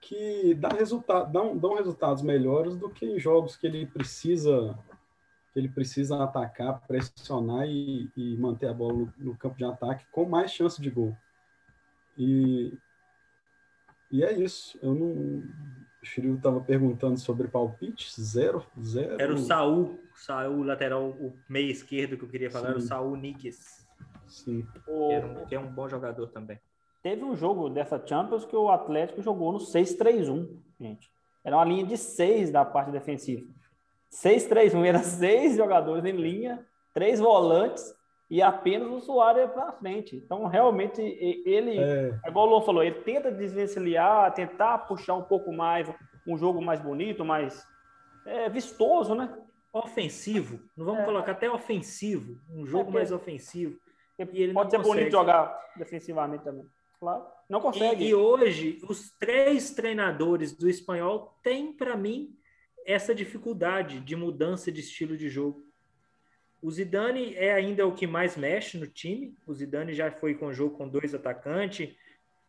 que 0.00 0.54
dá 0.54 0.68
resultado, 0.68 1.30
dão, 1.30 1.56
dão 1.56 1.74
resultados 1.74 2.22
melhores 2.22 2.76
do 2.76 2.88
que 2.88 3.04
em 3.04 3.18
jogos 3.18 3.56
que 3.56 3.66
ele 3.66 3.86
precisa 3.86 4.78
que 5.52 5.58
ele 5.58 5.68
precisa 5.68 6.22
atacar, 6.22 6.80
pressionar 6.86 7.66
e, 7.66 8.08
e 8.16 8.36
manter 8.36 8.68
a 8.68 8.72
bola 8.72 8.92
no, 8.92 9.12
no 9.18 9.36
campo 9.36 9.58
de 9.58 9.64
ataque 9.64 10.06
com 10.12 10.24
mais 10.24 10.52
chance 10.52 10.80
de 10.80 10.88
gol. 10.88 11.16
E, 12.16 12.72
e 14.12 14.22
é 14.22 14.32
isso. 14.32 14.78
Eu 14.80 14.94
não. 14.94 15.42
O 16.02 16.06
Shiryu 16.06 16.36
estava 16.36 16.60
perguntando 16.60 17.18
sobre 17.18 17.48
palpite, 17.48 18.10
zero, 18.18 18.64
zero. 18.80 19.20
Era 19.20 19.34
o 19.34 19.38
Saul, 19.38 19.98
Saul 20.24 20.62
lateral, 20.64 21.08
o 21.08 21.34
meio 21.48 21.70
esquerdo 21.70 22.16
que 22.16 22.24
eu 22.24 22.28
queria 22.28 22.50
falar, 22.50 22.68
era 22.70 22.78
o 22.78 22.80
Sim. 22.80 22.88
Saul 22.88 23.16
Níguez, 23.16 23.58
Sim. 24.26 24.66
O- 24.86 25.08
que, 25.08 25.14
era 25.14 25.26
um- 25.26 25.46
que 25.46 25.54
é 25.54 25.58
um 25.60 25.66
bom 25.72 25.88
jogador 25.88 26.28
também. 26.28 26.58
Teve 27.02 27.24
um 27.24 27.34
jogo 27.34 27.70
dessa 27.70 28.00
Champions 28.06 28.44
que 28.44 28.54
o 28.54 28.68
Atlético 28.68 29.22
jogou 29.22 29.52
no 29.52 29.58
6-3-1, 29.60 30.60
gente. 30.78 31.08
Era 31.42 31.56
uma 31.56 31.64
linha 31.64 31.86
de 31.86 31.96
seis 31.96 32.50
da 32.50 32.64
parte 32.64 32.90
defensiva. 32.90 33.46
6-3-1, 34.10 34.84
era 34.84 34.98
seis 34.98 35.56
jogadores 35.56 36.04
em 36.04 36.12
linha, 36.16 36.66
três 36.92 37.18
volantes 37.20 37.94
e 38.28 38.42
apenas 38.42 38.88
o 38.90 39.00
Soares 39.00 39.50
para 39.50 39.72
frente. 39.72 40.16
Então, 40.16 40.44
realmente, 40.46 41.00
ele, 41.00 41.78
É, 41.78 42.18
é 42.24 42.28
igual 42.28 42.46
o 42.46 42.50
Luan 42.50 42.62
falou, 42.62 42.82
ele 42.82 43.00
tenta 43.00 43.30
desvencilhar, 43.32 44.32
tentar 44.34 44.78
puxar 44.78 45.14
um 45.14 45.22
pouco 45.22 45.52
mais, 45.52 45.88
um 46.26 46.36
jogo 46.36 46.60
mais 46.60 46.80
bonito, 46.80 47.24
mais 47.24 47.64
é, 48.26 48.48
vistoso, 48.50 49.14
né? 49.14 49.32
Ofensivo, 49.72 50.60
não 50.76 50.84
vamos 50.84 51.02
É. 51.02 51.04
colocar 51.04 51.32
até 51.32 51.50
ofensivo, 51.50 52.40
um 52.50 52.66
jogo 52.66 52.84
porque- 52.84 52.98
mais 52.98 53.12
ofensivo. 53.12 53.78
E 54.18 54.42
ele 54.42 54.52
Pode 54.52 54.66
não 54.66 54.70
ser 54.70 54.76
consegue. 54.78 54.96
bonito 54.98 55.12
jogar 55.12 55.72
defensivamente 55.76 56.44
também. 56.44 56.66
Claro. 56.98 57.24
Não 57.48 57.60
consegue. 57.60 58.04
E, 58.04 58.08
e 58.08 58.14
hoje, 58.14 58.78
os 58.88 59.10
três 59.12 59.70
treinadores 59.70 60.54
do 60.54 60.68
espanhol 60.68 61.38
têm, 61.42 61.72
para 61.72 61.96
mim, 61.96 62.36
essa 62.84 63.14
dificuldade 63.14 64.00
de 64.00 64.14
mudança 64.16 64.70
de 64.70 64.80
estilo 64.80 65.16
de 65.16 65.28
jogo. 65.30 65.64
O 66.60 66.70
Zidane 66.70 67.34
é 67.36 67.54
ainda 67.54 67.86
o 67.86 67.94
que 67.94 68.06
mais 68.06 68.36
mexe 68.36 68.76
no 68.76 68.86
time. 68.86 69.34
O 69.46 69.54
Zidane 69.54 69.94
já 69.94 70.10
foi 70.10 70.34
com 70.34 70.52
jogo 70.52 70.76
com 70.76 70.86
dois 70.86 71.14
atacantes, 71.14 71.94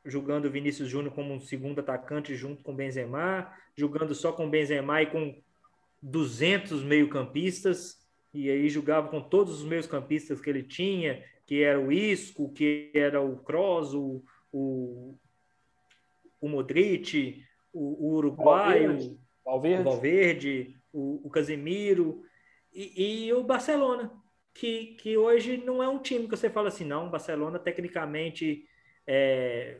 jogando 0.03 0.45
o 0.45 0.51
Vinícius 0.51 0.89
Júnior 0.89 1.13
como 1.13 1.33
um 1.33 1.39
segundo 1.39 1.79
atacante 1.79 2.35
junto 2.35 2.61
com 2.63 2.73
o 2.73 2.75
Benzema, 2.75 3.49
jogando 3.77 4.13
só 4.13 4.33
com 4.33 4.47
o 4.47 4.49
Benzema 4.49 5.01
e 5.01 5.05
com 5.05 5.41
200 6.01 6.83
meio-campistas, 6.83 7.99
e 8.33 8.49
aí 8.49 8.69
jogava 8.69 9.09
com 9.09 9.21
todos 9.21 9.59
os 9.59 9.65
meio-campistas 9.65 10.39
que 10.39 10.49
ele 10.49 10.63
tinha, 10.63 11.23
que 11.45 11.61
era 11.63 11.79
o 11.79 11.91
Isco, 11.91 12.51
que 12.53 12.91
era 12.93 13.21
o 13.21 13.37
Kroos, 13.37 13.93
o, 13.93 14.23
o, 14.51 15.17
o 16.39 16.49
Modric, 16.49 17.43
o, 17.73 18.07
o 18.07 18.15
uruguaio, 18.15 19.19
Valverde. 19.43 19.81
o 19.81 19.83
Valverde. 19.83 20.77
O, 20.93 21.27
o 21.27 21.29
Casemiro 21.29 22.21
e, 22.73 23.27
e 23.27 23.33
o 23.33 23.43
Barcelona, 23.43 24.11
que, 24.53 24.95
que 24.95 25.17
hoje 25.17 25.57
não 25.57 25.81
é 25.81 25.87
um 25.87 25.99
time 25.99 26.25
que 26.25 26.35
você 26.35 26.49
fala 26.49 26.69
assim, 26.69 26.85
não, 26.85 27.09
Barcelona 27.09 27.59
tecnicamente, 27.59 28.65
é, 29.05 29.79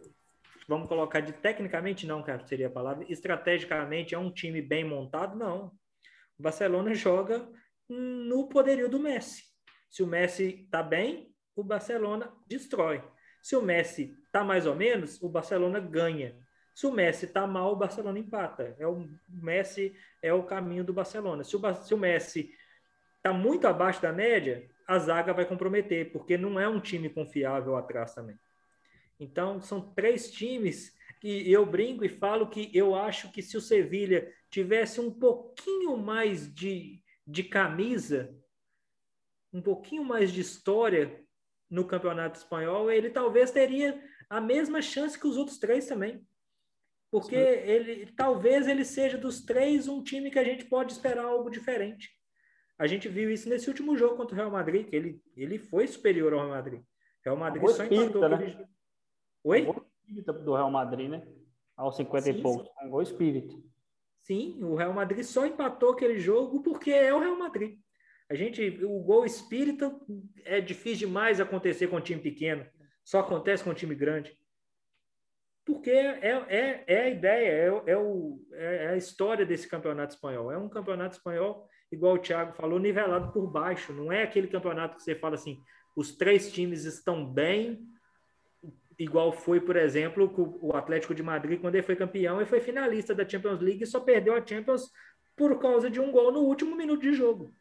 vamos 0.68 0.88
colocar 0.88 1.20
de 1.22 1.34
tecnicamente 1.34 2.06
não, 2.06 2.24
cara, 2.24 2.46
seria 2.46 2.68
a 2.68 2.72
palavra, 2.72 3.06
estrategicamente 3.10 4.16
é 4.16 4.18
um 4.18 4.32
time 4.32 4.62
bem 4.62 4.84
montado, 4.84 5.38
não. 5.38 5.72
Barcelona 6.42 6.94
joga 6.94 7.48
no 7.88 8.48
poderio 8.48 8.90
do 8.90 9.00
Messi. 9.00 9.44
Se 9.90 10.02
o 10.02 10.08
Messi 10.08 10.68
tá 10.72 10.82
bem, 10.82 11.34
o 11.56 11.64
Barcelona 11.64 12.34
destrói. 12.48 13.04
Se 13.42 13.56
o 13.56 13.62
Messi 13.62 14.18
tá 14.32 14.44
mais 14.44 14.66
ou 14.66 14.76
menos, 14.76 15.22
o 15.22 15.30
Barcelona 15.30 15.80
ganha. 15.80 16.38
Se 16.74 16.88
o 16.88 16.92
Messi 16.92 17.28
tá 17.28 17.46
mal, 17.46 17.74
o 17.74 17.76
Barcelona 17.76 18.20
empata. 18.20 18.76
É 18.80 18.88
o 18.88 19.08
Messi 19.28 19.96
é 20.22 20.34
o 20.34 20.44
caminho 20.44 20.84
do 20.84 20.94
Barcelona. 20.94 21.44
Se 21.44 21.56
o, 21.56 21.76
se 21.76 21.94
o 21.94 21.98
Messi 21.98 22.54
tá 23.22 23.34
muito 23.34 23.68
abaixo 23.68 24.02
da 24.02 24.12
média, 24.12 24.70
a 24.88 24.98
zaga 24.98 25.34
vai 25.34 25.46
comprometer, 25.46 26.12
porque 26.12 26.38
não 26.38 26.60
é 26.60 26.68
um 26.68 26.80
time 26.80 27.10
confiável 27.10 27.76
atrás 27.76 28.14
também. 28.14 28.40
Então, 29.20 29.62
são 29.62 29.94
três 29.94 30.32
times 30.32 30.96
que 31.22 31.50
eu 31.52 31.64
brinco 31.68 32.04
e 32.04 32.10
falo 32.10 32.50
que 32.50 32.76
eu 32.76 32.96
acho 32.96 33.32
que 33.32 33.44
se 33.44 33.56
o 33.56 33.62
Sevilha 33.62 34.34
tivesse 34.50 35.00
um 35.00 35.12
pouquinho 35.12 35.96
mais 35.96 36.52
de, 36.52 37.00
de 37.28 37.44
camisa, 37.44 38.36
um 39.54 39.62
pouquinho 39.62 40.04
mais 40.04 40.32
de 40.32 40.42
história 40.42 41.24
no 41.70 41.86
Campeonato 41.86 42.40
Espanhol, 42.40 42.92
ele 42.92 43.12
talvez 43.12 43.52
teria 43.52 44.04
a 44.28 44.42
mesma 44.42 44.82
chance 44.82 45.18
que 45.18 45.28
os 45.28 45.38
outros 45.38 45.60
três 45.60 45.86
também. 45.86 46.26
Porque 47.12 47.36
ele 47.36 48.12
talvez 48.14 48.68
ele 48.68 48.84
seja 48.84 49.16
dos 49.16 49.42
três 49.46 49.88
um 49.88 50.02
time 50.02 50.32
que 50.32 50.40
a 50.40 50.44
gente 50.44 50.66
pode 50.66 50.92
esperar 50.92 51.26
algo 51.26 51.52
diferente. 51.52 52.10
A 52.80 52.88
gente 52.88 53.08
viu 53.08 53.30
isso 53.30 53.48
nesse 53.48 53.68
último 53.68 53.96
jogo 53.96 54.16
contra 54.16 54.34
o 54.34 54.38
Real 54.38 54.50
Madrid, 54.50 54.88
que 54.88 54.96
ele, 54.96 55.22
ele 55.38 55.60
foi 55.60 55.86
superior 55.86 56.34
ao 56.34 56.40
Real 56.40 56.50
Madrid. 56.50 56.82
Real 57.24 57.38
Madrid 57.38 57.68
só 57.68 57.84
empatou. 57.84 58.28
Né? 58.28 58.68
Oi? 59.44 59.62
Gol 59.62 59.91
espírita 60.12 60.34
do 60.34 60.54
Real 60.54 60.70
Madrid, 60.70 61.10
né? 61.10 61.26
Aos 61.78 61.96
50 61.96 62.24
sim, 62.24 62.32
e 62.32 62.42
poucos. 62.42 62.70
Um 62.84 62.90
gol 62.90 63.02
espírita. 63.02 63.56
Sim, 64.20 64.64
o 64.64 64.76
Real 64.76 64.94
Madrid 64.94 65.24
só 65.24 65.46
empatou 65.46 65.92
aquele 65.92 66.20
jogo 66.20 66.62
porque 66.62 66.92
é 66.92 67.14
o 67.14 67.20
Real 67.20 67.38
Madrid. 67.38 67.80
A 68.30 68.36
gente, 68.36 68.80
o 68.86 69.00
gol 69.00 69.26
espírita 69.26 69.94
é 70.46 70.62
difícil 70.62 71.08
demais 71.08 71.40
acontecer 71.40 71.88
com 71.88 71.98
um 71.98 72.02
time 72.02 72.22
pequeno. 72.22 72.66
Só 73.04 73.20
acontece 73.20 73.64
com 73.64 73.72
um 73.72 73.74
time 73.76 73.96
grande. 73.96 74.38
Porque 75.66 75.90
é, 75.90 76.30
é, 76.48 76.84
é 76.88 77.02
a 77.04 77.10
ideia, 77.10 77.50
é, 77.50 77.92
é, 77.92 77.98
o, 77.98 78.40
é 78.54 78.88
a 78.90 78.98
história 78.98 79.46
desse 79.46 79.68
campeonato 79.68 80.14
espanhol. 80.14 80.52
É 80.52 80.58
um 80.58 80.70
campeonato 80.70 81.18
espanhol, 81.18 81.68
igual 81.92 82.16
o 82.16 82.20
Thiago 82.20 82.54
falou, 82.54 82.80
nivelado 82.80 83.32
por 83.32 83.48
baixo. 83.48 83.94
Não 83.94 84.12
é 84.12 84.24
aquele 84.24 84.48
campeonato 84.48 84.96
que 84.96 85.04
você 85.04 85.16
fala 85.16 85.36
assim, 85.36 85.60
os 85.96 86.16
três 86.16 86.52
times 86.52 86.86
estão 86.86 87.26
bem, 87.26 87.86
igual 88.98 89.32
foi, 89.32 89.60
por 89.60 89.76
exemplo, 89.76 90.32
o 90.62 90.76
Atlético 90.76 91.16
de 91.16 91.24
Madrid, 91.24 91.60
quando 91.60 91.76
ele 91.76 91.84
foi 91.84 91.96
campeão 91.96 92.42
e 92.42 92.46
foi 92.46 92.62
finalista 92.62 93.16
da 93.16 93.28
Champions 93.28 93.60
League 93.60 93.84
e 93.84 93.88
só 93.88 94.00
perdeu 94.00 94.36
a 94.36 94.46
Champions 94.46 94.92
por 95.36 95.60
causa 95.60 95.90
de 95.90 96.00
um 96.00 96.12
gol 96.12 96.32
no 96.32 96.42
último 96.42 96.76
minuto 96.76 97.02
de 97.02 97.14
jogo. 97.14 97.54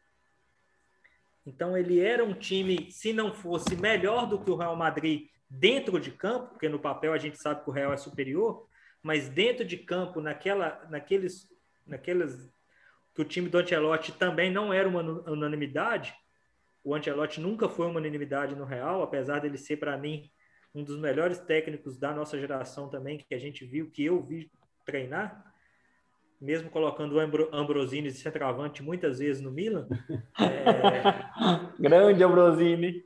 Então 1.45 1.75
ele 1.77 1.99
era 1.99 2.23
um 2.23 2.33
time, 2.33 2.91
se 2.91 3.13
não 3.13 3.33
fosse 3.33 3.75
melhor 3.75 4.27
do 4.27 4.39
que 4.39 4.51
o 4.51 4.55
Real 4.55 4.75
Madrid 4.75 5.27
dentro 5.49 5.99
de 5.99 6.11
campo, 6.11 6.49
porque 6.49 6.69
no 6.69 6.79
papel 6.79 7.13
a 7.13 7.17
gente 7.17 7.37
sabe 7.41 7.63
que 7.63 7.69
o 7.69 7.73
Real 7.73 7.91
é 7.91 7.97
superior, 7.97 8.67
mas 9.01 9.27
dentro 9.27 9.65
de 9.65 9.77
campo, 9.77 10.21
naquela, 10.21 10.85
naqueles, 10.89 11.49
naquelas 11.85 12.49
que 13.13 13.21
o 13.21 13.25
time 13.25 13.49
do 13.49 13.57
Ancelotti 13.57 14.11
também 14.13 14.51
não 14.51 14.71
era 14.71 14.87
uma 14.87 15.01
unanimidade, 15.29 16.13
o 16.83 16.95
Ancelotti 16.95 17.41
nunca 17.41 17.67
foi 17.67 17.87
uma 17.87 17.99
unanimidade 17.99 18.55
no 18.55 18.63
Real, 18.63 19.01
apesar 19.01 19.39
dele 19.39 19.57
ser 19.57 19.77
para 19.77 19.97
mim 19.97 20.31
um 20.73 20.83
dos 20.83 20.97
melhores 20.97 21.39
técnicos 21.39 21.97
da 21.97 22.13
nossa 22.13 22.39
geração 22.39 22.89
também, 22.89 23.17
que 23.17 23.35
a 23.35 23.39
gente 23.39 23.65
viu, 23.65 23.89
que 23.89 24.05
eu 24.05 24.21
vi 24.21 24.49
treinar, 24.85 25.53
mesmo 26.39 26.69
colocando 26.69 27.15
o 27.15 27.55
Ambrosini 27.55 28.09
de 28.09 28.17
centroavante 28.17 28.81
muitas 28.81 29.19
vezes 29.19 29.41
no 29.41 29.51
Milan. 29.51 29.87
É... 30.39 31.81
Grande 31.81 32.23
Ambrosini. 32.23 33.05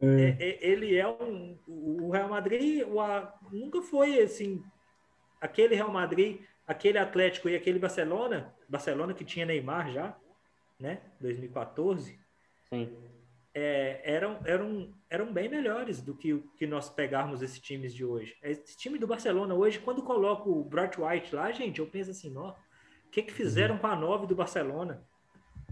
É, 0.00 0.06
é, 0.06 0.36
é, 0.38 0.66
ele 0.70 0.96
é 0.96 1.08
um. 1.08 1.58
O 1.66 2.10
Real 2.10 2.28
Madrid 2.28 2.86
o, 2.86 3.00
a, 3.00 3.36
nunca 3.50 3.82
foi 3.82 4.20
assim. 4.20 4.62
Aquele 5.40 5.74
Real 5.74 5.90
Madrid, 5.90 6.40
aquele 6.66 6.98
Atlético 6.98 7.48
e 7.48 7.56
aquele 7.56 7.78
Barcelona, 7.78 8.54
Barcelona 8.68 9.12
que 9.12 9.24
tinha 9.24 9.44
Neymar 9.44 9.90
já, 9.92 10.16
né? 10.78 11.00
2014. 11.20 12.18
Sim 12.68 12.96
é, 13.58 14.00
eram, 14.04 14.38
eram, 14.44 14.94
eram 15.10 15.32
bem 15.32 15.48
melhores 15.48 16.02
do 16.02 16.14
que 16.14 16.42
que 16.56 16.66
nós 16.66 16.90
pegarmos 16.90 17.42
esses 17.42 17.58
times 17.58 17.94
de 17.94 18.04
hoje. 18.04 18.36
Esse 18.42 18.76
time 18.76 18.98
do 18.98 19.06
Barcelona 19.06 19.54
hoje, 19.54 19.78
quando 19.78 20.02
coloco 20.02 20.50
o 20.50 20.64
Bright 20.64 21.00
White 21.00 21.34
lá, 21.34 21.50
gente, 21.50 21.80
eu 21.80 21.86
penso 21.86 22.10
assim, 22.10 22.36
ó, 22.36 22.50
o 22.50 23.10
que 23.10 23.22
que 23.22 23.32
fizeram 23.32 23.76
uhum. 23.76 23.80
com 23.80 23.86
a 23.86 23.96
9 23.96 24.26
do 24.26 24.34
Barcelona? 24.34 25.02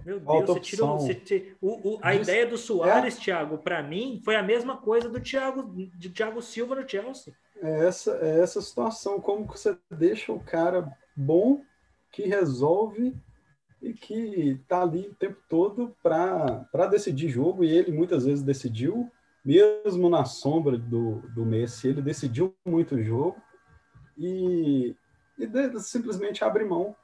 Meu 0.05 0.21
Deus, 0.21 0.47
você 0.47 0.61
tirou. 0.61 0.99
Você 0.99 1.15
tirou 1.15 1.57
o, 1.61 1.97
o, 1.97 1.99
a 2.01 2.15
ideia 2.15 2.47
do 2.47 2.57
Soares, 2.57 3.19
é. 3.19 3.21
Thiago, 3.21 3.59
para 3.59 3.83
mim, 3.83 4.21
foi 4.25 4.37
a 4.37 4.43
mesma 4.43 4.77
coisa 4.77 5.09
do 5.09 5.21
Thiago, 5.21 5.75
de 5.99 6.11
Thiago 6.11 6.41
Silva 6.41 6.77
no 6.77 6.89
Chelsea. 6.89 7.35
É 7.61 7.87
essa, 7.87 8.17
é 8.23 8.41
essa 8.41 8.61
situação, 8.61 9.21
como 9.21 9.49
que 9.49 9.59
você 9.59 9.77
deixa 9.91 10.33
o 10.33 10.39
cara 10.41 10.89
bom 11.17 11.63
que 12.13 12.23
resolve 12.23 13.15
e 13.83 13.93
que 13.93 14.61
está 14.63 14.83
ali 14.83 15.09
o 15.09 15.15
tempo 15.15 15.39
todo 15.49 15.95
para 16.03 16.87
decidir 16.91 17.29
jogo, 17.29 17.65
e 17.65 17.71
ele 17.71 17.93
muitas 17.93 18.25
vezes 18.25 18.45
decidiu, 18.45 19.11
mesmo 19.47 20.11
na 20.11 20.25
sombra 20.25 20.77
do, 20.77 21.21
do 21.29 21.47
Messi, 21.47 21.87
ele 21.87 22.03
decidiu 22.03 22.53
muito 22.67 22.97
o 22.97 23.03
jogo 23.03 23.41
e, 24.19 24.97
e 25.39 25.79
simplesmente 25.79 26.43
abre 26.43 26.65
mão. 26.65 26.97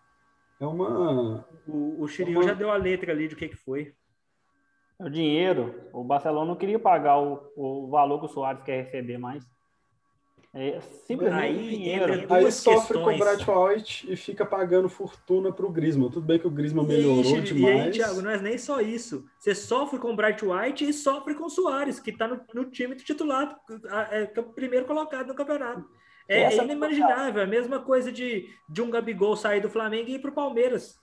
É 0.61 0.67
uma. 0.67 1.47
O, 1.69 2.03
o 2.03 2.09
Chiriu 2.09 2.41
uma... 2.41 2.49
já 2.49 2.55
deu 2.55 2.71
a 2.71 2.77
letra 2.77 3.13
ali 3.13 3.29
de 3.29 3.35
o 3.35 3.37
que, 3.37 3.49
que 3.49 3.57
foi. 3.57 3.95
É 4.99 5.05
o 5.05 5.11
dinheiro. 5.11 5.89
O 5.93 6.03
Barcelona 6.03 6.47
não 6.47 6.57
queria 6.57 6.81
pagar 6.81 7.19
o, 7.19 7.53
o 7.57 7.89
valor 7.89 8.19
que 8.19 8.27
o 8.27 8.29
Soares 8.29 8.65
quer 8.65 8.85
receber 8.85 9.19
mais. 9.19 9.45
É, 10.55 10.81
simplesmente 11.07 11.43
aí, 11.43 11.71
dinheiro. 11.71 12.13
Aí 12.29 12.53
sofre 12.53 12.99
questões. 12.99 13.19
com 13.19 13.25
o 13.25 13.27
Bright 13.27 13.51
White 13.51 14.13
e 14.13 14.17
fica 14.17 14.45
pagando 14.45 14.87
fortuna 14.87 15.51
para 15.51 15.65
o 15.65 15.71
Griezmann. 15.71 16.11
Tudo 16.11 16.27
bem 16.27 16.39
que 16.39 16.47
o 16.47 16.51
Griezmann 16.51 16.87
melhorou 16.87 17.39
e, 17.39 17.41
demais. 17.41 17.77
E 17.77 17.81
aí, 17.81 17.91
Thiago, 17.91 18.21
não 18.21 18.31
é 18.31 18.39
nem 18.39 18.59
só 18.59 18.79
isso. 18.81 19.25
Você 19.39 19.55
sofre 19.55 19.99
com 19.99 20.13
o 20.13 20.17
Bright 20.17 20.45
White 20.45 20.87
e 20.87 20.93
sofre 20.93 21.35
com 21.35 21.47
o 21.47 21.51
Soares, 21.51 21.99
que 21.99 22.11
está 22.11 22.29
no, 22.29 22.39
no, 22.53 22.67
time 22.67 22.95
titular, 22.97 23.59
é, 24.11 24.25
é, 24.25 24.41
o 24.41 24.43
primeiro 24.53 24.85
colocado 24.85 25.29
no 25.29 25.35
campeonato. 25.35 25.89
É, 26.29 26.43
é 26.43 26.57
inimaginável. 26.63 27.41
É 27.41 27.45
a 27.45 27.49
mesma 27.49 27.81
coisa 27.81 28.13
de, 28.13 28.47
de 28.69 28.83
um 28.83 28.91
Gabigol 28.91 29.35
sair 29.37 29.61
do 29.61 29.71
Flamengo 29.71 30.11
e 30.11 30.17
ir 30.17 30.19
para 30.19 30.31
o 30.31 30.35
Palmeiras. 30.35 31.01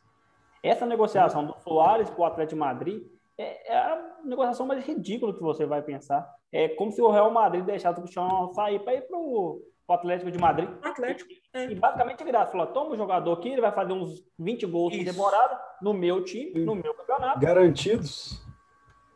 Essa 0.61 0.85
negociação 0.85 1.47
do 1.47 1.55
Soares 1.63 2.09
para 2.09 2.21
o 2.21 2.25
Atlético 2.25 2.55
de 2.55 2.59
Madrid 2.59 3.03
é, 3.39 3.71
é 3.71 3.77
a 3.77 4.17
negociação 4.25 4.65
mais 4.65 4.85
ridícula 4.85 5.33
que 5.33 5.41
você 5.41 5.65
vai 5.65 5.81
pensar. 5.81 6.29
É 6.51 6.67
como 6.69 6.91
se 6.91 7.01
o 7.01 7.09
Real 7.09 7.31
Madrid 7.31 7.63
deixasse 7.63 7.97
o 7.97 8.03
Cristiano 8.03 8.53
sair 8.53 8.79
para 8.79 8.95
ir 8.95 9.07
para 9.07 9.17
o 9.17 9.61
Atlético 9.87 10.29
de 10.29 10.37
Madrid. 10.37 10.69
Atlético. 10.83 11.29
É. 11.53 11.71
E 11.71 11.75
basicamente 11.75 12.23
graça. 12.25 12.51
Falou, 12.51 12.67
toma 12.67 12.91
o 12.91 12.97
jogador 12.97 13.31
aqui, 13.31 13.49
ele 13.49 13.61
vai 13.61 13.71
fazer 13.71 13.93
uns 13.93 14.21
20 14.37 14.65
gols 14.65 14.95
por 14.95 15.05
temporada 15.05 15.59
no 15.81 15.93
meu 15.93 16.23
time, 16.23 16.59
no 16.65 16.75
meu 16.75 16.93
campeonato. 16.93 17.39
Garantidos. 17.39 18.45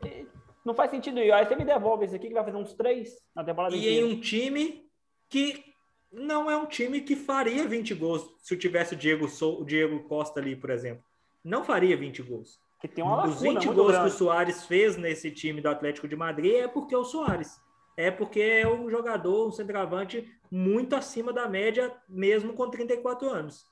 E 0.02 0.26
não 0.64 0.74
faz 0.74 0.90
sentido. 0.90 1.18
E 1.20 1.30
aí 1.30 1.44
você 1.44 1.54
me 1.54 1.64
devolve 1.64 2.06
esse 2.06 2.16
aqui 2.16 2.28
que 2.28 2.34
vai 2.34 2.44
fazer 2.44 2.56
uns 2.56 2.72
três 2.72 3.10
na 3.36 3.44
temporada 3.44 3.76
E 3.76 3.78
inteira. 3.78 4.06
em 4.06 4.10
um 4.10 4.20
time 4.20 4.88
que 5.28 5.62
não 6.10 6.50
é 6.50 6.56
um 6.56 6.66
time 6.66 7.02
que 7.02 7.14
faria 7.14 7.68
20 7.68 7.94
gols 7.94 8.26
se 8.38 8.54
eu 8.54 8.58
tivesse 8.58 8.94
o 8.94 8.96
Diego, 8.96 9.26
o 9.26 9.64
Diego 9.64 10.02
Costa 10.04 10.40
ali, 10.40 10.56
por 10.56 10.70
exemplo. 10.70 11.04
Não 11.44 11.62
faria 11.62 11.94
20 11.94 12.22
gols. 12.22 12.58
Que 12.84 12.88
tem 12.88 13.02
uma 13.02 13.26
Os 13.26 13.40
20 13.40 13.64
gols 13.68 13.92
grande. 13.92 14.10
que 14.10 14.14
o 14.14 14.18
Soares 14.18 14.66
fez 14.66 14.94
nesse 14.98 15.30
time 15.30 15.62
do 15.62 15.70
Atlético 15.70 16.06
de 16.06 16.14
Madrid 16.14 16.52
é 16.56 16.68
porque 16.68 16.94
é 16.94 16.98
o 16.98 17.02
Soares. 17.02 17.58
É 17.96 18.10
porque 18.10 18.42
é 18.42 18.68
um 18.68 18.90
jogador, 18.90 19.48
um 19.48 19.50
centroavante 19.50 20.30
muito 20.50 20.94
acima 20.94 21.32
da 21.32 21.48
média, 21.48 21.96
mesmo 22.06 22.52
com 22.52 22.68
34 22.68 23.26
anos. 23.26 23.66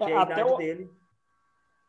É, 0.00 0.12
é 0.12 0.16
até 0.16 0.42
o, 0.42 0.56
dele. 0.56 0.90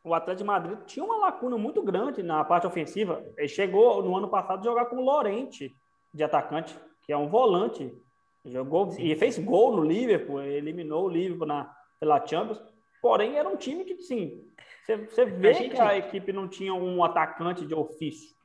o 0.03 0.13
Atlético 0.13 0.43
de 0.43 0.47
Madrid 0.47 0.79
tinha 0.85 1.05
uma 1.05 1.15
lacuna 1.15 1.57
muito 1.57 1.81
grande 1.81 2.21
na 2.21 2.43
parte 2.43 2.67
ofensiva. 2.67 3.23
Ele 3.37 3.47
chegou 3.47 4.03
no 4.03 4.17
ano 4.17 4.27
passado 4.27 4.59
a 4.59 4.63
jogar 4.63 4.87
com 4.87 4.97
o 4.97 5.05
Lorente 5.05 5.73
de 6.13 6.23
atacante, 6.25 6.77
que 7.03 7.13
é 7.13 7.17
um 7.17 7.29
volante. 7.29 7.97
Jogou 8.43 8.91
sim, 8.91 9.01
e 9.01 9.15
fez 9.15 9.39
gol 9.39 9.77
no 9.77 9.83
Liverpool, 9.83 10.41
eliminou 10.41 11.05
o 11.05 11.09
Liverpool 11.09 11.47
na, 11.47 11.73
pela 12.01 12.19
Champions. 12.27 12.61
Porém, 13.05 13.37
era 13.37 13.47
um 13.47 13.55
time 13.55 13.85
que, 13.85 13.95
sim, 13.97 14.43
você, 14.83 14.97
você 14.97 15.25
vê 15.27 15.49
a 15.49 15.53
gente, 15.53 15.75
que 15.75 15.79
a 15.79 15.95
equipe 15.95 16.33
não 16.33 16.47
tinha 16.47 16.73
um 16.73 17.03
atacante 17.03 17.63
de 17.63 17.75
ofício. 17.75 18.35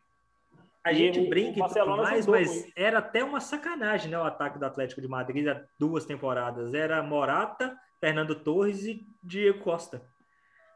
A 0.85 0.93
e 0.93 0.97
gente 0.97 1.31
brinca 1.31 1.61
e 1.61 1.67
tudo 1.67 1.97
mais, 1.97 2.27
mas 2.27 2.71
era 2.77 2.99
até 2.99 3.25
uma 3.25 3.41
sacanagem, 3.41 4.11
né? 4.11 4.19
O 4.19 4.23
ataque 4.23 4.59
do 4.59 4.67
Atlético 4.67 5.01
de 5.01 5.09
Madrid 5.09 5.49
há 5.49 5.65
duas 5.79 6.05
temporadas. 6.05 6.75
Era 6.75 7.03
Morata, 7.03 7.75
Fernando 7.99 8.35
Torres 8.35 8.85
e 8.85 9.03
Diego 9.25 9.61
Costa. 9.61 10.03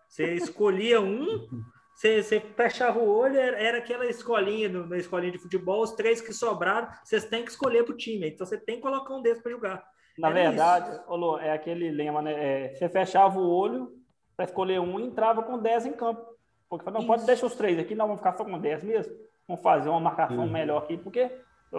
Você 0.09 0.33
escolhia 0.33 0.99
um, 1.03 1.47
você, 1.95 2.23
você 2.23 2.41
fechava 2.41 2.99
o 2.99 3.15
olho, 3.15 3.37
era, 3.37 3.59
era 3.59 3.79
aquela 3.81 4.07
escolinha, 4.07 4.71
na 4.71 4.97
escolinha 4.97 5.33
de 5.33 5.39
futebol, 5.39 5.83
os 5.83 5.93
três 5.93 6.23
que 6.23 6.33
sobraram, 6.33 6.89
vocês 7.05 7.27
têm 7.27 7.45
que 7.45 7.51
escolher 7.51 7.85
para 7.85 7.93
o 7.93 7.99
time. 7.99 8.31
Então 8.31 8.47
você 8.47 8.57
tem 8.57 8.77
que 8.77 8.83
colocar 8.83 9.15
um 9.15 9.21
desses 9.21 9.43
para 9.43 9.53
jogar. 9.53 9.85
Na 10.19 10.31
era 10.31 10.51
verdade, 10.51 11.01
Olô, 11.09 11.39
é 11.39 11.53
aquele 11.53 11.91
lema, 11.91 12.23
né? 12.23 12.33
É, 12.67 12.75
você 12.75 12.89
fechava 12.89 13.39
o 13.39 13.51
olho, 13.51 13.93
para 14.37 14.45
escolher 14.45 14.81
um 14.81 14.99
e 14.99 15.05
entrava 15.05 15.43
com 15.43 15.59
10 15.59 15.87
em 15.87 15.93
campo. 15.93 16.25
Porque 16.69 16.91
não 16.91 17.01
Isso. 17.01 17.07
pode 17.07 17.27
deixar 17.27 17.47
os 17.47 17.55
três 17.55 17.79
aqui, 17.79 17.95
não 17.95 18.07
vamos 18.07 18.21
ficar 18.21 18.37
só 18.37 18.45
com 18.45 18.59
10 18.59 18.83
mesmo. 18.83 19.15
Vamos 19.47 19.63
fazer 19.63 19.89
uma 19.89 20.01
marcação 20.01 20.45
uhum. 20.45 20.51
melhor 20.51 20.79
aqui, 20.79 20.97
porque 20.97 21.31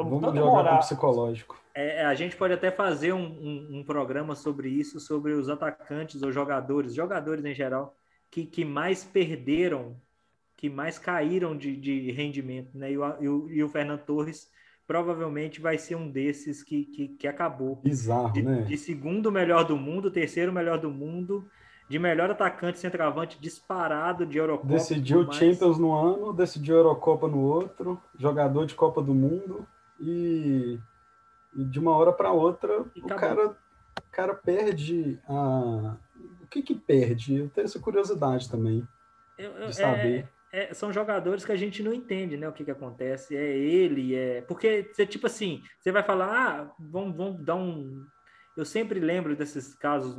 Vamos 0.03 0.21
jogar 0.21 0.51
morar... 0.51 0.71
com 0.71 0.79
psicológico. 0.79 1.57
É, 1.73 2.05
a 2.05 2.13
gente 2.13 2.35
pode 2.35 2.53
até 2.53 2.69
fazer 2.71 3.13
um, 3.13 3.25
um, 3.25 3.79
um, 3.79 3.83
programa 3.83 4.35
sobre 4.35 4.69
isso, 4.69 4.99
sobre 4.99 5.33
os 5.33 5.49
atacantes 5.49 6.21
ou 6.21 6.31
jogadores, 6.31 6.93
jogadores 6.93 7.43
em 7.45 7.53
geral, 7.53 7.95
que, 8.29 8.45
que 8.45 8.65
mais 8.65 9.03
perderam, 9.03 9.95
que 10.55 10.69
mais 10.69 10.99
caíram 10.99 11.57
de, 11.57 11.75
de 11.75 12.11
rendimento, 12.11 12.77
né? 12.77 12.91
E 12.91 12.97
o, 12.97 13.21
e 13.21 13.29
o, 13.29 13.49
e 13.51 13.63
o 13.63 13.69
Fernando 13.69 14.01
Torres 14.01 14.49
provavelmente 14.87 15.59
vai 15.59 15.77
ser 15.77 15.95
um 15.95 16.09
desses 16.09 16.63
que, 16.63 16.85
que, 16.85 17.07
que 17.09 17.27
acabou. 17.27 17.77
Bizarro, 17.77 18.33
de, 18.33 18.41
né? 18.41 18.61
De 18.61 18.77
segundo 18.77 19.31
melhor 19.31 19.63
do 19.63 19.75
mundo, 19.75 20.11
terceiro 20.11 20.51
melhor 20.51 20.77
do 20.79 20.89
mundo, 20.89 21.47
de 21.89 21.99
melhor 21.99 22.29
atacante 22.31 22.79
centroavante 22.79 23.39
disparado 23.39 24.25
de 24.25 24.37
Eurocopa. 24.37 24.73
Decidiu 24.73 25.31
Champions 25.31 25.77
no 25.77 25.93
ano, 25.93 26.33
decidiu 26.33 26.75
Eurocopa 26.75 27.27
no 27.27 27.39
outro, 27.39 28.01
jogador 28.17 28.65
de 28.65 28.75
Copa 28.75 29.01
do 29.01 29.13
Mundo 29.13 29.67
e, 29.99 30.79
e 31.55 31.63
de 31.63 31.79
uma 31.79 31.95
hora 31.95 32.11
para 32.11 32.31
outra 32.31 32.81
o 32.81 33.07
cara, 33.07 33.49
o 33.49 34.11
cara 34.11 34.33
perde 34.33 35.19
a. 35.27 35.97
O 36.41 36.47
que 36.47 36.61
que 36.61 36.75
perde? 36.75 37.35
Eu 37.35 37.49
tenho 37.49 37.65
essa 37.65 37.79
curiosidade 37.79 38.49
também 38.49 38.87
eu, 39.37 39.51
eu, 39.51 39.67
de 39.67 39.75
saber. 39.75 40.19
É 40.19 40.34
é, 40.55 40.73
são 40.73 40.93
jogadores 40.93 41.43
que 41.43 41.51
a 41.51 41.57
gente 41.57 41.83
não 41.83 41.93
entende, 41.93 42.37
né? 42.37 42.47
O 42.47 42.53
que, 42.53 42.63
que 42.63 42.71
acontece. 42.71 43.35
É 43.35 43.57
ele, 43.57 44.15
é. 44.15 44.41
Porque 44.43 44.89
você, 44.89 45.05
tipo 45.05 45.27
assim, 45.27 45.61
você 45.77 45.91
vai 45.91 46.01
falar, 46.01 46.29
ah, 46.29 46.75
vamos, 46.79 47.17
vamos 47.17 47.43
dar 47.43 47.55
um. 47.55 48.05
Eu 48.55 48.63
sempre 48.63 49.01
lembro 49.01 49.35
desses 49.35 49.75
casos 49.75 50.15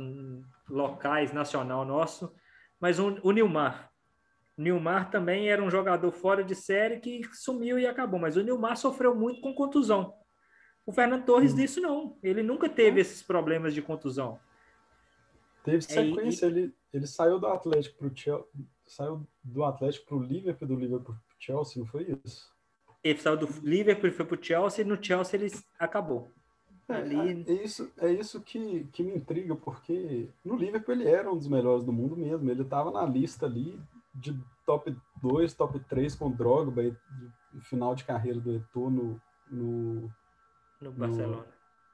locais, 0.69 1.33
nacional 1.33 1.83
nosso, 1.83 2.31
mas 2.79 2.99
um, 2.99 3.17
o 3.23 3.31
Nilmar. 3.31 3.91
O 4.55 4.61
Nilmar 4.61 5.09
também 5.09 5.49
era 5.49 5.63
um 5.63 5.71
jogador 5.71 6.11
fora 6.11 6.43
de 6.43 6.53
série 6.53 6.99
que 6.99 7.21
sumiu 7.33 7.79
e 7.79 7.87
acabou, 7.87 8.19
mas 8.19 8.37
o 8.37 8.43
Nilmar 8.43 8.77
sofreu 8.77 9.15
muito 9.15 9.41
com 9.41 9.55
contusão. 9.55 10.13
O 10.85 10.91
Fernando 10.91 11.25
Torres 11.25 11.53
hum. 11.53 11.55
disso 11.55 11.81
não. 11.81 12.15
Ele 12.21 12.43
nunca 12.43 12.69
teve 12.69 13.01
esses 13.01 13.23
problemas 13.23 13.73
de 13.73 13.81
contusão. 13.81 14.39
Teve 15.63 15.77
é, 15.77 15.81
sequência, 15.81 16.45
é, 16.45 16.49
e... 16.49 16.51
ele, 16.51 16.75
ele 16.93 17.07
saiu 17.07 17.39
do 17.39 17.47
Atlético 17.47 17.97
para 17.97 18.07
o 18.07 18.15
Chelsea 18.15 18.76
saiu 18.91 19.27
do 19.43 19.63
Atlético 19.63 20.07
para 20.07 20.17
o 20.17 20.23
Liverpool, 20.23 20.67
do 20.67 20.75
Liverpool 20.75 21.15
para 21.15 21.35
o 21.35 21.39
Chelsea, 21.39 21.79
não 21.81 21.87
foi 21.87 22.17
isso? 22.25 22.51
Ele 23.03 23.19
saiu 23.19 23.37
do 23.37 23.47
Liverpool, 23.63 24.11
foi 24.11 24.25
para 24.25 24.39
o 24.39 24.43
Chelsea, 24.43 24.83
e 24.83 24.87
no 24.87 25.01
Chelsea 25.01 25.39
ele 25.39 25.53
acabou. 25.79 26.31
É, 26.89 26.95
Ali... 26.95 27.45
é, 27.47 27.51
é, 27.51 27.63
isso, 27.63 27.91
é 27.97 28.11
isso 28.11 28.41
que, 28.41 28.85
que 28.93 29.03
me 29.03 29.15
intriga, 29.15 29.55
porque 29.55 30.29
no 30.43 30.55
Liverpool 30.55 30.95
ele 30.95 31.07
era 31.07 31.31
um 31.31 31.35
dos 31.35 31.47
melhores 31.47 31.83
do 31.83 31.91
mundo 31.91 32.15
mesmo. 32.15 32.49
Ele 32.49 32.61
estava 32.61 32.91
na 32.91 33.05
lista 33.05 33.45
ali 33.45 33.79
de 34.15 34.37
top 34.65 34.95
2, 35.21 35.53
top 35.53 35.79
3 35.79 36.15
com 36.15 36.31
Drogba, 36.31 36.83
no 37.53 37.61
final 37.61 37.93
de 37.93 38.03
carreira 38.03 38.39
do 38.39 38.55
Eto'o 38.55 38.89
no, 38.89 39.21
no, 39.51 40.09
no 40.81 40.91
Barcelona. 40.91 41.45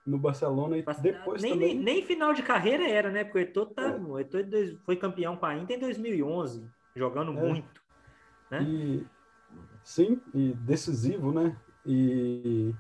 No, 0.05 0.11
no 0.13 0.17
Barcelona 0.17 0.77
e 0.77 0.83
depois 1.01 1.41
nem, 1.41 1.53
também... 1.53 1.75
nem, 1.75 1.83
nem, 1.83 2.05
final 2.05 2.33
de 2.33 2.43
carreira 2.43 2.87
era, 2.87 3.09
né? 3.09 3.23
Porque 3.23 3.39
o 3.39 3.41
Eto'o, 3.41 3.65
tá, 3.65 3.89
é. 3.89 3.97
o 3.97 4.19
Eto'o 4.19 4.77
foi 4.85 4.95
campeão 4.95 5.35
com 5.35 5.45
a 5.45 5.57
Inter 5.57 5.77
em 5.77 5.79
2011 5.79 6.69
jogando 6.95 7.31
é. 7.31 7.35
muito. 7.35 7.81
Né? 8.49 8.63
E, 8.63 9.07
sim, 9.83 10.21
e 10.33 10.53
decisivo, 10.53 11.31
né? 11.31 11.57
E, 11.85 12.73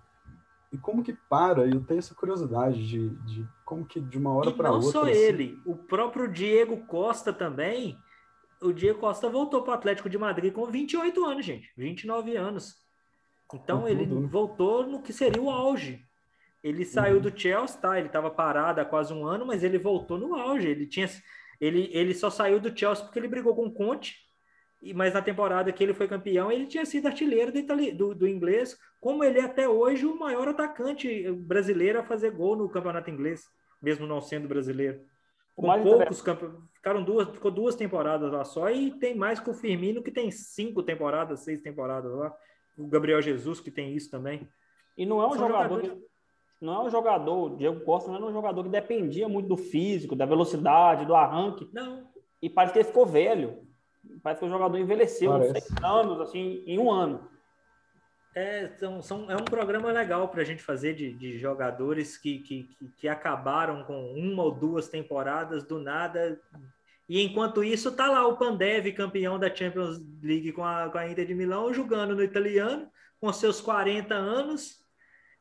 e 0.71 0.77
como 0.77 1.03
que 1.03 1.13
para? 1.13 1.65
Eu 1.65 1.81
tenho 1.81 1.99
essa 1.99 2.15
curiosidade 2.15 2.87
de, 2.87 3.09
de 3.09 3.47
como 3.65 3.85
que 3.85 3.99
de 3.99 4.17
uma 4.17 4.33
hora 4.33 4.51
para 4.51 4.71
outra. 4.71 4.85
Não 4.85 4.91
só 4.91 5.01
assim... 5.03 5.11
ele, 5.11 5.61
o 5.65 5.75
próprio 5.75 6.27
Diego 6.27 6.77
Costa 6.85 7.33
também. 7.33 7.97
O 8.61 8.71
Diego 8.71 8.99
Costa 8.99 9.27
voltou 9.27 9.61
para 9.61 9.71
o 9.71 9.73
Atlético 9.73 10.09
de 10.09 10.17
Madrid 10.17 10.53
com 10.53 10.65
28 10.65 11.25
anos, 11.25 11.45
gente, 11.45 11.71
29 11.75 12.37
anos. 12.37 12.81
Então 13.53 13.87
ele 13.87 14.05
né? 14.05 14.27
voltou 14.31 14.87
no 14.87 15.01
que 15.01 15.11
seria 15.11 15.41
o 15.41 15.49
auge. 15.49 16.03
Ele 16.63 16.85
saiu 16.85 17.17
uhum. 17.17 17.21
do 17.21 17.37
Chelsea, 17.37 17.79
tá? 17.79 17.97
Ele 17.97 18.07
estava 18.07 18.31
parado 18.31 18.79
há 18.79 18.85
quase 18.85 19.13
um 19.13 19.25
ano, 19.25 19.45
mas 19.45 19.63
ele 19.63 19.77
voltou 19.77 20.17
no 20.17 20.33
auge. 20.33 20.67
Ele 20.67 20.87
tinha 20.87 21.09
ele, 21.63 21.89
ele 21.93 22.13
só 22.13 22.29
saiu 22.29 22.59
do 22.59 22.77
Chelsea 22.77 23.05
porque 23.05 23.17
ele 23.17 23.27
brigou 23.27 23.55
com 23.55 23.65
o 23.65 23.73
Conte, 23.73 24.17
mas 24.93 25.13
na 25.13 25.21
temporada 25.21 25.71
que 25.71 25.81
ele 25.81 25.93
foi 25.93 26.09
campeão, 26.09 26.51
ele 26.51 26.67
tinha 26.67 26.85
sido 26.85 27.07
artilheiro 27.07 27.53
do, 27.53 27.57
itali 27.57 27.93
do, 27.93 28.13
do 28.13 28.27
inglês, 28.27 28.77
como 28.99 29.23
ele 29.23 29.39
é 29.39 29.43
até 29.43 29.67
hoje 29.67 30.05
o 30.05 30.19
maior 30.19 30.49
atacante 30.49 31.31
brasileiro 31.31 31.99
a 31.99 32.03
fazer 32.03 32.31
gol 32.31 32.57
no 32.57 32.69
campeonato 32.69 33.09
inglês, 33.09 33.45
mesmo 33.81 34.05
não 34.05 34.19
sendo 34.19 34.45
brasileiro. 34.45 34.99
Com 35.55 35.67
poucos 35.81 36.21
ficaram 36.73 37.01
duas, 37.01 37.29
ficou 37.29 37.51
duas 37.51 37.75
temporadas 37.75 38.31
lá 38.31 38.43
só, 38.43 38.69
e 38.69 38.91
tem 38.99 39.15
mais 39.15 39.39
com 39.39 39.51
o 39.51 39.53
Firmino, 39.53 40.03
que 40.03 40.11
tem 40.11 40.31
cinco 40.31 40.83
temporadas, 40.83 41.45
seis 41.45 41.61
temporadas 41.61 42.11
lá. 42.11 42.35
O 42.75 42.87
Gabriel 42.87 43.21
Jesus, 43.21 43.61
que 43.61 43.71
tem 43.71 43.95
isso 43.95 44.11
também. 44.11 44.49
E 44.97 45.05
não 45.05 45.21
é 45.21 45.27
um 45.27 45.29
São 45.29 45.47
jogador 45.47 45.81
jogadores 45.81 46.12
não 46.63 46.75
é 46.75 46.85
um 46.85 46.89
jogador, 46.89 47.51
o 47.51 47.57
Diego 47.57 47.81
Costa 47.81 48.09
não 48.09 48.17
era 48.17 48.25
um 48.25 48.33
jogador 48.33 48.63
que 48.63 48.69
dependia 48.69 49.27
muito 49.27 49.49
do 49.49 49.57
físico, 49.57 50.15
da 50.15 50.25
velocidade, 50.25 51.05
do 51.05 51.13
arranque. 51.13 51.69
Não. 51.73 52.07
E 52.41 52.49
parece 52.49 52.73
que 52.73 52.79
ele 52.79 52.87
ficou 52.87 53.05
velho. 53.05 53.67
Parece 54.21 54.39
que 54.39 54.45
o 54.47 54.49
jogador 54.49 54.77
envelheceu 54.77 55.31
uns 55.31 55.51
seis 55.51 55.83
anos, 55.83 56.21
assim, 56.21 56.63
em 56.65 56.79
um 56.79 56.89
ano. 56.89 57.27
É, 58.35 58.69
são, 58.79 59.01
são, 59.01 59.29
é 59.29 59.35
um 59.35 59.45
programa 59.45 59.91
legal 59.91 60.27
para 60.29 60.41
a 60.41 60.45
gente 60.45 60.63
fazer 60.63 60.95
de, 60.95 61.13
de 61.13 61.37
jogadores 61.37 62.17
que, 62.17 62.39
que, 62.39 62.69
que, 62.97 63.07
acabaram 63.07 63.83
com 63.83 64.13
uma 64.13 64.43
ou 64.43 64.51
duas 64.51 64.87
temporadas 64.87 65.63
do 65.63 65.79
nada. 65.79 66.39
E 67.07 67.21
enquanto 67.21 67.63
isso, 67.63 67.91
tá 67.91 68.09
lá 68.09 68.25
o 68.25 68.37
Pandev, 68.37 68.91
campeão 68.93 69.37
da 69.37 69.53
Champions 69.53 70.01
League 70.21 70.51
com 70.53 70.63
a, 70.63 70.89
com 70.89 70.97
a 70.97 71.07
Inter 71.07 71.27
de 71.27 71.35
Milão, 71.35 71.73
jogando 71.73 72.15
no 72.15 72.23
italiano, 72.23 72.89
com 73.19 73.31
seus 73.31 73.61
40 73.61 74.15
anos, 74.15 74.82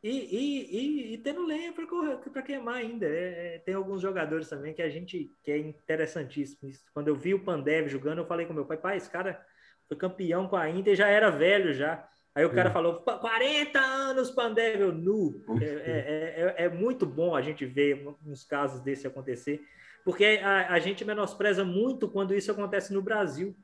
e, 0.02 0.10
e, 0.10 0.76
e, 0.76 1.14
e 1.14 1.18
tendo 1.18 1.46
lenha 1.46 1.72
para 1.72 2.42
queimar 2.42 2.76
ainda. 2.76 3.06
É, 3.06 3.54
é, 3.54 3.58
tem 3.58 3.74
alguns 3.74 4.02
jogadores 4.02 4.48
também 4.48 4.74
que 4.74 4.82
a 4.82 4.88
gente 4.88 5.30
que 5.44 5.52
é 5.52 5.58
interessantíssimo. 5.58 6.68
Isso. 6.68 6.82
Quando 6.92 7.08
eu 7.08 7.14
vi 7.14 7.34
o 7.34 7.44
Pandev 7.44 7.88
jogando, 7.88 8.18
eu 8.18 8.26
falei 8.26 8.44
com 8.44 8.52
meu 8.52 8.66
pai, 8.66 8.76
pai, 8.76 8.96
esse 8.96 9.08
cara 9.08 9.40
foi 9.86 9.96
campeão 9.96 10.48
com 10.48 10.56
a 10.56 10.68
Inter 10.68 10.96
já 10.96 11.06
era 11.06 11.30
velho 11.30 11.72
já. 11.72 12.08
Aí 12.34 12.44
o 12.44 12.52
cara 12.52 12.70
é. 12.70 12.72
falou, 12.72 12.96
40 13.02 13.78
anos 13.78 14.30
Pandev, 14.30 14.80
eu 14.80 14.92
nu. 14.92 15.40
É, 15.60 15.64
é, 15.64 16.54
é, 16.56 16.64
é, 16.64 16.68
muito 16.68 17.06
bom 17.06 17.36
a 17.36 17.42
gente 17.42 17.64
ver 17.64 18.04
uns 18.26 18.42
casos 18.42 18.80
desse 18.80 19.06
acontecer, 19.06 19.62
porque 20.04 20.40
a, 20.42 20.72
a 20.72 20.78
gente 20.80 21.04
menospreza 21.04 21.64
muito 21.64 22.08
quando 22.08 22.34
isso 22.34 22.50
acontece 22.50 22.92
no 22.92 23.02
Brasil 23.02 23.54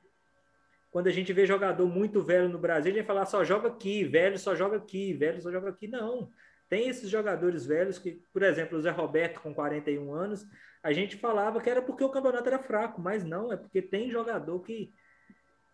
quando 0.90 1.08
a 1.08 1.12
gente 1.12 1.32
vê 1.32 1.44
jogador 1.44 1.86
muito 1.86 2.22
velho 2.22 2.48
no 2.48 2.58
Brasil, 2.58 2.92
a 2.92 2.96
gente 2.96 3.06
fala 3.06 3.26
só 3.26 3.44
joga 3.44 3.68
aqui, 3.68 4.04
velho 4.04 4.38
só 4.38 4.54
joga 4.54 4.76
aqui, 4.76 5.12
velho 5.12 5.40
só 5.40 5.50
joga 5.50 5.68
aqui. 5.68 5.86
Não. 5.86 6.30
Tem 6.68 6.88
esses 6.88 7.08
jogadores 7.08 7.66
velhos 7.66 7.98
que, 7.98 8.22
por 8.32 8.42
exemplo, 8.42 8.78
o 8.78 8.80
Zé 8.80 8.90
Roberto 8.90 9.40
com 9.40 9.54
41 9.54 10.12
anos, 10.12 10.46
a 10.82 10.92
gente 10.92 11.16
falava 11.16 11.60
que 11.60 11.68
era 11.68 11.82
porque 11.82 12.04
o 12.04 12.10
campeonato 12.10 12.48
era 12.48 12.58
fraco, 12.58 13.00
mas 13.00 13.24
não, 13.24 13.52
é 13.52 13.56
porque 13.56 13.80
tem 13.80 14.10
jogador 14.10 14.60
que, 14.60 14.92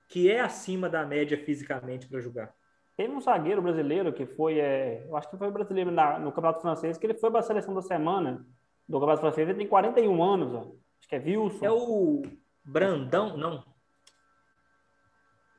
que 0.09 0.31
é 0.31 0.41
acima 0.41 0.89
da 0.89 1.05
média 1.05 1.37
fisicamente 1.37 2.07
para 2.07 2.21
jogar. 2.21 2.55
Tem 2.97 3.09
um 3.09 3.21
zagueiro 3.21 3.61
brasileiro 3.61 4.13
que 4.13 4.25
foi, 4.25 4.61
é, 4.61 5.05
eu 5.07 5.17
acho 5.17 5.29
que 5.29 5.37
foi 5.37 5.51
brasileiro 5.51 5.91
na, 5.91 6.19
no 6.19 6.31
Campeonato 6.31 6.63
Francês, 6.63 6.97
que 6.97 7.07
ele 7.07 7.15
foi 7.15 7.31
para 7.31 7.41
a 7.41 7.43
seleção 7.43 7.75
da 7.75 7.83
semana 7.83 8.47
do 8.89 9.01
Campeonato 9.01 9.21
Francês, 9.21 9.49
ele 9.49 9.59
tem 9.59 9.67
41 9.67 10.23
anos, 10.23 10.55
ó. 10.55 10.61
acho 10.99 11.09
que 11.09 11.17
é 11.17 11.19
Wilson. 11.19 11.65
É 11.65 11.73
o 11.73 12.23
Brandão, 12.65 13.37
não, 13.37 13.65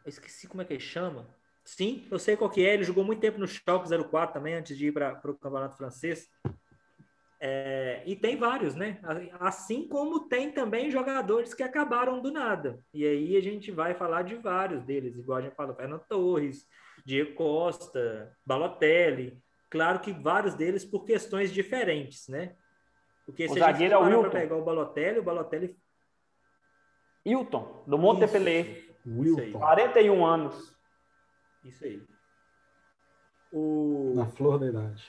eu 0.06 0.10
esqueci 0.10 0.48
como 0.48 0.62
é 0.62 0.66
que 0.66 0.74
ele 0.74 0.80
chama. 0.80 1.28
Sim, 1.64 2.08
eu 2.12 2.20
sei 2.20 2.38
qual 2.38 2.50
que 2.50 2.64
é. 2.64 2.76
Ele 2.76 2.84
jogou 2.84 3.04
muito 3.04 3.20
tempo 3.20 3.40
no 3.40 3.48
Schalke 3.48 3.90
04 3.90 4.36
também, 4.36 4.54
antes 4.54 4.78
de 4.78 4.88
ir 4.88 4.92
para 4.92 5.20
o 5.26 5.36
campeonato 5.36 5.76
francês. 5.76 6.30
É, 7.40 8.04
e 8.06 8.16
tem 8.16 8.38
vários, 8.38 8.76
né? 8.76 9.00
Assim 9.40 9.88
como 9.88 10.28
tem 10.28 10.52
também 10.52 10.92
jogadores 10.92 11.54
que 11.54 11.64
acabaram 11.64 12.22
do 12.22 12.32
nada. 12.32 12.80
E 12.94 13.06
aí 13.06 13.36
a 13.36 13.42
gente 13.42 13.72
vai 13.72 13.96
falar 13.96 14.22
de 14.22 14.36
vários 14.36 14.84
deles, 14.84 15.18
igual 15.18 15.40
a 15.40 15.42
gente 15.42 15.56
falou, 15.56 15.76
Fernando 15.76 16.06
Torres, 16.08 16.68
Diego 17.04 17.34
Costa, 17.34 18.32
Balotelli. 18.46 19.42
Claro 19.70 20.00
que 20.00 20.14
vários 20.14 20.54
deles 20.54 20.86
por 20.86 21.04
questões 21.04 21.52
diferentes, 21.52 22.28
né? 22.28 22.56
Porque 23.26 23.46
o 23.46 23.54
se 23.54 23.60
zagueiro 23.60 23.98
a 24.00 24.10
gente 24.10 24.22
para 24.22 24.30
pegar 24.30 24.56
o 24.56 24.64
Balotelli, 24.64 25.20
o 25.20 25.24
Balotelli... 25.24 25.76
Hilton, 27.26 27.84
do 27.88 27.98
Montpellier. 27.98 28.85
Wilton. 29.06 29.60
41 29.60 30.26
anos. 30.26 30.76
Isso 31.64 31.84
aí. 31.84 32.02
O... 33.52 34.14
Na 34.16 34.26
flor 34.26 34.60
da 34.60 34.68
idade. 34.68 35.04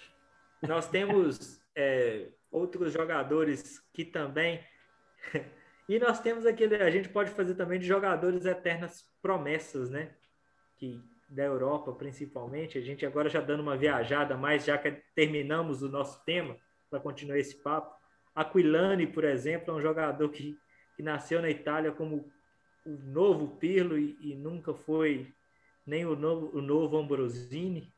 Nós 0.62 0.88
temos 0.88 1.60
é, 1.74 2.28
outros 2.50 2.92
jogadores 2.92 3.80
que 3.92 4.04
também. 4.04 4.64
e 5.88 5.98
nós 5.98 6.20
temos 6.20 6.46
aquele. 6.46 6.76
A 6.76 6.90
gente 6.90 7.08
pode 7.08 7.30
fazer 7.30 7.54
também 7.54 7.78
de 7.78 7.86
jogadores 7.86 8.44
eternas 8.44 9.04
promessas, 9.20 9.90
né? 9.90 10.14
Que 10.76 11.02
da 11.28 11.44
Europa, 11.44 11.92
principalmente. 11.92 12.78
A 12.78 12.80
gente 12.80 13.04
agora 13.04 13.28
já 13.28 13.40
dando 13.40 13.60
uma 13.60 13.76
viajada 13.76 14.36
mais, 14.36 14.64
já 14.64 14.78
que 14.78 15.02
terminamos 15.14 15.82
o 15.82 15.88
nosso 15.88 16.24
tema, 16.24 16.56
para 16.88 17.00
continuar 17.00 17.38
esse 17.38 17.62
papo. 17.62 17.94
Aquilani, 18.34 19.06
por 19.06 19.24
exemplo, 19.24 19.72
é 19.72 19.76
um 19.76 19.80
jogador 19.80 20.28
que, 20.28 20.56
que 20.94 21.02
nasceu 21.02 21.40
na 21.40 21.50
Itália 21.50 21.90
como 21.90 22.30
o 22.86 23.10
novo 23.12 23.48
Pirlo 23.58 23.98
e, 23.98 24.16
e 24.20 24.34
nunca 24.34 24.72
foi 24.72 25.26
nem 25.86 26.04
o 26.04 26.16
novo, 26.16 26.56
o 26.56 26.62
novo 26.62 26.96
Ambrosini. 26.96 27.88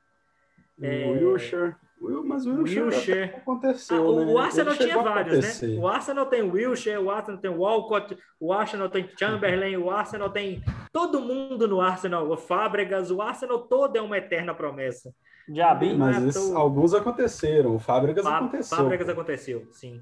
É... 0.81 1.06
O 1.06 1.12
Wilshire. 1.12 1.74
Mas 2.24 2.47
o 2.47 2.55
Wilshire, 2.55 2.82
Wilshire. 2.82 3.23
aconteceu, 3.24 4.20
ah, 4.20 4.24
né? 4.24 4.32
O 4.32 4.39
Arsenal 4.39 4.77
tinha 4.77 5.02
vários, 5.02 5.60
né? 5.60 5.69
O 5.77 5.89
Arsenal 5.89 6.27
tem 6.27 6.43
o 6.43 6.52
Wilshire, 6.52 6.97
o 6.98 7.10
Arsenal 7.10 7.40
tem 7.40 7.51
o 7.51 7.59
Walcott, 7.59 8.16
o 8.39 8.52
Arsenal 8.52 8.89
tem 8.89 9.10
Chamberlain, 9.19 9.77
o 9.77 9.90
Arsenal 9.90 10.31
tem 10.31 10.62
todo 10.93 11.20
mundo 11.20 11.66
no 11.66 11.81
Arsenal, 11.81 12.31
o 12.31 12.36
Fábregas, 12.36 13.10
o 13.10 13.20
Arsenal 13.20 13.59
todo 13.59 13.97
é 13.97 14.01
uma 14.01 14.16
eterna 14.16 14.55
promessa. 14.55 15.12
Diabinho. 15.48 15.98
Mas 15.98 16.23
esses, 16.23 16.52
alguns 16.52 16.94
aconteceram, 16.94 17.74
o 17.74 17.78
Fábregas 17.81 18.24
Fá 18.24 18.39
aconteceu. 18.39 18.78
Fábregas 18.78 19.09
aconteceu, 19.09 19.66
sim. 19.73 20.01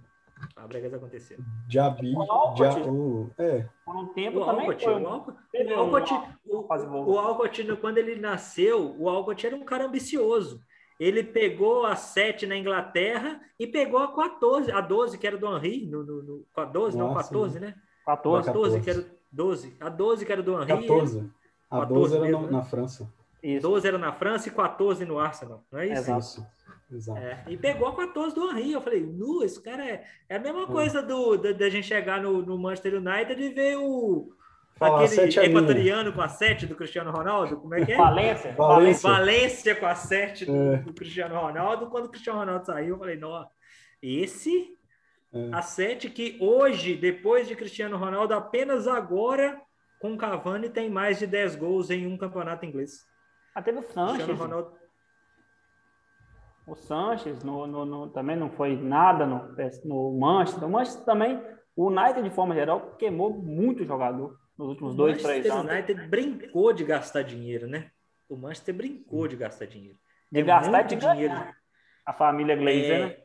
Fábregas 0.55 0.93
aconteceu. 0.93 1.39
Diabi, 1.67 2.15
dia, 2.55 2.91
o, 2.91 3.31
é. 3.39 3.69
Por 3.85 3.97
um 3.97 4.07
tempo 4.09 4.41
o 4.41 4.45
também 4.45 4.67
Alcott, 4.67 4.85
foi. 4.85 5.03
O 5.03 5.09
Alcott, 5.09 5.39
o, 5.55 5.75
Alcott, 5.75 6.15
o, 6.47 7.13
o 7.13 7.19
Alcott, 7.19 7.77
quando 7.77 7.99
ele 7.99 8.17
nasceu, 8.17 8.95
o 8.99 9.09
Alcott 9.09 9.47
era 9.47 9.57
um 9.57 9.65
cara 9.65 9.87
ambicioso. 9.87 10.61
Ele 10.99 11.23
pegou 11.23 11.85
a 11.85 11.95
7 11.95 12.47
na 12.47 12.57
Inglaterra 12.57 13.41
e 13.59 13.67
pegou 13.67 14.01
a 14.01 14.15
14, 14.15 14.73
a 14.73 14.81
12, 14.81 15.19
que 15.19 15.27
era 15.27 15.37
do 15.37 15.47
Henry, 15.57 15.87
no, 15.87 16.03
no, 16.03 16.23
no, 16.23 16.47
a 16.57 16.65
12, 16.65 16.97
Nossa, 16.97 17.09
não, 17.09 17.15
14, 17.15 17.61
né? 17.61 17.75
14. 18.05 18.47
14, 18.47 18.81
que 18.81 18.91
era 18.91 19.07
12. 19.31 19.77
A 19.81 19.89
12 19.89 20.27
que 20.27 20.33
era 20.33 20.43
do 20.43 20.55
Henry. 20.55 20.67
14. 20.67 21.31
A 21.71 21.85
12 21.85 22.17
era 22.17 22.25
mesmo, 22.25 22.41
no, 22.43 22.47
né? 22.47 22.53
na 22.53 22.63
França. 22.63 23.13
Isso. 23.43 23.63
12 23.63 23.87
era 23.87 23.99
na 23.99 24.13
França 24.13 24.49
e 24.49 24.53
14 24.53 25.05
no 25.05 25.19
Arsenal, 25.19 25.63
não 25.71 25.81
é 25.81 25.87
isso? 25.87 26.11
Exato. 26.11 26.47
Exato. 26.91 27.19
É, 27.19 27.45
e 27.49 27.57
pegou 27.57 27.89
a 27.89 27.97
14 27.97 28.35
do 28.35 28.51
Henry. 28.51 28.73
Eu 28.73 28.81
falei, 28.81 29.05
nu, 29.05 29.43
esse 29.43 29.61
cara 29.61 29.85
é, 29.85 30.05
é 30.29 30.37
a 30.37 30.41
mesma 30.41 30.63
é. 30.63 30.67
coisa 30.67 31.03
do, 31.03 31.37
da, 31.37 31.53
da 31.53 31.69
gente 31.69 31.87
chegar 31.87 32.23
no, 32.23 32.43
no 32.43 32.59
Manchester 32.59 32.95
United 32.95 33.43
e 33.43 33.49
ver 33.49 33.77
o, 33.77 34.31
Fala, 34.77 35.05
Aquele 35.05 35.39
é 35.39 35.45
equatoriano 35.47 36.13
com 36.13 36.21
a 36.21 36.29
7 36.29 36.67
do 36.67 36.77
Cristiano 36.77 37.11
Ronaldo, 37.11 37.57
como 37.57 37.75
é 37.75 37.85
que 37.85 37.93
é? 37.93 37.97
Valência. 37.97 38.53
Valência, 38.53 39.11
Valência 39.11 39.75
com 39.75 39.87
a 39.87 39.95
7 39.95 40.45
do, 40.45 40.55
é. 40.55 40.77
do, 40.79 40.93
Cristiano 40.93 41.35
Ronaldo. 41.35 41.87
Quando 41.89 42.05
o 42.05 42.09
Cristiano 42.11 42.41
Ronaldo 42.41 42.67
saiu, 42.67 42.91
eu 42.91 42.99
falei, 42.99 43.17
não, 43.17 43.49
esse, 44.03 44.77
é. 45.33 45.49
a 45.51 45.63
7 45.63 46.11
que 46.11 46.37
hoje, 46.43 46.95
depois 46.95 47.49
de 47.49 47.57
Cristiano 47.57 47.97
Ronaldo, 47.97 48.35
apenas 48.35 48.87
agora, 48.87 49.59
com 49.99 50.15
Cavani, 50.15 50.69
tem 50.69 50.91
mais 50.91 51.19
de 51.19 51.27
10 51.27 51.57
gols 51.57 51.91
em 51.91 52.07
um 52.07 52.19
campeonato 52.19 52.67
inglês. 52.67 53.07
Até 53.55 53.73
no 53.73 53.83
Sanches. 53.83 54.39
Ronaldo... 54.39 54.73
O 56.67 56.75
Sanches 56.75 57.45
no, 57.45 57.67
no, 57.67 57.85
no, 57.87 58.11
também 58.11 58.35
não 58.37 58.51
foi 58.51 58.77
nada 58.77 59.25
no, 59.25 59.55
no 59.85 60.19
Manchester. 60.19 60.65
O 60.65 60.71
Manchester 60.71 61.05
também, 61.05 61.41
o 61.77 61.87
United, 61.87 62.23
de 62.23 62.35
forma 62.35 62.55
geral, 62.55 62.97
queimou 62.97 63.31
muito 63.31 63.85
jogador 63.85 64.37
nos 64.59 64.69
últimos 64.71 64.95
o 64.95 64.97
dois, 64.97 65.23
Manchester 65.23 65.43
três 65.43 65.55
anos. 65.55 65.71
O 65.71 65.75
United 65.75 66.09
brincou 66.09 66.73
de 66.73 66.85
gastar 66.85 67.23
dinheiro, 67.23 67.69
né? 67.69 67.91
O 68.29 68.37
Manchester 68.37 68.75
brincou 68.75 69.29
de 69.29 69.37
gastar 69.37 69.67
dinheiro. 69.67 69.97
De 70.33 70.41
é 70.41 70.43
gastar 70.43 70.85
muito 70.85 70.97
dinheiro. 70.97 71.35
A 72.05 72.13
família 72.13 72.57
Glazer, 72.57 72.93
é, 72.93 73.07
né? 73.07 73.17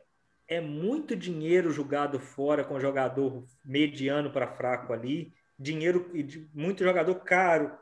É 0.46 0.60
muito 0.60 1.16
dinheiro 1.16 1.72
jogado 1.72 2.20
fora 2.20 2.62
com 2.62 2.78
jogador 2.78 3.44
mediano 3.64 4.30
para 4.30 4.46
fraco 4.46 4.92
ali. 4.92 5.32
Dinheiro, 5.58 6.10
muito 6.54 6.84
jogador 6.84 7.14
caro. 7.16 7.72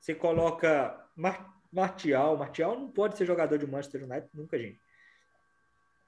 Você 0.00 0.14
coloca 0.14 0.98
Mar 1.14 1.54
Martial. 1.72 2.36
Martial 2.36 2.78
não 2.78 2.90
pode 2.90 3.16
ser 3.16 3.26
jogador 3.26 3.58
de 3.58 3.66
Manchester 3.66 4.04
United 4.04 4.30
nunca, 4.34 4.58
gente. 4.58 4.80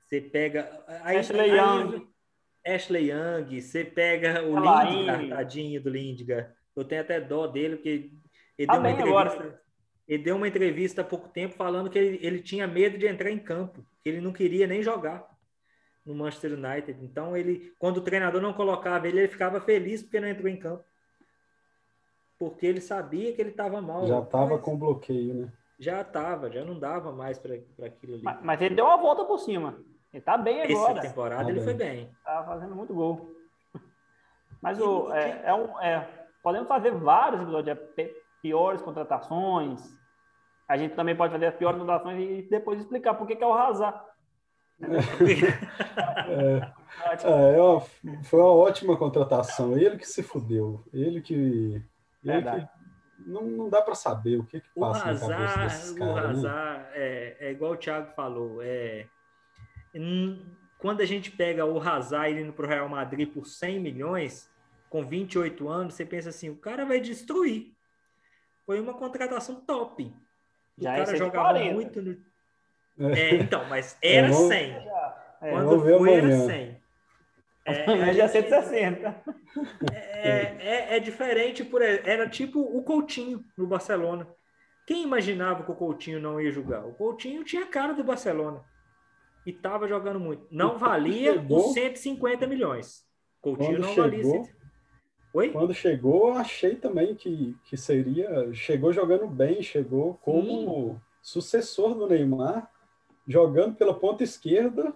Você 0.09 0.21
pega. 0.23 0.83
Aí, 1.03 1.19
Ashley 1.19 1.41
aí, 1.41 1.59
Young. 1.59 2.09
Ashley 2.67 3.11
Young. 3.11 3.61
Você 3.61 3.85
pega 3.85 4.43
o 4.43 4.55
Lindgar, 4.59 5.29
tadinho 5.29 5.83
do 5.83 5.91
Lindgar. 5.91 6.55
Eu 6.75 6.85
tenho 6.85 7.03
até 7.03 7.21
dó 7.21 7.47
dele, 7.47 7.77
porque 7.77 8.11
ele 8.57 8.67
tá 8.67 8.73
deu 8.73 8.81
uma 8.81 8.91
entrevista. 8.91 9.21
Agora. 9.21 9.61
Ele 10.09 10.23
deu 10.23 10.37
uma 10.37 10.49
entrevista 10.49 11.03
há 11.03 11.05
pouco 11.05 11.29
tempo 11.29 11.55
falando 11.55 11.91
que 11.91 11.99
ele, 11.99 12.19
ele 12.23 12.41
tinha 12.41 12.67
medo 12.67 12.97
de 12.97 13.07
entrar 13.07 13.31
em 13.31 13.39
campo, 13.39 13.85
que 14.03 14.09
ele 14.09 14.23
não 14.23 14.33
queria 14.33 14.67
nem 14.67 14.83
jogar 14.83 15.29
no 16.07 16.15
Manchester 16.15 16.55
United. 16.55 17.05
Então, 17.05 17.37
ele, 17.37 17.75
quando 17.79 17.99
o 17.99 18.03
treinador 18.03 18.41
não 18.41 18.55
colocava 18.55 19.07
ele, 19.07 19.19
ele 19.19 19.29
ficava 19.29 19.61
feliz 19.61 20.03
porque 20.03 20.19
não 20.19 20.29
entrou 20.29 20.49
em 20.49 20.57
campo. 20.57 20.83
Porque 22.39 22.65
ele 22.65 22.81
sabia 22.81 23.35
que 23.35 23.43
ele 23.43 23.51
estava 23.51 23.83
mal. 23.83 24.07
Já 24.07 24.21
estava 24.21 24.59
com 24.59 24.79
bloqueio, 24.79 25.35
né? 25.35 25.53
Já 25.79 26.01
estava, 26.01 26.51
já 26.51 26.65
não 26.65 26.79
dava 26.79 27.13
mais 27.13 27.39
para 27.39 27.55
aquilo 27.55 28.15
ali. 28.15 28.23
Mas, 28.23 28.43
mas, 28.43 28.63
ele 28.63 28.75
deu 28.75 28.87
uma 28.87 28.97
volta 28.97 29.25
por 29.27 29.39
cima. 29.39 29.79
Ele 30.13 30.21
está 30.21 30.37
bem 30.37 30.63
agora. 30.63 30.93
Essa 30.93 31.09
temporada 31.09 31.45
tá 31.45 31.51
ele 31.51 31.61
bem. 31.61 31.65
foi 31.65 31.75
bem. 31.75 32.11
Tá 32.25 32.45
fazendo 32.45 32.75
muito 32.75 32.95
gol. 32.95 33.35
Mas 34.61 34.81
o, 34.81 35.13
é, 35.13 35.43
é, 35.45 35.55
um, 35.55 35.81
é, 35.81 36.09
Podemos 36.43 36.69
fazer 36.69 36.93
vários 36.93 37.43
episódios 37.43 37.79
de 37.97 38.15
piores 38.41 38.81
contratações. 38.81 39.83
A 40.69 40.77
gente 40.77 40.95
também 40.95 41.17
pode 41.17 41.33
fazer 41.33 41.47
as 41.47 41.55
piores 41.55 41.79
contratações 41.79 42.19
e 42.21 42.49
depois 42.49 42.81
explicar 42.81 43.15
por 43.15 43.27
que, 43.27 43.37
que 43.37 43.45
é 43.45 43.47
o 43.47 43.53
Hazard. 43.53 44.01
é, 44.81 44.87
é, 47.25 47.59
é 47.59 47.63
uma, 47.63 47.81
foi 48.25 48.41
uma 48.41 48.53
ótima 48.53 48.97
contratação. 48.97 49.77
Ele 49.77 49.99
que 49.99 50.07
se 50.07 50.23
fudeu. 50.23 50.83
Ele 50.93 51.21
que. 51.21 51.83
Ele 52.25 52.43
que 52.43 52.69
não, 53.27 53.43
não 53.43 53.69
dá 53.69 53.83
para 53.83 53.95
saber 53.95 54.39
o 54.39 54.45
que, 54.45 54.61
que 54.61 54.71
passa 54.79 55.07
o 55.07 55.11
Hazard, 55.11 55.29
na 55.29 55.37
cabeça 55.37 55.59
desses 55.61 55.93
caras. 55.99 56.39
O 56.39 56.43
né? 56.43 56.49
Hazard 56.49 56.79
né? 56.79 56.89
é, 56.95 57.37
é 57.41 57.51
igual 57.51 57.73
o 57.73 57.77
Thiago 57.77 58.15
falou. 58.15 58.63
É, 58.63 59.07
quando 60.79 61.01
a 61.01 61.05
gente 61.05 61.31
pega 61.31 61.65
o 61.65 61.81
Hazard 61.81 62.41
indo 62.41 62.53
para 62.53 62.67
o 62.67 62.69
Real 62.69 62.89
Madrid 62.89 63.29
por 63.29 63.47
100 63.47 63.81
milhões, 63.81 64.51
com 64.89 65.05
28 65.05 65.69
anos, 65.69 65.95
você 65.95 66.05
pensa 66.05 66.31
assim, 66.31 66.49
o 66.49 66.57
cara 66.57 66.85
vai 66.85 67.01
destruir. 67.01 67.73
Foi 68.65 68.81
uma 68.81 68.95
contratação 68.95 69.57
top. 69.57 70.05
O 70.77 70.83
Já 70.83 70.97
cara 70.97 71.17
jogava 71.17 71.59
muito 71.65 72.01
no... 72.01 72.17
É, 73.15 73.35
então, 73.37 73.65
mas 73.69 73.97
era 74.03 74.33
100. 74.33 74.73
É, 75.41 75.51
Quando 75.51 75.81
foi, 75.81 76.15
era 76.15 76.39
100. 76.39 76.81
É, 77.65 78.09
é, 78.11 78.15
já 78.15 78.29
160. 78.29 79.23
É, 79.93 80.31
é, 80.31 80.97
é 80.97 81.01
diferente, 81.01 81.65
por 81.65 81.83
era 81.83 82.29
tipo 82.29 82.61
o 82.61 82.83
Coutinho 82.83 83.45
no 83.57 83.67
Barcelona. 83.67 84.27
Quem 84.87 85.03
imaginava 85.03 85.65
que 85.65 85.71
o 85.71 85.77
Coutinho 85.77 86.19
não 86.19 86.41
ia 86.41 86.51
jogar? 86.51 86.87
O 86.87 86.95
Coutinho 86.95 87.45
tinha 87.45 87.65
a 87.65 87.67
cara 87.67 87.93
do 87.93 88.03
Barcelona 88.03 88.65
e 89.49 89.51
estava 89.51 89.89
jogando 89.89 90.21
muito. 90.21 90.47
Não 90.51 90.77
valia 90.77 91.33
chegou, 91.33 91.69
os 91.69 91.73
150 91.73 92.47
milhões. 92.47 93.07
Coutinho 93.41 93.79
não 93.79 93.89
chegou, 93.95 94.33
valia. 94.33 94.59
Oi? 95.33 95.51
Quando 95.51 95.73
chegou, 95.73 96.33
achei 96.33 96.77
também 96.77 97.15
que, 97.15 97.57
que 97.65 97.75
seria. 97.75 98.53
Chegou 98.53 98.93
jogando 98.93 99.27
bem, 99.27 99.63
chegou 99.63 100.19
como 100.23 100.91
Sim. 100.91 101.01
sucessor 101.23 101.95
do 101.95 102.07
Neymar, 102.07 102.71
jogando 103.27 103.75
pela 103.75 103.95
ponta 103.95 104.23
esquerda 104.23 104.95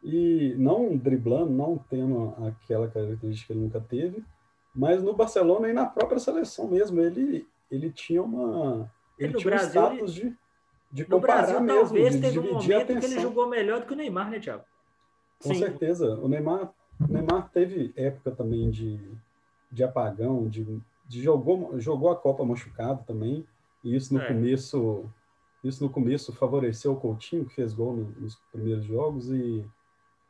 e 0.00 0.54
não 0.56 0.96
driblando, 0.96 1.50
não 1.50 1.76
tendo 1.90 2.36
aquela 2.46 2.88
característica 2.88 3.48
que 3.48 3.52
ele 3.52 3.64
nunca 3.64 3.80
teve, 3.80 4.24
mas 4.72 5.02
no 5.02 5.12
Barcelona 5.12 5.68
e 5.68 5.72
na 5.72 5.86
própria 5.86 6.20
seleção 6.20 6.68
mesmo, 6.68 7.00
ele, 7.00 7.48
ele 7.68 7.90
tinha 7.90 8.22
uma. 8.22 8.88
Ele 9.18 9.34
tinha 9.34 9.50
Brasil, 9.50 9.80
um 9.80 9.84
status 9.86 10.14
de, 10.14 10.36
de 10.92 11.04
comparar 11.04 11.42
Brasil, 11.42 11.60
mesmo, 11.60 11.82
talvez 11.82 12.14
de 12.14 12.20
teve 12.20 12.38
um 12.38 12.52
momento 12.52 12.86
que 12.86 12.92
ele 13.06 13.20
jogou 13.20 13.48
melhor 13.48 13.80
do 13.80 13.86
que 13.86 13.92
o 13.92 13.96
Neymar, 13.96 14.30
né, 14.30 14.38
Thiago? 14.38 14.64
Com 15.42 15.54
Sim. 15.54 15.58
certeza. 15.58 16.18
O 16.20 16.28
Neymar, 16.28 16.72
o 17.00 17.12
Neymar 17.12 17.48
teve 17.50 17.92
época 17.96 18.30
também 18.32 18.70
de 18.70 19.00
de 19.72 19.82
apagão, 19.82 20.46
de, 20.48 20.80
de 21.08 21.22
jogou, 21.22 21.80
jogou 21.80 22.10
a 22.10 22.16
Copa 22.16 22.44
machucado 22.44 23.02
também, 23.04 23.46
e 23.82 23.96
isso 23.96 24.12
no 24.12 24.20
é. 24.20 24.28
começo 24.28 25.10
isso 25.64 25.82
no 25.82 25.88
começo 25.88 26.32
favoreceu 26.32 26.92
o 26.92 27.00
Coutinho, 27.00 27.46
que 27.46 27.54
fez 27.54 27.72
gol 27.72 27.94
nos 27.94 28.34
primeiros 28.50 28.84
jogos, 28.84 29.30
e 29.30 29.64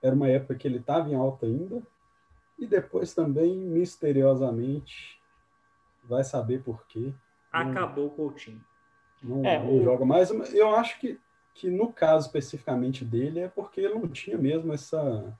era 0.02 0.14
uma 0.14 0.28
época 0.28 0.54
que 0.54 0.68
ele 0.68 0.76
estava 0.76 1.08
em 1.08 1.14
alta 1.14 1.46
ainda, 1.46 1.82
e 2.58 2.66
depois 2.66 3.14
também, 3.14 3.56
misteriosamente, 3.56 5.18
vai 6.04 6.22
saber 6.22 6.62
por 6.62 6.86
quê. 6.86 7.14
Acabou 7.50 8.08
o 8.08 8.10
Coutinho. 8.10 8.62
Não, 9.22 9.44
é, 9.44 9.58
não 9.58 9.78
o... 9.78 9.82
joga 9.82 10.04
mais. 10.04 10.30
Eu 10.52 10.74
acho 10.74 10.98
que, 10.98 11.18
que 11.54 11.70
no 11.70 11.92
caso 11.92 12.26
especificamente 12.26 13.04
dele 13.04 13.40
é 13.40 13.48
porque 13.48 13.80
ele 13.80 13.94
não 13.94 14.08
tinha 14.08 14.36
mesmo 14.36 14.72
essa 14.72 15.36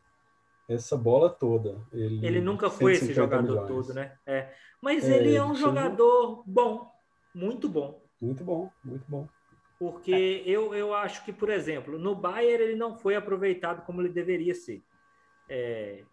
essa 0.69 0.97
bola 0.97 1.29
toda. 1.29 1.81
Ele, 1.93 2.25
ele 2.25 2.41
nunca 2.41 2.71
foi 2.71 2.93
esse 2.93 3.13
jogador 3.13 3.43
milhões. 3.43 3.69
todo, 3.69 3.95
né? 3.95 4.17
É. 4.27 4.53
Mas 4.81 5.09
é, 5.09 5.17
ele 5.17 5.35
é 5.35 5.45
um 5.45 5.55
jogador 5.55 6.43
bom, 6.47 6.91
muito 7.35 7.69
bom. 7.69 8.01
Muito 8.21 8.45
bom, 8.45 8.71
muito 8.85 9.05
bom. 9.09 9.29
Porque 9.79 10.43
é. 10.47 10.49
eu, 10.49 10.75
eu 10.75 10.95
acho 10.95 11.25
que, 11.25 11.33
por 11.33 11.51
exemplo, 11.51 11.99
no 11.99 12.15
Bayern 12.15 12.63
ele 12.65 12.77
não 12.77 12.97
foi 12.97 13.17
aproveitado 13.17 13.85
como 13.85 14.01
ele 14.01 14.09
deveria 14.09 14.55
ser. 14.55 14.83
É, 15.49 16.05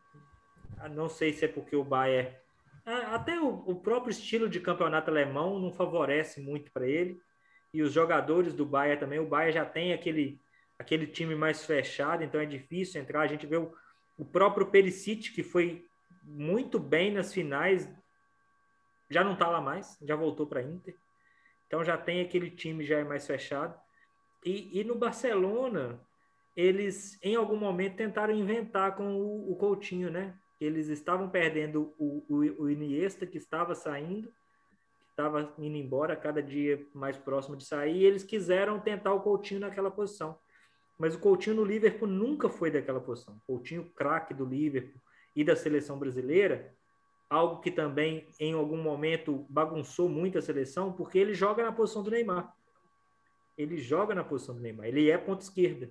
não 0.91 1.07
sei 1.07 1.33
se 1.33 1.45
é 1.45 1.47
porque 1.47 1.75
o 1.75 1.83
Bayern. 1.83 2.35
Até 2.85 3.39
o, 3.39 3.63
o 3.67 3.75
próprio 3.75 4.11
estilo 4.11 4.49
de 4.49 4.59
campeonato 4.59 5.11
alemão 5.11 5.59
não 5.59 5.71
favorece 5.71 6.41
muito 6.41 6.71
para 6.71 6.87
ele. 6.87 7.21
E 7.73 7.81
os 7.81 7.91
jogadores 7.91 8.53
do 8.53 8.65
Bayern 8.65 8.99
também. 8.99 9.19
O 9.19 9.27
Bayern 9.27 9.53
já 9.53 9.65
tem 9.65 9.93
aquele, 9.93 10.39
aquele 10.77 11.07
time 11.07 11.35
mais 11.35 11.65
fechado, 11.65 12.23
então 12.23 12.41
é 12.41 12.45
difícil 12.45 13.01
entrar. 13.01 13.21
A 13.21 13.27
gente 13.27 13.45
vê 13.45 13.57
o, 13.57 13.73
o 14.17 14.25
próprio 14.25 14.67
Perisic, 14.67 15.31
que 15.31 15.43
foi 15.43 15.85
muito 16.23 16.79
bem 16.79 17.11
nas 17.11 17.33
finais, 17.33 17.89
já 19.09 19.23
não 19.23 19.33
está 19.33 19.47
lá 19.47 19.61
mais, 19.61 19.97
já 20.01 20.15
voltou 20.15 20.45
para 20.45 20.61
Inter. 20.61 20.95
Então 21.67 21.83
já 21.83 21.97
tem 21.97 22.21
aquele 22.21 22.49
time 22.49 22.83
já 22.83 22.99
é 22.99 23.03
mais 23.03 23.25
fechado. 23.25 23.79
E, 24.45 24.79
e 24.79 24.83
no 24.83 24.95
Barcelona, 24.95 25.99
eles 26.55 27.19
em 27.23 27.35
algum 27.35 27.57
momento 27.57 27.95
tentaram 27.95 28.33
inventar 28.33 28.95
com 28.95 29.15
o, 29.15 29.51
o 29.51 29.55
Coutinho, 29.55 30.09
né? 30.09 30.35
Eles 30.59 30.87
estavam 30.87 31.29
perdendo 31.29 31.93
o, 31.97 32.25
o, 32.27 32.63
o 32.63 32.69
Iniesta, 32.69 33.25
que 33.25 33.37
estava 33.37 33.73
saindo, 33.73 34.31
estava 35.19 35.53
indo 35.57 35.75
embora 35.75 36.15
cada 36.15 36.41
dia 36.41 36.85
mais 36.93 37.17
próximo 37.17 37.57
de 37.57 37.65
sair, 37.65 37.97
e 37.97 38.05
eles 38.05 38.23
quiseram 38.23 38.79
tentar 38.79 39.13
o 39.13 39.19
Coutinho 39.19 39.59
naquela 39.59 39.91
posição. 39.91 40.37
Mas 40.97 41.13
o 41.13 41.19
Coutinho 41.19 41.57
no 41.57 41.65
Liverpool 41.65 42.07
nunca 42.07 42.49
foi 42.49 42.71
daquela 42.71 43.01
posição. 43.01 43.35
O 43.35 43.53
Coutinho, 43.53 43.85
craque 43.95 44.33
do 44.33 44.45
Liverpool 44.45 44.99
e 45.35 45.43
da 45.43 45.55
seleção 45.55 45.99
brasileira, 45.99 46.73
algo 47.29 47.61
que 47.61 47.69
também 47.69 48.27
em 48.39 48.53
algum 48.53 48.81
momento 48.81 49.45
bagunçou 49.49 50.07
muito 50.09 50.37
a 50.37 50.41
seleção, 50.41 50.91
porque 50.93 51.19
ele 51.19 51.33
joga 51.33 51.63
na 51.63 51.71
posição 51.71 52.01
do 52.01 52.11
Neymar. 52.11 52.53
Ele 53.57 53.77
joga 53.77 54.15
na 54.15 54.23
posição 54.23 54.55
do 54.55 54.61
Neymar. 54.61 54.87
Ele 54.87 55.09
é 55.09 55.17
ponta 55.17 55.43
esquerda. 55.43 55.89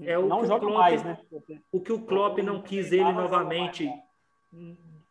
É 0.00 0.18
o 0.18 0.26
não 0.26 0.46
joga 0.46 0.60
Klopp, 0.60 0.78
mais, 0.78 1.04
né? 1.04 1.18
O 1.70 1.80
que 1.80 1.92
o 1.92 2.00
Klopp 2.00 2.38
não 2.38 2.62
quis 2.62 2.92
ele 2.92 3.12
novamente. 3.12 3.92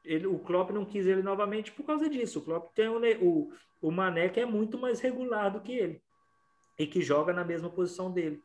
Ele, 0.03 0.27
o 0.27 0.39
Klopp 0.39 0.71
não 0.71 0.85
quis 0.85 1.05
ele 1.05 1.21
novamente 1.21 1.71
por 1.71 1.85
causa 1.85 2.09
disso. 2.09 2.39
O 2.39 2.41
Klopp 2.41 2.73
tem 2.73 2.87
o, 2.87 2.99
o, 3.23 3.53
o 3.81 3.91
Mané 3.91 4.29
que 4.29 4.39
é 4.39 4.45
muito 4.45 4.77
mais 4.77 4.99
regular 4.99 5.51
do 5.51 5.61
que 5.61 5.71
ele 5.71 6.01
e 6.77 6.87
que 6.87 7.01
joga 7.01 7.31
na 7.33 7.43
mesma 7.43 7.69
posição 7.69 8.11
dele. 8.11 8.41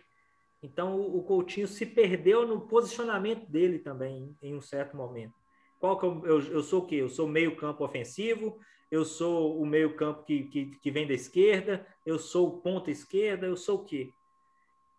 Então 0.63 0.97
o, 0.97 1.19
o 1.19 1.23
Coutinho 1.23 1.67
se 1.69 1.87
perdeu 1.87 2.47
no 2.47 2.61
posicionamento 2.61 3.47
dele 3.47 3.79
também 3.79 4.37
em 4.43 4.55
um 4.55 4.61
certo 4.61 4.97
momento. 4.97 5.35
Qual 5.79 5.99
que 5.99 6.07
eu, 6.07 6.27
eu, 6.27 6.41
eu 6.53 6.63
sou 6.63 6.83
o 6.83 6.87
quê? 6.87 6.97
Eu 6.97 7.09
sou 7.09 7.29
meio 7.29 7.57
campo 7.57 7.85
ofensivo, 7.85 8.59
eu 8.91 9.05
sou 9.05 9.61
o 9.61 9.67
meio 9.67 9.95
campo 9.95 10.25
que, 10.25 10.45
que, 10.45 10.67
que 10.77 10.91
vem 10.91 11.07
da 11.07 11.15
esquerda, 11.15 11.87
eu 12.05 12.19
sou 12.19 12.49
o 12.49 12.61
ponta 12.61 12.91
esquerda, 12.91 13.47
eu 13.47 13.57
sou 13.57 13.81
o 13.81 13.85
quê? 13.85 14.11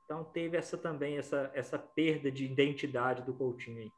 Então 0.05 0.23
teve 0.23 0.55
essa 0.55 0.77
também, 0.77 1.17
essa, 1.17 1.51
essa 1.53 1.77
perda 1.77 2.31
de 2.31 2.45
identidade 2.45 3.23
do 3.23 3.33
Coutinho 3.33 3.79
aí. 3.79 3.91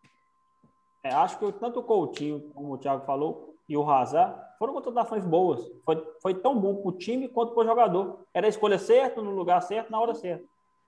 É, 1.04 1.14
acho 1.14 1.40
que 1.40 1.52
tanto 1.54 1.80
o 1.80 1.84
Coutinho, 1.84 2.52
como 2.54 2.74
o 2.74 2.78
Thiago 2.78 3.06
falou, 3.06 3.56
e 3.68 3.78
o 3.78 3.90
Hazard 3.90 4.36
foram 4.58 4.74
contratações 4.74 5.26
boas. 5.26 5.62
Foi, 5.86 5.96
foi 6.22 6.34
tão 6.34 6.60
bom 6.60 6.76
para 6.76 6.90
o 6.90 6.98
time 6.98 7.28
quanto 7.28 7.54
para 7.54 7.64
o 7.64 7.68
jogador. 7.68 8.26
Era 8.34 8.48
a 8.48 8.50
escolha 8.50 8.78
certa, 8.78 9.22
no 9.22 9.32
lugar 9.32 9.62
certo, 9.62 9.92
na 9.92 10.00
hora 10.00 10.14
certa. 10.14 10.44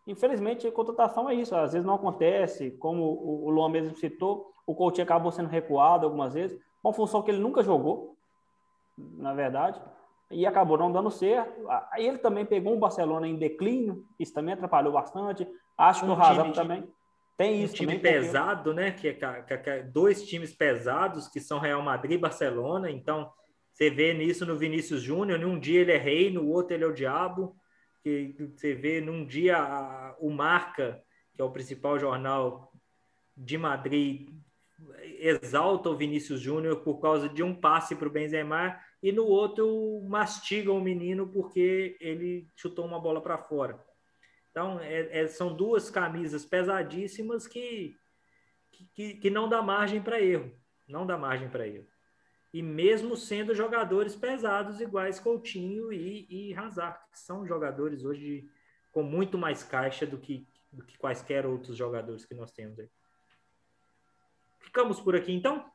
Infelizmente, 0.07 0.67
a 0.67 0.71
contratação 0.71 1.29
é 1.29 1.35
isso. 1.35 1.55
Às 1.55 1.73
vezes 1.73 1.85
não 1.85 1.95
acontece, 1.95 2.71
como 2.71 3.03
o, 3.03 3.45
o 3.45 3.49
Luan 3.49 3.69
mesmo 3.69 3.95
citou, 3.95 4.51
o 4.65 4.75
Coutinho 4.75 5.05
acabou 5.05 5.31
sendo 5.31 5.47
recuado 5.47 6.05
algumas 6.05 6.33
vezes, 6.33 6.59
uma 6.83 6.91
função 6.91 7.21
que 7.21 7.31
ele 7.31 7.39
nunca 7.39 7.63
jogou, 7.63 8.15
na 8.97 9.33
verdade 9.33 9.81
e 10.31 10.45
acabou 10.45 10.77
não 10.77 10.91
dando 10.91 11.11
certo. 11.11 11.65
Aí 11.91 12.07
ele 12.07 12.17
também 12.17 12.45
pegou 12.45 12.73
um 12.73 12.79
Barcelona 12.79 13.27
em 13.27 13.35
declínio, 13.35 14.05
isso 14.19 14.33
também 14.33 14.53
atrapalhou 14.53 14.93
bastante. 14.93 15.47
Acho 15.77 16.05
que 16.05 16.09
o 16.09 16.13
Hazard 16.13 16.53
também 16.53 16.87
tem 17.37 17.63
isso. 17.63 17.73
Um 17.73 17.77
time 17.77 17.99
pesado, 17.99 18.73
né? 18.73 18.91
Que 18.91 19.09
é, 19.09 19.13
que 19.13 19.69
é, 19.69 19.83
dois 19.83 20.23
times 20.27 20.53
pesados 20.53 21.27
que 21.27 21.39
são 21.39 21.59
Real 21.59 21.81
Madrid 21.81 22.13
e 22.13 22.21
Barcelona. 22.21 22.89
Então 22.89 23.31
você 23.71 23.89
vê 23.89 24.13
nisso 24.13 24.45
no 24.45 24.57
Vinícius 24.57 25.01
Júnior. 25.01 25.39
Num 25.39 25.59
dia 25.59 25.81
ele 25.81 25.91
é 25.91 25.97
rei, 25.97 26.31
no 26.31 26.47
outro 26.47 26.75
ele 26.75 26.83
é 26.83 26.87
o 26.87 26.93
diabo. 26.93 27.55
Que 28.03 28.35
você 28.55 28.73
vê 28.73 28.99
num 28.99 29.25
dia 29.25 29.57
a, 29.57 30.15
o 30.19 30.29
Marca, 30.29 31.01
que 31.33 31.41
é 31.41 31.43
o 31.43 31.51
principal 31.51 31.99
jornal 31.99 32.71
de 33.35 33.57
Madrid, 33.57 34.29
exalta 35.19 35.89
o 35.89 35.95
Vinícius 35.95 36.39
Júnior 36.39 36.77
por 36.77 36.99
causa 36.99 37.29
de 37.29 37.43
um 37.43 37.53
passe 37.53 37.95
para 37.95 38.07
o 38.07 38.11
Benzema 38.11 38.77
e 39.01 39.11
no 39.11 39.25
outro 39.25 40.03
mastiga 40.07 40.71
o 40.71 40.81
menino 40.81 41.27
porque 41.27 41.97
ele 41.99 42.47
chutou 42.55 42.85
uma 42.85 42.99
bola 42.99 43.21
para 43.21 43.37
fora. 43.37 43.79
Então, 44.51 44.79
é, 44.79 45.21
é, 45.21 45.27
são 45.27 45.55
duas 45.55 45.89
camisas 45.89 46.45
pesadíssimas 46.45 47.47
que, 47.47 47.97
que, 48.93 49.15
que 49.15 49.29
não 49.29 49.47
dá 49.47 49.61
margem 49.61 50.01
para 50.01 50.21
erro. 50.21 50.53
Não 50.87 51.05
dá 51.05 51.17
margem 51.17 51.49
para 51.49 51.67
erro. 51.67 51.87
E 52.53 52.61
mesmo 52.61 53.15
sendo 53.15 53.55
jogadores 53.55 54.13
pesados, 54.13 54.81
iguais 54.81 55.19
Coutinho 55.19 55.91
e, 55.91 56.27
e 56.29 56.53
Hazard, 56.53 56.99
que 57.11 57.17
são 57.17 57.47
jogadores 57.47 58.03
hoje 58.03 58.45
com 58.91 59.01
muito 59.01 59.37
mais 59.37 59.63
caixa 59.63 60.05
do 60.05 60.17
que, 60.17 60.45
do 60.69 60.83
que 60.83 60.97
quaisquer 60.97 61.45
outros 61.45 61.77
jogadores 61.77 62.25
que 62.25 62.35
nós 62.35 62.51
temos 62.51 62.77
aí. 62.77 62.89
Ficamos 64.59 64.99
por 64.99 65.15
aqui, 65.15 65.31
então? 65.31 65.65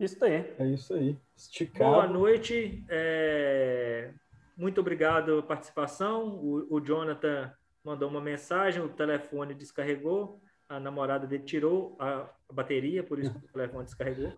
Isso 0.00 0.24
aí. 0.24 0.54
É 0.58 0.66
isso 0.66 0.94
aí. 0.94 1.16
Esticado. 1.36 1.90
Boa 1.90 2.06
noite. 2.08 2.84
É... 2.88 4.12
Muito 4.56 4.80
obrigado 4.80 5.26
pela 5.26 5.42
participação. 5.42 6.28
O, 6.28 6.76
o, 6.76 6.80
Jonathan 6.80 7.52
mandou 7.84 8.08
uma 8.08 8.20
mensagem, 8.20 8.82
o 8.82 8.88
telefone 8.88 9.54
descarregou, 9.54 10.40
a 10.68 10.78
namorada 10.78 11.26
dele 11.26 11.44
tirou 11.44 11.96
a, 11.98 12.28
bateria, 12.52 13.02
por 13.02 13.18
isso 13.18 13.36
o 13.36 13.52
telefone 13.52 13.84
descarregou. 13.84 14.32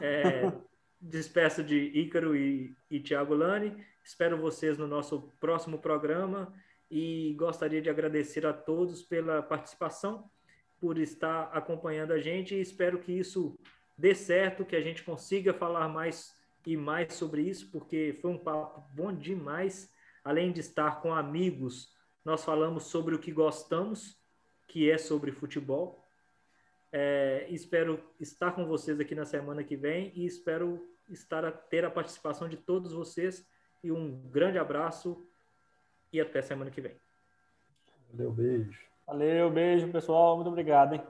É... 0.00 0.52
Despeço 1.00 1.62
de 1.62 1.76
Ícaro 1.76 2.34
e, 2.34 2.74
e 2.90 2.98
Tiago 2.98 3.34
Lani. 3.34 3.76
Espero 4.02 4.38
vocês 4.38 4.78
no 4.78 4.86
nosso 4.86 5.30
próximo 5.38 5.78
programa 5.78 6.50
e 6.90 7.34
gostaria 7.38 7.82
de 7.82 7.90
agradecer 7.90 8.46
a 8.46 8.54
todos 8.54 9.02
pela 9.02 9.42
participação, 9.42 10.30
por 10.80 10.96
estar 10.96 11.50
acompanhando 11.52 12.12
a 12.12 12.18
gente 12.18 12.54
e 12.54 12.60
espero 12.60 12.98
que 12.98 13.12
isso 13.12 13.58
dê 13.98 14.14
certo, 14.14 14.64
que 14.64 14.76
a 14.76 14.80
gente 14.80 15.02
consiga 15.02 15.52
falar 15.52 15.88
mais 15.88 16.34
e 16.66 16.74
mais 16.74 17.12
sobre 17.12 17.42
isso, 17.42 17.70
porque 17.70 18.16
foi 18.22 18.30
um 18.30 18.38
papo 18.38 18.82
bom 18.94 19.12
demais. 19.12 19.92
Além 20.24 20.52
de 20.52 20.60
estar 20.60 21.02
com 21.02 21.14
amigos, 21.14 21.93
nós 22.24 22.44
falamos 22.44 22.84
sobre 22.84 23.14
o 23.14 23.18
que 23.18 23.32
gostamos, 23.32 24.18
que 24.66 24.90
é 24.90 24.96
sobre 24.98 25.30
futebol. 25.32 26.02
É, 26.92 27.46
espero 27.50 28.02
estar 28.20 28.52
com 28.52 28.64
vocês 28.66 28.98
aqui 29.00 29.14
na 29.14 29.24
semana 29.24 29.64
que 29.64 29.76
vem 29.76 30.12
e 30.14 30.24
espero 30.24 30.88
estar 31.08 31.44
a 31.44 31.52
ter 31.52 31.84
a 31.84 31.90
participação 31.90 32.48
de 32.48 32.56
todos 32.56 32.92
vocês. 32.92 33.46
E 33.82 33.92
um 33.92 34.18
grande 34.30 34.58
abraço 34.58 35.28
e 36.12 36.20
até 36.20 36.40
semana 36.40 36.70
que 36.70 36.80
vem. 36.80 36.96
Valeu, 38.10 38.32
beijo. 38.32 38.80
Valeu, 39.06 39.50
beijo, 39.50 39.92
pessoal. 39.92 40.36
Muito 40.36 40.48
obrigado. 40.48 40.94
Hein? 40.94 41.02